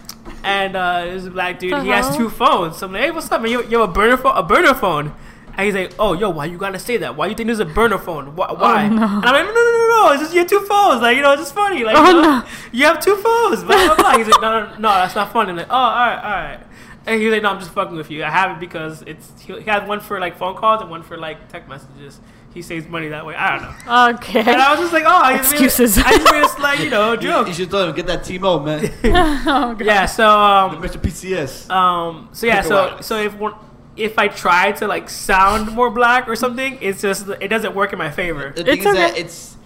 and 0.44 0.76
uh, 0.76 1.04
this 1.06 1.28
black 1.28 1.58
dude, 1.58 1.72
The 1.72 1.82
he 1.82 1.88
has 1.88 2.16
two 2.16 2.30
phones. 2.30 2.76
So 2.76 2.86
I'm 2.86 2.92
like, 2.92 3.02
hey, 3.02 3.10
what's 3.10 3.32
up, 3.32 3.42
man? 3.42 3.50
You, 3.50 3.64
you 3.64 3.80
have 3.80 3.90
a 3.90 3.92
burner 3.92 4.16
phone? 4.16 4.36
A 4.36 4.44
burner 4.44 4.74
phone? 4.74 5.12
And 5.56 5.60
he's 5.66 5.74
like, 5.74 5.92
oh, 5.98 6.12
yo, 6.12 6.30
why 6.30 6.44
you 6.44 6.56
gotta 6.56 6.78
say 6.78 6.98
that? 6.98 7.16
Why 7.16 7.26
you 7.26 7.34
think 7.34 7.48
there's 7.48 7.58
a 7.58 7.64
burner 7.64 7.98
phone? 7.98 8.36
Why? 8.36 8.52
why? 8.52 8.84
Oh, 8.84 8.88
no. 8.90 9.02
And 9.06 9.24
I'm 9.24 9.34
like, 9.34 9.44
no, 9.46 9.52
no, 9.52 9.54
no, 9.54 9.88
no, 10.04 10.12
it's 10.12 10.22
just 10.22 10.34
you 10.34 10.40
have 10.40 10.48
two 10.48 10.60
phones. 10.60 11.02
Like, 11.02 11.16
you 11.16 11.22
know, 11.22 11.32
it's 11.32 11.42
just 11.42 11.54
funny. 11.54 11.82
Like, 11.82 11.96
Oh, 11.98 12.06
you, 12.06 12.12
know, 12.14 12.22
no. 12.22 12.44
you 12.70 12.84
have 12.84 13.00
two 13.00 13.16
phones. 13.16 13.64
Blah, 13.64 13.86
blah, 13.86 13.96
blah. 13.96 14.18
He's 14.18 14.28
like, 14.28 14.40
no, 14.40 14.66
no, 14.66 14.70
no, 14.74 14.88
that's 14.90 15.16
not 15.16 15.32
funny. 15.32 15.50
I'm 15.50 15.56
like, 15.56 15.66
oh, 15.68 15.74
all 15.74 15.90
right, 15.90 16.16
all 16.22 16.30
right. 16.30 16.60
And 17.06 17.20
he's 17.20 17.32
like, 17.32 17.42
no, 17.42 17.48
I'm 17.50 17.58
just 17.58 17.72
fucking 17.72 17.96
with 17.96 18.10
you. 18.12 18.22
I 18.22 18.30
have 18.30 18.56
it 18.56 18.60
because 18.60 19.02
it's 19.02 19.32
he, 19.40 19.52
he 19.54 19.68
has 19.70 19.88
one 19.88 19.98
for 19.98 20.20
like 20.20 20.36
phone 20.38 20.54
calls 20.54 20.80
and 20.80 20.90
one 20.90 21.02
for 21.02 21.16
like 21.16 21.48
text 21.48 21.68
messages. 21.68 22.20
He 22.56 22.62
saves 22.62 22.88
money 22.88 23.08
that 23.08 23.26
way. 23.26 23.34
I 23.34 23.58
don't 23.58 23.62
know. 23.68 24.14
Okay. 24.16 24.40
And 24.40 24.48
I 24.48 24.70
was 24.70 24.80
just 24.80 24.92
like, 24.94 25.04
oh, 25.04 25.08
I 25.14 25.36
just 25.36 25.52
made 25.52 25.62
Excuses. 25.62 25.98
I 25.98 26.10
just 26.16 26.32
made 26.32 26.42
a 26.42 26.48
slight, 26.48 26.80
you 26.80 26.88
know, 26.88 27.12
You, 27.20 27.20
joke. 27.20 27.48
you 27.48 27.52
should 27.52 27.70
tell 27.70 27.86
him 27.86 27.94
get 27.94 28.06
that 28.06 28.24
T-Mobile 28.24 28.64
man. 28.64 28.90
oh, 29.04 29.74
God. 29.74 29.80
Yeah. 29.84 30.06
So 30.06 30.26
um, 30.26 30.80
Metro 30.80 30.98
PCS. 30.98 31.68
um, 31.70 32.30
so 32.32 32.46
yeah, 32.46 32.60
Pick 32.62 32.68
so 32.68 32.74
wireless. 32.86 33.06
so 33.06 33.20
if 33.20 33.34
one, 33.34 33.54
if 33.94 34.18
I 34.18 34.28
try 34.28 34.72
to 34.72 34.88
like 34.88 35.10
sound 35.10 35.70
more 35.72 35.90
black 35.90 36.28
or 36.28 36.34
something, 36.34 36.78
it's 36.80 37.02
just 37.02 37.28
it 37.28 37.48
doesn't 37.48 37.74
work 37.74 37.92
in 37.92 37.98
my 37.98 38.10
favor. 38.10 38.54
The 38.56 38.64
thing 38.64 38.78
It's 38.78 38.86
is 38.86 38.94
that 38.94 39.18
it's 39.18 39.56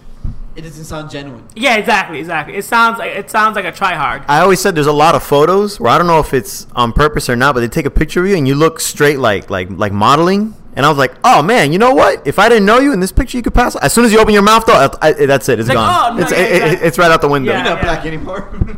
it 0.57 0.63
doesn't 0.63 0.83
sound 0.83 1.09
genuine. 1.09 1.45
Yeah, 1.55 1.77
exactly, 1.77 2.19
exactly. 2.19 2.55
It 2.55 2.65
sounds 2.65 2.99
like 2.99 3.11
it 3.15 3.29
sounds 3.31 3.55
like 3.55 3.63
a 3.63 3.71
try 3.71 3.93
hard. 3.95 4.23
I 4.27 4.41
always 4.41 4.59
said 4.59 4.75
there's 4.75 4.87
a 4.87 4.91
lot 4.91 5.15
of 5.15 5.23
photos 5.23 5.79
where 5.79 5.91
I 5.93 5.97
don't 5.97 6.07
know 6.07 6.19
if 6.19 6.33
it's 6.33 6.67
on 6.75 6.91
purpose 6.91 7.29
or 7.29 7.37
not, 7.37 7.53
but 7.55 7.61
they 7.61 7.69
take 7.69 7.85
a 7.85 7.89
picture 7.89 8.21
of 8.21 8.27
you 8.27 8.35
and 8.35 8.45
you 8.45 8.55
look 8.55 8.81
straight 8.81 9.17
like 9.19 9.49
like 9.49 9.69
like 9.69 9.93
modeling. 9.93 10.55
And 10.75 10.85
I 10.85 10.89
was 10.89 10.97
like, 10.97 11.13
oh 11.23 11.41
man, 11.41 11.73
you 11.73 11.79
know 11.79 11.93
what? 11.93 12.25
If 12.25 12.39
I 12.39 12.47
didn't 12.49 12.65
know 12.65 12.79
you 12.79 12.93
in 12.93 12.99
this 13.01 13.11
picture, 13.11 13.37
you 13.37 13.43
could 13.43 13.53
pass. 13.53 13.75
As 13.75 13.91
soon 13.93 14.05
as 14.05 14.13
you 14.13 14.19
open 14.19 14.33
your 14.33 14.43
mouth, 14.43 14.65
though, 14.65 14.73
I, 15.01 15.09
I- 15.09 15.25
that's 15.25 15.49
it. 15.49 15.59
It's 15.59 15.67
Like, 15.67 15.75
gone. 15.75 16.13
oh, 16.13 16.15
no, 16.17 16.21
it's 16.23 16.31
yeah, 16.31 16.37
it- 16.39 16.73
it- 16.73 16.81
it's 16.83 16.97
right 16.97 17.11
out 17.11 17.21
the 17.21 17.27
window. 17.27 17.51
Yeah. 17.51 17.63
You're 17.65 17.73
not 17.75 17.81
black 17.81 18.05
anymore. 18.05 18.49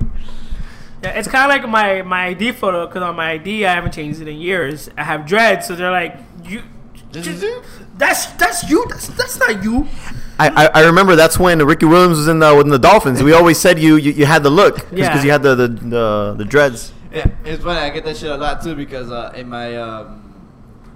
Yeah, 1.04 1.10
it's 1.20 1.28
kind 1.28 1.52
of 1.52 1.62
like 1.64 1.70
my 1.70 2.02
my 2.02 2.28
ID 2.28 2.54
photo 2.54 2.88
because 2.88 3.04
on 3.04 3.18
my 3.18 3.32
ID 3.32 3.66
I 3.66 3.74
haven't 3.74 3.92
changed 3.94 4.22
it 4.22 4.28
in 4.30 4.38
years. 4.38 4.90
I 4.98 5.04
have 5.04 5.26
dreads, 5.26 5.68
so 5.68 5.76
they're 5.76 5.92
like 5.92 6.18
you. 6.46 6.64
This? 7.12 7.44
That's 7.98 8.28
that's 8.28 8.70
you. 8.70 8.86
That's 8.88 9.08
that's 9.08 9.38
not 9.38 9.62
you. 9.66 9.86
I, 10.40 10.48
I, 10.48 10.66
I 10.80 10.86
remember 10.86 11.18
that's 11.18 11.38
when 11.38 11.60
Ricky 11.60 11.86
Williams 11.86 12.18
was 12.20 12.30
in 12.30 12.40
the 12.40 12.58
in 12.62 12.70
the 12.70 12.80
Dolphins. 12.80 13.22
We 13.22 13.34
always 13.34 13.60
said 13.60 13.80
you 13.80 13.98
you, 13.98 14.14
you 14.14 14.26
had 14.26 14.44
the 14.44 14.50
look 14.50 14.76
because 14.90 14.98
Yeah. 14.98 15.24
you 15.24 15.32
had 15.32 15.44
the 15.44 15.56
the, 15.56 15.68
the 15.68 16.36
the 16.38 16.46
dreads. 16.46 16.94
Yeah, 17.12 17.28
it's 17.44 17.62
funny. 17.62 17.82
I 17.82 17.90
get 17.90 18.06
that 18.06 18.16
shit 18.16 18.32
a 18.32 18.38
lot 18.38 18.64
too 18.64 18.74
because 18.74 19.12
uh, 19.12 19.34
in 19.36 19.50
my 19.50 19.76
um, 19.76 20.23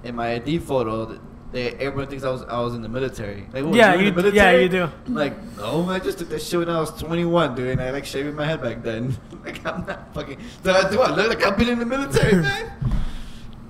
in 0.04 0.14
my 0.14 0.34
ID 0.34 0.58
photo, 0.58 1.18
they 1.52 1.70
everyone 1.74 2.06
thinks 2.08 2.24
I 2.24 2.30
was 2.30 2.42
I 2.42 2.60
was 2.60 2.74
in 2.74 2.82
the 2.82 2.88
military. 2.88 3.46
Like, 3.52 3.64
what, 3.64 3.74
Yeah, 3.74 3.94
you 3.94 4.06
you- 4.06 4.12
military? 4.12 4.36
yeah, 4.36 4.50
you 4.52 4.68
do. 4.68 4.88
I'm 5.06 5.14
like, 5.14 5.34
no, 5.56 5.88
I 5.88 5.98
just 5.98 6.18
took 6.18 6.28
that 6.30 6.42
shit 6.42 6.58
when 6.60 6.68
I 6.70 6.78
was 6.80 6.90
21, 7.00 7.54
dude, 7.54 7.68
and 7.68 7.80
I 7.80 7.90
like 7.90 8.04
shaving 8.04 8.34
my 8.34 8.44
head 8.44 8.60
back 8.62 8.82
then. 8.82 9.16
like, 9.44 9.64
I'm 9.66 9.86
not 9.86 10.12
fucking. 10.14 10.38
Do 10.62 10.70
I 10.70 10.90
do 10.90 11.00
I 11.00 11.10
look 11.14 11.28
like 11.28 11.44
I've 11.46 11.56
been 11.58 11.68
in 11.68 11.78
the 11.78 11.86
military, 11.86 12.42
man? 12.42 12.70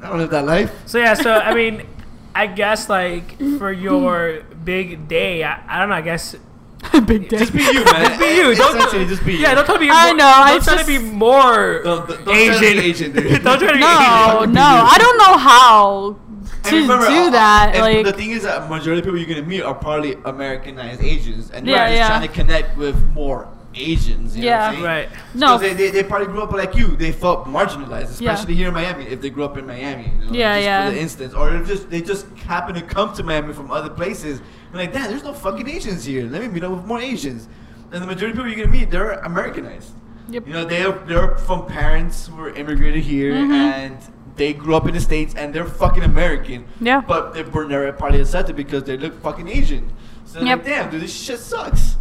I 0.02 0.08
don't 0.08 0.18
live 0.18 0.30
that 0.30 0.44
life. 0.44 0.72
So 0.86 0.98
yeah, 0.98 1.14
so 1.14 1.32
I 1.34 1.54
mean, 1.60 1.86
I 2.34 2.46
guess 2.46 2.88
like 2.88 3.38
for 3.58 3.72
your 3.72 4.42
big 4.64 5.08
day, 5.08 5.42
I, 5.44 5.62
I 5.66 5.78
don't 5.80 5.88
know. 5.88 5.96
I 5.96 6.02
guess 6.02 6.34
Big 7.06 7.28
day. 7.28 7.38
Just 7.38 7.52
be 7.52 7.60
you, 7.62 7.84
man. 7.84 8.06
Just 8.06 8.20
be 8.20 8.26
you. 8.36 8.54
Don't- 8.54 8.76
Essentially, 8.76 9.06
just 9.06 9.24
be 9.24 9.32
you. 9.34 9.38
yeah. 9.40 9.54
Don't 9.54 9.64
try 9.64 9.74
to 9.74 9.80
be. 9.80 9.88
I 9.90 10.06
more, 10.08 10.16
know, 10.16 10.24
I 10.26 10.50
Don't 10.52 10.64
try 10.64 10.76
to 10.80 10.86
be 10.86 10.98
more 10.98 11.82
Don't- 11.82 12.08
don't- 12.08 12.24
don't 12.24 12.24
try 12.24 12.34
to 12.34 12.40
Asian. 12.40 12.60
be 12.60 12.88
Asian, 12.88 13.12
dude. 13.12 13.42
don't 13.44 13.58
try 13.58 13.68
to 13.68 13.74
be 13.74 13.80
No, 13.80 14.38
Asian. 14.40 14.52
no, 14.52 14.62
I 14.62 14.96
don't 14.98 15.18
know 15.18 15.36
how 15.38 16.16
to 16.64 16.68
And 16.76 16.88
remember, 16.88 17.06
do 17.06 17.12
uh, 17.12 17.30
that. 17.30 17.70
and 17.74 17.82
Like, 17.82 18.04
the 18.04 18.12
thing 18.12 18.30
is 18.30 18.42
that 18.44 18.68
majority 18.70 19.00
of 19.00 19.04
people 19.04 19.18
you're 19.18 19.28
gonna 19.28 19.42
meet 19.46 19.62
are 19.62 19.74
probably 19.74 20.16
Americanized 20.24 21.02
Asians, 21.02 21.50
and 21.50 21.66
Yeah, 21.66 21.76
you're 21.76 21.86
just 21.86 21.96
yeah. 21.98 22.08
trying 22.08 22.28
to 22.28 22.34
connect 22.34 22.76
with 22.76 22.96
more 23.12 23.48
Asians. 23.74 24.36
You 24.36 24.44
know 24.44 24.50
what 24.50 24.56
I'm 24.60 24.62
Yeah. 24.62 24.70
saying? 24.72 24.84
Right. 24.84 25.08
no, 25.34 25.46
'Cause 25.48 25.60
they, 25.60 25.74
they, 25.74 25.90
they 25.90 26.02
probably 26.02 26.26
grew 26.28 26.42
up 26.42 26.52
like 26.52 26.74
you. 26.74 26.96
They 26.96 27.12
felt 27.12 27.46
marginalized, 27.46 28.20
Yeah. 28.20 28.32
especially 28.32 28.54
here 28.54 28.68
in 28.68 28.74
Miami. 28.74 29.04
If 29.04 29.20
they 29.20 29.30
grew 29.30 29.44
up 29.44 29.56
in 29.58 29.66
Miami, 29.66 30.12
you 30.20 30.26
know, 30.26 30.32
Yeah, 30.32 30.54
just 30.56 30.64
yeah. 30.64 30.86
For 30.88 30.94
the 30.94 31.00
instance, 31.00 31.34
or 31.34 31.54
if 31.54 31.66
just 31.66 31.90
they 31.90 32.00
just 32.00 32.26
happen 32.46 32.74
to 32.74 32.82
come 32.82 33.12
to 33.14 33.22
Miami 33.22 33.52
from 33.52 33.70
other 33.70 33.90
places. 33.90 34.40
And 34.70 34.74
like, 34.74 34.92
damn, 34.92 35.10
there's 35.10 35.24
no 35.24 35.32
fucking 35.32 35.68
Asians 35.68 36.04
here. 36.04 36.26
Let 36.26 36.42
me 36.42 36.48
meet 36.48 36.64
up 36.64 36.72
with 36.72 36.84
more 36.84 37.00
Asians. 37.00 37.48
And 37.92 38.02
the 38.02 38.06
majority 38.06 38.26
of 38.38 38.44
people 38.44 38.48
you're 38.48 38.66
gonna 38.66 38.76
meet, 38.78 38.90
they're 38.90 39.12
Americanized. 39.12 39.92
Yep. 40.30 40.46
You 40.46 40.52
know, 40.52 40.64
they're 40.66 40.92
they're 40.92 41.36
from 41.38 41.66
parents 41.66 42.26
who 42.26 42.36
were 42.36 42.50
immigrated 42.50 43.02
here 43.02 43.32
Mhm. 43.32 43.52
and 43.52 43.96
they 44.36 44.52
grew 44.52 44.76
up 44.76 44.86
in 44.86 44.94
the 44.94 45.00
states 45.00 45.34
and 45.34 45.54
they're 45.54 45.64
fucking 45.64 46.02
American. 46.04 46.66
Yeah. 46.80 47.00
But 47.00 47.32
they 47.34 47.42
were 47.42 47.64
never 47.64 47.90
probably 47.92 48.20
accepted 48.20 48.54
because 48.56 48.84
they 48.84 48.96
look 48.98 49.20
fucking 49.22 49.48
Asian. 49.48 49.90
So 50.26 50.38
they're 50.40 50.48
Yep. 50.48 50.58
like, 50.58 50.66
damn, 50.66 50.90
dude, 50.90 51.00
this 51.00 51.14
shit 51.14 51.38
sucks. 51.38 51.96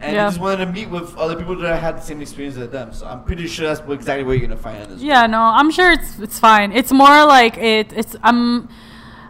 And 0.00 0.14
Yeah. 0.14 0.24
they 0.24 0.30
just 0.30 0.40
wanted 0.40 0.64
to 0.64 0.72
meet 0.72 0.90
with 0.90 1.16
other 1.16 1.34
people 1.36 1.56
that 1.56 1.80
had 1.82 1.96
the 1.96 2.02
same 2.02 2.20
experience 2.22 2.56
as 2.56 2.68
them. 2.70 2.92
So 2.92 3.06
I'm 3.06 3.24
pretty 3.24 3.46
sure 3.48 3.66
that's 3.66 3.80
exactly 3.90 4.22
what 4.24 4.38
you're 4.38 4.46
gonna 4.48 4.56
find 4.60 4.80
on 4.82 4.88
this. 4.90 5.02
yeah, 5.02 5.26
no, 5.26 5.40
I'm 5.40 5.70
sure 5.72 5.90
it's 5.90 6.18
it's 6.20 6.38
fine. 6.38 6.70
It's 6.72 6.92
more 6.92 7.24
like 7.26 7.58
it. 7.58 7.92
It's 7.96 8.14
I'm. 8.22 8.68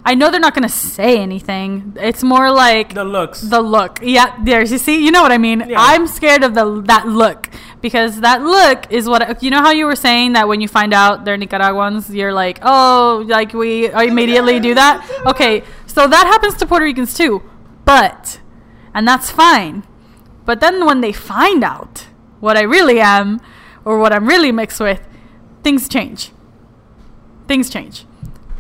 I 0.05 0.15
know 0.15 0.31
they're 0.31 0.41
not 0.41 0.55
gonna 0.55 0.69
say 0.69 1.19
anything. 1.19 1.97
It's 2.01 2.23
more 2.25 2.51
like 2.51 2.95
The 2.95 3.05
looks. 3.05 3.41
the 3.41 3.61
look. 3.61 4.01
Yeah, 4.03 4.35
there's 4.43 4.73
you 4.73 4.79
see, 4.79 5.05
you 5.05 5.11
know 5.13 5.23
what 5.23 5.31
I 5.33 5.39
mean. 5.39 5.61
Yeah. 5.69 5.77
I'm 5.79 6.07
scared 6.09 6.43
of 6.43 6.55
the 6.55 6.83
that 6.87 7.07
look 7.07 7.49
because 7.81 8.21
that 8.21 8.43
look 8.43 8.91
is 8.91 9.09
what 9.09 9.43
you 9.43 9.51
know 9.51 9.61
how 9.63 9.71
you 9.71 9.87
were 9.87 9.95
saying 9.97 10.33
that 10.33 10.49
when 10.49 10.61
you 10.61 10.67
find 10.69 10.93
out 10.93 11.25
they're 11.25 11.37
Nicaraguans, 11.37 12.11
you're 12.11 12.33
like, 12.33 12.59
oh, 12.63 13.25
like 13.29 13.53
we 13.55 13.91
immediately 13.93 14.59
do 14.59 14.75
that. 14.75 15.07
Okay, 15.27 15.63
so 15.87 16.09
that 16.09 16.27
happens 16.27 16.55
to 16.57 16.67
Puerto 16.67 16.85
Ricans 16.85 17.15
too, 17.15 17.43
but 17.85 18.41
and 18.95 19.07
that's 19.07 19.31
fine. 19.31 19.85
But 20.45 20.59
then 20.59 20.85
when 20.85 21.01
they 21.01 21.13
find 21.13 21.63
out 21.63 22.07
what 22.41 22.57
I 22.57 22.63
really 22.63 23.01
am 23.01 23.41
or 23.85 23.99
what 24.01 24.13
I'm 24.13 24.27
really 24.27 24.51
mixed 24.51 24.81
with, 24.81 25.01
things 25.63 25.89
change. 25.89 26.33
Things 27.47 27.71
change. 27.71 28.05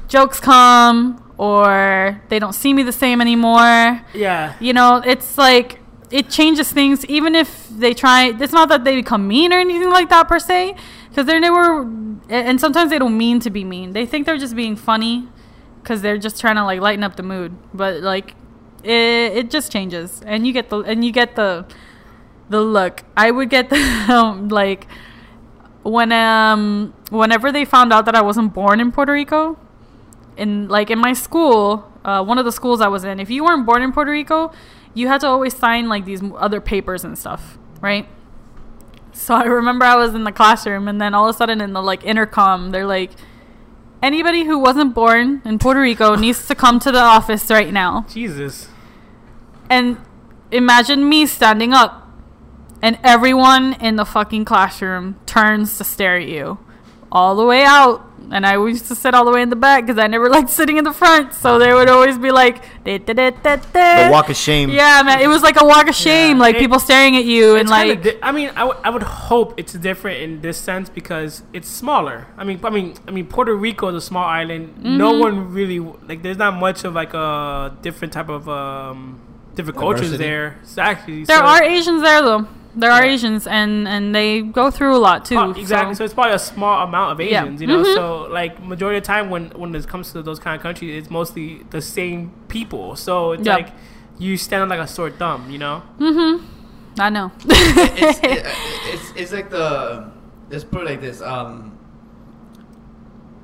Jokes 0.06 0.38
come 0.38 1.18
or 1.42 2.20
they 2.28 2.38
don't 2.38 2.54
see 2.62 2.72
me 2.72 2.82
the 2.82 2.98
same 3.04 3.20
anymore. 3.20 4.00
Yeah. 4.14 4.54
you 4.60 4.72
know 4.72 5.02
it's 5.12 5.36
like 5.36 5.68
it 6.10 6.28
changes 6.28 6.70
things 6.70 7.04
even 7.06 7.34
if 7.34 7.48
they 7.82 7.94
try 7.94 8.18
it's 8.44 8.52
not 8.52 8.68
that 8.68 8.84
they 8.84 8.94
become 8.94 9.22
mean 9.26 9.52
or 9.52 9.58
anything 9.58 9.90
like 9.98 10.08
that 10.10 10.28
per 10.28 10.38
se 10.38 10.76
because 11.08 11.24
they're 11.26 11.40
never 11.40 11.88
and 12.28 12.60
sometimes 12.60 12.90
they 12.90 12.98
don't 12.98 13.16
mean 13.16 13.40
to 13.40 13.50
be 13.50 13.64
mean. 13.64 13.92
They 13.92 14.06
think 14.06 14.26
they're 14.26 14.38
just 14.38 14.56
being 14.56 14.76
funny 14.76 15.28
because 15.82 16.02
they're 16.02 16.18
just 16.18 16.40
trying 16.40 16.56
to 16.56 16.64
like 16.64 16.80
lighten 16.80 17.04
up 17.04 17.16
the 17.16 17.22
mood. 17.22 17.56
But 17.74 18.00
like 18.00 18.34
it, 18.82 19.36
it 19.36 19.50
just 19.50 19.70
changes. 19.70 20.22
And 20.24 20.46
you 20.46 20.52
get 20.52 20.70
the 20.70 20.78
and 20.78 21.04
you 21.04 21.12
get 21.12 21.36
the 21.36 21.66
the 22.48 22.60
look. 22.60 23.04
I 23.16 23.30
would 23.30 23.50
get 23.50 23.70
the 23.74 23.76
um, 24.08 24.48
like 24.48 24.86
when 25.82 26.12
um 26.12 26.94
whenever 27.10 27.50
they 27.50 27.64
found 27.64 27.92
out 27.92 28.04
that 28.04 28.14
i 28.14 28.22
wasn't 28.22 28.54
born 28.54 28.78
in 28.78 28.92
puerto 28.92 29.12
rico 29.12 29.58
in 30.36 30.68
like 30.68 30.90
in 30.90 30.98
my 30.98 31.12
school, 31.12 31.90
uh, 32.04 32.24
one 32.24 32.38
of 32.38 32.44
the 32.44 32.52
schools 32.52 32.80
I 32.80 32.88
was 32.88 33.04
in, 33.04 33.20
if 33.20 33.30
you 33.30 33.44
weren't 33.44 33.66
born 33.66 33.82
in 33.82 33.92
Puerto 33.92 34.10
Rico, 34.10 34.52
you 34.94 35.08
had 35.08 35.20
to 35.22 35.26
always 35.26 35.56
sign 35.56 35.88
like 35.88 36.04
these 36.04 36.22
other 36.36 36.60
papers 36.60 37.04
and 37.04 37.18
stuff, 37.18 37.58
right? 37.80 38.08
So 39.12 39.34
I 39.34 39.44
remember 39.44 39.84
I 39.84 39.96
was 39.96 40.14
in 40.14 40.24
the 40.24 40.32
classroom, 40.32 40.88
and 40.88 41.00
then 41.00 41.14
all 41.14 41.28
of 41.28 41.34
a 41.34 41.38
sudden 41.38 41.60
in 41.60 41.72
the 41.72 41.82
like 41.82 42.04
intercom, 42.04 42.70
they're 42.70 42.86
like, 42.86 43.10
anybody 44.02 44.44
who 44.44 44.58
wasn't 44.58 44.94
born 44.94 45.42
in 45.44 45.58
Puerto 45.58 45.80
Rico 45.80 46.14
needs 46.16 46.46
to 46.48 46.54
come 46.54 46.80
to 46.80 46.90
the 46.90 47.00
office 47.00 47.50
right 47.50 47.72
now. 47.72 48.06
Jesus. 48.08 48.68
And 49.70 49.98
imagine 50.50 51.08
me 51.08 51.26
standing 51.26 51.72
up, 51.72 52.08
and 52.80 52.98
everyone 53.04 53.74
in 53.74 53.96
the 53.96 54.04
fucking 54.04 54.44
classroom 54.44 55.20
turns 55.24 55.78
to 55.78 55.84
stare 55.84 56.16
at 56.16 56.26
you 56.26 56.58
all 57.12 57.36
the 57.36 57.44
way 57.44 57.62
out. 57.64 58.08
And 58.30 58.46
I 58.46 58.54
used 58.54 58.86
to 58.86 58.94
sit 58.94 59.12
all 59.14 59.26
the 59.26 59.30
way 59.30 59.42
in 59.42 59.50
the 59.50 59.56
back 59.56 59.84
because 59.84 59.98
I 59.98 60.06
never 60.06 60.30
liked 60.36 60.48
sitting 60.48 60.78
in 60.78 60.84
the 60.84 60.92
front. 60.92 61.34
So 61.34 61.58
they 61.58 61.74
would 61.74 61.90
always 61.90 62.16
be 62.16 62.30
like, 62.30 62.62
"Da, 62.84 62.96
da, 62.96 63.12
da, 63.12 63.30
da, 63.30 63.56
da." 63.56 64.06
The 64.06 64.10
walk 64.10 64.30
of 64.30 64.36
shame. 64.36 64.70
Yeah, 64.70 65.02
man, 65.04 65.20
it 65.20 65.26
was 65.26 65.42
like 65.42 65.60
a 65.60 65.64
walk 65.66 65.86
of 65.88 65.94
shame, 65.94 66.36
Yeah. 66.38 66.42
like 66.46 66.54
It- 66.56 66.60
people 66.60 66.78
staring 66.78 67.14
at 67.16 67.26
you 67.26 67.56
and 67.56 67.68
like, 67.68 68.02
di- 68.02 68.18
I 68.22 68.32
mean, 68.32 68.48
I, 68.50 68.60
w- 68.68 68.80
I 68.82 68.88
would 68.88 69.02
hope 69.02 69.52
it's 69.58 69.74
different 69.74 70.22
in 70.22 70.40
this 70.40 70.56
sense 70.56 70.88
because 70.88 71.42
it's 71.52 71.68
smaller. 71.68 72.26
I 72.38 72.44
mean, 72.44 72.58
I 72.64 72.70
mean, 72.70 72.94
I 73.06 73.10
mean, 73.10 73.26
Puerto 73.26 73.54
Rico 73.54 73.88
is 73.88 73.96
a 73.96 74.00
small 74.00 74.24
island. 74.24 74.82
No 74.82 75.12
Mhm. 75.12 75.20
one 75.20 75.52
really 75.52 75.80
like. 76.08 76.22
There's 76.22 76.38
not 76.38 76.54
much 76.54 76.84
of 76.84 76.94
like 76.94 77.12
a 77.12 77.76
different 77.82 78.14
type 78.14 78.30
of 78.30 78.48
um 78.48 79.20
different 79.56 79.78
cultures 79.78 80.16
there. 80.16 80.56
Exactly. 80.62 81.24
there 81.24 81.38
so- 81.40 81.44
are 81.44 81.62
Asians 81.62 82.00
there 82.02 82.22
though. 82.22 82.46
There 82.74 82.90
are 82.90 83.04
Yeah. 83.04 83.12
Asians 83.12 83.46
and 83.46 83.86
and 83.86 84.14
they 84.14 84.40
go 84.40 84.70
through 84.70 84.96
a 84.96 85.02
lot 85.08 85.24
too. 85.26 85.36
Oh, 85.36 85.50
exactly. 85.50 85.94
So. 85.94 85.98
so- 85.98 86.04
it's 86.04 86.14
probably 86.14 86.32
a 86.32 86.38
small 86.38 86.82
amount 86.84 87.12
of 87.12 87.20
Yeah. 87.20 87.42
Asians, 87.42 87.60
you 87.60 87.66
know. 87.66 87.82
Mhm. 87.84 87.94
So 87.94 88.26
like 88.30 88.62
majority 88.64 88.96
of 88.98 89.02
the 89.04 89.06
time 89.06 89.28
when 89.30 89.50
when 89.56 89.74
it 89.74 89.86
comes 89.86 90.12
to 90.12 90.22
those 90.22 90.38
kind 90.38 90.56
of 90.56 90.62
countries, 90.62 90.96
it's 90.98 91.10
mostly 91.10 91.64
the 91.70 91.82
same 91.82 92.32
people. 92.48 92.96
So 92.96 93.32
it's 93.32 93.46
Yeah. 93.46 93.56
like 93.56 93.70
you 94.18 94.36
stand 94.36 94.62
on 94.62 94.68
like 94.68 94.80
a 94.80 94.86
sore 94.86 95.10
thumb, 95.10 95.50
you 95.50 95.58
know. 95.58 95.82
Mm-hmm. 96.00 96.44
I 97.00 97.08
know. 97.10 97.30
it's, 97.44 98.18
it, 98.20 98.46
it's 98.92 99.12
it's 99.16 99.32
like 99.32 99.50
the 99.50 100.10
let's 100.50 100.64
put 100.64 100.82
it 100.82 100.86
like 100.86 101.00
this. 101.00 101.20
Um, 101.20 101.72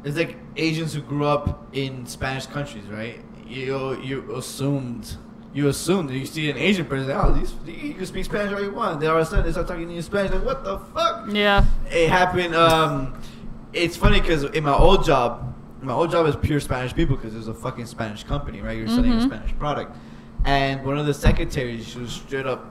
it's 0.04 0.16
like 0.16 0.36
Asians 0.56 0.94
who 0.94 1.00
grew 1.02 1.26
up 1.26 1.66
in 1.72 2.06
Spanish 2.06 2.46
countries, 2.46 2.84
right? 2.90 3.20
You 3.46 3.98
you 4.02 4.34
assumed 4.36 5.16
you 5.54 5.68
assume 5.68 6.06
that 6.08 6.16
you 6.16 6.26
see 6.26 6.50
an 6.50 6.56
Asian 6.56 6.84
person, 6.86 7.10
oh, 7.10 7.32
these 7.32 7.54
you 7.66 7.94
can 7.94 8.06
speak 8.06 8.24
Spanish 8.26 8.52
all 8.52 8.62
you 8.62 8.70
want. 8.70 9.00
Then 9.00 9.10
all 9.10 9.16
of 9.16 9.22
a 9.22 9.26
sudden 9.26 9.44
they 9.46 9.52
start 9.52 9.66
talking 9.66 9.86
to 9.86 9.90
you 9.92 9.96
in 9.98 10.02
Spanish, 10.02 10.32
like 10.32 10.44
what 10.44 10.62
the 10.64 10.78
fuck? 10.78 11.26
yeah. 11.32 11.64
It 11.90 12.10
happened. 12.10 12.54
Um, 12.54 13.20
it's 13.72 13.96
funny 13.96 14.20
because 14.20 14.44
in 14.44 14.64
my 14.64 14.74
old 14.74 15.04
job, 15.04 15.54
my 15.82 15.92
old 15.92 16.10
job 16.10 16.26
is 16.26 16.36
pure 16.36 16.60
Spanish 16.60 16.94
people 16.94 17.16
because 17.16 17.34
it's 17.34 17.46
a 17.46 17.54
fucking 17.54 17.86
Spanish 17.86 18.24
company, 18.24 18.60
right? 18.60 18.76
You're 18.76 18.88
selling 18.88 19.12
a 19.12 19.16
Mhm. 19.16 19.22
Spanish 19.26 19.56
product, 19.58 19.96
and 20.44 20.84
one 20.84 20.98
of 20.98 21.06
the 21.06 21.14
secretaries, 21.14 21.86
she 21.88 21.98
was 21.98 22.10
straight 22.12 22.46
up 22.46 22.64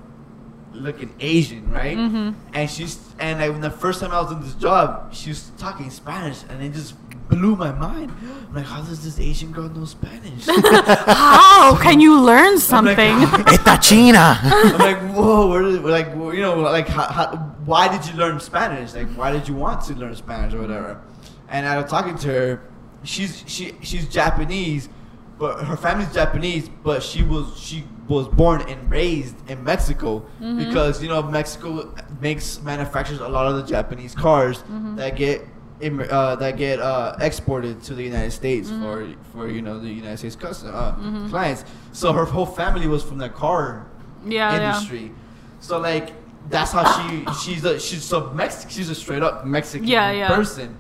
looking 0.74 1.12
Asian, 1.20 1.72
right? 1.72 1.98
Mhm. 1.98 2.36
And 2.54 2.70
she's 2.70 3.00
and 3.20 3.42
I, 3.42 3.50
when 3.50 3.62
the 3.62 3.72
first 3.72 4.00
time 4.02 4.12
I 4.12 4.22
was 4.22 4.32
in 4.32 4.42
this 4.42 4.54
job, 4.54 5.14
she 5.14 5.30
was 5.30 5.52
talking 5.58 5.90
Spanish, 5.90 6.44
and 6.50 6.62
it 6.62 6.74
just 6.74 6.94
blew 7.38 7.56
my 7.56 7.72
mind. 7.72 8.12
I'm 8.22 8.54
like, 8.54 8.66
how 8.66 8.82
does 8.82 9.04
this 9.04 9.20
Asian 9.20 9.52
girl 9.52 9.70
know 9.70 9.86
Spanish? 9.86 10.46
How 10.48 11.78
can 11.82 12.00
you 12.00 12.20
learn 12.22 12.48
I'm 12.48 12.54
like, 12.54 12.62
something? 12.62 12.96
Esta 13.48 13.78
China. 13.82 14.40
I'm 14.42 14.78
like, 14.78 15.00
whoa, 15.16 15.48
where 15.48 15.64
did, 15.64 15.84
like, 15.84 16.08
you 16.08 16.42
know, 16.42 16.60
like, 16.60 16.88
how, 16.88 17.08
how, 17.08 17.36
why 17.66 17.88
did 17.88 18.08
you 18.10 18.18
learn 18.18 18.40
Spanish? 18.40 18.94
Like, 18.94 19.10
why 19.10 19.32
did 19.32 19.48
you 19.48 19.54
want 19.54 19.82
to 19.86 19.94
learn 19.94 20.16
Spanish 20.16 20.54
or 20.54 20.62
whatever? 20.62 21.02
And 21.50 21.66
out 21.66 21.78
of 21.84 21.90
talking 21.90 22.18
to 22.20 22.28
her, 22.28 22.70
she's 23.04 23.44
she 23.48 23.74
she's 23.82 24.08
Japanese, 24.08 24.90
but 25.38 25.64
her 25.64 25.78
family's 25.78 26.14
Japanese, 26.14 26.70
but 26.84 27.04
she 27.04 27.24
was 27.24 27.58
she 27.60 27.84
was 28.08 28.28
born 28.28 28.62
and 28.62 28.90
raised 28.90 29.36
in 29.50 29.64
Mexico 29.64 30.20
mm-hmm. 30.42 30.58
because 30.60 31.02
you 31.02 31.10
know 31.10 31.22
Mexico 31.22 31.94
makes 32.22 32.62
manufactures 32.62 33.20
a 33.20 33.28
lot 33.28 33.48
of 33.48 33.56
the 33.58 33.64
Japanese 33.64 34.16
cars 34.16 34.60
mm-hmm. 34.64 34.96
that 34.96 35.16
get. 35.16 35.46
Uh, 35.80 36.36
that 36.38 36.58
get 36.58 36.80
uh, 36.80 37.16
exported 37.22 37.84
to 37.84 37.94
the 37.94 38.02
United 38.02 38.32
States 38.32 38.68
for 38.68 39.08
for 39.32 39.48
you 39.48 39.62
know 39.62 39.78
the 39.80 39.88
United 39.88 40.18
States 40.18 40.36
custom 40.36 40.72
uh, 40.74 41.30
clients. 41.30 41.66
So 41.92 42.12
her 42.14 42.26
whole 42.26 42.48
family 42.48 42.88
was 42.88 43.04
from 43.04 43.20
the 43.20 43.30
car 43.30 43.86
yeah, 44.26 44.56
yeah. 44.58 44.74
industry. 44.74 45.12
So 45.60 45.78
like 45.80 46.14
that's 46.50 46.72
how 46.72 46.84
she 46.98 47.26
she's 47.44 47.64
a 47.64 47.80
she's 47.80 48.12
a 48.12 48.34
Mexican 48.34 48.72
she's 48.72 48.90
a 48.90 48.96
straight 48.96 49.22
up 49.22 49.46
Mexican 49.46 49.88
Yeah, 49.88 50.12
yeah. 50.12 50.30
person. 50.30 50.76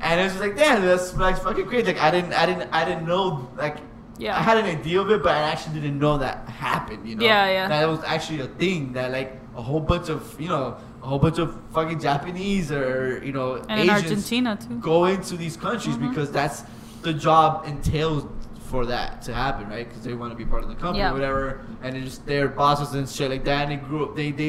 And 0.00 0.20
it's 0.20 0.34
just 0.34 0.44
like 0.46 0.56
damn 0.56 0.80
that's 0.80 1.16
like 1.16 1.38
fucking 1.42 1.66
crazy. 1.66 1.86
Like 1.86 2.00
I 2.00 2.12
didn't 2.12 2.32
I 2.32 2.46
didn't 2.46 2.70
I 2.72 2.84
didn't 2.84 3.06
know 3.08 3.50
like 3.56 3.78
Yeah. 4.16 4.38
I 4.38 4.42
had 4.42 4.58
an 4.58 4.66
idea 4.66 5.00
of 5.00 5.10
it 5.10 5.24
but 5.24 5.32
I 5.32 5.42
actually 5.50 5.80
didn't 5.80 5.98
know 5.98 6.18
that 6.18 6.48
happened, 6.48 7.08
you 7.08 7.16
know. 7.16 7.24
Yeah, 7.24 7.50
yeah. 7.50 7.66
That 7.68 7.88
was 7.88 7.98
actually 8.04 8.40
a 8.40 8.46
thing 8.46 8.92
that 8.92 9.10
like 9.10 9.40
a 9.56 9.62
whole 9.62 9.80
bunch 9.80 10.08
of 10.08 10.40
you 10.40 10.48
know 10.50 10.76
a 11.06 11.08
whole 11.08 11.20
bunch 11.20 11.38
of 11.38 11.48
fucking 11.72 12.00
Japanese 12.00 12.72
or 12.72 13.22
you 13.24 13.32
know 13.32 13.48
And 13.68 13.78
Asians 13.80 13.90
Argentina 14.02 14.58
too. 14.60 14.76
go 14.92 15.04
into 15.06 15.36
these 15.36 15.56
countries 15.56 15.94
Mm-hmm. 15.96 16.08
because 16.08 16.30
that's 16.32 16.64
the 17.02 17.14
job 17.14 17.64
entails 17.66 18.22
for 18.70 18.84
that 18.86 19.22
to 19.26 19.32
happen, 19.32 19.68
right? 19.68 19.88
Because 19.88 20.02
they 20.02 20.14
want 20.14 20.32
to 20.32 20.36
be 20.36 20.44
part 20.44 20.62
of 20.64 20.68
the 20.68 20.74
company, 20.74 20.98
Yeah. 20.98 21.10
or 21.10 21.14
whatever, 21.14 21.60
and 21.82 21.94
they're 21.94 22.02
just 22.02 22.26
their 22.26 22.48
bosses 22.48 22.94
and 22.98 23.08
shit 23.08 23.30
like 23.30 23.44
that. 23.44 23.60
And 23.62 23.70
they 23.72 23.76
grew 23.88 24.00
up, 24.06 24.16
they 24.16 24.32
they 24.32 24.48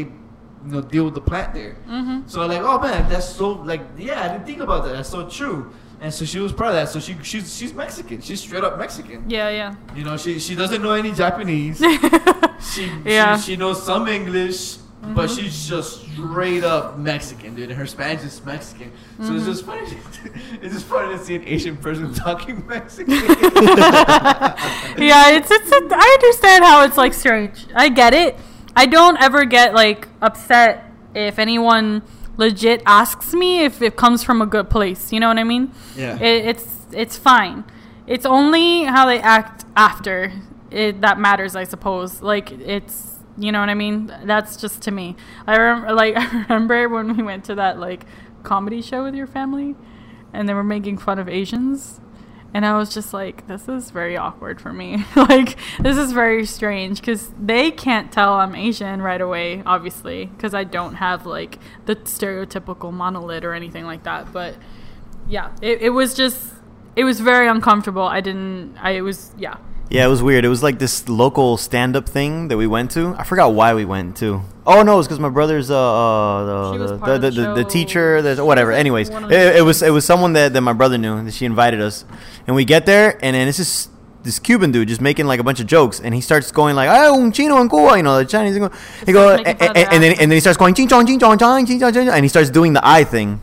you 0.65 0.71
know 0.73 0.81
deal 0.81 1.05
with 1.05 1.13
the 1.13 1.21
plant 1.31 1.53
there. 1.53 1.75
Mm-hmm. 1.87 2.27
So 2.27 2.43
like, 2.53 2.61
oh 2.63 2.79
man, 2.79 3.07
that's 3.11 3.29
so 3.29 3.47
like, 3.71 3.81
yeah, 4.09 4.23
I 4.25 4.27
didn't 4.31 4.47
think 4.47 4.61
about 4.67 4.83
that. 4.85 4.93
That's 4.93 5.09
so 5.17 5.29
true. 5.29 5.71
And 6.01 6.11
so 6.13 6.25
she 6.25 6.39
was 6.39 6.51
proud 6.53 6.69
of 6.69 6.75
that. 6.81 6.89
So 6.89 6.99
she 6.99 7.13
she's 7.29 7.55
she's 7.57 7.73
Mexican. 7.83 8.17
She's 8.21 8.41
straight 8.41 8.63
up 8.63 8.79
Mexican. 8.79 9.29
Yeah, 9.29 9.49
yeah. 9.61 9.75
You 9.95 10.03
know, 10.07 10.17
she 10.17 10.39
she 10.39 10.55
doesn't 10.55 10.81
know 10.81 10.93
any 10.93 11.11
Japanese. 11.23 11.77
she, 12.73 12.91
Yeah. 13.05 13.37
She 13.37 13.51
she 13.51 13.55
knows 13.57 13.83
some 13.83 14.07
English, 14.07 14.77
but 15.15 15.29
she's 15.29 15.67
just 15.67 16.01
straight 16.11 16.63
up 16.63 16.97
Mexican, 16.97 17.55
dude. 17.55 17.69
And 17.69 17.77
her 17.77 17.85
Spanish 17.85 18.23
is 18.23 18.43
Mexican, 18.45 18.91
so 19.17 19.23
Mm-hmm. 19.23 19.35
it's 19.37 19.45
just 19.45 19.65
funny. 19.65 19.81
it's 20.61 20.73
just 20.73 20.85
funny 20.85 21.17
to 21.17 21.23
see 21.23 21.35
an 21.35 21.43
Asian 21.45 21.77
person 21.77 22.13
talking 22.25 22.65
Mexican. 22.67 23.13
yeah, 24.97 25.31
it's 25.31 25.49
it's. 25.51 25.71
A, 25.71 25.79
I 25.91 26.17
understand 26.21 26.63
how 26.63 26.83
it's 26.83 26.97
like 26.97 27.13
strange. 27.13 27.65
I 27.75 27.89
get 27.89 28.13
it. 28.13 28.35
I 28.75 28.85
don't 28.85 29.19
ever 29.21 29.45
get 29.45 29.73
like 29.73 30.07
upset 30.21 30.85
if 31.15 31.39
anyone 31.39 32.03
legit 32.37 32.81
asks 32.85 33.33
me 33.33 33.63
if 33.63 33.81
it 33.81 33.95
comes 33.95 34.23
from 34.23 34.41
a 34.41 34.45
good 34.45 34.69
place. 34.69 35.11
You 35.11 35.19
know 35.19 35.27
what 35.27 35.37
I 35.39 35.43
mean? 35.43 35.71
Yeah. 35.95 36.17
It, 36.19 36.45
it's 36.47 36.85
it's 36.91 37.17
fine. 37.17 37.63
It's 38.05 38.25
only 38.25 38.83
how 38.83 39.05
they 39.05 39.19
act 39.19 39.65
after 39.75 40.31
it 40.71 41.01
that 41.01 41.19
matters, 41.19 41.55
I 41.55 41.63
suppose. 41.63 42.21
Like 42.21 42.51
it's 42.51 43.15
you 43.37 43.51
know 43.51 43.59
what 43.59 43.69
I 43.69 43.75
mean. 43.75 44.11
That's 44.23 44.57
just 44.57 44.81
to 44.83 44.91
me. 44.91 45.15
I 45.45 45.55
remember 45.57 45.93
like 45.93 46.15
I 46.17 46.41
remember 46.43 46.89
when 46.89 47.15
we 47.15 47.23
went 47.23 47.45
to 47.45 47.55
that 47.55 47.79
like 47.79 48.05
comedy 48.43 48.81
show 48.81 49.03
with 49.03 49.15
your 49.15 49.27
family, 49.27 49.75
and 50.33 50.47
they 50.47 50.53
were 50.53 50.63
making 50.63 50.97
fun 50.97 51.19
of 51.19 51.29
Asians. 51.29 51.99
And 52.53 52.65
I 52.65 52.77
was 52.77 52.93
just 52.93 53.13
like, 53.13 53.45
this 53.47 53.67
is 53.67 53.91
very 53.91 54.15
awkward 54.15 54.61
for 54.61 54.71
me. 54.71 55.05
like, 55.15 55.57
this 55.79 55.97
is 55.97 56.13
very 56.13 56.45
strange 56.45 57.01
because 57.01 57.31
they 57.39 57.71
can't 57.71 58.11
tell 58.11 58.33
I'm 58.33 58.55
Asian 58.55 59.01
right 59.01 59.19
away, 59.19 59.61
obviously, 59.65 60.25
because 60.25 60.53
I 60.53 60.63
don't 60.63 60.95
have 60.95 61.25
like 61.25 61.59
the 61.85 61.97
stereotypical 61.97 62.93
monolid 62.93 63.43
or 63.43 63.53
anything 63.53 63.85
like 63.85 64.03
that. 64.03 64.31
But 64.31 64.55
yeah, 65.27 65.51
it, 65.61 65.81
it 65.81 65.89
was 65.89 66.13
just, 66.13 66.53
it 66.95 67.03
was 67.03 67.19
very 67.19 67.47
uncomfortable. 67.47 68.03
I 68.03 68.21
didn't, 68.21 68.77
I, 68.77 68.91
it 68.91 69.01
was, 69.01 69.33
yeah. 69.37 69.57
Yeah, 69.89 70.05
it 70.05 70.09
was 70.09 70.21
weird. 70.21 70.43
It 70.43 70.49
was 70.49 70.61
like 70.61 70.79
this 70.79 71.07
local 71.07 71.55
stand-up 71.57 72.09
thing 72.09 72.49
that 72.49 72.57
we 72.57 72.67
went 72.67 72.91
to. 72.91 73.15
I 73.17 73.23
forgot 73.23 73.53
why 73.53 73.73
we 73.73 73.85
went 73.85 74.17
to. 74.17 74.41
Oh 74.65 74.83
no, 74.83 74.99
it's 74.99 75.07
because 75.07 75.19
my 75.19 75.29
brother's 75.29 75.71
uh, 75.71 75.77
uh 75.77 76.73
She 76.73 76.77
the 76.77 76.87
the, 76.87 76.97
the, 76.97 77.17
the 77.17 77.31
the, 77.31 77.53
the 77.53 77.63
teacher. 77.63 78.35
She 78.35 78.41
whatever. 78.41 78.73
Anyways, 78.73 79.09
it, 79.09 79.57
it 79.57 79.63
was 79.63 79.81
it 79.81 79.91
was 79.91 80.05
someone 80.05 80.33
that, 80.33 80.51
that 80.53 80.61
my 80.61 80.73
brother 80.73 80.97
knew. 80.97 81.23
That 81.23 81.33
she 81.33 81.45
invited 81.45 81.79
us, 81.79 82.03
and 82.45 82.55
we 82.55 82.65
get 82.65 82.85
there, 82.85 83.17
and 83.21 83.33
then 83.33 83.47
it's 83.47 83.57
just 83.57 83.89
this 84.23 84.39
Cuban 84.39 84.73
dude 84.73 84.89
just 84.89 84.99
making 84.99 85.25
like 85.25 85.39
a 85.39 85.43
bunch 85.43 85.61
of 85.61 85.67
jokes, 85.67 86.01
and 86.01 86.13
he 86.13 86.19
starts 86.19 86.51
going 86.51 86.75
like, 86.75 86.89
"Oh, 86.91 87.23
un 87.23 87.31
chino 87.31 87.57
en 87.61 87.69
Cuba," 87.69 87.95
you 87.95 88.03
know, 88.03 88.17
the 88.17 88.25
Chinese. 88.25 88.55
He 89.05 89.13
goes, 89.13 89.39
and, 89.45 89.57
their 89.57 89.93
and 89.93 90.03
then 90.03 90.11
and 90.19 90.29
then 90.29 90.31
he 90.31 90.41
starts 90.41 90.57
going, 90.57 90.73
"Ching 90.73 90.89
chong, 90.89 91.07
ching 91.07 91.17
chong, 91.17 91.37
chong, 91.37 91.65
ching 91.65 91.79
chong, 91.79 91.93
ching 91.93 92.05
chong," 92.07 92.15
and 92.15 92.25
he 92.25 92.29
starts 92.29 92.49
doing 92.49 92.73
the 92.73 92.85
eye 92.85 93.05
thing. 93.05 93.39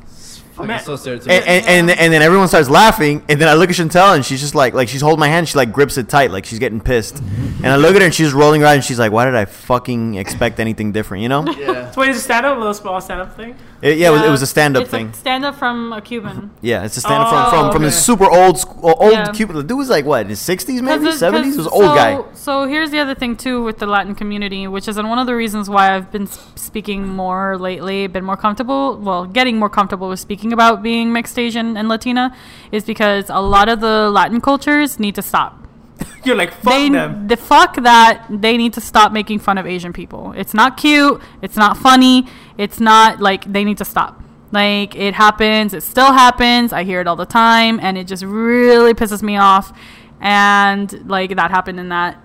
Fucking 0.55 0.69
Man. 0.69 0.81
so 0.81 0.95
stereotypical. 0.95 1.31
And, 1.31 1.45
and, 1.47 1.67
and, 1.67 1.91
and 1.91 2.13
then 2.13 2.23
everyone 2.23 2.49
starts 2.49 2.69
laughing, 2.71 3.23
and 3.29 3.41
then 3.41 3.49
I 3.49 3.55
look 3.55 3.71
at 3.71 3.77
Chantel, 3.77 4.15
and 4.15 4.25
she's 4.25 4.41
just 4.41 4.55
like, 4.55 4.75
like 4.75 4.89
she's 4.89 5.01
holding 5.01 5.21
my 5.21 5.29
hand, 5.29 5.49
she 5.49 5.57
like 5.57 5.73
grips 5.73 5.99
it 5.99 6.09
tight, 6.09 6.31
like 6.31 6.45
she's 6.45 6.59
getting 6.59 6.81
pissed. 6.81 7.19
And 7.19 7.67
I 7.67 7.77
look 7.77 7.95
at 7.95 8.01
her, 8.01 8.07
and 8.07 8.15
she's 8.15 8.33
rolling 8.33 8.63
around, 8.63 8.77
and 8.77 8.85
she's 8.85 8.99
like, 8.99 9.13
"Why 9.13 9.25
did 9.25 9.35
I 9.35 9.45
fucking 9.45 10.15
expect 10.15 10.61
anything 10.61 10.93
different?" 10.93 11.23
You 11.23 11.29
know? 11.29 11.45
yeah. 11.59 11.91
So 11.91 12.01
wait, 12.01 12.11
is 12.11 12.19
it 12.19 12.21
stand 12.21 12.47
up? 12.47 12.57
A 12.57 12.59
little 12.59 12.75
small 12.75 13.01
stand 13.01 13.21
up 13.21 13.37
thing? 13.37 13.57
It, 13.85 13.99
yeah, 13.99 14.09
it 14.09 14.13
was, 14.13 14.23
it 14.23 14.31
was 14.31 14.41
a 14.41 14.47
stand-up 14.47 14.87
thing. 14.89 15.13
stand 15.13 15.45
up 15.45 15.57
from 15.57 15.93
a 15.93 16.01
Cuban. 16.01 16.51
yeah, 16.63 16.85
it's 16.87 16.97
a 16.97 17.01
stand-up 17.03 17.29
Oh, 17.29 17.31
from 17.31 17.51
from, 17.51 17.51
from 17.51 17.67
oh, 17.67 17.75
okay. 17.77 17.85
this 17.85 18.03
super 18.03 18.25
old 18.25 18.59
sc- 18.59 18.83
old 18.83 19.13
Yeah. 19.13 19.31
Cuban. 19.31 19.57
The 19.57 19.63
dude 19.63 19.77
was 19.77 19.91
like 19.91 20.07
what, 20.07 20.23
in 20.23 20.29
his 20.31 20.41
sixties, 20.41 20.81
maybe 20.81 21.05
'Cause 21.05 21.17
it- 21.17 21.19
seventies. 21.19 21.57
'cause 21.57 21.67
Was 21.67 21.67
an 21.67 21.73
old 21.75 21.91
so, 21.91 21.95
guy. 21.95 22.25
So 22.33 22.65
here's 22.67 22.91
the 22.91 22.99
other 22.99 23.15
thing 23.15 23.37
too 23.37 23.63
with 23.63 23.79
the 23.81 23.87
Latin 23.87 24.15
community, 24.15 24.67
which 24.67 24.89
is 24.89 24.97
one 24.97 25.19
of 25.19 25.27
the 25.27 25.37
reasons 25.37 25.69
why 25.69 25.95
I've 25.95 26.11
been 26.11 26.23
s- 26.23 26.39
speaking 26.57 27.07
more 27.07 27.59
lately, 27.59 28.07
been 28.07 28.25
more 28.25 28.39
comfortable, 28.39 28.97
well, 28.97 29.27
getting 29.27 29.59
more 29.59 29.69
comfortable 29.69 30.09
with 30.09 30.19
speaking 30.21 30.55
about 30.55 30.83
being 30.83 31.13
mixed 31.13 31.39
Asian 31.39 31.77
and 31.77 31.87
Latina, 31.89 32.35
is 32.73 32.85
because 32.85 33.27
a 33.29 33.43
lot 33.43 33.69
of 33.69 33.81
the 33.81 34.09
Latin 34.11 34.41
cultures 34.41 34.99
need 34.99 35.15
to 35.17 35.23
stop. 35.23 35.64
You're 36.25 36.37
like 36.37 36.53
fuck 36.53 36.75
they, 36.75 36.89
them. 36.89 37.29
The 37.29 37.37
fuck 37.37 37.77
that 37.77 38.27
they 38.31 38.57
need 38.57 38.73
to 38.75 38.81
stop 38.81 39.13
making 39.13 39.39
fun 39.41 39.59
of 39.59 39.67
Asian 39.67 39.93
people. 39.93 40.33
It's 40.37 40.55
not 40.55 40.77
cute. 40.77 41.21
It's 41.43 41.57
not 41.57 41.77
funny. 41.77 42.27
It's 42.59 42.81
not 42.81 43.21
like 43.21 43.51
they 43.53 43.65
need 43.65 43.79
to 43.79 43.85
stop. 43.85 44.23
Like 44.53 44.95
it 44.95 45.15
happens. 45.15 45.75
It 45.75 45.83
still 45.83 46.13
happens. 46.13 46.73
I 46.73 46.85
hear 46.85 47.01
it 47.01 47.07
all 47.07 47.17
the 47.17 47.27
time, 47.27 47.81
and 47.81 47.99
it 47.99 48.07
just 48.07 48.23
really 48.23 48.95
pisses 48.95 49.23
me 49.23 49.37
off. 49.37 49.77
And 50.21 51.09
like 51.09 51.35
that 51.37 51.51
happened 51.51 51.79
in 51.81 51.89
that 51.91 52.24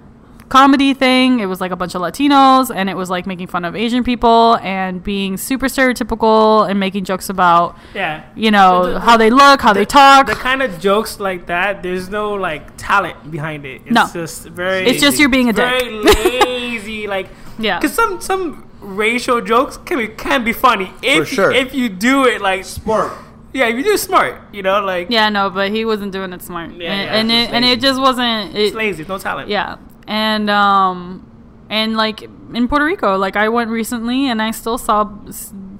comedy 0.50 0.93
thing. 0.93 1.39
It 1.39 1.45
was 1.45 1.62
like 1.62 1.72
a 1.72 1.76
bunch 1.76 1.95
of 1.95 2.02
Latinos, 2.02 2.74
and 2.76 2.89
it 2.89 2.97
was 2.97 3.10
like 3.10 3.26
making 3.26 3.47
fun 3.47 3.64
of 3.66 3.76
Asian 3.76 4.04
people 4.04 4.58
and 4.62 5.04
being 5.04 5.38
super 5.38 5.68
stereotypical 5.68 6.70
and 6.70 6.80
making 6.80 7.06
jokes 7.06 7.30
about 7.30 7.78
Yeah. 7.93 8.24
you 8.36 8.52
know 8.52 8.86
The- 8.86 8.93
the- 8.93 9.00
how 9.00 9.18
they 9.18 9.30
look, 9.30 9.62
how 9.62 9.74
they 9.74 9.86
talk. 9.86 10.28
The 10.28 10.36
kind 10.36 10.62
of 10.62 10.80
jokes 10.80 11.20
like 11.20 11.45
that, 11.47 11.84
there's 11.84 12.10
no 12.10 12.34
like 12.34 12.64
talent 12.78 13.32
behind 13.32 13.66
it. 13.66 13.82
It's 13.86 13.91
No. 13.93 14.08
just 14.14 14.47
very. 14.47 14.86
It's 14.88 15.02
just 15.02 15.20
you're 15.20 15.30
being 15.30 15.50
a 15.50 15.54
dick. 15.54 15.66
very 15.80 15.91
lazy. 15.91 17.08
Like 17.16 17.30
Yeah. 17.58 17.80
because 17.80 17.93
some 17.93 18.20
some 18.22 18.66
racial 18.82 19.41
jokes 19.41 19.78
can 19.78 19.97
be 19.97 20.08
can 20.08 20.43
be 20.43 20.54
funny 20.54 20.91
if 21.02 21.28
sure. 21.28 21.52
if 21.52 21.74
you 21.74 21.89
do 21.89 22.26
it 22.26 22.39
like 22.41 22.64
smart. 22.66 23.12
yeah 23.52 23.66
if 23.68 23.76
you 23.76 23.84
do 23.84 23.97
smart 23.97 24.36
you 24.54 24.62
know 24.64 24.80
like 24.82 25.08
yeah, 25.10 25.28
no, 25.30 25.50
but 25.50 25.72
he 25.72 25.84
wasn't 25.86 26.12
doing 26.12 26.32
it 26.34 26.41
smart, 26.41 26.70
Yeah, 26.72 26.91
and, 26.93 27.02
yeah, 27.04 27.16
and 27.20 27.32
it's 27.32 27.52
it 27.52 27.56
and 27.56 27.66
it 27.66 27.82
just 27.82 28.00
wasn't. 28.00 28.56
It, 28.56 28.62
it's 28.68 28.76
lazy, 28.76 29.04
no 29.08 29.18
talent. 29.18 29.50
Yeah. 29.50 29.76
And 30.10 30.49
um 30.49 31.26
and 31.70 31.95
like 31.95 32.24
in 32.24 32.68
Puerto 32.68 32.84
Rico, 32.84 33.16
like 33.16 33.36
I 33.38 33.47
went 33.47 33.70
recently 33.70 34.28
and 34.28 34.41
I 34.41 34.51
still 34.51 34.78
saw 34.78 35.10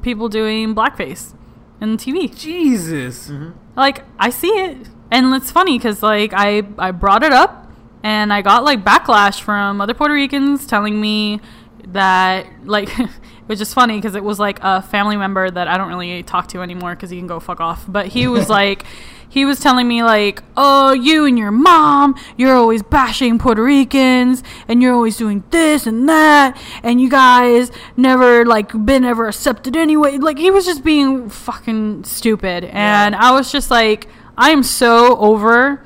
people 0.04 0.30
doing 0.30 0.76
blackface 0.76 1.34
in 1.82 1.98
TV. 1.98 2.34
Jesus. 2.34 3.32
Like 3.76 4.06
I 4.18 4.30
see 4.30 4.48
it. 4.48 4.88
And 5.12 5.34
it's 5.34 5.52
funny 5.52 5.80
cuz 5.80 6.04
like 6.04 6.32
I 6.34 6.64
I 6.78 6.92
brought 6.92 7.24
it 7.24 7.34
up 7.34 7.68
and 8.04 8.32
I 8.32 8.44
got 8.44 8.64
like 8.64 8.86
backlash 8.86 9.42
from 9.42 9.82
other 9.82 9.96
Puerto 9.96 10.14
Ricans 10.14 10.68
telling 10.68 11.02
me 11.02 11.42
that 11.88 12.46
like 12.66 12.98
it 13.00 13.10
was 13.48 13.58
just 13.58 13.74
funny 13.74 13.96
because 13.96 14.16
it 14.16 14.24
was 14.24 14.40
like 14.40 14.60
a 14.62 14.82
family 14.82 15.18
member 15.18 15.50
that 15.50 15.68
I 15.68 15.78
don't 15.78 15.90
really 15.90 16.22
talk 16.22 16.50
to 16.50 16.62
anymore 16.62 16.96
because 16.96 17.10
he 17.10 17.18
can 17.18 17.26
go 17.26 17.40
fuck 17.40 17.60
off. 17.60 17.84
But 17.88 18.08
he 18.08 18.28
was 18.28 18.48
like, 18.60 18.86
he 19.30 19.46
was 19.46 19.60
telling 19.60 19.88
me 19.88 20.02
like, 20.04 20.42
oh, 20.58 20.92
you 20.92 21.26
and 21.26 21.38
your 21.38 21.52
mom, 21.52 22.16
you're 22.36 22.56
always 22.56 22.82
bashing 22.82 23.38
Puerto 23.38 23.64
Ricans 23.64 24.44
and 24.68 24.82
you're 24.82 24.94
always 24.94 25.18
doing 25.18 25.44
this 25.52 25.86
and 25.86 26.10
that, 26.10 26.60
and 26.82 27.00
you 27.00 27.10
guys 27.10 27.72
never 27.96 28.44
like 28.44 28.72
been 28.86 29.06
ever 29.06 29.28
accepted 29.28 29.78
anyway. 29.78 30.18
Like 30.18 30.40
he 30.40 30.50
was 30.50 30.66
just 30.66 30.84
being 30.84 31.30
fucking 31.30 32.06
stupid, 32.06 32.66
and 32.66 33.16
I 33.16 33.32
was 33.32 33.52
just 33.52 33.70
like, 33.70 34.08
I 34.36 34.50
am 34.50 34.64
so 34.64 35.18
over 35.18 35.86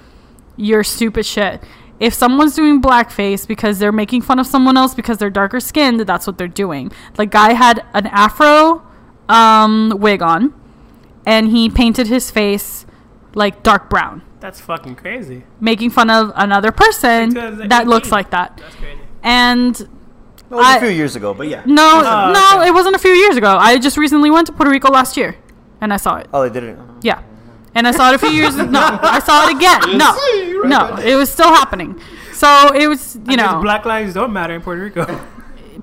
your 0.55 0.83
stupid 0.83 1.25
shit. 1.25 1.61
If 1.99 2.13
someone's 2.13 2.55
doing 2.55 2.81
blackface 2.81 3.47
because 3.47 3.79
they're 3.79 3.91
making 3.91 4.21
fun 4.21 4.39
of 4.39 4.47
someone 4.47 4.77
else 4.77 4.93
because 4.93 5.17
they're 5.17 5.29
darker 5.29 5.59
skinned, 5.59 5.99
that's 6.01 6.25
what 6.25 6.37
they're 6.37 6.47
doing. 6.47 6.91
The 7.15 7.25
guy 7.25 7.53
had 7.53 7.85
an 7.93 8.07
afro 8.07 8.85
um, 9.27 9.93
wig 9.97 10.21
on, 10.21 10.53
and 11.25 11.49
he 11.49 11.69
painted 11.69 12.07
his 12.07 12.31
face 12.31 12.85
like 13.35 13.63
dark 13.63 13.89
brown, 13.89 14.21
That's 14.39 14.59
fucking 14.61 14.95
crazy. 14.95 15.43
making 15.59 15.89
fun 15.91 16.09
of 16.09 16.31
another 16.35 16.71
person 16.71 17.33
that 17.69 17.87
looks 17.87 18.11
like 18.11 18.29
that. 18.31 18.57
That's 18.57 18.75
crazy. 18.75 18.99
And 19.23 19.79
It 19.79 19.89
was 20.49 20.65
I- 20.65 20.77
a 20.77 20.79
few 20.79 20.89
years 20.89 21.15
ago, 21.15 21.33
but 21.33 21.47
yeah. 21.47 21.63
no, 21.65 22.01
Oh, 22.03 22.31
no, 22.33 22.59
okay. 22.59 22.67
it 22.69 22.71
wasn't 22.73 22.95
a 22.95 22.99
few 22.99 23.11
years 23.13 23.37
ago. 23.37 23.55
I 23.57 23.77
just 23.79 23.97
recently 23.97 24.29
went 24.29 24.47
to 24.47 24.53
Puerto 24.53 24.69
Rico 24.71 24.91
last 24.91 25.17
year, 25.17 25.35
and 25.81 25.91
I 25.93 25.97
saw 25.97 26.17
it. 26.17 26.27
Oh, 26.33 26.47
they 26.47 26.53
did 26.53 26.63
it. 26.63 26.77
Yeah. 27.01 27.21
And 27.75 27.87
I 27.87 27.91
saw 27.91 28.09
it 28.11 28.15
a 28.15 28.19
few 28.19 28.29
years. 28.29 28.55
No, 28.55 28.99
I 29.01 29.19
saw 29.19 29.47
it 29.47 29.55
again. 29.55 29.97
No, 29.97 30.11
right 30.13 30.61
no, 30.65 30.95
it 31.03 31.15
was 31.15 31.31
still 31.31 31.49
happening. 31.49 31.99
So 32.33 32.71
it 32.73 32.87
was, 32.87 33.15
you 33.15 33.21
Because 33.21 33.37
know, 33.53 33.61
Black 33.61 33.83
lives 33.85 34.13
don't 34.13 34.31
matter 34.33 34.53
in 34.53 34.61
Puerto 34.61 34.81
Rico. 34.83 35.05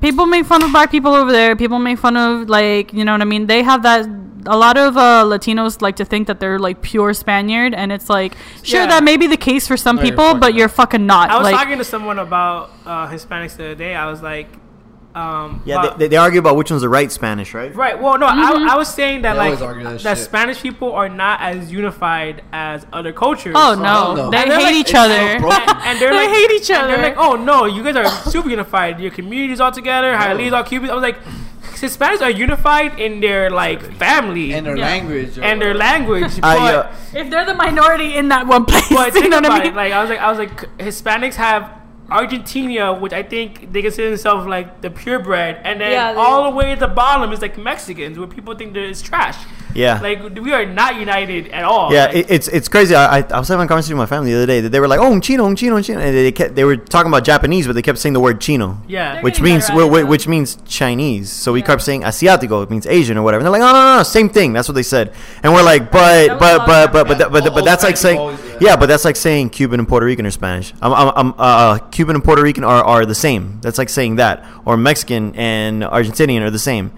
people 0.00 0.26
make 0.26 0.46
fun 0.46 0.62
of 0.62 0.72
black 0.72 0.90
people 0.90 1.14
over 1.14 1.30
there. 1.32 1.56
People 1.56 1.78
make 1.78 1.98
fun 1.98 2.16
of 2.16 2.48
like, 2.48 2.92
you 2.92 3.04
know 3.04 3.12
what 3.12 3.20
I 3.22 3.24
mean. 3.26 3.46
They 3.46 3.62
have 3.62 3.82
that. 3.82 4.06
A 4.46 4.56
lot 4.56 4.78
of 4.78 4.96
uh, 4.96 5.24
Latinos 5.26 5.82
like 5.82 5.96
to 5.96 6.04
think 6.06 6.26
that 6.28 6.40
they're 6.40 6.58
like 6.58 6.80
pure 6.80 7.12
Spaniard, 7.12 7.74
and 7.74 7.92
it's 7.92 8.08
like, 8.08 8.34
sure, 8.62 8.80
Yeah. 8.80 8.86
that 8.86 9.04
may 9.04 9.18
be 9.18 9.26
the 9.26 9.36
case 9.36 9.68
for 9.68 9.76
some 9.76 9.96
No, 9.96 10.02
you're 10.02 10.10
people, 10.12 10.32
but 10.32 10.40
not. 10.48 10.54
you're 10.54 10.68
fucking 10.70 11.04
not. 11.04 11.28
I 11.28 11.36
was 11.36 11.44
like, 11.44 11.54
talking 11.54 11.76
to 11.76 11.84
someone 11.84 12.18
about 12.18 12.70
uh, 12.86 13.06
Hispanics 13.08 13.56
the 13.58 13.64
other 13.66 13.74
day. 13.74 13.94
I 13.94 14.10
was 14.10 14.22
like, 14.22 14.48
um, 15.14 15.62
Yeah, 15.64 15.80
about- 15.80 15.98
they, 15.98 16.08
they 16.08 16.16
argue 16.16 16.38
about 16.38 16.56
which 16.56 16.70
one's 16.70 16.82
the 16.82 16.88
right 16.88 17.10
Spanish, 17.10 17.52
right? 17.54 17.74
Right. 17.74 18.00
Well, 18.00 18.18
no, 18.18 18.26
Mm-hmm. 18.28 18.68
I, 18.68 18.74
I 18.74 18.76
was 18.76 18.88
saying 18.92 19.22
that 19.22 19.32
They 19.34 19.38
like 19.50 19.58
that 19.58 20.02
that. 20.02 20.18
Spanish 20.18 20.60
people 20.62 20.92
are 20.92 21.08
not 21.08 21.40
as 21.40 21.72
unified 21.72 22.42
as 22.52 22.86
other 22.92 23.12
cultures. 23.12 23.54
oh 23.56 23.76
hell 23.82 24.14
no, 24.16 24.24
no. 24.24 24.30
they 24.30 24.38
hate 24.42 24.62
like- 24.62 24.74
each 24.74 24.94
other. 24.94 25.14
And, 25.14 25.44
and 25.44 25.98
they're 26.00 26.10
They 26.10 26.26
like, 26.26 26.30
hate 26.30 26.50
each 26.52 26.70
other. 26.70 26.88
They're 26.88 27.02
like, 27.02 27.16
oh 27.16 27.34
no, 27.36 27.64
you 27.66 27.82
guys 27.82 27.96
are 27.96 28.08
super 28.30 28.48
unified. 28.48 29.00
Your 29.00 29.10
communities 29.10 29.60
all 29.60 29.72
together. 29.72 30.12
Hialeah's 30.14 30.52
all 30.52 30.64
Cubans. 30.64 30.90
I 30.90 30.94
was 30.94 31.02
like, 31.02 31.18
Hispanics 31.80 32.20
are 32.20 32.30
unified 32.30 33.00
in 33.00 33.20
their 33.20 33.48
like 33.50 33.80
family 33.96 34.52
And 34.52 34.66
their 34.66 34.76
Yeah. 34.76 34.84
language. 34.84 35.38
and 35.38 35.60
their 35.62 35.72
whatever. 35.72 35.78
language. 35.78 36.40
But, 36.40 36.44
I, 36.58 36.74
uh, 36.74 36.94
if 37.14 37.30
they're 37.30 37.46
the 37.46 37.54
minority 37.54 38.16
in 38.16 38.28
that 38.28 38.46
one 38.46 38.64
place, 38.66 38.86
but 38.90 39.06
you 39.14 39.20
think 39.22 39.30
know 39.30 39.38
what 39.38 39.46
about 39.46 39.60
I 39.62 39.64
mean? 39.64 39.72
it. 39.72 39.76
Like 39.76 39.92
I 39.92 40.00
was 40.02 40.10
like, 40.10 40.18
I 40.20 40.30
was 40.30 40.38
like, 40.38 40.78
Hispanics 40.78 41.34
have. 41.34 41.79
Argentina, 42.10 42.92
which 42.92 43.12
I 43.12 43.22
think 43.22 43.72
they 43.72 43.82
consider 43.82 44.08
themselves 44.10 44.46
like 44.46 44.80
the 44.80 44.90
purebred, 44.90 45.58
and 45.64 45.80
then 45.80 45.92
Yeah, 45.92 46.14
all 46.16 46.50
the 46.50 46.56
way 46.56 46.72
at 46.72 46.80
the 46.80 46.88
bottom 46.88 47.32
is 47.32 47.40
like 47.40 47.56
Mexicans, 47.58 48.18
where 48.18 48.26
people 48.28 48.54
think 48.54 48.74
that 48.74 48.82
it's 48.82 49.02
trash. 49.02 49.36
Yeah. 49.74 50.00
Like 50.00 50.22
we 50.36 50.52
are 50.52 50.66
not 50.66 50.96
united 50.96 51.48
at 51.48 51.64
all. 51.64 51.92
Yeah, 51.92 52.06
Like, 52.06 52.16
it, 52.16 52.30
it's 52.30 52.48
it's 52.48 52.68
crazy. 52.68 52.94
I, 52.94 53.18
I 53.18 53.24
I 53.30 53.38
was 53.38 53.48
having 53.48 53.64
a 53.64 53.68
conversation 53.68 53.96
with 53.98 54.10
my 54.10 54.16
family 54.16 54.32
the 54.32 54.38
other 54.38 54.46
day 54.46 54.60
that 54.62 54.70
they 54.70 54.80
were 54.80 54.88
like, 54.88 54.98
"Oh, 55.00 55.12
un 55.12 55.20
chino, 55.20 55.46
un 55.46 55.54
chino, 55.56 55.76
un 55.76 55.82
chino," 55.82 56.00
and 56.00 56.14
they 56.16 56.32
kept, 56.32 56.54
they 56.54 56.64
were 56.64 56.76
talking 56.76 57.10
about 57.10 57.24
Japanese, 57.24 57.66
but 57.66 57.74
they 57.74 57.82
kept 57.82 57.98
saying 57.98 58.12
the 58.12 58.20
word 58.20 58.40
chino, 58.40 58.78
yeah. 58.88 59.14
They're 59.14 59.22
which 59.22 59.40
means 59.40 59.68
better 59.68 59.82
at 59.82 59.88
wh- 59.90 59.92
it, 59.94 60.00
wh- 60.00 60.02
though. 60.02 60.06
which 60.06 60.26
means 60.28 60.58
Chinese. 60.66 61.30
So 61.30 61.52
we 61.52 61.62
kept 61.62 61.82
saying 61.82 62.02
asiático, 62.02 62.62
it 62.62 62.70
means 62.70 62.86
Asian 62.86 63.16
or 63.16 63.22
whatever. 63.22 63.40
And 63.40 63.46
they're 63.54 63.60
like, 63.60 63.68
"Oh 63.68 63.72
no, 63.72 63.80
no, 63.92 63.96
no, 63.98 64.02
same 64.02 64.28
thing." 64.28 64.52
That's 64.52 64.66
what 64.68 64.74
they 64.74 64.82
said, 64.82 65.14
and 65.42 65.52
we're 65.52 65.62
like, 65.62 65.90
"But 65.92 66.30
was 66.30 66.36
a 66.36 66.38
but 66.38 66.66
but 66.66 66.92
but 66.92 66.92
but 66.92 67.20
Africa. 67.20 67.30
but, 67.30 67.44
but, 67.44 67.54
but 67.54 67.64
that's 67.64 67.84
like 67.84 67.96
saying 67.96 68.18
always 68.18 68.40
do 68.40 68.58
yeah, 68.60 68.76
but 68.76 68.86
that's 68.86 69.04
like 69.04 69.16
saying 69.16 69.50
Cuban 69.50 69.80
and 69.80 69.88
Puerto 69.88 70.04
Rican 70.04 70.26
are 70.26 70.30
Spanish. 70.30 70.74
I'm, 70.82 70.92
I'm, 70.92 71.12
I'm 71.16 71.34
uh, 71.38 71.78
Cuban 71.90 72.14
and 72.16 72.24
Puerto 72.24 72.42
Rican 72.42 72.64
are, 72.64 72.84
are 72.84 73.06
the 73.06 73.14
same. 73.14 73.58
That's 73.62 73.78
like 73.78 73.88
saying 73.88 74.16
that, 74.16 74.44
or 74.66 74.76
Mexican 74.76 75.34
and 75.36 75.82
Argentinian 75.82 76.42
are 76.42 76.50
the 76.50 76.58
same. 76.58 76.92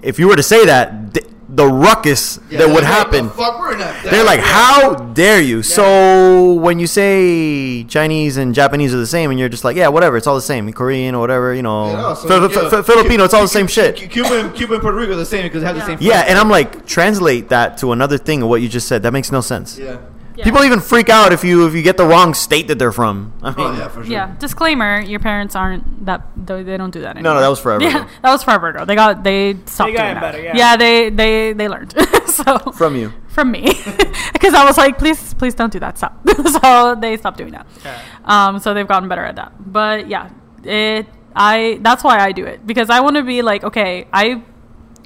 If 0.00 0.18
you 0.20 0.28
were 0.28 0.36
to 0.36 0.44
say 0.44 0.64
that, 0.66 1.14
th- 1.14 1.26
the 1.48 1.66
ruckus 1.66 2.38
Yeah, 2.50 2.58
that 2.58 2.66
would 2.68 2.84
like, 2.84 2.84
happen. 2.84 3.24
The 3.26 3.30
fuck, 3.32 3.58
we're 3.58 3.76
not 3.76 4.02
They're 4.04 4.24
like, 4.24 4.40
how 4.40 4.94
dare 4.94 5.40
you? 5.40 5.62
So 5.62 6.52
when 6.54 6.78
you 6.78 6.86
say 6.86 7.84
Chinese 7.84 8.36
and 8.36 8.54
Japanese 8.54 8.92
are 8.94 8.98
the 8.98 9.06
same, 9.06 9.30
and 9.30 9.38
you're 9.40 9.48
just 9.48 9.64
like, 9.64 9.76
yeah, 9.76 9.88
whatever, 9.88 10.16
it's 10.16 10.26
all 10.26 10.34
the 10.34 10.42
same. 10.42 10.70
Korean 10.72 11.14
or 11.14 11.20
whatever, 11.20 11.54
you 11.54 11.62
know, 11.62 11.90
You 11.90 11.96
know, 11.96 12.14
so, 12.14 12.48
Fi- 12.48 12.68
Fi- 12.70 12.82
Filipino, 12.82 13.24
it's 13.24 13.34
all 13.34 13.42
the 13.42 13.48
same 13.48 13.66
shit. 13.66 13.96
Cuban, 13.96 14.52
Cuban, 14.52 14.74
and 14.74 14.82
Puerto 14.82 14.96
Rico 14.98 15.12
are 15.12 15.16
the 15.16 15.24
same 15.24 15.44
because 15.44 15.62
they 15.62 15.66
have 15.66 15.76
the 15.76 15.86
same. 15.86 15.98
Yeah, 16.00 16.24
and 16.28 16.38
I'm 16.38 16.50
like, 16.50 16.86
translate 16.86 17.48
that 17.48 17.78
to 17.78 17.92
another 17.92 18.18
thing 18.18 18.42
of 18.42 18.48
what 18.48 18.60
you 18.60 18.68
just 18.68 18.86
said. 18.86 19.02
That 19.02 19.12
makes 19.12 19.32
no 19.32 19.40
sense. 19.40 19.78
Yeah. 19.78 19.98
Yeah. 20.38 20.44
People 20.44 20.62
even 20.62 20.78
freak 20.78 21.08
out 21.08 21.32
if 21.32 21.42
you 21.42 21.66
if 21.66 21.74
you 21.74 21.82
get 21.82 21.96
the 21.96 22.04
wrong 22.06 22.32
state 22.32 22.68
that 22.68 22.78
they're 22.78 22.92
from. 22.92 23.32
I 23.42 23.50
mean, 23.50 23.54
Oh 23.58 23.72
yeah, 23.76 23.88
for 23.88 24.04
sure. 24.04 24.12
Yeah. 24.12 24.36
Disclaimer: 24.38 25.00
Your 25.00 25.18
parents 25.18 25.56
aren't 25.56 26.06
that. 26.06 26.22
They 26.36 26.62
they 26.62 26.76
don't 26.76 26.92
do 26.92 27.00
that 27.00 27.16
anymore. 27.16 27.34
no, 27.34 27.34
no, 27.34 27.40
that 27.40 27.48
was 27.48 27.58
forever. 27.58 27.82
Yeah, 27.82 28.02
ago. 28.02 28.08
that 28.22 28.30
was 28.30 28.44
forever 28.44 28.68
ago. 28.68 28.84
They 28.84 28.94
got 28.94 29.24
they 29.24 29.54
stopped 29.66 29.90
They 29.90 29.96
got 29.98 30.04
doing 30.04 30.10
it 30.10 30.14
that. 30.14 30.20
better, 30.20 30.42
yeah. 30.56 30.76
they 30.76 31.10
they 31.10 31.52
they 31.54 31.68
learned. 31.68 31.92
so 32.26 32.56
From 32.72 32.94
you. 32.94 33.12
from 33.26 33.50
me, 33.50 33.62
because 34.32 34.54
I 34.54 34.64
was 34.64 34.78
like, 34.78 34.96
please 34.96 35.34
please 35.34 35.54
don't 35.56 35.72
do 35.72 35.80
that. 35.80 35.98
Stop. 35.98 36.14
so 36.62 36.94
they 36.94 37.16
stopped 37.16 37.38
doing 37.38 37.52
that. 37.58 37.66
Yeah. 37.84 37.98
Um, 38.24 38.60
so 38.60 38.74
they've 38.74 38.86
gotten 38.86 39.08
better 39.08 39.24
at 39.24 39.34
that. 39.36 39.50
But 39.58 40.06
yeah, 40.08 40.30
it 40.62 41.06
I 41.34 41.80
that's 41.82 42.04
why 42.04 42.18
I 42.20 42.30
do 42.30 42.44
it 42.46 42.64
because 42.64 42.90
I 42.90 43.00
want 43.00 43.16
to 43.16 43.24
be 43.24 43.42
like, 43.42 43.64
okay, 43.64 44.06
I 44.12 44.42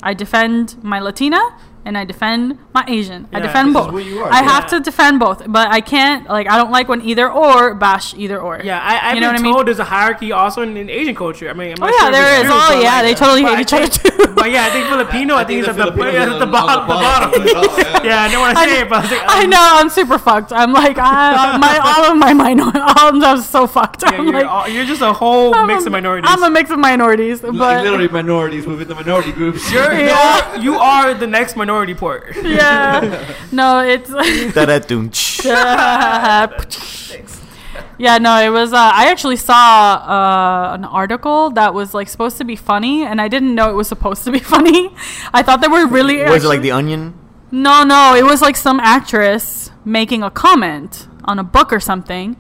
I 0.03 0.13
defend 0.13 0.77
my 0.85 1.01
Latina 1.01 1.41
and 1.85 1.99
I 1.99 2.05
defend 2.05 2.59
my 2.75 2.85
Asian. 2.89 3.29
I 3.33 3.41
defend 3.41 3.75
this 3.75 3.81
is 3.81 3.87
both. 3.87 3.93
what 3.95 4.05
you 4.05 4.21
are, 4.21 4.31
I 4.33 4.41
yeah. 4.41 4.51
have 4.51 4.67
to 4.71 4.81
defend 4.81 5.19
both, 5.21 5.43
but 5.49 5.69
I 5.69 5.81
can't 5.81 6.29
like 6.29 6.49
I 6.49 6.57
don't 6.57 6.71
like 6.71 6.89
when 6.89 7.03
either 7.03 7.31
or 7.31 7.75
bash 7.75 8.15
either 8.15 8.41
or. 8.41 8.61
Yeah, 8.63 8.79
I, 8.81 9.09
I've 9.11 9.15
You 9.15 9.21
know 9.21 9.29
been 9.29 9.35
what 9.35 9.41
I 9.41 9.43
mean? 9.43 9.55
told 9.55 9.67
there's 9.67 9.79
a 9.79 9.85
hierarchy 9.85 10.33
also 10.33 10.63
in, 10.63 10.77
in 10.77 10.89
Asian 10.91 11.15
culture. 11.15 11.49
I 11.51 11.53
mean, 11.55 11.73
I'm 11.73 11.83
Oh, 11.83 11.87
yeah, 11.89 11.99
sure 11.99 12.09
if 12.09 12.13
there 12.15 12.35
it's 12.35 12.45
is. 12.45 12.51
true, 12.51 12.77
Oh, 12.77 12.81
yeah, 12.81 12.95
like, 12.95 13.05
they 13.05 13.15
totally 13.15 13.43
but 13.43 13.59
hate 13.59 13.73
I 13.73 13.85
each 13.85 13.95
other, 14.09 14.11
too. 14.11 14.35
But 14.35 14.51
yeah, 14.51 14.65
I 14.67 14.71
think 14.71 14.87
Filipino, 14.89 15.35
I, 15.43 15.45
think, 15.45 15.65
the 15.65 15.71
it's 15.71 15.79
at 15.79 15.87
the, 15.87 15.93
Filipinos 15.93 16.15
it's 16.15 16.31
are 16.31 16.35
at 16.35 16.39
the 16.39 16.47
bottom. 16.47 16.89
The 16.89 16.95
the 16.95 17.01
bottom. 17.03 17.43
bottom. 17.43 18.05
yeah, 18.09 18.23
I 18.23 18.29
didn't 18.29 18.41
want 18.41 18.57
to 18.59 18.65
say 18.65 18.81
it, 18.83 18.89
but 18.89 18.97
I 18.99 19.01
was 19.03 19.11
like, 19.11 19.29
I 19.29 19.45
um, 19.45 19.51
know 19.51 19.59
I'm 19.81 19.89
super 19.89 20.19
fucked. 20.19 20.53
I'm 20.53 20.73
like 20.73 20.97
I, 20.99 21.57
my 21.59 21.79
all 21.83 22.13
of 22.13 22.17
my 22.19 22.33
minor 22.33 22.71
all 22.75 23.09
of 23.15 23.21
them 23.21 23.41
so 23.43 23.67
fucked. 23.67 24.03
Yeah, 24.03 24.11
I'm 24.19 24.25
you're, 24.25 24.33
like 24.35 24.47
all, 24.47 24.69
you're 24.69 24.85
just 24.87 25.03
a 25.03 25.13
whole 25.13 25.55
I'm 25.55 25.67
mix 25.67 25.83
a- 25.85 25.87
of 25.87 25.93
minorities. 25.93 26.31
I'm 26.31 26.43
a 26.43 26.51
mix 26.51 26.71
of 26.71 26.79
minorities, 26.79 27.41
but 27.41 27.53
literally 27.53 28.09
minorities 28.09 28.67
within 28.67 28.89
the 28.89 28.95
minority 28.95 29.33
groups. 29.33 29.71
You're, 29.73 29.93
Yeah. 29.93 30.55
you're, 30.55 30.63
you 30.63 30.75
are 30.77 31.15
the 31.15 31.27
next 31.27 31.57
minority 31.57 31.72
port. 31.95 32.37
yeah, 32.43 33.35
no, 33.51 33.81
it's 33.81 34.11
Da-da-doom-tsh. 34.55 35.45
yeah, 37.99 38.19
no, 38.19 38.41
it 38.41 38.51
was. 38.51 38.73
Uh, 38.73 38.77
I 38.77 39.11
actually 39.11 39.37
saw 39.37 39.97
uh, 39.97 40.75
an 40.75 40.85
article 40.85 41.51
that 41.51 41.75
was 41.75 41.95
like 41.95 42.09
supposed 42.09 42.39
to 42.39 42.45
be 42.45 42.57
funny, 42.57 43.05
and 43.05 43.21
I 43.21 43.29
didn't 43.29 43.55
know 43.55 43.71
it 43.71 43.75
was 43.75 43.89
supposed 43.89 44.25
to 44.25 44.31
be 44.31 44.39
funny. 44.39 44.95
I 45.33 45.43
thought 45.43 45.61
they 45.61 45.69
were 45.69 45.87
really. 45.87 46.23
Was 46.25 46.45
it 46.45 46.49
like 46.49 46.63
the 46.63 46.73
Onion? 46.73 47.15
No, 47.51 47.85
no, 47.85 48.15
it 48.15 48.25
was 48.25 48.41
like 48.41 48.57
some 48.57 48.81
actress 48.81 49.71
making 49.85 50.23
a 50.23 50.31
comment 50.31 51.09
on 51.25 51.39
a 51.39 51.45
book 51.45 51.73
or 51.73 51.81
something, 51.81 52.37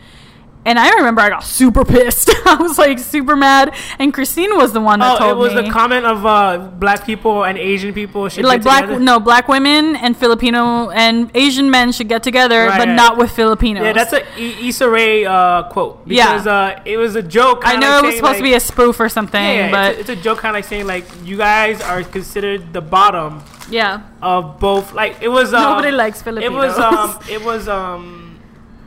And 0.64 0.78
I 0.78 0.94
remember 0.94 1.20
I 1.20 1.28
got 1.28 1.42
super 1.42 1.84
pissed. 1.84 2.30
I 2.46 2.54
was 2.54 2.78
like 2.78 3.00
super 3.00 3.34
mad. 3.34 3.74
And 3.98 4.14
Christine 4.14 4.56
was 4.56 4.72
the 4.72 4.80
one 4.80 5.00
that 5.00 5.16
Oh, 5.16 5.18
told 5.18 5.30
it 5.32 5.36
was 5.40 5.54
me. 5.54 5.62
the 5.62 5.70
comment 5.70 6.06
of 6.06 6.24
uh, 6.24 6.58
black 6.58 7.04
people 7.04 7.44
and 7.44 7.58
Asian 7.58 7.92
people 7.92 8.28
should 8.28 8.44
like 8.44 8.60
get 8.60 8.64
black 8.64 8.82
together. 8.84 9.00
no 9.00 9.18
black 9.18 9.48
women 9.48 9.96
and 9.96 10.16
Filipino 10.16 10.90
and 10.90 11.30
Asian 11.34 11.68
men 11.68 11.90
should 11.90 12.08
get 12.08 12.22
together, 12.22 12.66
Right, 12.66 12.78
but 12.78 12.86
right. 12.88 12.94
not 12.94 13.16
with 13.16 13.32
Filipinos. 13.32 13.82
Yeah, 13.82 13.92
that's 13.92 14.12
a 14.12 14.22
Issa 14.40 14.88
Rae 14.88 15.24
uh, 15.24 15.64
quote 15.64 16.02
Yeah. 16.06 16.34
uh, 16.36 16.80
it 16.84 16.96
was 16.96 17.16
a 17.16 17.22
joke. 17.22 17.62
I 17.64 17.74
know 17.74 17.96
like 17.96 18.04
it 18.04 18.06
was 18.06 18.16
supposed 18.18 18.36
to 18.38 18.44
be 18.44 18.54
a 18.54 18.60
spoof 18.60 19.00
or 19.00 19.08
something, 19.08 19.42
Yeah, 19.42 19.66
yeah, 19.66 19.70
but 19.72 19.98
it's, 19.98 20.08
a, 20.08 20.12
it's 20.12 20.20
a 20.20 20.22
joke, 20.22 20.38
kind 20.38 20.50
of 20.54 20.58
like 20.58 20.64
saying 20.64 20.86
like 20.86 21.04
you 21.24 21.36
guys 21.38 21.80
are 21.80 22.04
considered 22.04 22.72
the 22.72 22.80
bottom 22.80 23.42
yeah, 23.68 24.02
of 24.20 24.60
both. 24.60 24.92
Like 24.92 25.16
it 25.22 25.28
was. 25.28 25.52
Um, 25.54 25.62
nobody 25.62 25.90
likes 25.90 26.22
Filipinos. 26.22 26.52
It 26.52 26.54
was. 26.54 26.78
Um. 26.78 27.18
It 27.28 27.42
was. 27.44 27.68
Um. 27.68 28.38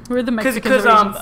We're 0.09 0.21
the 0.23 0.31
Mexicans. 0.31 0.63
because 0.63 0.85
um, 0.85 1.17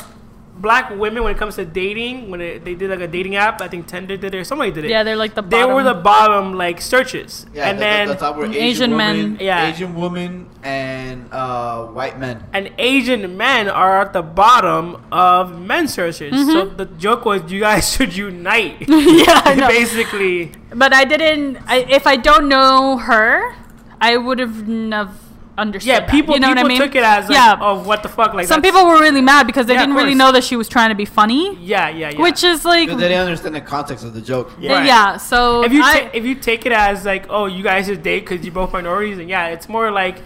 black 0.55 0.91
women 0.91 1.23
when 1.23 1.33
it 1.35 1.37
comes 1.37 1.55
to 1.55 1.65
dating, 1.65 2.29
when 2.29 2.39
it, 2.39 2.63
they 2.63 2.75
did 2.75 2.89
like 2.89 2.99
a 3.01 3.07
dating 3.07 3.35
app, 3.35 3.61
I 3.61 3.67
think 3.67 3.87
Tinder 3.87 4.15
did 4.17 4.33
it 4.33 4.37
or 4.37 4.43
somebody 4.43 4.71
did 4.71 4.85
it. 4.85 4.91
yeah, 4.91 5.03
they're 5.03 5.15
like 5.15 5.33
the 5.35 5.41
bottom. 5.41 5.67
they 5.69 5.73
were 5.73 5.83
the 5.83 5.93
bottom 5.95 6.53
like 6.53 6.79
searches, 6.79 7.45
Yeah, 7.53 7.69
and 7.69 7.77
the, 7.77 7.81
then 7.81 8.07
the, 8.07 8.13
the 8.13 8.19
top 8.19 8.35
were 8.37 8.45
Asian, 8.45 8.61
Asian 8.63 8.95
men. 8.97 9.17
women, 9.17 9.37
Yeah. 9.41 9.67
Asian 9.67 9.95
women, 9.95 10.47
and 10.63 11.27
uh, 11.31 11.85
white 11.87 12.19
men. 12.19 12.43
and 12.53 12.71
Asian 12.77 13.35
men 13.35 13.67
are 13.67 13.99
at 14.01 14.13
the 14.13 14.21
bottom 14.21 15.03
of 15.11 15.59
men 15.59 15.87
searches. 15.87 16.31
So 16.53 16.65
the 16.65 16.85
joke 16.85 17.25
was, 17.25 17.51
you 17.51 17.59
guys 17.59 17.91
should 17.93 18.15
unite. 18.15 18.79
Mm-hmm. 18.81 19.17
yeah, 19.27 19.41
I 19.43 19.55
know. 19.55 19.67
Basically, 19.67 20.51
But 20.73 20.93
I 20.93 21.03
didn't. 21.03 21.57
I, 21.67 21.77
if 21.89 22.07
I 22.07 22.15
don't 22.15 22.47
know 22.47 22.97
her, 22.97 23.55
I 23.99 24.17
would 24.17 24.39
have 24.39 24.67
never 24.67 25.11
understood. 25.57 25.87
yeah, 25.87 25.99
that. 26.01 26.09
people 26.09 26.33
you 26.33 26.39
know 26.39 26.47
people 26.49 26.63
what 26.63 26.71
I 26.71 26.73
mean? 26.73 26.81
took 26.81 26.95
it 26.95 27.03
as 27.03 27.29
like, 27.29 27.35
yeah. 27.35 27.57
oh, 27.61 27.83
what 27.83 28.01
the 28.03 28.09
fuck? 28.09 28.33
Like 28.33 28.47
Some 28.47 28.61
people 28.61 28.85
were 28.85 28.99
really 28.99 29.21
mad 29.21 29.45
because 29.47 29.65
they 29.67 29.73
Yeah, 29.73 29.81
didn't 29.81 29.95
really 29.95 30.15
know 30.15 30.31
that 30.31 30.43
she 30.43 30.55
was 30.55 30.67
trying 30.67 30.89
to 30.89 30.95
be 30.95 31.05
funny, 31.05 31.55
yeah, 31.57 31.89
yeah, 31.89 32.09
yeah. 32.09 32.19
which 32.21 32.43
is 32.43 32.65
like, 32.65 32.89
they 32.89 32.95
didn't 32.95 33.19
understand 33.21 33.55
the 33.55 33.61
context 33.61 34.03
of 34.03 34.13
the 34.13 34.21
joke. 34.21 34.51
Yeah. 34.59 34.73
Right. 34.73 34.85
yeah. 34.85 35.17
So 35.17 35.63
if 35.63 35.71
you 35.71 35.81
I, 35.83 35.99
ta- 36.01 36.09
if 36.13 36.25
you 36.25 36.35
take 36.35 36.65
it 36.65 36.71
as 36.71 37.05
like, 37.05 37.27
oh, 37.29 37.45
you 37.45 37.63
guys 37.63 37.87
just 37.87 38.01
date 38.01 38.21
because 38.27 38.43
you're 38.45 38.53
both 38.53 38.73
minorities, 38.73 39.17
and 39.19 39.29
yeah, 39.29 39.47
it's 39.47 39.69
more 39.69 39.91
like 39.91 40.17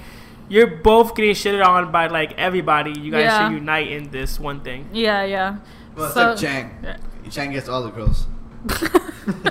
you're 0.50 0.68
both 0.68 1.14
getting 1.16 1.34
shitted 1.34 1.66
on 1.66 1.92
by 1.92 2.08
like 2.08 2.34
everybody. 2.38 2.92
You 2.98 3.12
guys 3.12 3.24
Yeah. 3.24 3.48
should 3.50 3.56
unite 3.56 3.90
in 3.92 4.10
this 4.12 4.40
one 4.40 4.62
thing. 4.62 4.90
yeah, 4.94 5.24
yeah. 5.24 5.58
Well, 5.96 6.12
So- 6.12 6.32
except 6.32 6.42
Chang. 6.54 6.78
Yeah. 6.84 6.98
Chang 7.30 7.52
gets 7.52 7.68
all 7.68 7.84
the 7.84 7.90
girls. 7.90 8.28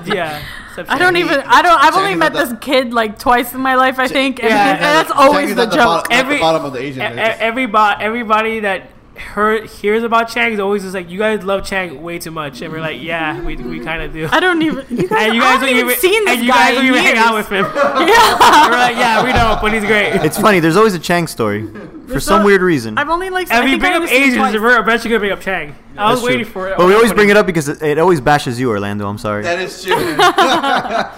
Yeah, 0.05 0.43
I 0.89 0.99
don't 0.99 1.17
even. 1.17 1.41
I 1.41 1.63
don't. 1.63 1.79
I've 1.83 1.95
only 1.97 2.15
met 2.15 2.33
the- 2.33 2.45
this 2.45 2.55
kid 2.61 2.93
like 2.93 3.19
twice 3.19 3.53
in 3.55 3.61
my 3.61 3.75
life. 3.77 3.99
I 3.99 4.09
think, 4.09 4.41
and, 4.41 4.51
Yeah, 4.51 4.71
and 4.73 4.81
that's 4.83 5.11
always 5.11 5.51
the 5.55 5.67
the 5.67 5.75
joke. 5.77 5.85
bottom, 5.85 6.13
Every- 6.13 6.37
the 6.37 6.41
bottom 6.41 6.65
of 6.65 6.73
the 6.73 6.81
Asian 6.81 7.13
E- 7.13 7.17
list. 7.17 7.41
everybody 7.41 8.03
everybody 8.05 8.61
that 8.61 8.91
heard 9.19 9.67
hears 9.67 10.03
about 10.03 10.29
Chang 10.29 10.53
is 10.53 10.61
always 10.61 10.83
just 10.83 10.95
like, 10.95 11.09
you 11.11 11.19
guys 11.19 11.43
love 11.45 11.65
Chang 11.65 12.03
way 12.03 12.19
too 12.19 12.31
much, 12.31 12.61
and 12.63 12.73
we're 12.73 12.81
like, 12.81 13.01
yeah, 13.03 13.41
we, 13.43 13.57
we 13.57 13.81
kind 13.81 14.03
of 14.03 14.13
do. 14.13 14.29
I 14.31 14.41
don't 14.41 14.61
even. 14.63 14.87
You 14.97 15.09
guys, 15.09 15.27
and 15.27 15.35
you 15.35 15.43
I 15.43 15.47
haven't 15.53 15.69
don't 15.69 15.77
even 15.77 15.87
even 15.91 16.01
seen 16.01 16.25
this 16.25 16.35
and 16.37 16.45
you 16.45 16.51
guys 16.53 16.71
in 16.71 16.75
don't 16.77 16.85
even 16.87 17.03
hang 17.03 17.17
out 17.19 17.35
with 17.35 17.49
him. 17.49 17.65
Yeah. 17.75 18.71
we're 18.71 18.77
like, 18.77 18.97
yeah, 18.97 19.25
we 19.25 19.33
don't, 19.33 19.61
but 19.61 19.73
he's 19.73 19.85
great. 19.85 20.15
It's 20.25 20.39
funny. 20.39 20.61
There's 20.61 20.77
always 20.77 20.95
a 20.95 20.99
Chang 20.99 21.27
story 21.27 21.67
for 22.09 22.21
some 22.21 22.45
weird 22.45 22.63
reason. 22.63 22.97
I've 22.99 23.09
only 23.09 23.31
like. 23.31 23.49
And 23.51 23.59
I 23.59 23.65
we 23.65 23.71
think 23.73 23.81
bring 23.83 23.93
I 23.93 23.97
up 23.97 24.03
only 24.03 24.13
seen 24.13 24.23
Asians, 24.23 24.37
twice. 24.37 24.55
we're 24.55 24.81
eventually 24.81 25.11
gonna 25.11 25.21
bring 25.21 25.33
up 25.33 25.41
Chang. 25.41 25.75
I 25.99 26.11
was 26.13 26.23
waiting 26.23 26.45
true. 26.45 26.53
for 26.53 26.69
it. 26.69 26.77
But 26.77 26.87
we 26.87 26.95
always 26.95 27.13
bring 27.13 27.29
it 27.31 27.37
up 27.37 27.47
because 27.47 27.69
it, 27.69 27.83
it 27.83 27.99
always 27.99 28.21
bashes 28.21 28.59
you, 28.61 28.71
Orlando. 28.71 29.09
I'm 29.09 29.19
sorry. 29.19 29.43
that 29.43 29.59
is 29.59 29.83
true. 29.83 29.95
I, 30.19 31.11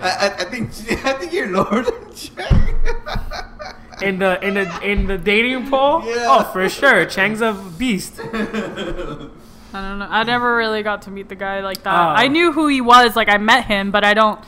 I, 0.00 0.26
I 0.38 0.44
think 0.44 0.70
I 1.04 1.12
think 1.14 1.32
you're 1.32 1.48
Lord 1.50 1.86
Chang. 2.14 2.74
In 4.02 4.18
the 4.18 4.44
in 4.46 4.54
the 4.54 4.80
in 4.82 5.06
the 5.06 5.18
dating 5.18 5.68
poll. 5.70 6.02
Yeah. 6.04 6.26
Oh, 6.28 6.42
for 6.52 6.68
sure, 6.68 7.04
Chang's 7.06 7.40
a 7.40 7.52
beast. 7.78 8.20
I 8.32 9.82
don't 9.82 9.98
know. 9.98 10.06
I 10.08 10.22
never 10.24 10.56
really 10.56 10.82
got 10.82 11.02
to 11.02 11.10
meet 11.10 11.28
the 11.28 11.34
guy 11.34 11.60
like 11.60 11.82
that. 11.82 11.94
Oh. 11.94 12.14
I 12.16 12.28
knew 12.28 12.52
who 12.52 12.68
he 12.68 12.80
was. 12.80 13.14
Like 13.16 13.28
I 13.28 13.36
met 13.38 13.64
him, 13.66 13.90
but 13.90 14.04
I 14.04 14.14
don't. 14.14 14.40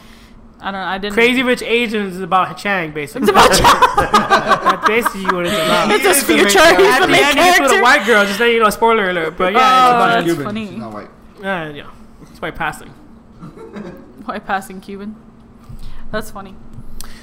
I 0.60 0.70
don't. 0.70 0.80
I 0.80 0.98
didn't. 0.98 1.14
Crazy 1.14 1.42
Rich 1.42 1.62
Asians 1.62 2.16
is 2.16 2.22
about 2.22 2.56
Chang, 2.58 2.92
basically. 2.92 3.22
It's 3.22 3.30
about 3.30 3.50
Chang. 3.52 3.80
That's 3.96 4.86
basically 4.86 5.24
what 5.34 5.46
it's 5.46 5.54
about. 5.54 5.90
It's 5.90 6.04
his 6.04 6.26
He 6.26 6.34
the 6.36 6.38
future. 6.48 6.58
He's 6.76 6.86
At 6.86 7.00
the 7.00 7.06
the 7.06 7.12
main 7.12 7.24
end, 7.24 7.38
he 7.38 7.44
gets 7.44 7.60
with 7.60 7.70
a 7.70 7.74
character. 7.74 7.82
white 7.82 8.06
girl. 8.06 8.24
Just 8.26 8.40
letting 8.40 8.54
you 8.56 8.62
know, 8.62 8.70
spoiler 8.70 9.10
alert. 9.10 9.36
But 9.36 9.52
yeah, 9.52 9.58
Oh, 9.60 9.62
it's 9.62 9.94
about 9.94 10.08
that's 10.14 10.24
Cuban. 10.26 10.44
funny. 10.44 10.66
She's 10.68 10.76
not 10.78 10.92
white. 10.92 11.08
Uh, 11.38 11.72
yeah, 11.74 11.90
it's 12.30 12.40
white 12.42 12.54
passing. 12.54 12.88
White 14.24 14.46
passing 14.46 14.80
Cuban. 14.80 15.16
That's 16.12 16.30
funny. 16.30 16.54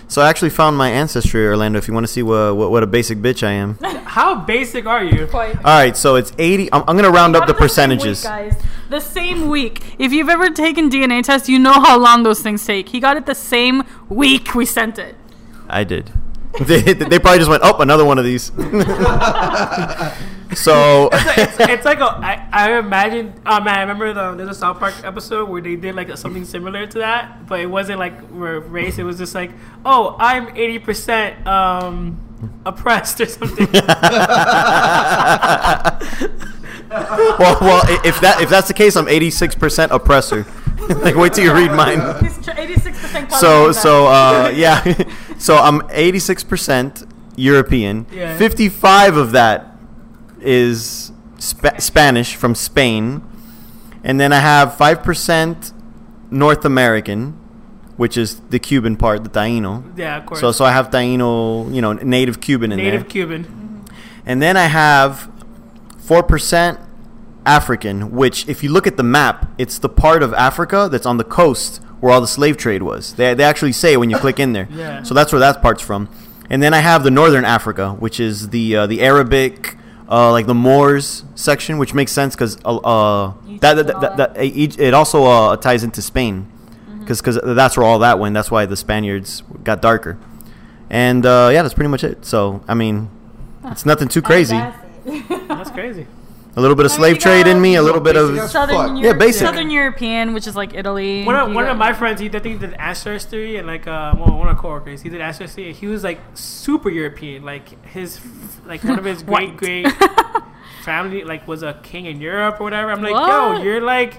So 0.10 0.22
I 0.22 0.30
actually 0.30 0.52
found 0.52 0.78
my 0.78 0.90
ancestry, 0.90 1.46
Orlando. 1.46 1.78
If 1.78 1.88
you 1.88 1.94
want 1.94 2.06
to 2.06 2.12
see 2.12 2.24
what, 2.24 2.56
what 2.56 2.72
what 2.72 2.82
a 2.84 2.88
basic 2.88 3.18
bitch 3.18 3.46
I 3.46 3.52
am. 3.52 3.78
How 4.06 4.36
basic 4.36 4.86
are 4.86 5.04
you? 5.04 5.28
Quite. 5.28 5.58
All 5.58 5.64
right, 5.64 5.96
so 5.98 6.16
it's 6.16 6.32
80. 6.38 6.72
I'm, 6.72 6.84
I'm 6.88 6.96
gonna 6.96 7.12
round 7.12 7.36
up 7.36 7.46
the 7.46 7.54
percentages. 7.54 8.20
Same 8.20 8.46
week, 8.46 8.54
guys. 8.54 8.64
The 8.90 9.00
same 9.02 9.48
week. 9.50 9.82
If 10.00 10.14
you've 10.14 10.30
ever 10.30 10.50
taken 10.50 10.90
DNA 10.90 11.24
test, 11.24 11.50
you 11.50 11.60
know 11.60 11.74
how 11.74 12.00
long 12.00 12.24
those 12.24 12.42
things 12.42 12.66
take. 12.66 12.90
He 12.90 13.02
got 13.02 13.18
it 13.18 13.26
the 13.26 13.36
same 13.36 13.84
week 14.08 14.56
we 14.56 14.66
sent 14.66 14.98
it. 14.98 15.16
I 15.68 15.84
did. 15.84 16.12
They, 16.60 16.82
they 16.82 17.20
probably 17.20 17.38
just 17.38 17.52
went, 17.52 17.62
oh, 17.64 17.78
another 17.82 18.04
one 18.04 18.18
of 18.18 18.26
these. 18.26 18.52
so 20.58 21.10
it's, 21.14 21.60
it's 21.60 21.86
like 21.86 22.00
a, 22.00 22.06
I, 22.06 22.48
I 22.52 22.80
imagine. 22.80 23.34
Oh 23.46 23.62
man, 23.62 23.78
I 23.78 23.82
remember 23.82 24.14
the 24.14 24.36
there's 24.36 24.50
a 24.50 24.60
South 24.60 24.80
Park 24.80 24.96
episode 25.04 25.50
where 25.50 25.62
they 25.62 25.76
did 25.76 25.96
like 25.96 26.16
something 26.18 26.46
similar 26.46 26.88
to 26.88 27.00
that, 27.00 27.48
but 27.48 27.60
it 27.60 27.68
wasn't 27.68 28.00
like 28.00 28.14
race. 28.30 28.98
It 28.98 29.04
was 29.04 29.18
just 29.18 29.36
like, 29.36 29.52
oh, 29.86 30.16
I'm 30.20 30.56
eighty 30.58 30.80
percent 30.80 31.46
um 31.46 32.20
oppressed 32.66 33.22
or 33.22 33.28
something. 33.28 33.68
well, 33.72 33.86
well, 37.62 37.82
if 38.04 38.20
that 38.22 38.40
if 38.42 38.50
that's 38.50 38.68
the 38.68 38.74
case, 38.74 38.96
I'm 38.96 39.08
86% 39.08 39.92
oppressor. 39.92 40.46
like, 41.02 41.16
wait 41.16 41.34
till 41.34 41.44
you 41.44 41.54
read 41.54 41.72
mine. 41.72 42.00
86% 42.00 43.32
So 43.32 43.72
so 43.72 44.08
uh, 44.08 44.52
yeah, 44.56 44.84
so 45.38 45.58
I'm 45.58 45.82
86% 45.90 47.12
European. 47.36 48.06
Yeah. 48.12 48.38
55 48.38 49.18
of 49.18 49.32
that 49.32 49.77
is 50.42 51.12
Spa- 51.38 51.78
Spanish 51.80 52.36
from 52.36 52.56
Spain, 52.56 53.22
and 54.04 54.20
then 54.20 54.32
I 54.34 54.40
have 54.40 54.74
5% 54.76 55.74
North 56.32 56.66
American, 56.66 57.34
which 57.98 58.18
is 58.18 58.40
the 58.50 58.60
Cuban 58.60 58.96
part, 58.98 59.24
the 59.24 59.30
Taino. 59.30 59.84
yeah, 59.98 60.18
of 60.18 60.26
course. 60.26 60.40
So 60.40 60.52
so 60.52 60.66
I 60.66 60.72
have 60.72 60.90
Taino, 60.92 61.74
you 61.74 61.82
know, 61.82 61.94
native 61.94 62.42
Cuban 62.42 62.72
in 62.72 62.78
there. 62.78 62.86
Native 62.86 63.02
there. 63.04 63.10
Cuban. 63.10 63.84
And 64.26 64.42
then 64.42 64.58
I 64.58 64.66
have 64.66 65.30
4% 66.00 66.80
African, 67.46 68.12
which, 68.12 68.48
if 68.50 68.62
you 68.62 68.70
look 68.72 68.86
at 68.88 68.98
the 68.98 69.04
map, 69.04 69.50
it's 69.58 69.80
the 69.80 69.90
part 69.90 70.22
of 70.22 70.34
Africa 70.34 70.90
that's 70.92 71.06
on 71.06 71.18
the 71.18 71.24
coast 71.24 71.82
where 72.00 72.12
all 72.14 72.22
the 72.22 72.28
slave 72.28 72.58
trade 72.58 72.84
was. 72.84 73.14
They, 73.14 73.34
they 73.34 73.44
actually 73.44 73.72
say 73.72 73.96
when 73.98 74.10
you 74.10 74.18
click 74.26 74.40
in 74.40 74.54
there. 74.54 74.68
Yeah. 74.72 75.04
So 75.04 75.14
that's 75.14 75.32
where 75.32 75.40
that 75.40 75.62
part's 75.62 75.82
from. 75.82 76.10
And 76.50 76.62
then 76.62 76.74
I 76.74 76.80
have 76.80 77.04
the 77.04 77.12
northern 77.12 77.46
Africa, 77.46 77.92
which 77.94 78.20
is 78.20 78.50
the 78.50 78.76
uh, 78.76 78.88
the 78.88 79.02
Arabic, 79.02 79.76
uh, 80.10 80.32
like 80.32 80.46
the 80.46 80.54
Moors 80.54 81.24
section, 81.36 81.78
which 81.78 81.94
makes 81.94 82.12
sense 82.12 82.36
because 82.36 82.58
uh, 82.64 82.78
uh, 82.78 83.34
that, 83.60 83.76
that, 83.76 83.88
that, 83.88 84.18
that, 84.18 84.38
it 84.38 84.80
it 84.80 84.94
also 84.94 85.26
uh, 85.26 85.58
ties 85.58 85.84
into 85.84 86.02
Spain 86.02 86.52
because 87.00 87.22
that's 87.44 87.78
where 87.78 87.86
all 87.86 88.00
that 88.00 88.20
went. 88.20 88.34
That's 88.34 88.52
why 88.52 88.66
the 88.66 88.78
Spaniards 88.78 89.44
got 89.64 89.82
darker. 89.82 90.18
And 90.90 91.26
uh, 91.26 91.50
yeah, 91.52 91.62
that's 91.62 91.74
pretty 91.74 91.90
much 91.90 92.04
it. 92.04 92.26
So 92.26 92.64
I 92.68 92.74
mean, 92.74 93.10
it's 93.66 93.86
nothing 93.86 94.08
too 94.08 94.22
crazy. 94.22 94.60
That's 95.48 95.72
crazy. 95.72 96.06
A 96.58 96.62
little 96.62 96.76
bit 96.76 96.86
of 96.88 96.92
slave 96.92 97.16
you 97.18 97.22
trade 97.22 97.46
in 97.46 97.62
me, 97.62 97.76
a 97.76 97.84
little 97.84 98.02
bit 98.02 98.16
of 98.18 98.36
Southern, 98.50 98.76
Fuck. 98.76 98.88
Europe, 98.90 99.04
Yeah, 99.04 99.14
basic. 99.14 99.42
Southern 99.46 99.70
European, 99.70 100.34
which 100.34 100.48
is 100.48 100.56
like 100.56 100.74
Italy. 100.74 101.24
One 101.24 101.36
of, 101.36 101.50
You 101.50 101.54
one 101.56 101.66
got- 101.66 101.72
of 101.74 101.78
my 101.78 101.94
friends, 101.94 102.20
he 102.20 102.26
I 102.28 102.32
think 102.40 102.46
he 102.60 102.68
did 102.68 102.74
ancestry 102.80 103.58
and 103.58 103.68
like 103.68 103.86
uh, 103.88 104.16
one 104.16 104.36
one 104.40 104.48
of 104.48 104.56
our 104.56 104.62
coworkers, 104.62 105.02
he 105.04 105.10
did 105.10 105.22
ancestry. 105.22 105.72
He 105.72 105.86
was 105.86 106.04
like 106.04 106.20
super 106.34 106.90
European, 106.90 107.44
like 107.44 107.86
his 107.86 108.20
like 108.66 108.84
one 108.84 108.98
of 108.98 109.06
his 109.06 109.22
great 109.30 109.50
White. 109.50 109.58
great 109.58 109.88
family 110.84 111.24
like 111.24 111.48
was 111.48 111.62
a 111.64 111.80
king 111.84 112.06
in 112.08 112.20
Europe 112.20 112.60
or 112.60 112.64
whatever. 112.64 112.92
I'm 112.92 113.02
like, 113.04 113.14
What? 113.14 113.58
yo, 113.58 113.64
you're 113.64 113.82
like. 113.82 114.16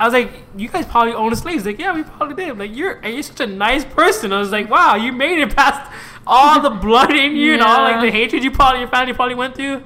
I 0.00 0.04
was 0.04 0.14
like, 0.14 0.30
you 0.56 0.68
guys 0.68 0.86
probably 0.86 1.12
owned 1.12 1.36
slaves. 1.36 1.66
Like, 1.66 1.80
yeah, 1.80 1.92
we 1.92 2.04
probably 2.04 2.36
did. 2.36 2.56
Like, 2.56 2.70
you're 2.76 3.00
and 3.02 3.14
you're 3.14 3.22
such 3.24 3.40
a 3.40 3.48
nice 3.48 3.84
person. 3.84 4.32
I 4.32 4.38
was 4.38 4.52
like, 4.52 4.70
wow, 4.70 4.94
you 4.94 5.10
made 5.12 5.38
it 5.40 5.56
past 5.56 5.90
all 6.24 6.60
the 6.60 6.70
blood 6.70 7.10
in 7.10 7.34
you 7.34 7.54
and 7.54 7.62
all 7.62 7.82
like 7.82 7.96
Yeah. 7.96 8.02
the 8.02 8.10
hatred 8.12 8.44
you 8.44 8.52
probably 8.52 8.78
your 8.80 8.88
family 8.88 9.12
probably 9.12 9.34
went 9.34 9.56
through. 9.56 9.82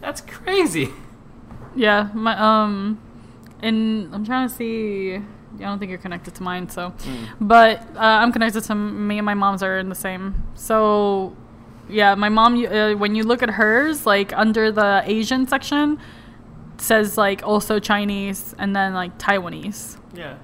That's 0.00 0.20
crazy. 0.20 0.90
Yeah, 1.76 2.08
my 2.14 2.36
um, 2.38 3.00
and 3.62 4.14
I'm 4.14 4.24
trying 4.24 4.48
to 4.48 4.54
see. 4.54 5.14
I 5.16 5.58
don't 5.58 5.78
think 5.78 5.88
you're 5.90 5.98
connected 6.00 6.34
to 6.34 6.42
mine, 6.42 6.68
so, 6.68 6.90
Hmm. 6.90 7.24
but 7.40 7.80
uh, 7.94 8.00
I'm 8.00 8.32
connected 8.32 8.62
to 8.64 8.74
me 8.74 9.18
and 9.18 9.24
my 9.24 9.34
mom's 9.34 9.62
are 9.62 9.78
in 9.78 9.88
the 9.88 9.94
same. 9.94 10.42
So, 10.54 11.36
yeah, 11.88 12.16
my 12.16 12.28
mom. 12.28 12.56
Uh, 12.66 12.94
when 12.94 13.14
you 13.14 13.22
look 13.22 13.40
at 13.42 13.50
hers, 13.50 14.04
like 14.04 14.32
under 14.36 14.72
the 14.72 15.02
Asian 15.06 15.46
section, 15.46 15.98
says 16.78 17.16
like 17.16 17.42
also 17.44 17.78
Chinese 17.78 18.54
and 18.58 18.74
then 18.74 18.94
like 18.94 19.16
Taiwanese. 19.18 19.96
Yeah. 20.12 20.38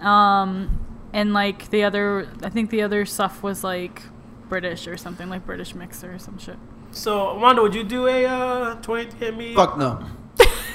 Um, 0.00 0.80
and 1.12 1.32
like 1.32 1.70
the 1.70 1.84
other, 1.84 2.28
I 2.42 2.48
think 2.50 2.70
the 2.70 2.82
other 2.82 3.04
stuff 3.06 3.42
was 3.44 3.62
like 3.62 4.02
British 4.48 4.88
or 4.88 4.96
something 4.96 5.28
like 5.28 5.46
British 5.46 5.74
mixer 5.74 6.14
or 6.14 6.18
some 6.18 6.38
shit. 6.38 6.56
So, 6.90 7.38
Wanda, 7.38 7.62
would 7.62 7.74
you 7.74 7.84
do 7.84 8.06
a 8.08 8.26
uh, 8.26 8.76
23andMe? 8.82 9.54
Fuck 9.54 9.78
no. 9.78 10.04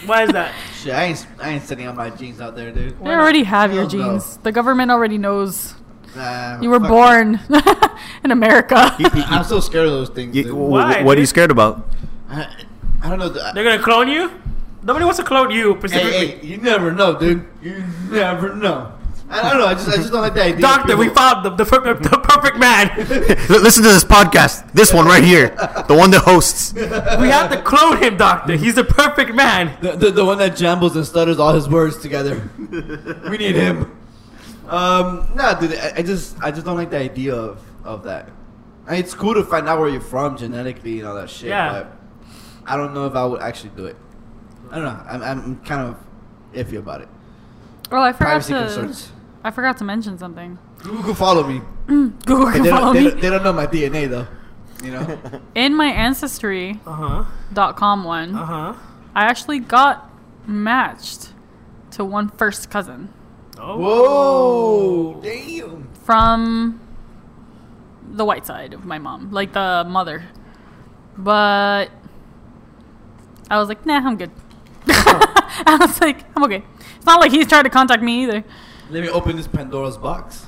Why 0.05 0.23
is 0.23 0.31
that? 0.31 0.53
Shit, 0.75 0.93
I 0.93 1.03
ain't, 1.05 1.27
I 1.41 1.49
ain't 1.49 1.63
sending 1.63 1.87
out 1.87 1.95
my 1.95 2.09
genes 2.09 2.39
out 2.41 2.55
there, 2.55 2.71
dude. 2.71 2.99
They 2.99 3.09
already 3.09 3.43
have 3.43 3.73
your 3.73 3.87
Hell 3.89 3.99
no. 3.99 4.11
genes. 4.13 4.37
The 4.37 4.51
government 4.51 4.91
already 4.91 5.17
knows 5.17 5.73
Nah, 6.15 6.59
you 6.61 6.69
were 6.69 6.79
fuck 6.79 6.89
born 6.89 7.39
in 8.23 8.31
America. 8.31 8.75
that. 8.75 9.25
I'm 9.29 9.43
so 9.43 9.59
scared 9.59 9.85
of 9.87 9.91
those 9.93 10.09
things. 10.09 10.35
You- 10.35 10.43
dude. 10.43 10.51
wh- 10.53 10.69
Why, 10.71 11.03
what 11.03 11.17
are 11.17 11.19
you 11.19 11.23
dude? 11.25 11.29
scared 11.29 11.51
about? 11.51 11.87
I, 12.29 12.47
I 13.03 13.09
don't 13.09 13.19
know. 13.19 13.29
The, 13.29 13.51
They're 13.53 13.63
gonna 13.63 13.81
clone 13.83 14.07
you? 14.07 14.31
Nobody 14.83 15.03
wants 15.05 15.19
to 15.19 15.25
clone 15.25 15.51
you 15.51 15.75
specifically. 15.79 16.11
hey, 16.11 16.27
hey, 16.37 16.47
you 16.47 16.57
never 16.57 16.91
know, 16.91 17.17
dude. 17.19 17.45
You 17.61 17.83
never 18.09 18.55
know. 18.55 18.93
I 19.29 19.49
don't 19.49 19.59
know. 19.59 19.65
I 19.67 19.73
just, 19.73 19.89
I 19.89 19.95
just 19.97 20.11
don't 20.11 20.21
like 20.21 20.33
that 20.35 20.45
idea. 20.47 20.61
Doctor, 20.61 20.95
we 20.95 21.09
found 21.09 21.45
the, 21.45 21.49
the, 21.49 21.65
per- 21.65 21.93
the 21.95 22.17
perfect 22.17 22.57
man. 22.57 22.89
Listen 23.49 23.83
to 23.83 23.89
this 23.89 24.03
podcast. 24.05 24.71
This 24.71 24.93
one 24.93 25.05
right 25.05 25.23
here, 25.23 25.49
the 25.87 25.95
one 25.95 26.11
that 26.11 26.21
hosts. 26.21 26.73
We 26.73 26.81
have 26.81 27.51
to 27.51 27.61
clone 27.61 27.97
him, 28.01 28.15
Doctor. 28.15 28.55
He's 28.55 28.75
the 28.75 28.85
perfect 28.85 29.33
man. 29.35 29.77
The, 29.81 29.97
the, 29.97 30.11
the 30.11 30.25
one 30.25 30.37
that 30.37 30.55
jumbles 30.55 30.95
and 30.95 31.05
stutters 31.05 31.39
all 31.39 31.53
his 31.53 31.67
words 31.67 31.97
together. 31.97 32.49
we 33.29 33.37
need 33.37 33.55
him. 33.55 33.97
Um, 34.67 35.29
no, 35.35 35.57
dude. 35.59 35.73
I, 35.73 35.93
I 35.97 36.01
just, 36.03 36.41
I 36.41 36.51
just 36.51 36.65
don't 36.65 36.77
like 36.77 36.89
the 36.89 36.99
idea 36.99 37.35
of, 37.35 37.61
of 37.83 38.03
that. 38.03 38.29
I 38.85 38.91
mean, 38.91 38.99
it's 39.01 39.13
cool 39.13 39.33
to 39.33 39.43
find 39.43 39.67
out 39.67 39.79
where 39.79 39.89
you're 39.89 39.99
from 39.99 40.37
genetically 40.37 40.99
and 40.99 41.07
all 41.07 41.15
that 41.15 41.29
shit. 41.29 41.49
Yeah. 41.49 41.71
But 41.83 41.97
I 42.65 42.77
don't 42.77 42.93
know 42.93 43.05
if 43.07 43.15
I 43.15 43.25
would 43.25 43.41
actually 43.41 43.71
do 43.75 43.85
it. 43.87 43.97
I 44.71 44.75
don't 44.75 44.85
know. 44.85 45.03
I'm, 45.09 45.21
I'm 45.21 45.57
kind 45.65 45.81
of 45.89 45.97
iffy 46.53 46.77
about 46.77 47.01
it. 47.01 47.09
Oh, 47.91 48.01
I 48.01 48.11
forgot 48.13 48.27
Privacy 48.27 48.53
to. 48.53 48.59
concerns. 48.59 49.11
I 49.47 49.51
forgot 49.51 49.77
to 49.77 49.85
mention 49.85 50.17
something. 50.17 50.57
Google 50.83 51.03
can 51.03 51.15
follow 51.15 51.47
me. 51.47 51.61
Google 51.87 52.51
can 52.51 52.63
they, 52.63 52.69
follow 52.69 52.93
don't, 52.93 52.95
they, 52.95 53.03
me. 53.03 53.09
don't, 53.11 53.21
they 53.21 53.29
don't 53.29 53.43
know 53.43 53.53
my 53.53 53.65
DNA 53.67 54.09
though. 54.09 54.27
You 54.83 54.91
know. 54.91 55.19
In 55.55 55.73
my 55.73 55.87
ancestry.com 55.87 56.81
Uh 56.85 57.23
huh. 57.73 58.07
one, 58.07 58.35
Uh 58.35 58.45
huh. 58.45 58.73
I 59.15 59.23
actually 59.23 59.59
got 59.59 60.09
matched 60.45 61.33
to 61.91 62.03
one 62.03 62.29
first 62.29 62.69
cousin 62.69 63.09
Oh. 63.59 63.77
Whoa! 63.77 65.21
Damn. 65.21 65.87
from 66.03 66.79
the 68.11 68.23
white 68.25 68.45
side 68.45 68.73
of 68.73 68.85
my 68.85 68.99
mom, 68.99 69.31
like 69.31 69.53
the 69.53 69.85
mother. 69.87 70.23
But 71.17 71.89
I 73.49 73.57
was 73.59 73.67
like, 73.69 73.85
nah, 73.85 73.95
I'm 73.97 74.17
good. 74.17 74.31
I 74.87 75.77
was 75.79 75.99
like, 76.01 76.23
I'm 76.35 76.43
okay. 76.43 76.63
It's 76.97 77.05
not 77.05 77.19
like 77.19 77.31
he's 77.31 77.47
trying 77.47 77.63
to 77.63 77.69
contact 77.69 78.03
me 78.03 78.23
either. 78.23 78.43
Let 78.89 79.03
me 79.03 79.09
open 79.09 79.35
this 79.35 79.47
Pandora's 79.47 79.97
box. 79.97 80.45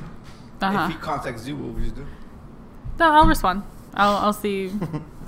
Uh-huh. 0.61 0.87
If 0.89 0.95
he 0.95 0.97
contacts 1.01 1.47
you, 1.47 1.55
what 1.55 1.73
would 1.73 1.83
you 1.83 1.91
do? 1.91 2.05
No, 2.99 3.11
I'll 3.11 3.25
respond. 3.25 3.63
I'll, 3.93 4.17
I'll 4.17 4.33
see. 4.33 4.71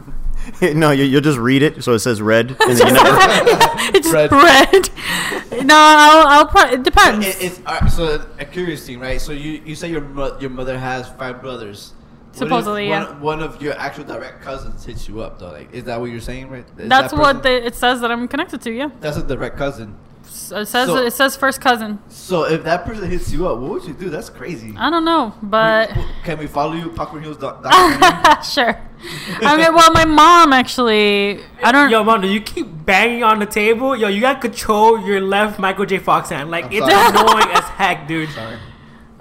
no, 0.62 0.92
you, 0.92 1.04
you'll 1.04 1.22
just 1.22 1.38
read 1.40 1.62
it, 1.62 1.84
so 1.84 1.94
it 1.94 2.00
says 2.00 2.22
red, 2.22 2.56
and 2.60 2.78
then 2.78 2.88
you 2.88 2.94
never. 2.94 3.18
it's 3.98 4.12
just 4.12 4.32
Red. 4.32 4.90
red. 5.52 5.66
No, 5.66 5.76
I'll. 5.76 6.28
I'll. 6.28 6.48
Pro- 6.48 6.72
it 6.72 6.84
depends. 6.84 7.26
It, 7.26 7.42
it's 7.42 7.62
uh, 7.66 7.88
so 7.88 8.26
a 8.40 8.46
curious 8.46 8.86
thing, 8.86 9.00
right? 9.00 9.20
So 9.22 9.32
you, 9.32 9.62
you 9.66 9.76
say 9.76 9.90
your 9.90 10.02
mo- 10.02 10.38
your 10.40 10.50
mother 10.50 10.78
has 10.78 11.10
five 11.10 11.42
brothers. 11.42 11.94
Supposedly, 12.34 12.88
one, 12.88 13.02
yeah. 13.02 13.20
One 13.20 13.42
of 13.42 13.62
your 13.62 13.78
actual 13.78 14.06
direct 14.06 14.42
cousins 14.42 14.86
hits 14.86 15.08
you 15.08 15.22
up, 15.22 15.38
though. 15.40 15.52
Like, 15.52 15.74
is 15.74 15.84
that 15.84 16.00
what 16.00 16.12
you're 16.12 16.22
saying, 16.22 16.50
right? 16.50 16.66
Is 16.78 16.88
That's 16.88 17.12
that 17.12 17.20
what 17.20 17.44
the, 17.44 17.66
it 17.66 17.76
says 17.76 18.00
that 18.02 18.10
I'm 18.10 18.28
connected 18.28 18.62
to. 18.62 18.72
Yeah, 18.72 18.90
That's 19.02 19.18
a 19.18 19.24
direct 19.24 19.58
cousin. 19.58 19.98
So 20.52 20.58
it 20.58 20.66
says 20.66 20.88
So- 20.90 20.98
it 20.98 21.14
says 21.14 21.38
first 21.38 21.62
cousin. 21.62 22.00
So 22.10 22.44
if 22.44 22.66
that 22.66 22.84
person 22.86 23.10
hits 23.10 23.32
you 23.32 23.48
up, 23.48 23.60
what 23.60 23.70
would 23.72 23.86
you 23.86 23.94
do? 23.94 24.10
That's 24.10 24.30
crazy. 24.30 24.76
I 24.78 24.90
don't 24.90 25.06
know, 25.06 25.34
but 25.42 25.90
Can 26.26 26.38
we 26.40 26.48
follow 26.48 26.74
you, 26.74 26.90
Popcorn 26.90 27.24
Heroes? 27.24 27.38
doc- 27.38 27.64
documentary? 27.64 28.44
sure. 28.56 28.78
I 29.50 29.56
mean, 29.56 29.74
well, 29.74 29.92
my 29.94 30.04
mom 30.04 30.52
actually. 30.52 31.40
I 31.64 31.72
don't. 31.72 31.90
Yo, 31.90 32.04
Mondo, 32.04 32.28
you 32.28 32.42
keep 32.42 32.68
banging 32.86 33.24
on 33.24 33.40
the 33.40 33.46
table. 33.46 33.96
Yo, 33.96 34.10
you 34.10 34.20
gotta 34.20 34.40
control 34.42 35.00
your 35.00 35.22
left 35.22 35.58
Michael 35.58 35.86
J. 35.86 36.00
Fox 36.00 36.30
hand. 36.30 36.52
Like, 36.52 36.66
I'm 36.66 36.74
it's 36.74 36.86
sorry. 36.92 37.10
annoying 37.10 37.50
as 37.56 37.64
heck, 37.80 38.08
dude. 38.10 38.30
Sorry. 38.32 38.58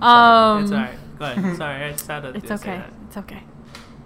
um, 0.01 0.65
It's 0.65 0.73
alright. 0.73 0.99
Go 1.21 1.25
ahead. 1.27 1.57
Sorry, 1.63 1.85
I 1.85 1.91
just 1.93 2.07
had 2.09 2.21
to 2.25 2.29
It's 2.31 2.49
say 2.49 2.55
okay. 2.55 2.77
that. 2.79 2.93
It's 3.07 3.17
okay. 3.19 3.43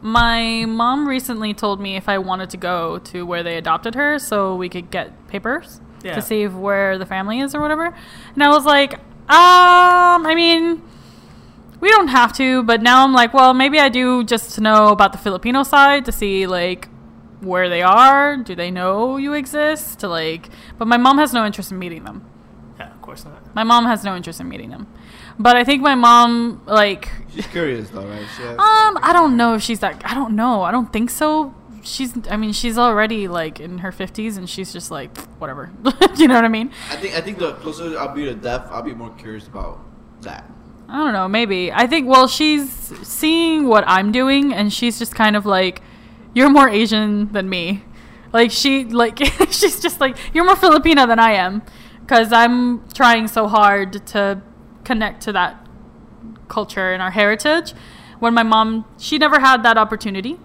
My 0.02 0.66
mom 0.66 1.08
recently 1.08 1.54
told 1.54 1.80
me 1.80 1.96
if 1.96 2.06
I 2.10 2.18
wanted 2.18 2.50
to 2.50 2.58
go 2.58 2.98
to 2.98 3.24
where 3.24 3.42
they 3.42 3.56
adopted 3.56 3.94
her 3.94 4.18
so 4.18 4.54
we 4.54 4.68
could 4.68 4.90
get 4.90 5.26
papers 5.28 5.80
Yeah. 6.04 6.14
to 6.14 6.22
see 6.22 6.46
where 6.46 6.98
the 6.98 7.06
family 7.06 7.40
is 7.40 7.54
or 7.54 7.60
whatever. 7.60 7.86
And 8.34 8.42
I 8.44 8.50
was 8.50 8.64
like, 8.64 8.94
um, 8.94 10.26
I 10.26 10.34
mean, 10.34 10.82
we 11.80 11.88
don't 11.90 12.08
have 12.08 12.32
to, 12.34 12.62
but 12.62 12.82
now 12.82 13.04
I'm 13.04 13.12
like, 13.12 13.32
well, 13.34 13.54
maybe 13.54 13.78
I 13.80 13.88
do 13.88 14.22
just 14.22 14.54
to 14.56 14.60
know 14.60 14.88
about 14.88 15.12
the 15.12 15.18
Filipino 15.18 15.62
side 15.62 16.04
to 16.04 16.12
see 16.12 16.46
like 16.46 16.88
where 17.40 17.68
they 17.68 17.82
are. 17.82 18.36
Do 18.36 18.54
they 18.54 18.70
know 18.70 19.16
you 19.16 19.32
exist? 19.32 20.00
To 20.00 20.08
like, 20.08 20.50
but 20.78 20.86
my 20.88 20.96
mom 20.98 21.18
has 21.18 21.32
no 21.32 21.44
interest 21.46 21.72
in 21.72 21.78
meeting 21.78 22.04
them. 22.04 22.24
Yeah, 22.78 22.90
of 22.92 23.00
course 23.02 23.24
not. 23.24 23.54
My 23.54 23.64
mom 23.64 23.86
has 23.86 24.04
no 24.04 24.14
interest 24.16 24.40
in 24.40 24.48
meeting 24.48 24.70
them. 24.70 24.86
But 25.38 25.56
I 25.56 25.64
think 25.64 25.82
my 25.82 25.94
mom 25.94 26.62
like 26.66 27.10
She's 27.34 27.46
curious, 27.46 27.90
though, 27.90 28.06
right? 28.06 28.26
She 28.36 28.44
um, 28.44 28.98
I 29.02 29.10
don't 29.12 29.36
know 29.36 29.54
if 29.54 29.62
she's 29.62 29.80
that. 29.80 30.00
I 30.04 30.14
don't 30.14 30.36
know. 30.36 30.62
I 30.62 30.70
don't 30.70 30.92
think 30.92 31.10
so. 31.10 31.54
She's. 31.84 32.12
I 32.30 32.36
mean, 32.36 32.52
she's 32.52 32.78
already 32.78 33.28
like 33.28 33.60
in 33.60 33.78
her 33.78 33.92
fifties, 33.92 34.36
and 34.36 34.48
she's 34.48 34.72
just 34.72 34.90
like 34.90 35.16
whatever. 35.38 35.70
you 36.16 36.28
know 36.28 36.34
what 36.34 36.44
I 36.44 36.48
mean? 36.48 36.72
I 36.90 36.96
think 36.96 37.14
I 37.14 37.20
think 37.20 37.38
the 37.38 37.52
closer 37.54 37.98
I'll 37.98 38.14
be 38.14 38.24
to 38.24 38.34
death, 38.34 38.66
I'll 38.70 38.82
be 38.82 38.94
more 38.94 39.10
curious 39.16 39.46
about 39.46 39.80
that. 40.22 40.50
I 40.88 41.04
don't 41.04 41.12
know. 41.12 41.28
Maybe. 41.28 41.72
I 41.72 41.86
think. 41.86 42.08
Well, 42.08 42.26
she's 42.26 42.70
seeing 43.06 43.68
what 43.68 43.84
I'm 43.86 44.12
doing, 44.12 44.52
and 44.52 44.72
she's 44.72 44.98
just 44.98 45.14
kind 45.14 45.36
of 45.36 45.46
like, 45.46 45.82
"You're 46.34 46.50
more 46.50 46.68
Asian 46.68 47.32
than 47.32 47.48
me." 47.48 47.84
Like 48.32 48.50
she, 48.50 48.84
like 48.84 49.18
she's 49.50 49.80
just 49.80 50.00
like, 50.00 50.16
"You're 50.32 50.44
more 50.44 50.56
Filipina 50.56 51.06
than 51.06 51.18
I 51.18 51.32
am," 51.32 51.62
because 52.00 52.32
I'm 52.32 52.88
trying 52.90 53.28
so 53.28 53.46
hard 53.46 54.06
to 54.08 54.42
connect 54.84 55.22
to 55.22 55.32
that 55.32 55.66
culture 56.48 56.92
and 56.92 57.02
our 57.02 57.10
heritage. 57.10 57.74
When 58.18 58.34
my 58.34 58.42
mom, 58.42 58.84
she 58.98 59.18
never 59.18 59.40
had 59.40 59.62
that 59.64 59.76
opportunity. 59.76 60.38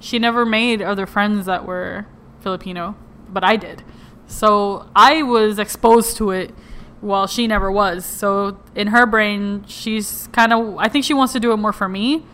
She 0.00 0.18
never 0.18 0.44
made 0.44 0.82
other 0.82 1.06
friends 1.06 1.46
that 1.46 1.64
were 1.64 2.06
Filipino, 2.40 2.96
but 3.28 3.44
I 3.44 3.56
did. 3.56 3.84
So 4.26 4.88
I 4.96 5.22
was 5.22 5.58
exposed 5.58 6.16
to 6.16 6.30
it 6.30 6.52
while 7.00 7.26
she 7.26 7.46
never 7.46 7.70
was. 7.70 8.04
So 8.04 8.58
in 8.74 8.88
her 8.88 9.06
brain, 9.06 9.64
she's 9.66 10.28
kind 10.32 10.52
of, 10.52 10.76
I 10.78 10.88
think 10.88 11.04
she 11.04 11.14
wants 11.14 11.32
to 11.34 11.40
do 11.40 11.52
it 11.52 11.56
more 11.56 11.72
for 11.72 11.88
me 11.88 12.24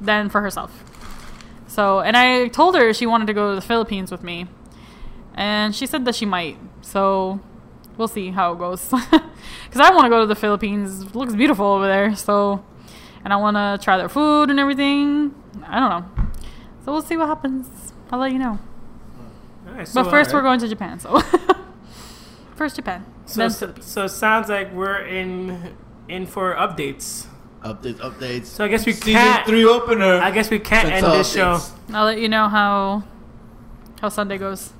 than 0.00 0.28
for 0.28 0.40
herself. 0.40 0.84
So, 1.66 2.00
and 2.00 2.16
I 2.16 2.48
told 2.48 2.76
her 2.76 2.92
she 2.92 3.06
wanted 3.06 3.26
to 3.26 3.34
go 3.34 3.50
to 3.50 3.54
the 3.54 3.66
Philippines 3.66 4.10
with 4.10 4.22
me. 4.22 4.46
And 5.34 5.74
she 5.74 5.86
said 5.86 6.04
that 6.04 6.14
she 6.14 6.26
might. 6.26 6.58
So 6.82 7.40
we'll 7.96 8.08
see 8.08 8.30
how 8.30 8.52
it 8.52 8.58
goes. 8.58 8.92
Because 9.64 9.86
I 9.88 9.94
want 9.94 10.04
to 10.04 10.10
go 10.10 10.20
to 10.20 10.26
the 10.26 10.34
Philippines. 10.34 11.02
It 11.02 11.14
looks 11.14 11.34
beautiful 11.34 11.64
over 11.64 11.86
there. 11.86 12.14
So, 12.16 12.64
and 13.24 13.32
I 13.32 13.36
want 13.36 13.56
to 13.56 13.82
try 13.82 13.96
their 13.96 14.08
food 14.08 14.50
and 14.50 14.58
everything. 14.58 15.34
I 15.64 15.78
don't 15.78 15.90
know. 15.90 16.29
So 16.90 16.94
we'll 16.94 17.02
see 17.02 17.16
what 17.16 17.28
happens. 17.28 17.92
I'll 18.10 18.18
let 18.18 18.32
you 18.32 18.40
know. 18.40 18.58
Alright, 19.64 19.88
But 19.94 20.10
first, 20.10 20.30
uh, 20.30 20.32
we're 20.34 20.42
going 20.42 20.58
to 20.58 20.66
Japan. 20.66 20.98
So, 20.98 21.20
first 22.56 22.74
Japan, 22.74 23.06
So, 23.26 23.38
then 23.42 23.50
so, 23.50 23.74
so 23.80 24.04
it 24.06 24.08
sounds 24.08 24.48
like 24.48 24.72
we're 24.72 25.06
in 25.06 25.76
in 26.08 26.26
for 26.26 26.52
updates. 26.56 27.26
Updates, 27.62 28.00
updates. 28.00 28.46
So 28.46 28.64
I 28.64 28.68
guess 28.68 28.84
we 28.86 28.92
season 28.92 29.12
can't. 29.12 29.46
three 29.46 29.64
opener. 29.64 30.14
I 30.14 30.32
guess 30.32 30.50
we 30.50 30.58
can't 30.58 30.88
That's 30.88 30.96
end 31.04 31.06
all 31.06 31.16
this 31.16 31.32
show. 31.32 31.60
I'll 31.94 32.06
let 32.06 32.18
you 32.18 32.28
know 32.28 32.48
how 32.48 33.04
how 34.00 34.08
Sunday 34.08 34.36
goes. 34.36 34.72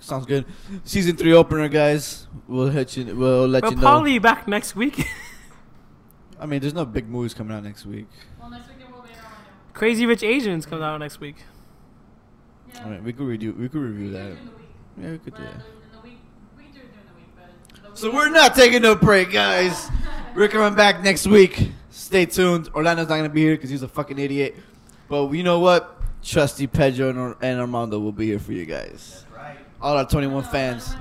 Sounds 0.00 0.26
good. 0.26 0.44
Season 0.84 1.16
three 1.16 1.32
opener, 1.32 1.68
guys. 1.68 2.26
We'll 2.46 2.66
let 2.66 2.94
you. 2.98 3.16
We'll 3.16 3.48
let 3.48 3.62
We'll 3.62 3.72
you 3.72 3.76
know. 3.76 3.82
probably 3.82 4.12
be 4.12 4.18
back 4.18 4.46
next 4.46 4.76
week. 4.76 5.06
I 6.38 6.44
mean, 6.44 6.60
there's 6.60 6.74
no 6.74 6.84
big 6.84 7.08
movies 7.08 7.32
coming 7.32 7.56
out 7.56 7.64
next 7.64 7.86
week. 7.86 8.08
Well, 8.38 8.50
next 8.50 8.68
weekend 8.68 8.78
we'll 8.78 8.78
be 8.78 8.79
Crazy 9.80 10.04
Rich 10.04 10.22
Asians 10.22 10.66
comes 10.66 10.82
out 10.82 10.98
next 10.98 11.20
week. 11.20 11.36
I 12.82 12.84
mean, 12.86 13.02
we 13.02 13.14
could 13.14 13.26
review. 13.26 13.54
We 13.58 13.66
could 13.66 13.80
review 13.80 14.10
that. 14.10 14.36
Yeah, 15.00 15.12
we 15.12 15.18
could 15.18 15.34
do 15.34 15.42
that. 15.42 15.62
So 17.94 18.12
we're 18.12 18.28
not 18.28 18.54
taking 18.54 18.82
no 18.82 18.94
break, 18.94 19.32
guys. 19.32 19.88
We're 20.36 20.48
coming 20.48 20.76
back 20.76 21.02
next 21.02 21.26
week. 21.26 21.70
Stay 21.88 22.26
tuned. 22.26 22.68
Orlando's 22.74 23.08
not 23.08 23.16
gonna 23.16 23.30
be 23.30 23.40
here 23.40 23.56
because 23.56 23.70
he's 23.70 23.80
a 23.80 23.88
fucking 23.88 24.18
idiot. 24.18 24.54
But 25.08 25.30
you 25.30 25.42
know 25.42 25.60
what? 25.60 25.98
Trusty 26.22 26.66
Pedro 26.66 27.08
and, 27.08 27.18
Ar- 27.18 27.36
and 27.40 27.58
Armando 27.58 27.98
will 27.98 28.12
be 28.12 28.26
here 28.26 28.38
for 28.38 28.52
you 28.52 28.66
guys. 28.66 29.24
All 29.80 29.96
our 29.96 30.04
21 30.04 30.44
fans. 30.44 30.94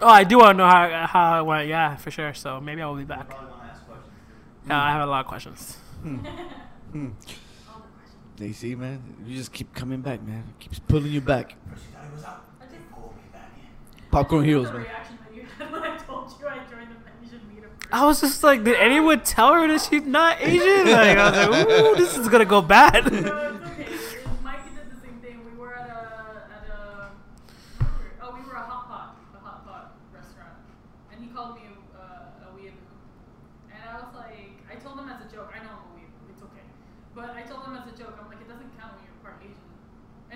Oh, 0.00 0.08
I 0.08 0.24
do 0.24 0.38
want 0.38 0.58
to 0.58 0.64
know 0.64 0.68
how 0.68 1.06
how 1.06 1.40
it 1.40 1.44
went. 1.46 1.68
Yeah, 1.68 1.94
for 1.94 2.10
sure. 2.10 2.34
So 2.34 2.60
maybe 2.60 2.82
I 2.82 2.88
will 2.88 2.96
be 2.96 3.04
back. 3.04 3.30
Yeah, 4.66 4.82
I 4.82 4.90
have 4.90 5.02
a 5.02 5.06
lot 5.06 5.20
of 5.20 5.26
questions. 5.28 5.76
Hmm. 6.02 6.26
Hmm. 6.92 7.08
They 8.36 8.52
see, 8.52 8.74
man. 8.74 9.02
You 9.26 9.36
just 9.36 9.52
keep 9.52 9.74
coming 9.74 10.00
back, 10.00 10.22
man. 10.22 10.44
Keeps 10.60 10.78
pulling 10.78 11.12
you 11.12 11.20
back. 11.20 11.56
Popcorn 14.10 14.44
heroes, 14.44 14.72
man. 14.72 14.86
I 17.90 18.04
was 18.04 18.20
just 18.20 18.42
like, 18.44 18.64
did 18.64 18.76
anyone 18.76 19.22
tell 19.22 19.54
her 19.54 19.66
that 19.66 19.80
she's 19.80 20.02
not 20.02 20.40
Asian? 20.40 20.90
Like, 20.92 21.16
I 21.18 21.48
was 21.48 21.50
like, 21.50 21.68
ooh, 21.68 21.96
this 21.96 22.16
is 22.18 22.28
gonna 22.28 22.44
go 22.44 22.60
bad. 22.60 23.04
Mike 23.04 23.14
did 23.14 24.90
the 24.90 25.00
same 25.00 25.18
thing. 25.22 25.40
We 25.50 25.58
were 25.58 25.74
at 25.74 25.88
a, 25.88 26.42
at 26.52 26.68
a 26.70 27.10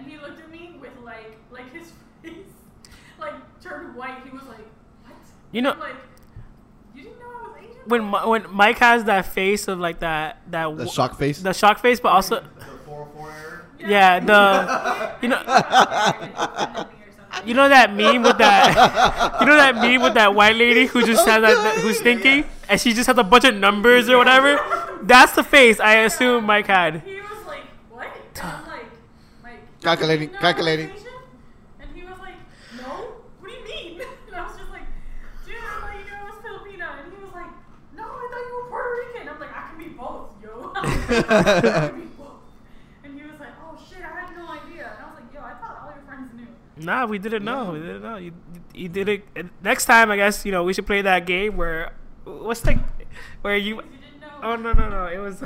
and 0.03 0.11
he 0.11 0.19
looked 0.19 0.41
at 0.41 0.51
me 0.51 0.77
with 0.81 0.91
like 1.05 1.37
like 1.51 1.73
his 1.73 1.93
face 2.23 2.35
like 3.21 3.35
turned 3.63 3.95
white. 3.97 4.23
He 4.25 4.31
was 4.31 4.43
like, 4.45 4.59
"What?" 5.05 5.15
You 5.53 5.63
know- 5.63 5.77
like, 5.79 5.95
you 6.95 7.03
didn't 7.05 7.19
know 7.21 7.27
I 7.27 7.49
was 7.49 7.57
Asian? 7.61 7.77
When 7.87 8.11
Mi- 8.11 8.29
when 8.31 8.47
Mike 8.55 8.79
has 8.79 9.05
that 9.05 9.27
face 9.27 9.69
of 9.69 9.79
like 9.79 10.01
that 10.01 10.41
that 10.51 10.65
The 10.65 10.71
w- 10.71 10.91
shock 10.91 11.19
face. 11.19 11.41
the 11.41 11.53
shock 11.53 11.79
face, 11.81 12.01
but 12.01 12.11
also 12.11 12.41
The 12.41 12.65
404 12.87 13.31
error. 13.31 13.67
yeah 13.79 14.21
the 14.21 15.17
you 15.23 15.29
know 15.29 16.87
you 17.47 17.55
know 17.55 17.69
that 17.69 17.93
meme 17.95 18.23
with 18.23 18.39
that 18.39 19.37
you 19.41 19.47
know 19.47 19.57
that 19.57 19.75
meme 19.77 20.03
with 20.03 20.15
that 20.15 20.35
white 20.35 20.55
lady 20.55 20.87
who 20.87 21.05
just 21.05 21.27
has 21.27 21.41
that, 21.43 21.55
that- 21.63 21.77
who's 21.79 22.01
thinking 22.01 22.45
and 22.69 22.81
she 22.81 22.93
just 22.93 23.07
has 23.07 23.19
a 23.19 23.25
bunch 23.25 23.45
of 23.45 23.55
numbers 23.55 24.09
or 24.09 24.17
whatever. 24.19 24.59
That's 25.03 25.33
the 25.33 25.43
face 25.43 25.81
I 25.81 25.97
assume 26.05 26.45
Mike 26.45 26.67
had. 26.69 27.03
He 27.05 27.17
was 27.21 27.45
like, 27.47 27.65
"What?" 27.91 28.07
And 28.07 28.43
I'm 28.45 28.67
like, 28.69 28.87
"Like 29.43 29.63
Calculating, 29.83 30.29
"You 30.31 30.39
didn't 30.39 30.43
know 30.43 30.49
I 30.49 30.53
was 30.53 30.55
calculating. 30.55 30.91
And 31.81 31.91
he 31.95 32.03
was 32.05 32.19
like, 32.19 32.39
"No. 32.77 32.93
What 33.41 33.49
do 33.51 33.55
you 33.57 33.65
mean?" 33.65 34.01
And 34.29 34.37
I 34.37 34.43
was 34.47 34.57
just 34.57 34.71
like, 34.71 34.87
"Dude, 35.45 35.55
I 35.57 35.81
thought 35.81 35.95
you 35.99 36.05
knew 36.07 36.17
I 36.17 36.25
was 36.25 36.39
Filipino." 36.43 36.87
And 37.03 37.13
he 37.13 37.19
was 37.25 37.35
like, 37.35 37.51
"No, 37.97 38.05
I 38.05 38.25
thought 38.31 38.45
you 38.49 38.55
were 38.63 38.69
Puerto 38.71 38.91
Rican." 39.03 39.29
I'm 39.29 39.41
like, 39.41 39.55
"I 39.55 39.63
can 39.69 39.79
be 39.79 39.89
both, 39.91 40.31
yo." 40.43 40.73
I 40.77 41.89
can 41.91 42.01
be 42.01 42.07
both. 42.19 42.43
And 43.05 43.19
he 43.19 43.23
was 43.27 43.39
like, 43.41 43.55
"Oh 43.61 43.75
shit, 43.89 44.03
I 44.05 44.13
had 44.21 44.37
no 44.37 44.47
idea." 44.49 44.93
And 44.97 45.05
I 45.05 45.09
was 45.11 45.17
like, 45.21 45.35
"Yo, 45.35 45.41
I 45.43 45.55
thought 45.61 45.77
all 45.83 45.93
your 45.93 46.05
friends 46.07 46.31
knew." 46.35 46.47
Nah, 46.85 47.07
we 47.07 47.19
didn't 47.19 47.45
know. 47.45 47.73
We 47.73 47.81
didn't 47.81 48.03
know. 48.03 48.17
You, 48.17 48.33
you 48.75 48.89
did 48.89 49.09
it. 49.09 49.25
and 49.37 49.51
Next 49.63 49.85
time, 49.87 50.11
I 50.11 50.17
guess 50.17 50.47
you 50.47 50.53
know 50.53 50.63
we 50.65 50.73
should 50.73 50.87
play 50.87 51.03
that 51.03 51.27
game 51.27 51.57
where 51.57 51.93
what's 52.25 52.61
the 52.61 52.79
where 53.43 53.57
you. 53.57 53.77
You 53.77 53.83
didn't 53.83 54.21
know. 54.21 54.41
Oh 54.43 54.57
no 54.57 54.73
no 54.73 54.89
no! 54.89 55.07
It 55.07 55.19
was. 55.19 55.43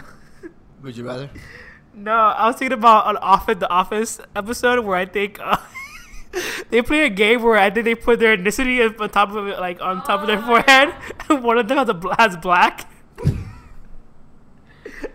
Would 0.83 0.97
you 0.97 1.05
rather? 1.05 1.31
No, 1.97 2.13
I 2.13 2.47
was 2.47 2.57
thinking 2.57 2.77
about 2.79 3.09
an 3.09 3.17
office, 3.19 3.57
the 3.59 3.71
Office 3.71 4.21
episode 4.37 4.85
where 4.85 4.97
I 4.99 5.07
think 5.07 5.39
uh, 5.41 5.57
they 6.71 6.83
play 6.83 7.07
a 7.07 7.09
game 7.11 7.43
where 7.43 7.57
I 7.59 7.71
think 7.71 7.85
they 7.87 7.95
put 7.95 8.19
their 8.21 8.37
ethnicity 8.37 9.01
on 9.01 9.09
top 9.11 9.31
of 9.33 9.47
it, 9.49 9.59
like 9.59 9.81
on 9.81 10.03
top 10.05 10.21
of 10.21 10.27
their 10.27 10.39
Oh, 10.39 10.43
forehead, 10.43 10.95
and 11.31 11.43
one 11.43 11.57
of 11.57 11.69
them 11.69 11.79
has, 11.79 11.89
a, 11.89 12.15
has 12.19 12.37
black, 12.37 12.87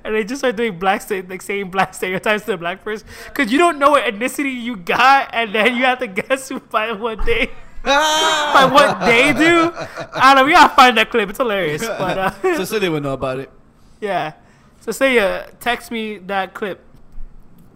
and 0.03 0.15
they 0.15 0.23
just 0.23 0.39
start 0.41 0.55
doing 0.55 0.79
black, 0.79 1.01
sta- 1.01 1.21
like 1.27 1.43
saying 1.43 1.69
black 1.69 1.93
stereotypes 1.93 2.45
to 2.45 2.51
the 2.51 2.57
black 2.57 2.83
person, 2.83 3.07
because 3.27 3.51
you 3.51 3.59
don't 3.59 3.77
know 3.77 3.91
what 3.91 4.03
ethnicity 4.03 4.59
you 4.59 4.75
got, 4.75 5.29
and 5.33 5.53
then 5.53 5.75
you 5.75 5.83
have 5.83 5.99
to 5.99 6.07
guess 6.07 6.49
who 6.49 6.59
by 6.59 6.91
what 6.93 7.23
they 7.25 7.51
by 7.83 8.67
what 8.71 8.99
they 9.05 9.33
do. 9.33 9.71
I 10.15 10.33
don't 10.33 10.35
know. 10.37 10.45
We 10.45 10.53
gotta 10.53 10.75
find 10.75 10.97
that 10.97 11.11
clip. 11.11 11.29
It's 11.29 11.37
hilarious, 11.37 11.85
but 11.85 12.17
uh, 12.17 12.31
so, 12.57 12.65
so 12.65 12.79
they 12.79 12.89
would 12.89 13.03
know 13.03 13.13
about 13.13 13.37
it. 13.39 13.51
yeah. 13.99 14.33
So 14.81 14.91
say 14.91 15.19
uh, 15.19 15.45
text 15.59 15.91
me 15.91 16.17
that 16.17 16.55
clip. 16.55 16.83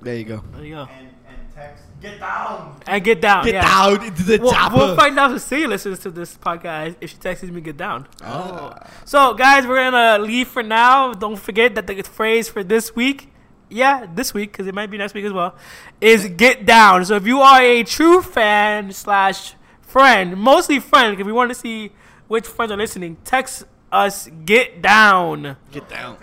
There 0.01 0.15
you 0.15 0.23
go. 0.23 0.43
There 0.53 0.65
you 0.65 0.73
go. 0.73 0.87
And, 0.91 1.09
and 1.27 1.37
text, 1.53 1.83
get 2.01 2.19
down. 2.19 2.79
And 2.87 3.03
get 3.03 3.21
down. 3.21 3.45
Get 3.45 3.53
yeah. 3.53 3.61
down 3.61 4.03
into 4.03 4.23
the 4.23 4.39
We'll, 4.39 4.51
chopper. 4.51 4.75
we'll 4.75 4.95
find 4.95 5.17
out 5.19 5.31
if 5.31 5.41
Celia 5.43 5.67
listens 5.67 5.99
to 5.99 6.09
this 6.09 6.35
podcast 6.35 6.95
if 6.99 7.11
she 7.11 7.17
texts 7.17 7.47
me 7.47 7.61
get 7.61 7.77
down. 7.77 8.07
Oh. 8.23 8.73
So 9.05 9.35
guys, 9.35 9.67
we're 9.67 9.91
gonna 9.91 10.17
leave 10.23 10.47
for 10.47 10.63
now. 10.63 11.13
Don't 11.13 11.37
forget 11.37 11.75
that 11.75 11.85
the 11.85 12.01
phrase 12.01 12.49
for 12.49 12.63
this 12.63 12.95
week, 12.95 13.31
yeah, 13.69 14.07
this 14.11 14.33
week 14.33 14.51
because 14.51 14.65
it 14.65 14.73
might 14.73 14.89
be 14.89 14.97
next 14.97 15.13
week 15.13 15.25
as 15.25 15.33
well, 15.33 15.55
is 16.01 16.27
get 16.27 16.65
down. 16.65 17.05
So 17.05 17.15
if 17.17 17.27
you 17.27 17.39
are 17.41 17.61
a 17.61 17.83
true 17.83 18.23
fan 18.23 18.91
slash 18.91 19.53
friend, 19.81 20.37
mostly 20.37 20.79
friend, 20.79 21.15
because 21.15 21.27
we 21.27 21.33
want 21.33 21.51
to 21.51 21.55
see 21.55 21.91
which 22.27 22.47
friends 22.47 22.71
are 22.71 22.77
listening, 22.77 23.17
text 23.23 23.63
us 23.91 24.27
get 24.43 24.81
down. 24.81 25.57
Get 25.71 25.87
down. 25.87 26.17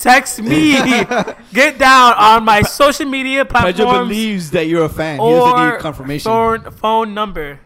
Text 0.00 0.38
Orlando. 0.38 0.56
Text 0.56 1.06
Text 1.06 1.38
me 1.38 1.44
get 1.52 1.78
down 1.78 2.14
on 2.14 2.44
my 2.44 2.62
social 2.62 3.06
media 3.06 3.44
platforms. 3.44 3.76
Pedro 3.76 4.04
believes 4.04 4.50
that 4.52 4.66
you're 4.66 4.84
a 4.84 4.88
fan. 4.88 5.20
He 5.20 5.30
doesn't 5.30 5.58
or 5.58 5.72
need 5.72 5.80
confirmation. 5.80 6.30
Phone, 6.30 6.70
phone 6.70 7.14
number. 7.14 7.60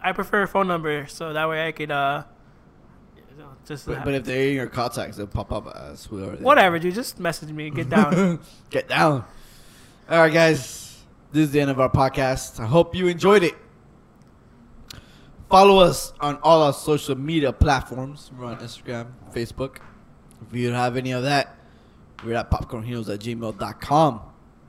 I 0.00 0.12
prefer 0.12 0.46
phone 0.46 0.68
number, 0.68 1.06
so 1.08 1.32
that 1.32 1.48
way 1.48 1.66
I 1.66 1.72
could 1.72 1.90
uh, 1.90 2.24
just 3.66 3.86
But, 3.86 4.04
but 4.04 4.14
if 4.14 4.24
they're 4.24 4.48
in 4.48 4.54
your 4.54 4.66
contacts, 4.66 5.16
they'll 5.16 5.26
pop 5.26 5.52
up 5.52 5.74
as 5.76 6.06
whoever. 6.06 6.36
whatever, 6.36 6.78
dude. 6.78 6.94
Just 6.94 7.20
message 7.20 7.50
me. 7.50 7.70
Get 7.70 7.88
down. 7.88 8.40
Get 8.70 8.88
down. 8.88 9.24
All 10.08 10.18
right, 10.18 10.32
guys. 10.32 11.02
This 11.32 11.44
is 11.44 11.52
the 11.52 11.60
end 11.60 11.70
of 11.70 11.78
our 11.78 11.90
podcast. 11.90 12.58
I 12.58 12.66
hope 12.66 12.94
you 12.96 13.06
enjoyed 13.06 13.44
it. 13.44 13.54
Follow 15.48 15.78
us 15.78 16.12
on 16.20 16.38
all 16.42 16.62
our 16.62 16.72
social 16.72 17.16
media 17.16 17.52
platforms. 17.52 18.30
We're 18.36 18.46
on 18.46 18.56
Instagram, 18.58 19.12
Facebook. 19.32 19.76
If 20.48 20.56
you 20.56 20.72
have 20.72 20.96
any 20.96 21.12
of 21.12 21.22
that, 21.22 21.56
we're 22.24 22.36
at 22.36 22.50
popcornheroes 22.50 23.12
at 23.12 23.20
gmail.com. 23.20 24.20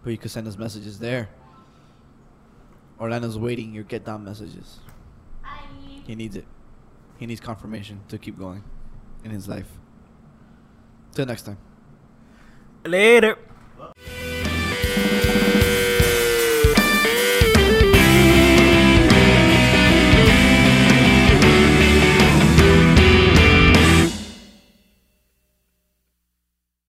But 0.04 0.10
you 0.10 0.18
can 0.18 0.30
send 0.30 0.48
us 0.48 0.58
messages 0.58 1.00
there. 1.00 1.30
Orlando's 3.00 3.38
waiting 3.38 3.74
your 3.74 3.84
get 3.84 4.06
down 4.06 4.24
messages. 4.24 4.80
He 6.06 6.16
needs 6.16 6.36
it. 6.36 6.46
He 7.18 7.26
needs 7.26 7.40
confirmation 7.40 8.02
to 8.10 8.18
keep 8.18 8.38
going 8.38 8.64
in 9.24 9.32
his 9.32 9.48
life. 9.48 9.68
Till 11.14 11.26
next 11.26 11.44
time. 11.44 11.58
Later. 12.86 13.38